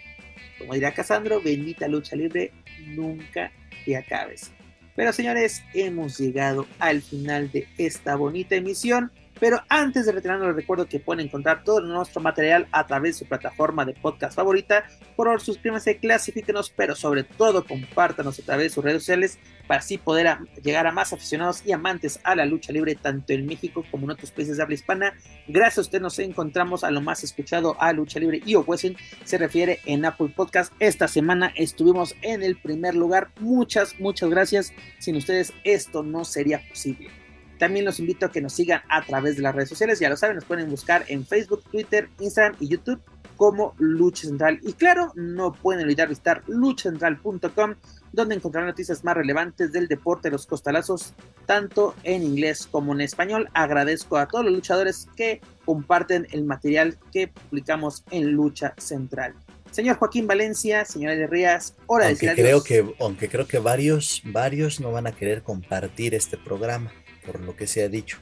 como 0.59 0.73
dirá 0.73 0.95
Casandro, 0.95 1.43
bendita 1.43 1.87
lucha 1.87 2.17
libre, 2.17 2.51
nunca 2.89 3.53
te 3.85 3.97
acabes. 3.97 4.53
Pero 4.97 5.13
señores, 5.13 5.63
hemos 5.75 6.19
llegado 6.19 6.67
al 6.79 7.03
final 7.03 7.51
de 7.51 7.67
esta 7.79 8.17
bonita 8.17 8.55
emisión. 8.55 9.11
Pero 9.41 9.61
antes 9.69 10.07
de 10.07 10.13
retirarnos, 10.13 10.47
les 10.49 10.57
recuerdo 10.57 10.87
que 10.87 11.01
pueden 11.01 11.27
encontrar 11.27 11.65
todo 11.65 11.81
nuestro 11.81 12.21
material 12.21 12.69
a 12.73 12.87
través 12.87 13.15
de 13.15 13.19
su 13.21 13.29
plataforma 13.29 13.85
de 13.85 13.95
podcast 13.95 14.37
favorita. 14.37 14.85
Por 15.17 15.27
favor, 15.27 15.41
suscríbanse, 15.41 15.99
clasifíquenos, 15.99 16.71
pero 16.71 16.95
sobre 16.95 17.25
todo 17.25 17.65
compártanos 17.65 18.39
a 18.39 18.43
través 18.43 18.65
de 18.65 18.75
sus 18.75 18.85
redes 18.85 19.03
sociales 19.03 19.39
para 19.67 19.81
así 19.81 19.99
poder 19.99 20.39
llegar 20.63 20.87
a 20.87 20.93
más 20.93 21.13
aficionados 21.13 21.63
y 21.67 21.73
amantes 21.73 22.21
a 22.23 22.35
la 22.37 22.45
lucha 22.45 22.73
libre, 22.73 22.95
tanto 22.95 23.33
en 23.33 23.47
México 23.47 23.85
como 23.91 24.05
en 24.05 24.11
otros 24.11 24.31
países 24.31 24.57
de 24.57 24.63
habla 24.63 24.75
hispana. 24.75 25.15
Gracias 25.49 25.79
a 25.79 25.81
usted 25.83 26.01
nos 26.01 26.19
encontramos 26.19 26.85
a 26.85 26.91
lo 26.91 27.01
más 27.01 27.25
escuchado 27.25 27.77
a 27.81 27.93
lucha 27.93 28.19
libre 28.21 28.43
y 28.45 28.55
o 28.55 28.63
Wrestling 28.63 28.97
se 29.25 29.39
refiere 29.39 29.81
en 29.87 30.05
Apple 30.05 30.33
Podcast. 30.35 30.73
Esta 30.79 31.09
semana 31.09 31.53
estuvimos 31.57 32.15
en 32.23 32.43
el 32.43 32.57
primer 32.57 32.95
lugar. 32.95 33.31
Muchas, 33.41 33.99
muchas 33.99 34.31
gracias. 34.31 34.73
Sin 34.99 35.17
ustedes 35.17 35.53
esto 35.65 36.03
no 36.03 36.25
sería 36.25 36.61
posible. 36.69 37.24
También 37.59 37.85
los 37.85 37.99
invito 38.01 38.27
a 38.27 38.33
que 38.33 38.41
nos 38.41 38.53
sigan 38.53 38.83
a 38.89 39.03
través 39.03 39.37
de 39.37 39.43
las 39.43 39.55
redes 39.55 39.69
sociales. 39.69 40.01
Ya 40.01 40.09
lo 40.09 40.17
saben, 40.17 40.37
nos 40.37 40.45
pueden 40.45 40.69
buscar 40.71 41.05
en 41.09 41.27
Facebook, 41.27 41.63
Twitter, 41.71 42.09
Instagram 42.21 42.57
y 42.61 42.69
YouTube 42.69 43.01
como 43.37 43.75
Lucha 43.79 44.29
Central. 44.29 44.61
Y 44.63 44.75
claro, 44.75 45.13
no 45.17 45.53
pueden 45.53 45.83
olvidar 45.83 46.09
visitar 46.09 46.43
luchacentral.com, 46.47 47.75
donde 48.13 48.35
encontrarán 48.35 48.69
noticias 48.69 49.05
más 49.05 49.17
relevantes 49.17 49.73
del 49.73 49.89
deporte 49.89 50.29
de 50.29 50.33
los 50.33 50.47
costalazos, 50.47 51.15
tanto 51.47 51.95
en 52.05 52.23
inglés 52.23 52.69
como 52.71 52.93
en 52.93 53.01
español. 53.01 53.49
Agradezco 53.55 54.17
a 54.19 54.29
todos 54.29 54.45
los 54.45 54.55
luchadores 54.55 55.09
que 55.17 55.41
comparten 55.65 56.27
el 56.31 56.45
material 56.45 56.97
que 57.13 57.29
publicamos 57.29 58.05
en 58.11 58.33
Lucha 58.33 58.75
Central. 58.79 59.35
Señor 59.71 59.97
Joaquín 59.97 60.29
Valencia, 60.29 60.85
señora 60.85 61.17
de 61.17 61.27
Rías, 61.27 61.75
hora 61.87 62.05
de 62.05 62.11
Aunque 62.13 62.27
decir 62.29 62.45
creo 62.45 62.59
adiós. 62.59 62.65
que, 62.65 62.95
aunque 63.01 63.29
creo 63.29 63.49
que 63.49 63.59
varios, 63.59 64.23
varios 64.25 64.79
no 64.79 64.93
van 64.93 65.09
a 65.09 65.13
querer 65.13 65.43
compartir 65.43 66.15
este 66.15 66.37
programa, 66.39 66.93
por 67.25 67.41
lo 67.41 67.57
que 67.57 67.67
se 67.67 67.83
ha 67.83 67.89
dicho. 67.89 68.19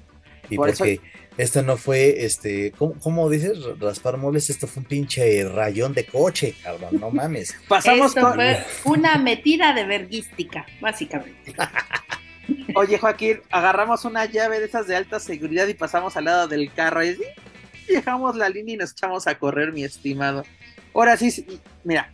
Y 0.51 0.57
Por 0.57 0.69
eso- 0.69 0.79
porque 0.79 1.01
esto 1.39 1.63
no 1.63 1.77
fue, 1.77 2.25
este, 2.25 2.73
¿cómo, 2.73 2.95
cómo 3.01 3.31
dices? 3.31 3.59
Raspar 3.79 4.19
muebles, 4.19 4.51
esto 4.51 4.67
fue 4.67 4.83
un 4.83 4.89
pinche 4.89 5.49
rayón 5.49 5.95
de 5.95 6.05
coche, 6.05 6.55
cabrón, 6.63 6.99
no 7.01 7.11
mames. 7.11 7.57
Pasamos 7.69 8.15
con... 8.15 8.39
fue 8.83 8.99
una 8.99 9.17
metida 9.17 9.73
de 9.73 9.85
verguística, 9.85 10.67
básicamente. 10.81 11.55
Oye, 12.75 12.99
Joaquín, 12.99 13.41
agarramos 13.51 14.05
una 14.05 14.25
llave 14.27 14.59
de 14.59 14.67
esas 14.67 14.87
de 14.87 14.97
alta 14.97 15.21
seguridad 15.21 15.69
y 15.69 15.75
pasamos 15.75 16.17
al 16.17 16.25
lado 16.25 16.49
del 16.49 16.73
carro. 16.73 17.05
¿y 17.05 17.15
sí? 17.15 17.23
dejamos 17.89 18.37
la 18.37 18.49
línea 18.49 18.75
y 18.75 18.79
nos 18.79 18.93
echamos 18.93 19.27
a 19.27 19.39
correr, 19.39 19.73
mi 19.73 19.85
estimado. 19.85 20.45
Ahora 20.95 21.17
sí, 21.17 21.61
mira, 21.85 22.13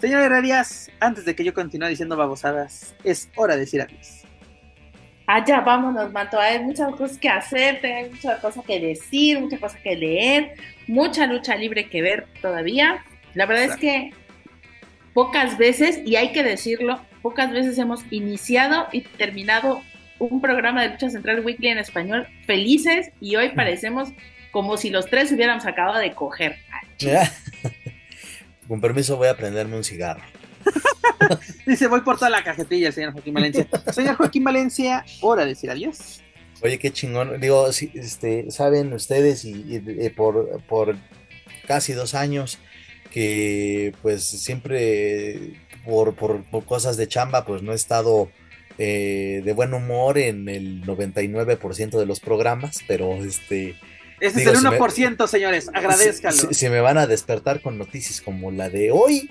señor 0.00 0.22
Herrerías, 0.22 0.90
antes 1.00 1.24
de 1.24 1.34
que 1.34 1.44
yo 1.44 1.54
continúe 1.54 1.88
diciendo 1.88 2.16
babosadas, 2.16 2.94
es 3.04 3.28
hora 3.36 3.54
de 3.54 3.60
decir 3.60 3.80
adiós. 3.80 4.21
Allá 5.32 5.56
ah, 5.56 5.60
vámonos, 5.62 6.12
Manto. 6.12 6.38
Hay 6.38 6.58
muchas 6.58 6.94
cosas 6.94 7.16
que 7.16 7.30
hacer, 7.30 7.80
hay 7.86 8.10
muchas 8.10 8.38
cosas 8.40 8.62
que 8.66 8.78
decir, 8.78 9.40
muchas 9.40 9.60
cosas 9.60 9.80
que 9.80 9.96
leer, 9.96 10.56
mucha 10.86 11.26
lucha 11.26 11.56
libre 11.56 11.88
que 11.88 12.02
ver 12.02 12.26
todavía. 12.42 13.02
La 13.32 13.46
verdad 13.46 13.64
es 13.64 13.76
que 13.76 14.10
pocas 15.14 15.56
veces, 15.56 16.02
y 16.04 16.16
hay 16.16 16.32
que 16.32 16.42
decirlo, 16.42 17.00
pocas 17.22 17.50
veces 17.50 17.78
hemos 17.78 18.04
iniciado 18.10 18.88
y 18.92 19.00
terminado 19.00 19.80
un 20.18 20.42
programa 20.42 20.82
de 20.82 20.90
lucha 20.90 21.08
central 21.08 21.40
weekly 21.42 21.68
en 21.68 21.78
español 21.78 22.28
felices 22.44 23.10
y 23.18 23.36
hoy 23.36 23.48
parecemos 23.56 24.10
como 24.50 24.76
si 24.76 24.90
los 24.90 25.06
tres 25.06 25.32
hubiéramos 25.32 25.64
acabado 25.64 25.98
de 25.98 26.12
coger. 26.12 26.56
Con 28.68 28.82
permiso 28.82 29.16
voy 29.16 29.28
a 29.28 29.36
prenderme 29.38 29.78
un 29.78 29.84
cigarro. 29.84 30.41
Dice, 31.66 31.86
voy 31.86 32.00
por 32.00 32.16
toda 32.16 32.30
la 32.30 32.44
cajetilla, 32.44 32.92
señor 32.92 33.12
Joaquín 33.12 33.34
Valencia. 33.34 33.66
Señor 33.92 34.16
Joaquín 34.16 34.44
Valencia, 34.44 35.04
hora 35.20 35.42
de 35.42 35.48
decir 35.48 35.70
adiós. 35.70 36.22
Oye, 36.62 36.78
qué 36.78 36.92
chingón. 36.92 37.40
Digo, 37.40 37.68
este, 37.68 38.50
saben 38.50 38.92
ustedes 38.92 39.44
y, 39.44 39.80
por, 40.16 40.62
por 40.68 40.96
casi 41.66 41.92
dos 41.92 42.14
años 42.14 42.58
que 43.10 43.92
pues 44.00 44.24
siempre 44.24 45.60
por, 45.84 46.14
por, 46.14 46.64
cosas 46.64 46.96
de 46.96 47.08
chamba 47.08 47.44
pues 47.44 47.62
no 47.62 47.72
he 47.72 47.74
estado 47.74 48.30
eh, 48.78 49.42
de 49.44 49.52
buen 49.52 49.74
humor 49.74 50.18
en 50.18 50.48
el 50.48 50.82
99% 50.84 51.98
de 51.98 52.06
los 52.06 52.20
programas, 52.20 52.80
pero 52.86 53.14
este... 53.16 53.76
Ese 54.20 54.42
es 54.42 54.46
el 54.46 54.56
1%, 54.56 55.26
señores, 55.26 55.68
agradezcanlo. 55.74 56.52
Si, 56.52 56.68
me 56.68 56.80
van 56.80 56.96
a 56.96 57.08
despertar 57.08 57.60
con 57.60 57.76
noticias 57.76 58.20
como 58.20 58.52
la 58.52 58.70
de 58.70 58.92
hoy, 58.92 59.28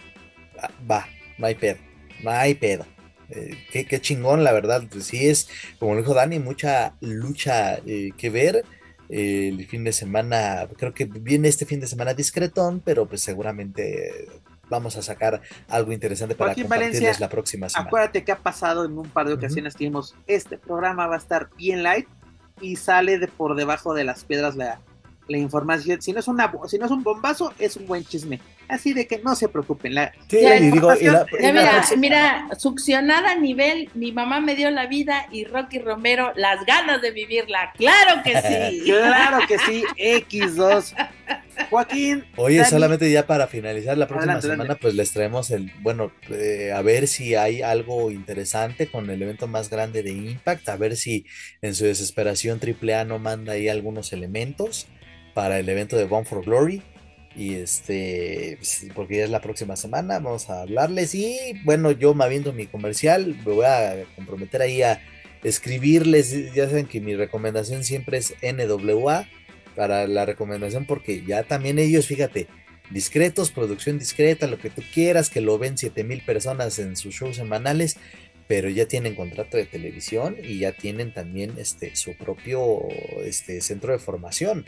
ah, 0.61 0.69
va, 0.89 1.07
no 1.37 1.47
hay 1.47 1.55
pedo, 1.55 1.77
no 2.23 2.31
hay 2.31 2.55
pedo. 2.55 2.85
Eh, 3.29 3.57
qué, 3.71 4.01
chingón, 4.01 4.43
la 4.43 4.51
verdad. 4.51 4.83
Pues 4.91 5.05
sí 5.05 5.27
es, 5.27 5.47
como 5.79 5.93
lo 5.93 6.01
dijo 6.01 6.13
Dani, 6.13 6.39
mucha 6.39 6.95
lucha 6.99 7.77
eh, 7.85 8.11
que 8.17 8.29
ver. 8.29 8.65
el 9.09 9.65
fin 9.67 9.83
de 9.83 9.93
semana, 9.93 10.67
creo 10.77 10.93
que 10.93 11.05
viene 11.05 11.47
este 11.47 11.65
fin 11.65 11.79
de 11.79 11.87
semana 11.87 12.13
discretón, 12.13 12.81
pero 12.83 13.07
pues 13.07 13.21
seguramente 13.21 14.27
vamos 14.69 14.95
a 14.95 15.01
sacar 15.01 15.41
algo 15.67 15.91
interesante 15.91 16.33
para 16.33 16.55
compartirles 16.55 17.19
la 17.19 17.29
próxima 17.29 17.67
semana. 17.67 17.87
Acuérdate 17.87 18.23
que 18.23 18.31
ha 18.31 18.37
pasado 18.37 18.85
en 18.85 18.97
un 18.97 19.09
par 19.09 19.27
de 19.27 19.33
ocasiones 19.33 19.75
que 19.75 19.83
vimos, 19.83 20.15
este 20.27 20.57
programa 20.57 21.07
va 21.07 21.15
a 21.15 21.17
estar 21.17 21.49
bien 21.57 21.83
light 21.83 22.07
y 22.61 22.77
sale 22.77 23.19
de 23.19 23.27
por 23.27 23.55
debajo 23.55 23.93
de 23.93 24.05
las 24.05 24.23
piedras 24.23 24.55
la, 24.55 24.79
la 25.27 25.37
información. 25.37 26.01
Si 26.01 26.11
no 26.13 26.19
es 26.19 26.27
una 26.27 26.51
si 26.67 26.77
no 26.77 26.85
es 26.85 26.91
un 26.91 27.03
bombazo, 27.03 27.53
es 27.59 27.77
un 27.77 27.87
buen 27.87 28.03
chisme. 28.03 28.39
Así 28.67 28.93
de 28.93 29.05
que 29.05 29.19
no 29.19 29.35
se 29.35 29.49
preocupen. 29.49 29.95
La, 29.95 30.13
mira, 30.31 31.83
mira, 31.97 32.47
succionada 32.57 33.31
a 33.31 33.35
nivel, 33.35 33.89
mi 33.95 34.13
mamá 34.13 34.39
me 34.39 34.55
dio 34.55 34.71
la 34.71 34.87
vida 34.87 35.27
y 35.29 35.43
Rocky 35.43 35.79
Romero 35.79 36.31
las 36.35 36.65
ganas 36.65 37.01
de 37.01 37.11
vivirla. 37.11 37.73
Claro 37.75 38.23
que 38.23 38.41
sí. 38.41 38.83
claro 38.85 39.39
que 39.45 39.57
sí, 39.59 39.83
X2. 39.97 40.93
Joaquín. 41.69 42.23
Oye, 42.37 42.63
solamente 42.63 43.11
ya 43.11 43.27
para 43.27 43.47
finalizar 43.47 43.97
la 43.97 44.07
próxima 44.07 44.41
semana, 44.41 44.75
pues 44.75 44.95
les 44.95 45.11
traemos 45.11 45.51
el, 45.51 45.71
bueno, 45.81 46.11
eh, 46.29 46.71
a 46.73 46.81
ver 46.81 47.07
si 47.07 47.35
hay 47.35 47.61
algo 47.61 48.09
interesante 48.09 48.87
con 48.87 49.09
el 49.09 49.21
evento 49.21 49.47
más 49.47 49.69
grande 49.69 50.01
de 50.01 50.11
Impact, 50.11 50.69
a 50.69 50.77
ver 50.77 50.95
si 50.95 51.25
en 51.61 51.75
su 51.75 51.83
desesperación 51.83 52.59
AAA 52.59 53.03
no 53.03 53.19
manda 53.19 53.53
ahí 53.53 53.67
algunos 53.67 54.13
elementos 54.13 54.87
para 55.33 55.59
el 55.59 55.69
evento 55.69 55.97
de 55.97 56.05
Bound 56.05 56.27
for 56.27 56.43
Glory. 56.43 56.81
Y 57.35 57.55
este, 57.55 58.57
pues, 58.57 58.87
porque 58.93 59.17
ya 59.17 59.23
es 59.23 59.29
la 59.29 59.41
próxima 59.41 59.75
semana, 59.75 60.19
vamos 60.19 60.49
a 60.49 60.61
hablarles. 60.61 61.15
Y 61.15 61.37
bueno, 61.63 61.91
yo 61.91 62.13
me 62.13 62.27
viendo 62.27 62.51
mi 62.53 62.67
comercial, 62.67 63.35
me 63.45 63.53
voy 63.53 63.65
a 63.65 64.03
comprometer 64.15 64.61
ahí 64.61 64.81
a 64.81 65.01
escribirles. 65.43 66.53
Ya 66.53 66.67
saben 66.67 66.87
que 66.87 66.99
mi 66.99 67.15
recomendación 67.15 67.83
siempre 67.83 68.17
es 68.17 68.33
NWA 68.41 69.27
para 69.75 70.07
la 70.07 70.25
recomendación, 70.25 70.85
porque 70.85 71.23
ya 71.25 71.43
también 71.43 71.79
ellos, 71.79 72.05
fíjate, 72.05 72.47
discretos, 72.89 73.51
producción 73.51 73.97
discreta, 73.97 74.47
lo 74.47 74.57
que 74.57 74.69
tú 74.69 74.81
quieras, 74.93 75.29
que 75.29 75.41
lo 75.41 75.57
ven 75.57 75.77
7000 75.77 76.23
personas 76.23 76.77
en 76.79 76.95
sus 76.95 77.15
shows 77.15 77.37
semanales, 77.37 77.97
pero 78.47 78.69
ya 78.69 78.85
tienen 78.85 79.15
contrato 79.15 79.55
de 79.55 79.65
televisión 79.65 80.35
y 80.43 80.59
ya 80.59 80.73
tienen 80.73 81.13
también 81.13 81.53
este, 81.57 81.95
su 81.95 82.15
propio 82.17 82.81
este, 83.23 83.61
centro 83.61 83.93
de 83.93 83.99
formación. 83.99 84.65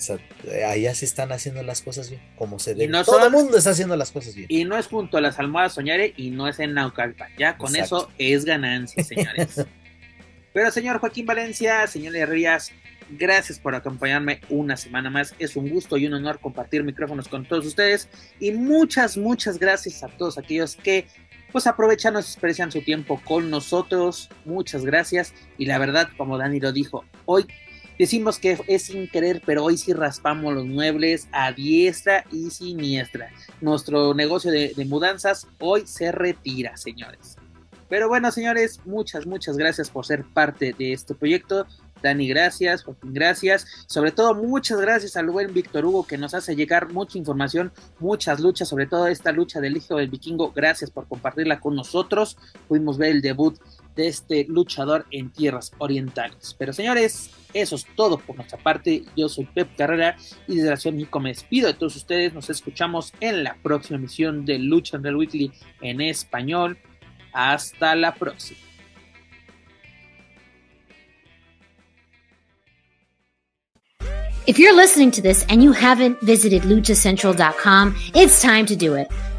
O 0.00 0.02
sea, 0.02 0.18
allá 0.66 0.94
se 0.94 1.04
están 1.04 1.30
haciendo 1.30 1.62
las 1.62 1.82
cosas 1.82 2.08
bien, 2.08 2.22
como 2.36 2.58
se 2.58 2.74
debe. 2.74 2.90
No 2.90 3.04
Todo 3.04 3.26
el 3.26 3.30
mundo 3.30 3.58
está 3.58 3.70
haciendo 3.70 3.96
las 3.96 4.10
cosas 4.10 4.34
bien. 4.34 4.46
Y 4.48 4.64
no 4.64 4.78
es 4.78 4.86
junto 4.86 5.18
a 5.18 5.20
las 5.20 5.38
almohadas 5.38 5.74
Soñare 5.74 6.14
y 6.16 6.30
no 6.30 6.48
es 6.48 6.58
en 6.58 6.72
Naucalpan. 6.72 7.30
Ya 7.38 7.58
con 7.58 7.76
eso 7.76 8.10
es 8.16 8.46
ganancia, 8.46 9.04
señores. 9.04 9.66
Pero 10.54 10.70
señor 10.70 11.00
Joaquín 11.00 11.26
Valencia, 11.26 11.86
señor 11.86 12.16
Herrías, 12.16 12.72
gracias 13.10 13.58
por 13.58 13.74
acompañarme 13.74 14.40
una 14.48 14.78
semana 14.78 15.10
más. 15.10 15.34
Es 15.38 15.54
un 15.54 15.68
gusto 15.68 15.98
y 15.98 16.06
un 16.06 16.14
honor 16.14 16.40
compartir 16.40 16.82
micrófonos 16.82 17.28
con 17.28 17.44
todos 17.44 17.66
ustedes. 17.66 18.08
Y 18.40 18.52
muchas, 18.52 19.18
muchas 19.18 19.58
gracias 19.58 20.02
a 20.02 20.08
todos 20.08 20.38
aquellos 20.38 20.76
que 20.76 21.06
pues 21.52 21.66
aprovechan 21.66 22.16
o 22.16 22.20
desprecian 22.20 22.72
su 22.72 22.80
tiempo 22.80 23.20
con 23.22 23.50
nosotros. 23.50 24.30
Muchas 24.46 24.82
gracias. 24.82 25.34
Y 25.58 25.66
la 25.66 25.76
verdad, 25.76 26.08
como 26.16 26.38
Dani 26.38 26.58
lo 26.58 26.72
dijo, 26.72 27.04
hoy 27.26 27.46
Decimos 28.00 28.38
que 28.38 28.58
es 28.66 28.84
sin 28.84 29.08
querer, 29.08 29.42
pero 29.44 29.62
hoy 29.62 29.76
sí 29.76 29.92
raspamos 29.92 30.54
los 30.54 30.64
muebles 30.64 31.28
a 31.32 31.52
diestra 31.52 32.24
y 32.32 32.48
siniestra. 32.48 33.28
Nuestro 33.60 34.14
negocio 34.14 34.50
de, 34.50 34.72
mudanzas 34.88 35.46
hoy 35.58 35.86
se 35.86 36.10
retira, 36.10 36.78
señores. 36.78 37.36
Pero 37.90 38.08
bueno, 38.08 38.32
señores, 38.32 38.80
muchas, 38.86 39.26
muchas 39.26 39.58
gracias 39.58 39.90
por 39.90 40.06
ser 40.06 40.24
parte 40.24 40.74
de 40.78 40.94
este 40.94 41.14
proyecto. 41.14 41.66
Dani, 42.02 42.26
gracias, 42.26 42.84
Joaquín, 42.84 43.12
gracias. 43.12 43.66
Sobre 43.86 44.12
todo, 44.12 44.34
muchas 44.34 44.80
gracias 44.80 45.16
al 45.16 45.28
buen 45.28 45.52
Víctor 45.52 45.84
Hugo 45.84 46.06
que 46.06 46.16
nos 46.16 46.32
hace 46.32 46.56
llegar 46.56 46.90
mucha 46.94 47.18
información, 47.18 47.70
muchas 47.98 48.40
luchas, 48.40 48.68
sobre 48.68 48.86
todo 48.86 49.08
esta 49.08 49.30
lucha 49.30 49.60
del 49.60 49.76
hijo 49.76 49.96
del 49.96 50.08
vikingo. 50.08 50.52
Gracias 50.52 50.90
por 50.90 51.06
compartirla 51.06 51.60
con 51.60 51.76
nosotros. 51.76 52.38
Pudimos 52.66 52.96
ver 52.96 53.10
el 53.10 53.20
debut 53.20 53.58
de 53.94 54.08
este 54.08 54.44
luchador 54.48 55.06
en 55.10 55.30
tierras 55.30 55.72
orientales. 55.78 56.54
Pero 56.58 56.72
señores, 56.72 57.30
eso 57.52 57.76
es 57.76 57.86
todo 57.96 58.18
por 58.18 58.36
nuestra 58.36 58.58
parte. 58.58 59.04
Yo 59.16 59.28
soy 59.28 59.46
Pep 59.46 59.76
Carrera 59.76 60.16
y 60.46 60.56
desde 60.56 60.70
la 60.70 60.76
Ciudad 60.76 60.94
de 60.94 61.00
México 61.00 61.20
me 61.20 61.30
despido 61.30 61.66
de 61.68 61.74
todos 61.74 61.96
ustedes. 61.96 62.32
Nos 62.32 62.50
escuchamos 62.50 63.12
en 63.20 63.44
la 63.44 63.56
próxima 63.62 63.98
emisión 63.98 64.44
de 64.44 64.58
Lucha 64.58 64.98
Real 64.98 65.16
Weekly 65.16 65.52
en 65.80 66.00
español. 66.00 66.78
Hasta 67.32 67.94
la 67.94 68.14
próxima. 68.14 68.58
If 74.46 74.58
you're 74.58 74.74
listening 74.74 75.12
to 75.12 75.22
this 75.22 75.46
and 75.48 75.62
you 75.62 75.70
haven't 75.70 76.20
visited 76.22 76.62
luchacentral.com, 76.62 77.94
it's 78.14 78.42
time 78.42 78.66
to 78.66 78.74
do 78.74 78.94
it. 78.94 79.06